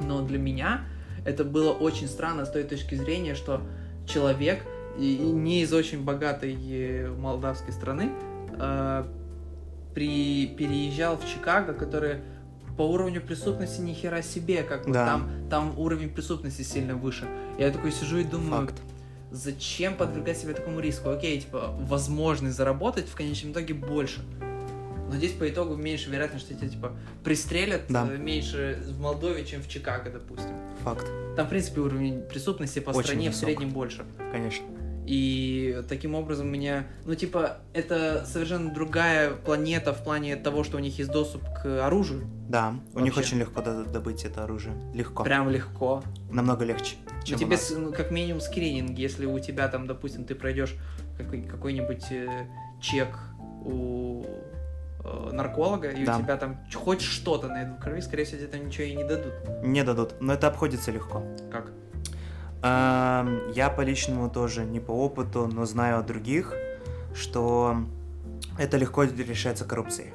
Но 0.01 0.23
для 0.23 0.39
меня 0.39 0.85
это 1.25 1.45
было 1.45 1.73
очень 1.73 2.09
странно 2.09 2.45
с 2.45 2.51
той 2.51 2.63
точки 2.65 2.95
зрения, 2.95 3.35
что 3.35 3.63
человек 4.07 4.61
не 4.97 5.63
из 5.63 5.73
очень 5.73 6.03
богатой 6.05 6.57
э, 6.59 7.09
молдавской 7.09 7.73
страны 7.73 8.11
э, 8.59 9.05
при, 9.95 10.47
переезжал 10.47 11.17
в 11.17 11.27
Чикаго, 11.27 11.75
которое 11.75 12.23
по 12.81 12.85
уровню 12.85 13.21
преступности 13.21 13.83
ни 13.83 13.93
хера 13.93 14.23
себе, 14.23 14.63
как 14.63 14.87
бы 14.87 14.95
Да. 14.95 15.05
там, 15.05 15.31
там 15.51 15.79
уровень 15.79 16.09
преступности 16.09 16.63
сильно 16.63 16.95
выше. 16.95 17.27
Я 17.59 17.71
такой 17.73 17.93
сижу 17.93 18.17
и 18.17 18.25
думаю, 18.25 18.69
Факт. 18.69 18.81
зачем 19.31 19.95
подвергать 19.95 20.39
себя 20.39 20.55
такому 20.55 20.81
риску? 20.81 21.11
Окей, 21.11 21.39
типа, 21.43 21.75
возможность 21.79 22.57
заработать 22.57 23.07
в 23.07 23.15
конечном 23.15 23.53
итоге 23.53 23.75
больше. 23.75 24.21
Но 25.11 25.15
здесь 25.17 25.33
по 25.33 25.47
итогу 25.47 25.77
меньше 25.77 26.09
вероятность, 26.09 26.47
что 26.47 26.55
тебя, 26.55 26.71
типа, 26.71 26.93
пристрелят 27.23 27.83
Да. 27.91 28.09
э, 28.11 28.17
меньше 28.17 28.83
в 28.89 28.99
Молдове, 28.99 29.45
чем 29.45 29.61
в 29.61 29.69
Чикаго, 29.69 30.09
допустим. 30.11 30.55
Факт. 30.83 31.07
Там, 31.37 31.49
в 31.49 31.51
принципе, 31.51 31.83
уровень 31.83 32.23
преступности 32.23 32.79
по 32.79 32.93
Очень 32.93 33.03
стране 33.03 33.31
в 33.31 33.35
среднем 33.37 33.69
больше. 33.71 34.07
Конечно. 34.33 34.65
И 35.07 35.83
таким 35.89 36.15
образом 36.15 36.49
меня... 36.49 36.87
Ну, 37.05 37.15
типа, 37.15 37.57
это 37.73 38.25
совершенно 38.27 38.71
другая 38.73 39.31
планета 39.33 39.93
в 39.93 40.05
плане 40.05 40.37
того, 40.37 40.63
что 40.63 40.77
у 40.77 40.81
них 40.81 40.99
есть 40.99 41.11
доступ 41.11 41.43
к 41.63 41.85
оружию. 41.85 42.27
Да. 42.49 42.75
У 42.95 43.01
них 43.01 43.17
Вообще. 43.17 43.31
очень 43.31 43.39
легко 43.41 43.61
до- 43.63 43.85
добыть 43.85 44.25
это 44.25 44.45
оружие. 44.45 44.75
Легко. 44.95 45.25
Прям 45.25 45.49
легко. 45.51 46.03
Намного 46.31 46.65
легче, 46.65 46.97
Ну, 47.07 47.23
чем 47.25 47.37
у 47.37 47.41
тебе, 47.41 47.51
нас. 47.57 47.73
ну, 47.77 47.93
как 47.93 48.11
минимум, 48.11 48.41
скрининг, 48.41 48.99
если 48.99 49.27
у 49.27 49.39
тебя 49.41 49.69
там, 49.69 49.87
допустим, 49.87 50.25
ты 50.25 50.35
пройдешь 50.35 50.77
какой- 51.19 51.43
какой-нибудь 51.43 52.05
э, 52.13 52.47
чек 52.81 53.09
у 53.65 54.25
э, 55.03 55.31
нарколога, 55.33 55.89
и 55.91 56.05
Да. 56.05 56.19
у 56.19 56.23
тебя 56.23 56.37
там 56.37 56.61
хоть 56.75 57.01
что-то 57.01 57.49
найдут 57.49 57.79
в 57.79 57.81
крови, 57.81 58.01
скорее 58.03 58.25
всего, 58.25 58.39
тебе 58.39 58.49
там 58.49 58.67
ничего 58.67 58.85
и 58.85 58.95
не 58.95 59.05
дадут. 59.05 59.33
Не 59.65 59.83
дадут, 59.83 60.15
но 60.21 60.35
это 60.35 60.47
обходится 60.49 60.91
легко. 60.91 61.23
Как? 61.51 61.73
Эм, 62.63 63.51
Я 63.53 63.71
по 63.71 63.81
личному 63.81 64.29
тоже, 64.31 64.65
не 64.65 64.81
по 64.81 64.93
опыту, 64.93 65.47
но 65.53 65.65
знаю 65.65 65.99
от 66.01 66.07
других, 66.07 66.55
что 67.15 67.77
это 68.59 68.77
легко 68.77 69.05
решается 69.05 69.65
коррупцией. 69.65 70.13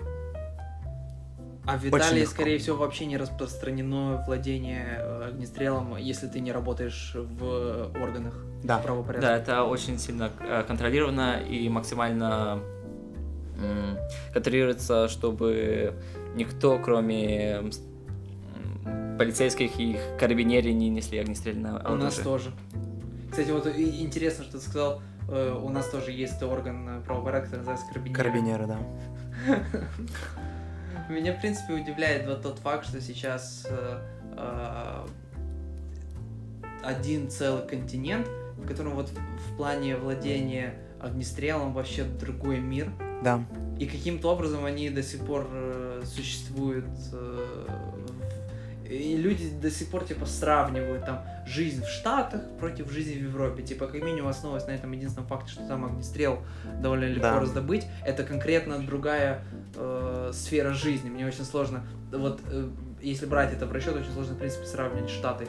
А 1.67 1.77
в 1.77 1.85
Очень 1.85 1.89
Италии, 1.97 2.19
легко. 2.21 2.31
скорее 2.33 2.59
всего, 2.59 2.77
вообще 2.77 3.07
не 3.07 3.17
распространено 3.17 4.23
владение 4.27 4.97
огнестрелом, 5.27 5.97
если 5.97 6.27
ты 6.27 6.39
не 6.39 6.51
работаешь 6.51 7.13
в 7.15 7.91
органах 7.99 8.35
Да. 8.63 8.77
правопорядка. 8.77 9.27
Да, 9.27 9.35
это 9.37 9.63
очень 9.63 9.97
сильно 9.97 10.29
э, 10.41 10.63
контролировано 10.67 11.39
и 11.39 11.67
максимально 11.69 12.59
контролируется, 14.33 15.07
чтобы 15.07 15.93
никто, 16.35 16.77
кроме 16.77 17.63
полицейских 19.17 19.79
и 19.79 19.91
их 19.91 19.99
карабинери, 20.19 20.71
не 20.71 20.89
несли 20.89 21.19
огнестрельное 21.19 21.79
У 21.87 21.95
нас 21.95 22.15
тоже. 22.15 22.51
Кстати, 23.29 23.51
вот 23.51 23.67
интересно, 23.67 24.45
что 24.45 24.59
ты 24.59 24.65
сказал, 24.65 25.01
э, 25.29 25.59
у 25.61 25.69
нас 25.69 25.89
тоже 25.89 26.11
есть 26.11 26.41
орган 26.41 26.87
э, 26.87 27.01
правопорядка, 27.01 27.49
который 27.49 27.59
называется 27.59 27.87
карабинеры. 27.87 28.23
Карабинеры, 28.23 28.67
да. 28.67 28.79
Меня, 31.13 31.33
в 31.33 31.41
принципе, 31.41 31.73
удивляет 31.73 32.25
вот 32.27 32.43
тот 32.43 32.59
факт, 32.59 32.87
что 32.87 33.01
сейчас 33.01 33.67
э, 33.69 35.05
один 36.81 37.29
целый 37.29 37.67
континент, 37.67 38.27
в 38.57 38.65
котором 38.65 38.93
вот 38.95 39.09
в, 39.09 39.57
плане 39.57 39.97
владения 39.97 40.75
огнестрелом 41.01 41.73
вообще 41.73 42.05
другой 42.05 42.59
мир, 42.59 42.89
Да. 43.21 43.43
и 43.77 43.85
каким-то 43.85 44.31
образом 44.31 44.63
они 44.63 44.89
до 44.89 45.03
сих 45.03 45.25
пор 45.25 45.47
существуют. 46.05 46.85
И 48.89 49.17
люди 49.17 49.49
до 49.61 49.69
сих 49.71 49.89
пор 49.89 50.03
типа 50.05 50.25
сравнивают 50.25 51.05
там 51.05 51.21
жизнь 51.45 51.83
в 51.83 51.87
Штатах 51.87 52.41
против 52.59 52.91
жизни 52.91 53.13
в 53.13 53.23
Европе. 53.29 53.63
Типа, 53.63 53.87
как 53.87 54.01
минимум, 54.03 54.29
основываясь 54.29 54.67
на 54.67 54.71
этом 54.71 54.91
единственном 54.91 55.27
факте, 55.27 55.51
что 55.51 55.67
там 55.67 55.85
огнестрел 55.85 56.39
довольно 56.81 57.05
легко 57.05 57.21
Да. 57.23 57.39
раздобыть. 57.39 57.85
Это 58.05 58.23
конкретно 58.23 58.79
другая 58.79 59.43
э, 59.75 60.31
сфера 60.33 60.73
жизни. 60.73 61.09
Мне 61.09 61.25
очень 61.27 61.43
сложно. 61.45 61.83
Вот 62.11 62.41
э, 62.49 62.69
если 63.01 63.25
брать 63.25 63.53
это 63.53 63.65
в 63.65 63.71
расчет, 63.71 63.95
очень 63.95 64.11
сложно, 64.11 64.35
в 64.35 64.37
принципе, 64.37 64.65
сравнивать 64.65 65.09
Штаты 65.09 65.45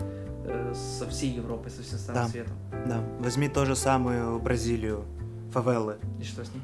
э, 0.47 0.75
со 0.75 1.07
всей 1.09 1.31
Европой, 1.31 1.71
со 1.71 1.83
всем 1.83 1.99
старым 1.99 2.23
Да. 2.25 2.29
светом. 2.29 2.55
Да. 2.87 3.01
Возьми 3.19 3.49
то 3.49 3.65
же 3.65 3.77
самое 3.77 4.39
Бразилию, 4.39 5.05
фавелы. 5.53 5.97
И 6.21 6.25
что 6.25 6.45
с 6.45 6.53
ним? 6.53 6.63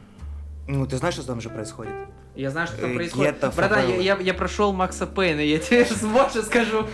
Ну, 0.73 0.87
ты 0.87 0.97
знаешь, 0.97 1.15
что 1.15 1.27
там 1.27 1.41
же 1.41 1.51
происходит? 1.51 1.93
Я 2.35 2.51
знаю, 2.51 2.67
что 2.67 2.79
там 2.79 2.93
Э, 2.93 2.95
происходит. 2.95 3.33
гетто, 3.35 3.51
Братан, 3.55 3.89
я, 3.91 3.97
я, 3.97 4.17
я 4.17 4.33
прошел 4.35 4.73
Макса 4.73 5.07
Пейна, 5.07 5.41
я 5.41 5.59
тебе 5.67 5.87
больше 6.09 6.43
скажу. 6.43 6.87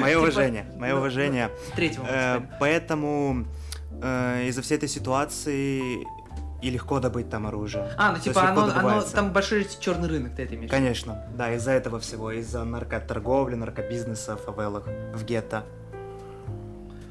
Мое 0.00 0.10
Типа, 0.14 0.18
уважение, 0.20 0.66
мое 0.76 0.94
уважение. 0.94 1.50
Третьего 1.74 2.06
Э. 2.08 2.40
Поэтому 2.60 3.44
э, 4.00 4.44
из-за 4.46 4.62
всей 4.62 4.76
этой 4.76 4.88
ситуации 4.88 6.06
и 6.62 6.70
легко 6.70 7.00
добыть 7.00 7.28
там 7.28 7.46
оружие. 7.46 7.90
А, 7.96 8.12
ну 8.12 8.18
типа 8.18 8.48
оно, 8.48 8.64
оно 8.64 9.00
там 9.02 9.32
большой 9.32 9.66
черный 9.80 10.08
рынок, 10.08 10.34
ты 10.36 10.42
это 10.44 10.54
имеешь? 10.54 10.70
Конечно, 10.70 11.24
да, 11.36 11.52
из-за 11.54 11.72
этого 11.72 11.98
всего, 11.98 12.30
из-за 12.32 12.62
наркоторговли, 12.64 13.56
наркобизнеса 13.56 14.36
в 14.36 14.42
фавелах, 14.42 14.84
в 15.14 15.24
гетто. 15.24 15.64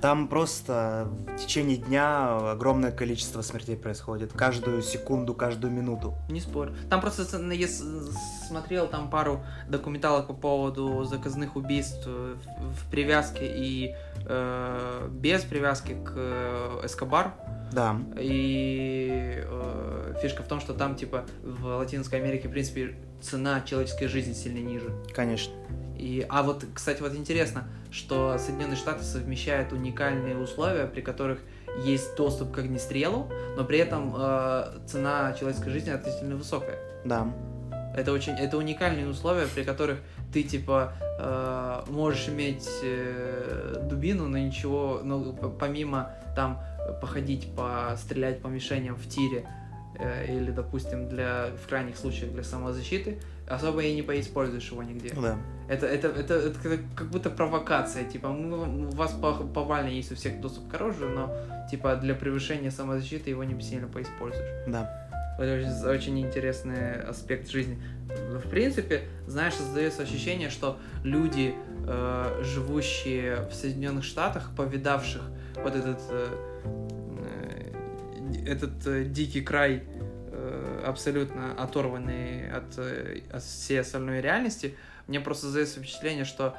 Там 0.07 0.29
просто 0.29 1.09
в 1.27 1.35
течение 1.35 1.75
дня 1.75 2.51
огромное 2.51 2.93
количество 2.93 3.41
смертей 3.41 3.75
происходит. 3.75 4.31
Каждую 4.31 4.81
секунду, 4.81 5.33
каждую 5.33 5.73
минуту. 5.73 6.13
Не 6.29 6.39
спорю. 6.39 6.73
Там 6.89 7.01
просто 7.01 7.23
я 7.51 7.67
смотрел 7.67 8.87
там 8.87 9.09
пару 9.09 9.43
документалок 9.67 10.27
по 10.27 10.33
поводу 10.33 11.03
заказных 11.03 11.57
убийств 11.57 12.03
э, 12.05 12.35
в, 12.57 12.73
в 12.73 12.89
привязке 12.89 13.53
и 13.53 13.95
э, 14.25 15.09
без 15.11 15.43
привязки 15.43 15.97
к 16.05 16.13
э, 16.15 16.81
Эскобару. 16.85 17.33
Да, 17.73 17.97
И 18.17 19.43
э, 19.43 20.13
фишка 20.21 20.41
в 20.41 20.47
том, 20.47 20.61
что 20.61 20.73
там, 20.73 20.95
типа, 20.95 21.25
в 21.43 21.65
Латинской 21.65 22.21
Америке, 22.21 22.47
в 22.47 22.51
принципе, 22.51 22.95
цена 23.21 23.61
человеческой 23.61 24.07
жизни 24.07 24.33
сильно 24.33 24.59
ниже. 24.59 24.91
конечно. 25.13 25.53
И, 25.97 26.25
а 26.29 26.43
вот, 26.43 26.63
кстати, 26.73 27.01
вот 27.01 27.15
интересно, 27.15 27.67
что 27.91 28.37
Соединенные 28.37 28.75
Штаты 28.75 29.03
совмещают 29.03 29.73
уникальные 29.73 30.37
условия, 30.37 30.85
при 30.85 31.01
которых 31.01 31.39
есть 31.83 32.15
доступ 32.15 32.51
к 32.51 32.59
огнестрелу, 32.59 33.29
но 33.55 33.63
при 33.63 33.79
этом 33.79 34.13
э, 34.15 34.79
цена 34.85 35.33
человеческой 35.33 35.71
жизни 35.71 35.89
относительно 35.89 36.35
высокая. 36.35 36.77
Да, 37.05 37.27
Это 37.95 38.11
очень, 38.11 38.33
это 38.33 38.57
уникальные 38.57 39.07
условия, 39.07 39.47
при 39.47 39.63
которых 39.63 39.99
ты 40.31 40.43
типа 40.43 40.93
э, 41.19 41.91
можешь 41.91 42.29
иметь 42.29 42.67
э, 42.83 43.83
дубину, 43.89 44.27
но 44.27 44.37
ничего, 44.37 45.01
ну 45.03 45.33
помимо 45.59 46.11
там 46.35 46.61
походить, 47.01 47.47
пострелять 47.55 48.41
по 48.41 48.47
мишеням 48.47 48.95
в 48.95 49.07
тире 49.07 49.47
или, 50.27 50.51
допустим, 50.51 51.09
для 51.09 51.47
в 51.63 51.67
крайних 51.67 51.97
случаях 51.97 52.31
для 52.31 52.43
самозащиты, 52.43 53.19
особо 53.47 53.81
и 53.81 53.95
не 53.95 54.01
поиспользуешь 54.03 54.71
его 54.71 54.83
нигде. 54.83 55.11
ну 55.15 55.21
да. 55.21 55.37
Это, 55.69 55.85
это, 55.85 56.07
это, 56.07 56.33
это 56.35 56.59
как- 56.95 57.09
будто 57.09 57.29
провокация, 57.29 58.03
типа, 58.05 58.29
мы, 58.29 58.87
у 58.87 58.91
вас 58.91 59.11
повально 59.53 59.89
есть 59.89 60.11
у 60.11 60.15
всех 60.15 60.39
доступ 60.39 60.69
к 60.71 60.75
оружию, 60.75 61.09
но, 61.09 61.35
типа, 61.69 61.95
для 61.95 62.13
превышения 62.15 62.71
самозащиты 62.71 63.29
его 63.31 63.43
не 63.43 63.61
сильно 63.61 63.87
поиспользуешь. 63.87 64.47
Да, 64.67 65.09
Это 65.39 65.55
очень, 65.55 65.89
очень 65.89 66.19
интересный 66.19 67.01
аспект 67.01 67.49
жизни. 67.49 67.81
В 68.07 68.49
принципе, 68.49 69.01
знаешь, 69.27 69.53
создается 69.55 70.03
ощущение, 70.03 70.49
что 70.49 70.77
люди, 71.03 71.53
э, 71.85 72.41
живущие 72.43 73.47
в 73.49 73.53
Соединенных 73.53 74.03
Штатах, 74.05 74.51
повидавших 74.55 75.21
вот 75.63 75.75
этот 75.75 75.99
э, 76.09 76.27
э, 76.63 76.87
этот 78.47 78.85
э, 78.87 79.03
дикий 79.05 79.41
край, 79.41 79.83
э, 80.31 80.83
абсолютно 80.85 81.53
оторванный 81.61 82.49
от, 82.51 82.77
э, 82.77 83.21
от 83.31 83.43
всей 83.43 83.81
остальной 83.81 84.21
реальности, 84.21 84.75
мне 85.07 85.19
просто 85.19 85.45
создается 85.45 85.79
впечатление, 85.79 86.25
что 86.25 86.55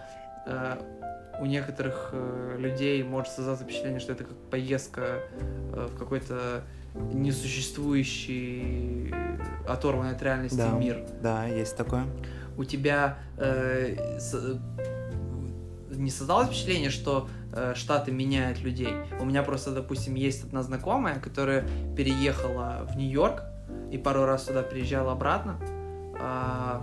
у 1.41 1.45
некоторых 1.47 2.15
людей 2.57 3.03
может 3.03 3.33
создаться 3.35 3.65
впечатление, 3.65 4.01
что 4.01 4.13
это 4.15 4.25
как 4.25 4.37
поездка 4.51 5.21
в 5.71 5.99
какой-то 5.99 6.63
несуществующий 7.13 9.13
оторванный 9.69 10.13
от 10.13 10.23
реальности 10.23 10.57
Да. 10.57 10.71
мир. 10.71 11.05
Да, 11.23 11.45
есть 11.47 11.77
такое. 11.77 12.05
У 12.57 12.65
тебя 12.65 13.19
э, 13.37 14.19
с- 14.19 14.57
не 15.99 16.11
создалось 16.11 16.49
впечатление, 16.49 16.91
что 16.91 17.29
э, 17.53 17.75
Штаты 17.75 18.13
меняют 18.13 18.61
людей? 18.61 18.95
У 19.21 19.25
меня 19.25 19.43
просто, 19.43 19.73
допустим, 19.73 20.15
есть 20.15 20.45
одна 20.45 20.63
знакомая, 20.63 21.21
которая 21.21 21.69
переехала 21.97 22.89
в 22.91 22.97
Нью-Йорк 22.97 23.43
и 23.91 23.99
пару 23.99 24.25
раз 24.25 24.47
сюда 24.47 24.63
приезжала 24.63 25.13
обратно. 25.13 25.59
а, 26.21 26.83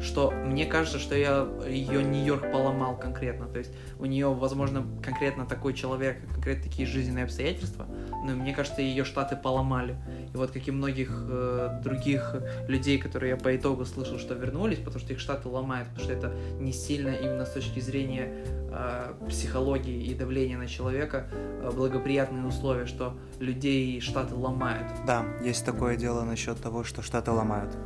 что 0.00 0.30
мне 0.30 0.66
кажется, 0.66 0.98
что 0.98 1.14
я 1.14 1.46
ее 1.68 2.02
Нью-Йорк 2.02 2.50
поломал 2.50 2.96
конкретно. 2.96 3.46
То 3.46 3.58
есть 3.58 3.70
у 3.98 4.06
нее, 4.06 4.32
возможно, 4.32 4.84
конкретно 5.02 5.46
такой 5.46 5.74
человек, 5.74 6.18
конкретно 6.32 6.64
такие 6.64 6.86
жизненные 6.86 7.24
обстоятельства, 7.24 7.86
но 8.24 8.32
мне 8.32 8.54
кажется, 8.54 8.82
ее 8.82 9.04
штаты 9.04 9.36
поломали. 9.36 9.96
И 10.32 10.36
вот 10.36 10.50
как 10.50 10.66
и 10.66 10.70
многих 10.70 11.10
э, 11.12 11.80
других 11.82 12.36
людей, 12.68 12.98
которые 12.98 13.30
я 13.30 13.36
по 13.36 13.54
итогу 13.54 13.84
слышал, 13.84 14.18
что 14.18 14.34
вернулись, 14.34 14.78
потому 14.78 14.98
что 14.98 15.12
их 15.12 15.20
штаты 15.20 15.48
ломают, 15.48 15.88
потому 15.88 16.04
что 16.04 16.12
это 16.12 16.34
не 16.58 16.72
сильно 16.72 17.10
именно 17.10 17.44
с 17.44 17.52
точки 17.52 17.80
зрения 17.80 18.44
э, 18.70 19.14
психологии 19.28 20.04
и 20.04 20.14
давления 20.14 20.56
на 20.56 20.66
человека 20.66 21.28
э, 21.32 21.70
благоприятные 21.74 22.46
условия, 22.46 22.86
что 22.86 23.16
людей 23.38 24.00
штаты 24.00 24.34
ломают. 24.34 24.86
Да, 25.06 25.24
есть 25.42 25.64
такое 25.64 25.96
дело 25.96 26.22
насчет 26.22 26.60
того, 26.60 26.84
что 26.84 27.02
Штаты 27.02 27.32
ломают. 27.32 27.76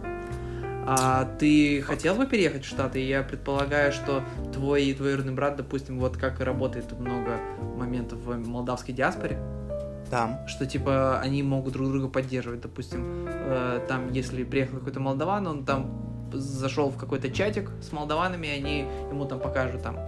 А 0.86 1.24
ты 1.38 1.80
хотел 1.82 2.14
бы 2.14 2.26
переехать 2.26 2.64
в 2.64 2.68
Штаты? 2.68 3.00
Я 3.00 3.22
предполагаю, 3.22 3.90
что 3.92 4.22
твой 4.52 4.92
двоюродный 4.92 5.32
брат, 5.32 5.56
допустим, 5.56 5.98
вот 5.98 6.16
как 6.16 6.40
и 6.40 6.44
работает 6.44 6.92
много 6.98 7.38
моментов 7.76 8.18
в 8.18 8.36
молдавской 8.36 8.94
диаспоре, 8.94 9.38
Да, 10.10 10.44
что 10.46 10.66
типа 10.66 11.20
они 11.20 11.42
могут 11.42 11.72
друг 11.72 11.88
друга 11.88 12.08
поддерживать. 12.08 12.60
Допустим, 12.60 13.26
э, 13.26 13.80
там, 13.88 14.12
если 14.12 14.44
приехал 14.44 14.78
какой-то 14.78 15.00
молдаван, 15.00 15.46
он 15.46 15.64
там 15.64 16.30
зашел 16.32 16.90
в 16.90 16.96
какой-то 16.96 17.30
чатик 17.30 17.70
с 17.80 17.90
молдаванами, 17.92 18.46
и 18.46 18.50
они 18.50 18.78
ему 19.10 19.24
там 19.24 19.40
покажут 19.40 19.82
там, 19.82 19.98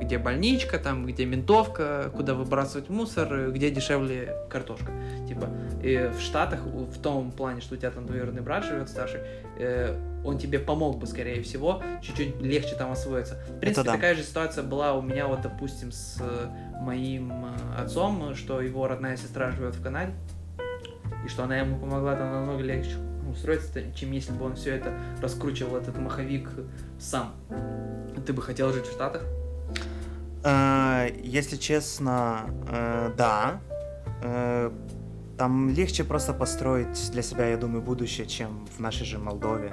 где 0.00 0.18
больничка, 0.18 0.78
там, 0.78 1.06
где 1.06 1.24
ментовка, 1.24 2.10
куда 2.14 2.34
выбрасывать 2.34 2.88
мусор, 2.88 3.50
где 3.52 3.70
дешевле 3.70 4.34
картошка. 4.50 4.92
Типа, 5.28 5.48
и 5.82 6.10
в 6.16 6.20
Штатах, 6.20 6.60
в 6.64 7.00
том 7.00 7.30
плане, 7.30 7.60
что 7.60 7.74
у 7.74 7.78
тебя 7.78 7.90
там 7.90 8.06
двоюродный 8.06 8.42
брат 8.42 8.64
живет 8.64 8.88
старший, 8.88 9.20
э, 9.58 9.96
он 10.24 10.38
тебе 10.38 10.58
помог 10.58 10.98
бы, 10.98 11.06
скорее 11.06 11.42
всего, 11.42 11.82
чуть-чуть 12.02 12.40
легче 12.42 12.74
там 12.74 12.90
освоиться. 12.90 13.38
В 13.48 13.60
принципе, 13.60 13.86
да. 13.86 13.92
такая 13.94 14.14
же 14.14 14.22
ситуация 14.22 14.64
была 14.64 14.94
у 14.94 15.02
меня, 15.02 15.26
вот, 15.26 15.42
допустим, 15.42 15.92
с 15.92 16.18
э, 16.20 16.48
моим 16.80 17.32
э, 17.32 17.82
отцом, 17.82 18.34
что 18.34 18.60
его 18.60 18.88
родная 18.88 19.16
сестра 19.16 19.50
живет 19.52 19.74
в 19.74 19.82
Канаде, 19.82 20.12
и 21.24 21.28
что 21.28 21.44
она 21.44 21.56
ему 21.58 21.78
помогла 21.78 22.16
там 22.16 22.32
намного 22.32 22.62
легче 22.62 22.96
устроиться, 23.30 23.80
чем 23.94 24.12
если 24.12 24.32
бы 24.32 24.44
он 24.44 24.56
все 24.56 24.76
это 24.76 24.92
раскручивал, 25.20 25.76
этот 25.76 25.98
маховик 25.98 26.48
сам. 26.98 27.34
Ты 28.24 28.32
бы 28.32 28.42
хотел 28.42 28.72
жить 28.72 28.86
в 28.86 28.92
Штатах? 28.92 29.22
Э, 30.44 31.08
если 31.22 31.56
честно, 31.56 32.50
э, 32.68 33.12
да. 33.16 33.60
Там 35.38 35.68
легче 35.70 36.02
просто 36.04 36.32
построить 36.32 37.10
для 37.12 37.22
себя, 37.22 37.48
я 37.48 37.56
думаю, 37.58 37.82
будущее, 37.82 38.26
чем 38.26 38.66
в 38.76 38.80
нашей 38.80 39.04
же 39.04 39.18
Молдове. 39.18 39.70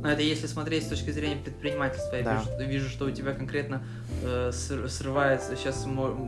Но 0.00 0.08
это 0.10 0.22
если 0.22 0.46
смотреть 0.46 0.84
с 0.84 0.88
точки 0.88 1.10
зрения 1.10 1.36
предпринимательства. 1.42 2.16
Я 2.16 2.22
Да. 2.22 2.36
вижу, 2.58 2.70
вижу, 2.70 2.88
что 2.88 3.04
у 3.06 3.10
тебя 3.10 3.32
конкретно 3.34 3.82
э, 4.22 4.50
ср- 4.52 4.88
срывается, 4.88 5.56
сейчас 5.56 5.82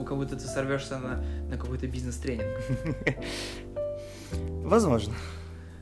как 0.06 0.16
будто 0.16 0.34
ты 0.36 0.42
сорвешься 0.46 0.98
на, 0.98 1.22
на 1.48 1.56
какой-то 1.56 1.86
бизнес-тренинг. 1.86 2.48
Возможно. 4.64 5.14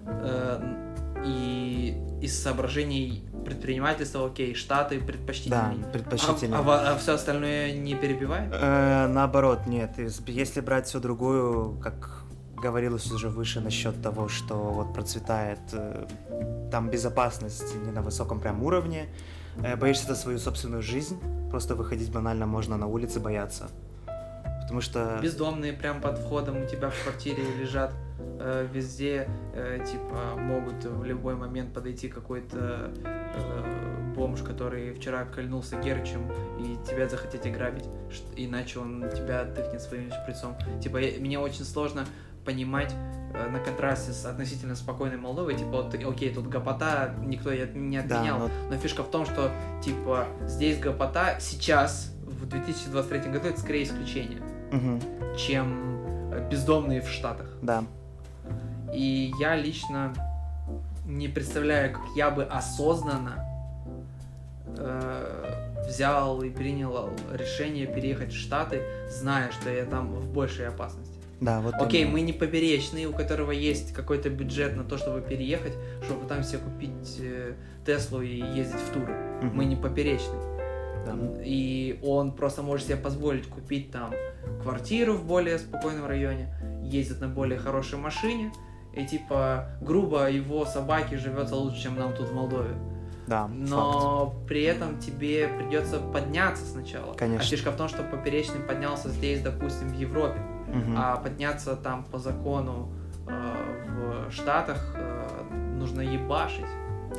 Э, 0.07 0.61
и 1.27 1.97
из 2.23 2.41
соображений 2.41 3.28
предпринимательства, 3.45 4.27
окей, 4.27 4.55
Штаты 4.55 4.99
Да, 5.01 5.07
предпочтительнее. 5.07 5.87
предпочтительно. 5.93 6.59
А, 6.59 6.97
все 6.99 7.15
остальное 7.15 7.73
не 7.73 7.95
перебивает? 7.95 8.53
Э, 8.53 9.07
наоборот, 9.09 9.67
нет. 9.67 9.93
Если 10.27 10.61
брать 10.61 10.87
всю 10.87 11.01
другую, 11.01 11.79
как 11.83 12.25
говорилось 12.57 13.11
уже 13.13 13.29
выше 13.29 13.61
насчет 13.61 14.03
того, 14.03 14.29
что 14.29 14.55
вот 14.57 14.93
процветает 14.93 15.61
э, 15.73 16.07
там 16.71 16.91
безопасность 16.91 17.75
не 17.87 17.93
на 17.93 18.03
высоком 18.03 18.41
прям 18.41 18.63
уровне, 18.63 19.09
э, 19.63 19.77
боишься 19.77 20.07
за 20.09 20.15
свою 20.15 20.39
собственную 20.39 20.83
жизнь, 20.83 21.19
просто 21.51 21.75
выходить 21.75 22.11
банально 22.11 22.47
можно 22.47 22.77
на 22.77 22.87
улице 22.87 23.21
бояться. 23.21 23.69
Потому 24.63 24.81
что... 24.81 25.19
Бездомные 25.23 25.73
прям 25.73 26.01
под 26.01 26.19
входом 26.19 26.63
у 26.63 26.67
тебя 26.67 26.91
в 26.91 27.03
квартире 27.03 27.43
лежат 27.59 27.93
э, 28.39 28.67
везде, 28.73 29.29
э, 29.55 29.79
типа 29.85 30.37
могут 30.37 30.85
в 30.85 31.05
любой 31.05 31.35
момент 31.35 31.73
подойти 31.75 32.09
какой-то 32.09 32.91
э, 33.05 34.13
бомж, 34.17 34.43
который 34.43 34.93
вчера 34.95 35.25
кольнулся 35.25 35.77
Герчем 35.81 36.23
и 36.59 36.77
тебя 36.89 37.09
захотеть 37.09 37.47
ограбить, 37.47 37.85
иначе 38.37 38.81
он 38.81 39.05
тебя 39.15 39.45
тыкнет 39.45 39.81
своим 39.83 40.11
шприцом. 40.11 40.57
Типа 40.83 40.97
я- 40.99 41.21
мне 41.21 41.39
очень 41.39 41.65
сложно 41.65 42.05
понимать 42.45 42.95
э, 43.35 43.49
на 43.51 43.59
контрасте 43.61 44.13
с 44.13 44.25
относительно 44.25 44.75
спокойной 44.75 45.19
Молдовой, 45.19 45.55
типа 45.55 45.83
вот, 45.83 45.95
окей, 45.95 46.33
тут 46.33 46.49
гопота, 46.49 47.15
никто 47.23 47.53
не 47.53 47.99
Да, 48.01 48.17
отменял, 48.17 48.39
но 48.39 48.51
но 48.71 48.77
фишка 48.79 49.03
в 49.03 49.11
том, 49.11 49.27
что 49.27 49.51
типа 49.85 50.27
здесь 50.47 50.79
гопота 50.81 51.39
сейчас 51.41 52.15
в 52.25 52.47
2023 52.47 53.31
году 53.31 53.49
это 53.49 53.61
скорее 53.61 53.83
исключение 53.85 54.41
Мгм, 54.73 55.01
чем 55.37 56.33
э, 56.33 56.49
бездомные 56.51 57.03
в 57.03 57.09
Штатах. 57.09 57.47
да. 57.63 57.85
И 58.95 59.33
я 59.39 59.57
лично 59.57 60.13
не 61.07 61.29
представляю, 61.29 61.93
как 61.93 62.03
я 62.17 62.31
бы 62.31 62.45
осознанно 62.45 63.45
э, 64.77 65.85
взял 65.89 66.43
и 66.43 66.51
принял 66.51 67.11
решение 67.33 67.87
переехать 67.87 68.33
в 68.33 68.37
Штаты, 68.39 68.83
зная, 69.09 69.51
что 69.53 69.71
я 69.71 69.85
там 69.85 70.13
в 70.13 70.33
большей 70.33 70.69
опасности. 70.69 71.15
Да, 71.41 71.61
вот 71.61 71.75
Окей, 71.79 72.03
именно. 72.03 72.13
мы 72.15 72.21
не 72.23 72.33
поперечный, 72.33 73.07
у 73.07 73.13
которого 73.13 73.53
есть 73.53 73.93
какой-то 73.93 74.29
бюджет 74.29 74.77
на 74.77 74.83
то, 74.83 74.99
чтобы 74.99 75.21
переехать, 75.21 75.73
чтобы 76.05 76.27
там 76.27 76.43
себе 76.43 76.59
купить 76.59 77.19
э, 77.21 77.55
Теслу 77.87 78.23
и 78.23 78.37
ездить 78.57 78.81
в 78.81 78.93
туры. 78.93 79.15
Мгм, 79.43 79.57
Мы 79.57 79.65
не 79.65 79.77
поперечный. 79.77 80.39
да. 81.07 81.15
И 81.45 82.01
он 82.03 82.33
просто 82.33 82.63
может 82.63 82.87
себе 82.87 82.97
позволить 82.97 83.47
купить 83.47 83.93
там 83.93 84.13
квартиру 84.63 85.15
в 85.15 85.25
более 85.25 85.59
спокойном 85.59 86.07
районе, 86.07 86.53
ездит 86.83 87.21
на 87.21 87.29
более 87.29 87.59
хорошей 87.59 87.99
машине, 87.99 88.53
и 88.95 89.05
типа 89.07 89.67
грубо 89.81 90.31
его 90.31 90.65
собаке 90.65 91.17
живется 91.19 91.55
лучше, 91.57 91.83
чем 91.83 91.97
нам 91.99 92.13
тут 92.15 92.29
в 92.29 92.35
Молдове. 92.35 92.75
Да, 93.27 93.43
факт. 93.47 93.55
Но 93.55 94.35
при 94.49 94.63
этом 94.63 94.99
тебе 94.99 95.49
придется 95.49 95.99
подняться 96.01 96.65
сначала. 96.65 97.13
Конечно. 97.15 97.45
А 97.45 97.49
фишка 97.49 97.71
в 97.71 97.77
том, 97.77 97.89
что 97.89 98.03
поперечный 98.03 98.61
поднялся 98.61 99.11
здесь, 99.11 99.43
допустим, 99.43 99.89
в 99.89 99.93
Европе, 99.99 100.41
Мгм. 100.69 100.95
а 100.97 101.17
подняться 101.17 101.77
там 101.77 102.05
по 102.05 102.19
закону 102.19 102.91
э, 103.27 104.27
в 104.29 104.33
Штатах 104.33 104.95
э, 104.97 105.43
нужно 105.77 106.01
ебашить. 106.01 106.65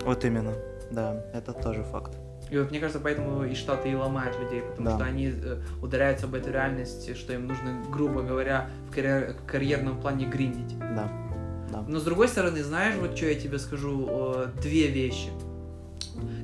Вот 0.04 0.26
именно. 0.26 0.54
Да, 0.92 1.24
это 1.34 1.54
тоже 1.54 1.84
факт. 1.84 2.18
И 2.50 2.58
вот 2.58 2.72
мне 2.72 2.80
кажется, 2.80 3.00
поэтому 3.00 3.44
и 3.44 3.54
Штаты 3.54 3.92
и 3.92 3.96
ломают 3.96 4.36
людей, 4.40 4.62
потому 4.64 4.90
Да. 4.90 4.96
что 4.96 5.04
они 5.06 5.28
э, 5.32 5.58
ударяются 5.84 6.26
об 6.26 6.34
эту 6.34 6.52
реальность, 6.52 7.16
что 7.16 7.34
им 7.34 7.46
нужно, 7.46 7.84
грубо 7.92 8.24
говоря, 8.24 8.68
в 8.90 8.96
карьер- 8.96 9.36
карьерном 9.46 10.02
плане 10.02 10.26
гриндить. 10.26 10.76
Да. 10.80 11.08
Да. 11.72 11.84
Но 11.88 12.00
с 12.00 12.04
другой 12.04 12.28
стороны, 12.28 12.64
знаешь, 12.64 12.96
вот 13.00 13.16
что 13.16 13.28
я 13.28 13.36
тебе 13.36 13.60
скажу, 13.60 14.08
э, 14.10 14.48
две 14.62 14.88
вещи, 14.88 15.30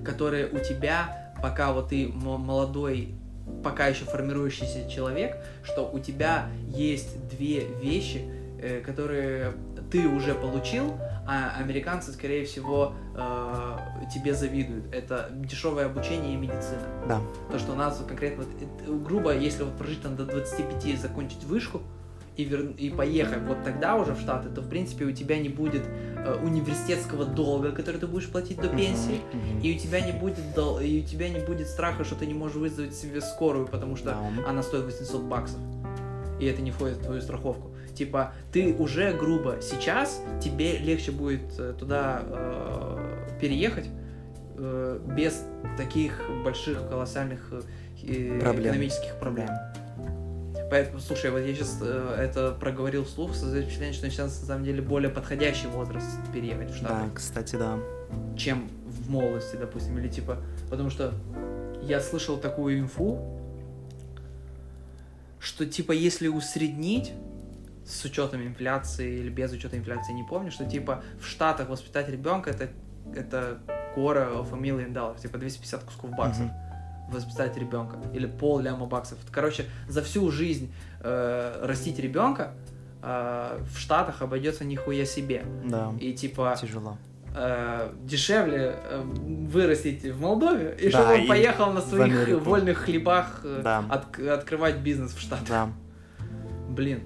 которые 0.04 0.48
у 0.48 0.60
тебя, 0.60 1.34
пока 1.42 1.74
вот 1.74 1.90
ты 1.90 2.08
мо- 2.08 2.38
молодой, 2.38 3.16
пока 3.64 3.88
еще 3.88 4.06
формирующийся 4.06 4.90
человек, 4.90 5.38
что 5.64 5.90
у 5.92 6.00
тебя 6.00 6.48
есть 6.68 7.28
две 7.30 7.66
вещи, 7.82 8.22
э, 8.62 8.82
которые 8.82 9.54
ты 9.92 10.08
уже 10.08 10.34
получил, 10.34 10.98
а 11.28 11.56
американцы, 11.60 12.12
скорее 12.12 12.46
всего, 12.46 12.94
э, 13.16 13.78
тебе 14.14 14.34
завидуют. 14.34 14.94
Это 14.94 15.30
дешевое 15.32 15.86
обучение 15.86 16.34
и 16.34 16.38
медицина. 16.38 16.82
Да. 17.08 17.22
То, 17.52 17.60
что 17.60 17.74
у 17.74 17.76
нас 17.76 18.02
конкретно, 18.08 18.44
вот, 18.46 19.04
грубо, 19.04 19.36
если 19.36 19.64
вот 19.64 19.76
прожить 19.78 20.02
там 20.02 20.16
до 20.16 20.26
25 20.26 20.86
и 20.86 20.96
закончить 20.98 21.44
вышку, 21.44 21.82
и, 22.38 22.44
вер... 22.44 22.72
и 22.78 22.90
поехать 22.90 23.42
вот 23.48 23.64
тогда 23.64 23.96
уже 23.96 24.14
в 24.14 24.20
Штаты, 24.20 24.50
то, 24.50 24.62
в 24.62 24.70
принципе, 24.70 25.06
у 25.06 25.12
тебя 25.12 25.38
не 25.40 25.50
будет 25.50 25.84
э, 26.18 26.36
университетского 26.44 27.26
долга, 27.26 27.72
который 27.72 28.00
ты 28.00 28.08
будешь 28.08 28.28
платить 28.30 28.58
до 28.60 28.68
пенсии, 28.68 29.22
мгм. 29.34 29.62
и 29.62 29.76
у 29.76 29.80
тебя 29.80 30.02
не 30.02 30.12
будет 30.12 30.54
дол- 30.56 30.80
и 30.80 31.02
у 31.02 31.06
тебя 31.06 31.30
не 31.30 31.40
будет 31.40 31.68
страха, 31.68 32.04
что 32.04 32.16
ты 32.16 32.26
не 32.26 32.34
можешь 32.34 32.58
вызвать 32.58 32.94
себе 32.94 33.22
скорую, 33.22 33.68
потому 33.68 33.96
что 33.96 34.12
Да. 34.12 34.20
она 34.50 34.64
стоит 34.64 34.84
800 34.86 35.22
баксов, 35.24 35.60
и 36.40 36.46
это 36.46 36.62
не 36.62 36.72
входит 36.72 36.98
в 36.98 37.04
твою 37.04 37.22
страховку. 37.22 37.72
типа 37.96 38.34
ты 38.52 38.74
уже 38.74 39.14
грубо 39.14 39.60
сейчас 39.62 40.22
тебе 40.44 40.78
легче 40.80 41.12
будет 41.12 41.58
э, 41.58 41.74
туда 41.80 42.22
э, 42.26 43.38
переехать 43.40 43.88
э, 44.58 45.00
без 45.16 45.42
таких 45.78 46.20
больших 46.44 46.90
колоссальных 46.90 47.54
э, 48.04 48.40
Проблем. 48.42 48.64
экономических 48.74 49.18
проблем. 49.20 49.48
Поэтому, 50.70 51.00
слушай, 51.00 51.30
вот 51.30 51.40
я 51.40 51.54
сейчас 51.54 51.80
это 51.82 52.52
проговорил 52.60 53.06
вслух, 53.06 53.36
создает 53.36 53.66
впечатление, 53.66 53.94
что 53.94 54.10
сейчас 54.10 54.42
на 54.42 54.48
самом 54.48 54.64
деле 54.64 54.82
более 54.82 55.10
подходящий 55.10 55.68
возраст 55.68 56.08
переехать 56.34 56.72
в 56.72 56.76
Штаты, 56.76 56.94
Да, 56.94 57.10
кстати, 57.14 57.56
да. 57.56 57.78
чем 58.38 58.68
в 58.86 59.10
молодости, 59.10 59.56
допустим, 59.58 59.98
или 60.00 60.08
типа, 60.08 60.38
потому 60.70 60.90
что 60.90 61.14
я 61.84 62.00
слышал 62.02 62.38
такую 62.38 62.80
инфу, 62.80 63.40
что 65.40 65.66
типа 65.66 65.92
если 65.92 66.28
усреднить 66.28 67.14
с 67.86 68.04
учетом 68.04 68.42
инфляции 68.46 69.20
или 69.20 69.30
без 69.30 69.52
учета 69.52 69.78
инфляции, 69.78 70.14
не 70.14 70.24
помню, 70.24 70.50
что 70.52 70.66
типа 70.66 71.04
в 71.22 71.28
Штатах 71.28 71.70
воспитать 71.70 72.10
ребенка 72.10 72.50
это 72.50 72.70
это 73.16 73.60
кора 73.94 74.24
of 74.32 74.52
a 74.52 74.58
million 74.58 74.92
dollars, 74.92 75.22
типа 75.22 75.38
250 75.38 75.84
кусков 75.84 76.10
баксов. 76.12 76.46
Мгм. 76.46 76.54
Воспитать 77.12 77.56
ребенка 77.58 77.98
или 78.14 78.26
пол 78.26 78.60
ляма 78.60 78.86
баксов. 78.86 79.18
Короче, 79.32 79.66
за 79.88 80.02
всю 80.02 80.32
жизнь 80.32 80.74
э, 81.02 81.60
растить 81.64 82.00
ребенка 82.00 82.54
э, 83.04 83.60
в 83.72 83.78
Штатах 83.80 84.22
обойдется 84.22 84.66
нихуя 84.66 85.06
себе. 85.06 85.46
Да, 85.66 85.94
И 86.00 86.14
типа 86.14 86.58
тяжело. 86.60 86.98
э, 87.36 87.92
дешевле 88.04 88.76
э, 88.90 89.04
вырастить 89.04 90.04
в 90.04 90.20
Молдове, 90.20 90.76
и 90.80 90.90
Да, 90.90 91.00
чтобы 91.02 91.14
он 91.22 91.28
поехал 91.28 91.72
на 91.74 91.82
своих 91.82 92.42
вольных 92.42 92.80
хлебах 92.80 93.42
э, 93.44 93.62
Да. 93.64 93.84
от- 93.90 94.20
открывать 94.20 94.78
бизнес 94.78 95.14
в 95.14 95.20
Штатах. 95.22 95.48
Да. 95.48 95.70
Блин. 96.70 97.04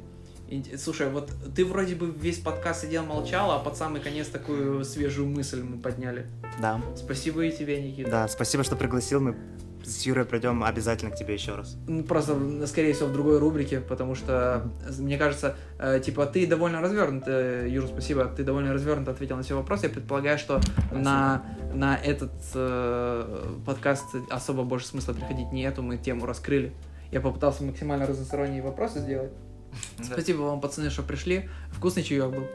Ин- 0.51 0.77
Слушай, 0.79 1.09
вот 1.09 1.29
ты 1.55 1.63
вроде 1.65 1.93
бы 1.95 2.09
весь 2.09 2.39
подкаст 2.39 2.81
сидел 2.83 3.03
молчал, 3.05 3.51
а 3.51 3.59
под 3.59 3.75
самый 3.77 4.01
конец 4.01 4.27
такую 4.29 4.83
свежую 4.83 5.27
мысль 5.27 5.61
мы 5.61 5.77
подняли. 5.79 6.25
Да. 6.61 6.79
Спасибо 6.95 7.45
и 7.45 7.51
тебе, 7.51 7.79
Никита. 7.81 8.09
Да, 8.09 8.27
спасибо, 8.27 8.63
что 8.63 8.75
пригласил. 8.75 9.19
Мы 9.21 9.35
с 9.83 10.05
Юрой 10.05 10.25
придем 10.25 10.63
обязательно 10.63 11.11
к 11.11 11.15
тебе 11.15 11.33
еще 11.33 11.55
раз. 11.55 11.77
Ну, 11.87 12.03
Просто, 12.03 12.35
скорее 12.67 12.93
всего, 12.93 13.09
в 13.09 13.13
другой 13.13 13.39
рубрике, 13.39 13.79
потому 13.79 14.15
что, 14.15 14.69
э, 14.87 15.01
мне 15.01 15.17
кажется, 15.17 15.55
э, 15.77 15.99
типа, 16.03 16.25
ты 16.25 16.45
довольно 16.47 16.81
развернут, 16.81 17.23
э, 17.27 17.67
Юра, 17.69 17.87
спасибо, 17.87 18.25
ты 18.25 18.43
довольно 18.43 18.73
развернут 18.73 19.07
ответил 19.07 19.37
на 19.37 19.43
все 19.43 19.55
вопросы. 19.55 19.87
Я 19.87 19.89
предполагаю, 19.89 20.37
что 20.37 20.59
на, 20.91 21.43
на 21.73 21.97
этот 21.97 22.31
э, 22.53 23.55
подкаст 23.65 24.05
особо 24.29 24.63
больше 24.63 24.87
смысла 24.87 25.13
приходить 25.13 25.51
нету, 25.51 25.81
мы 25.81 25.97
тему 25.97 26.25
раскрыли. 26.25 26.73
Я 27.11 27.21
попытался 27.21 27.63
максимально 27.63 28.05
разносторонние 28.05 28.61
вопросы 28.61 28.99
сделать. 28.99 29.31
Спасибо 30.01 30.41
вам, 30.41 30.61
пацаны, 30.61 30.89
что 30.89 31.03
пришли. 31.03 31.49
Вкусный 31.71 32.03
чаек 32.03 32.31
был. 32.31 32.47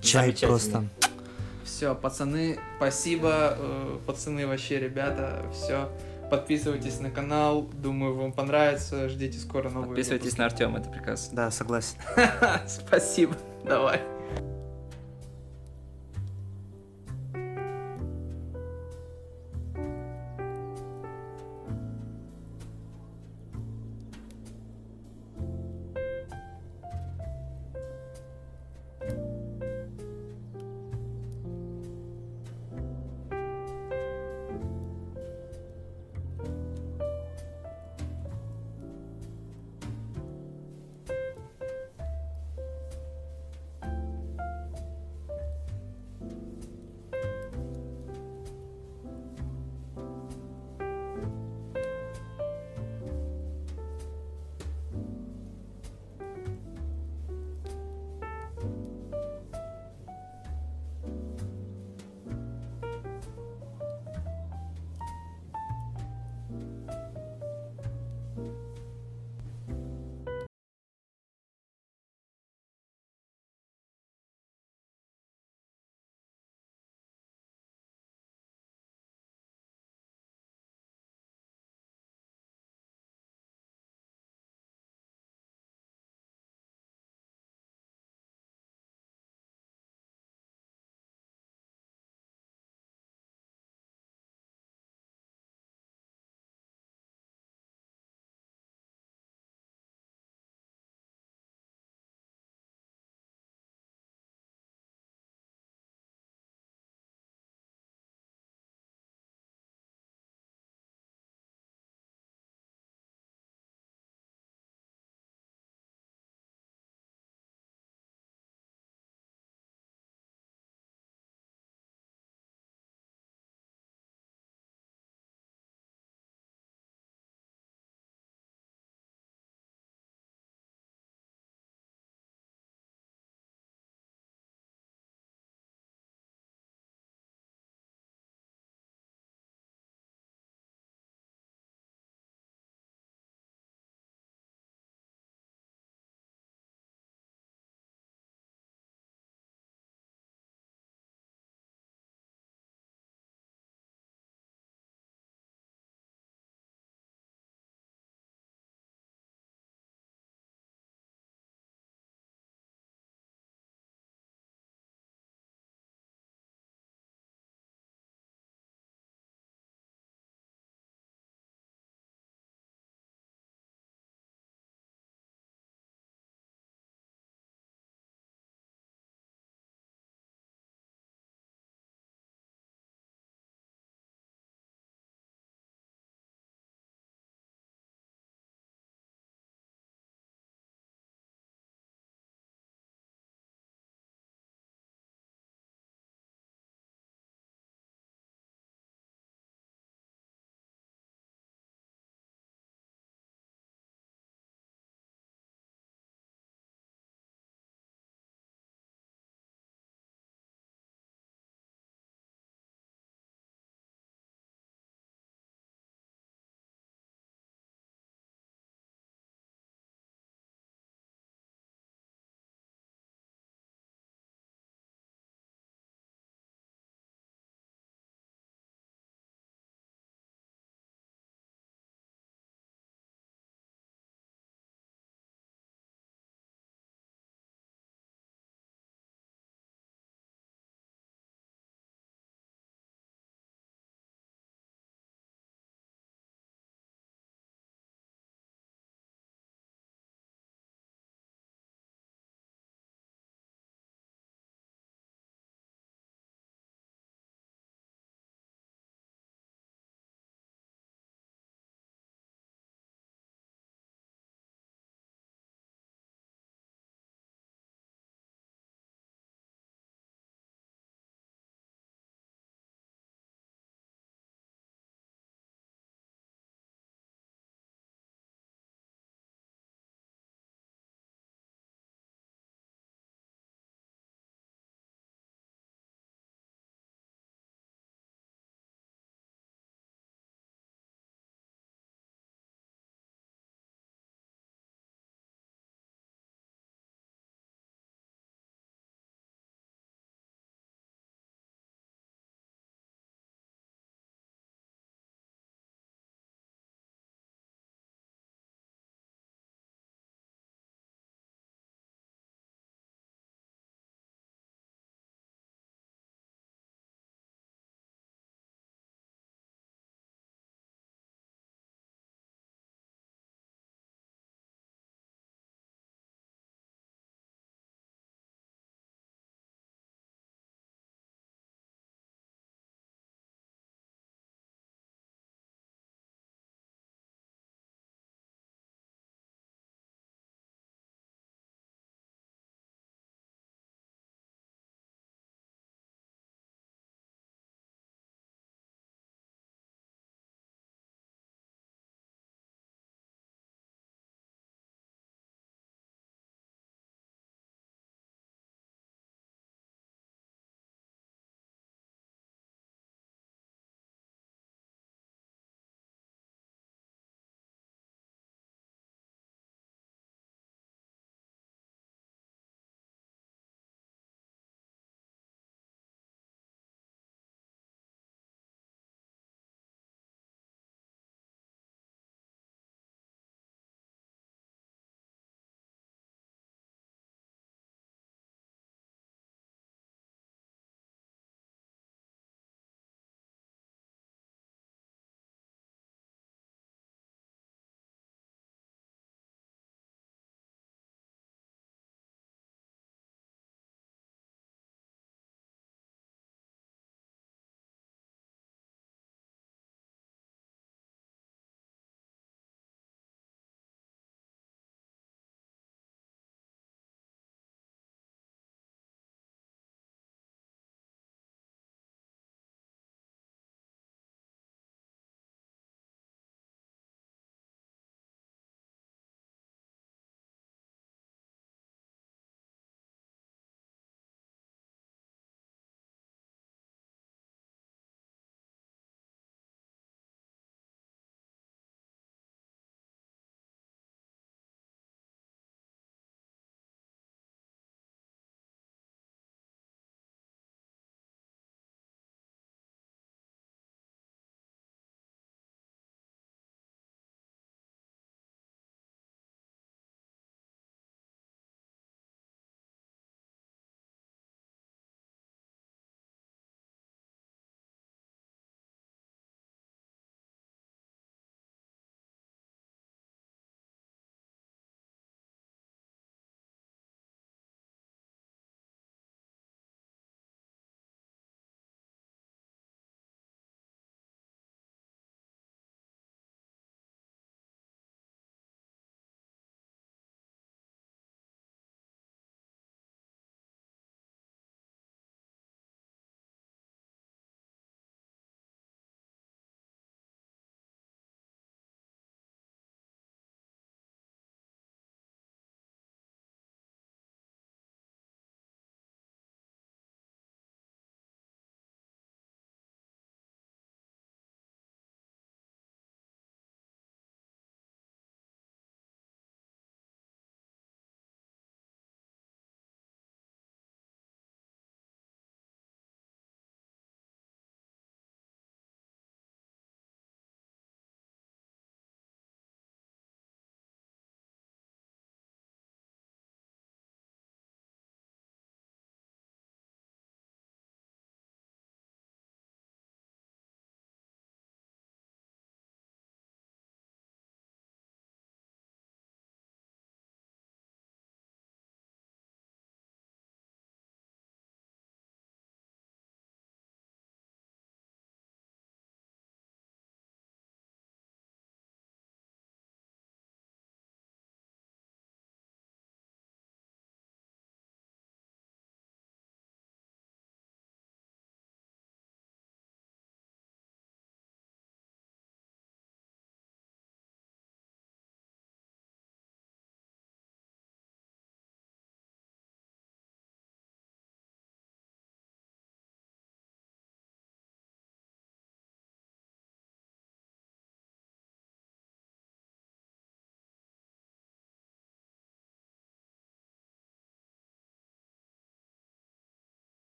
Чай 0.00 0.34
просто. 0.40 0.84
Все, 1.64 1.94
пацаны, 1.94 2.58
спасибо. 2.76 3.58
Пацаны 4.06 4.46
вообще, 4.46 4.78
ребята, 4.78 5.42
все. 5.52 5.90
Подписывайтесь 6.30 7.00
на 7.00 7.10
канал. 7.10 7.62
Думаю, 7.62 8.14
вам 8.16 8.32
понравится. 8.32 9.08
Ждите 9.08 9.38
скоро 9.38 9.70
новые 9.70 9.88
Подписывайтесь 9.88 10.36
на 10.36 10.46
Артема, 10.46 10.78
это 10.78 10.88
приказ. 10.88 11.30
Да, 11.32 11.50
согласен. 11.50 11.96
выпуски. 12.16 12.66
Спасибо. 12.86 13.34
Давай. 13.64 14.15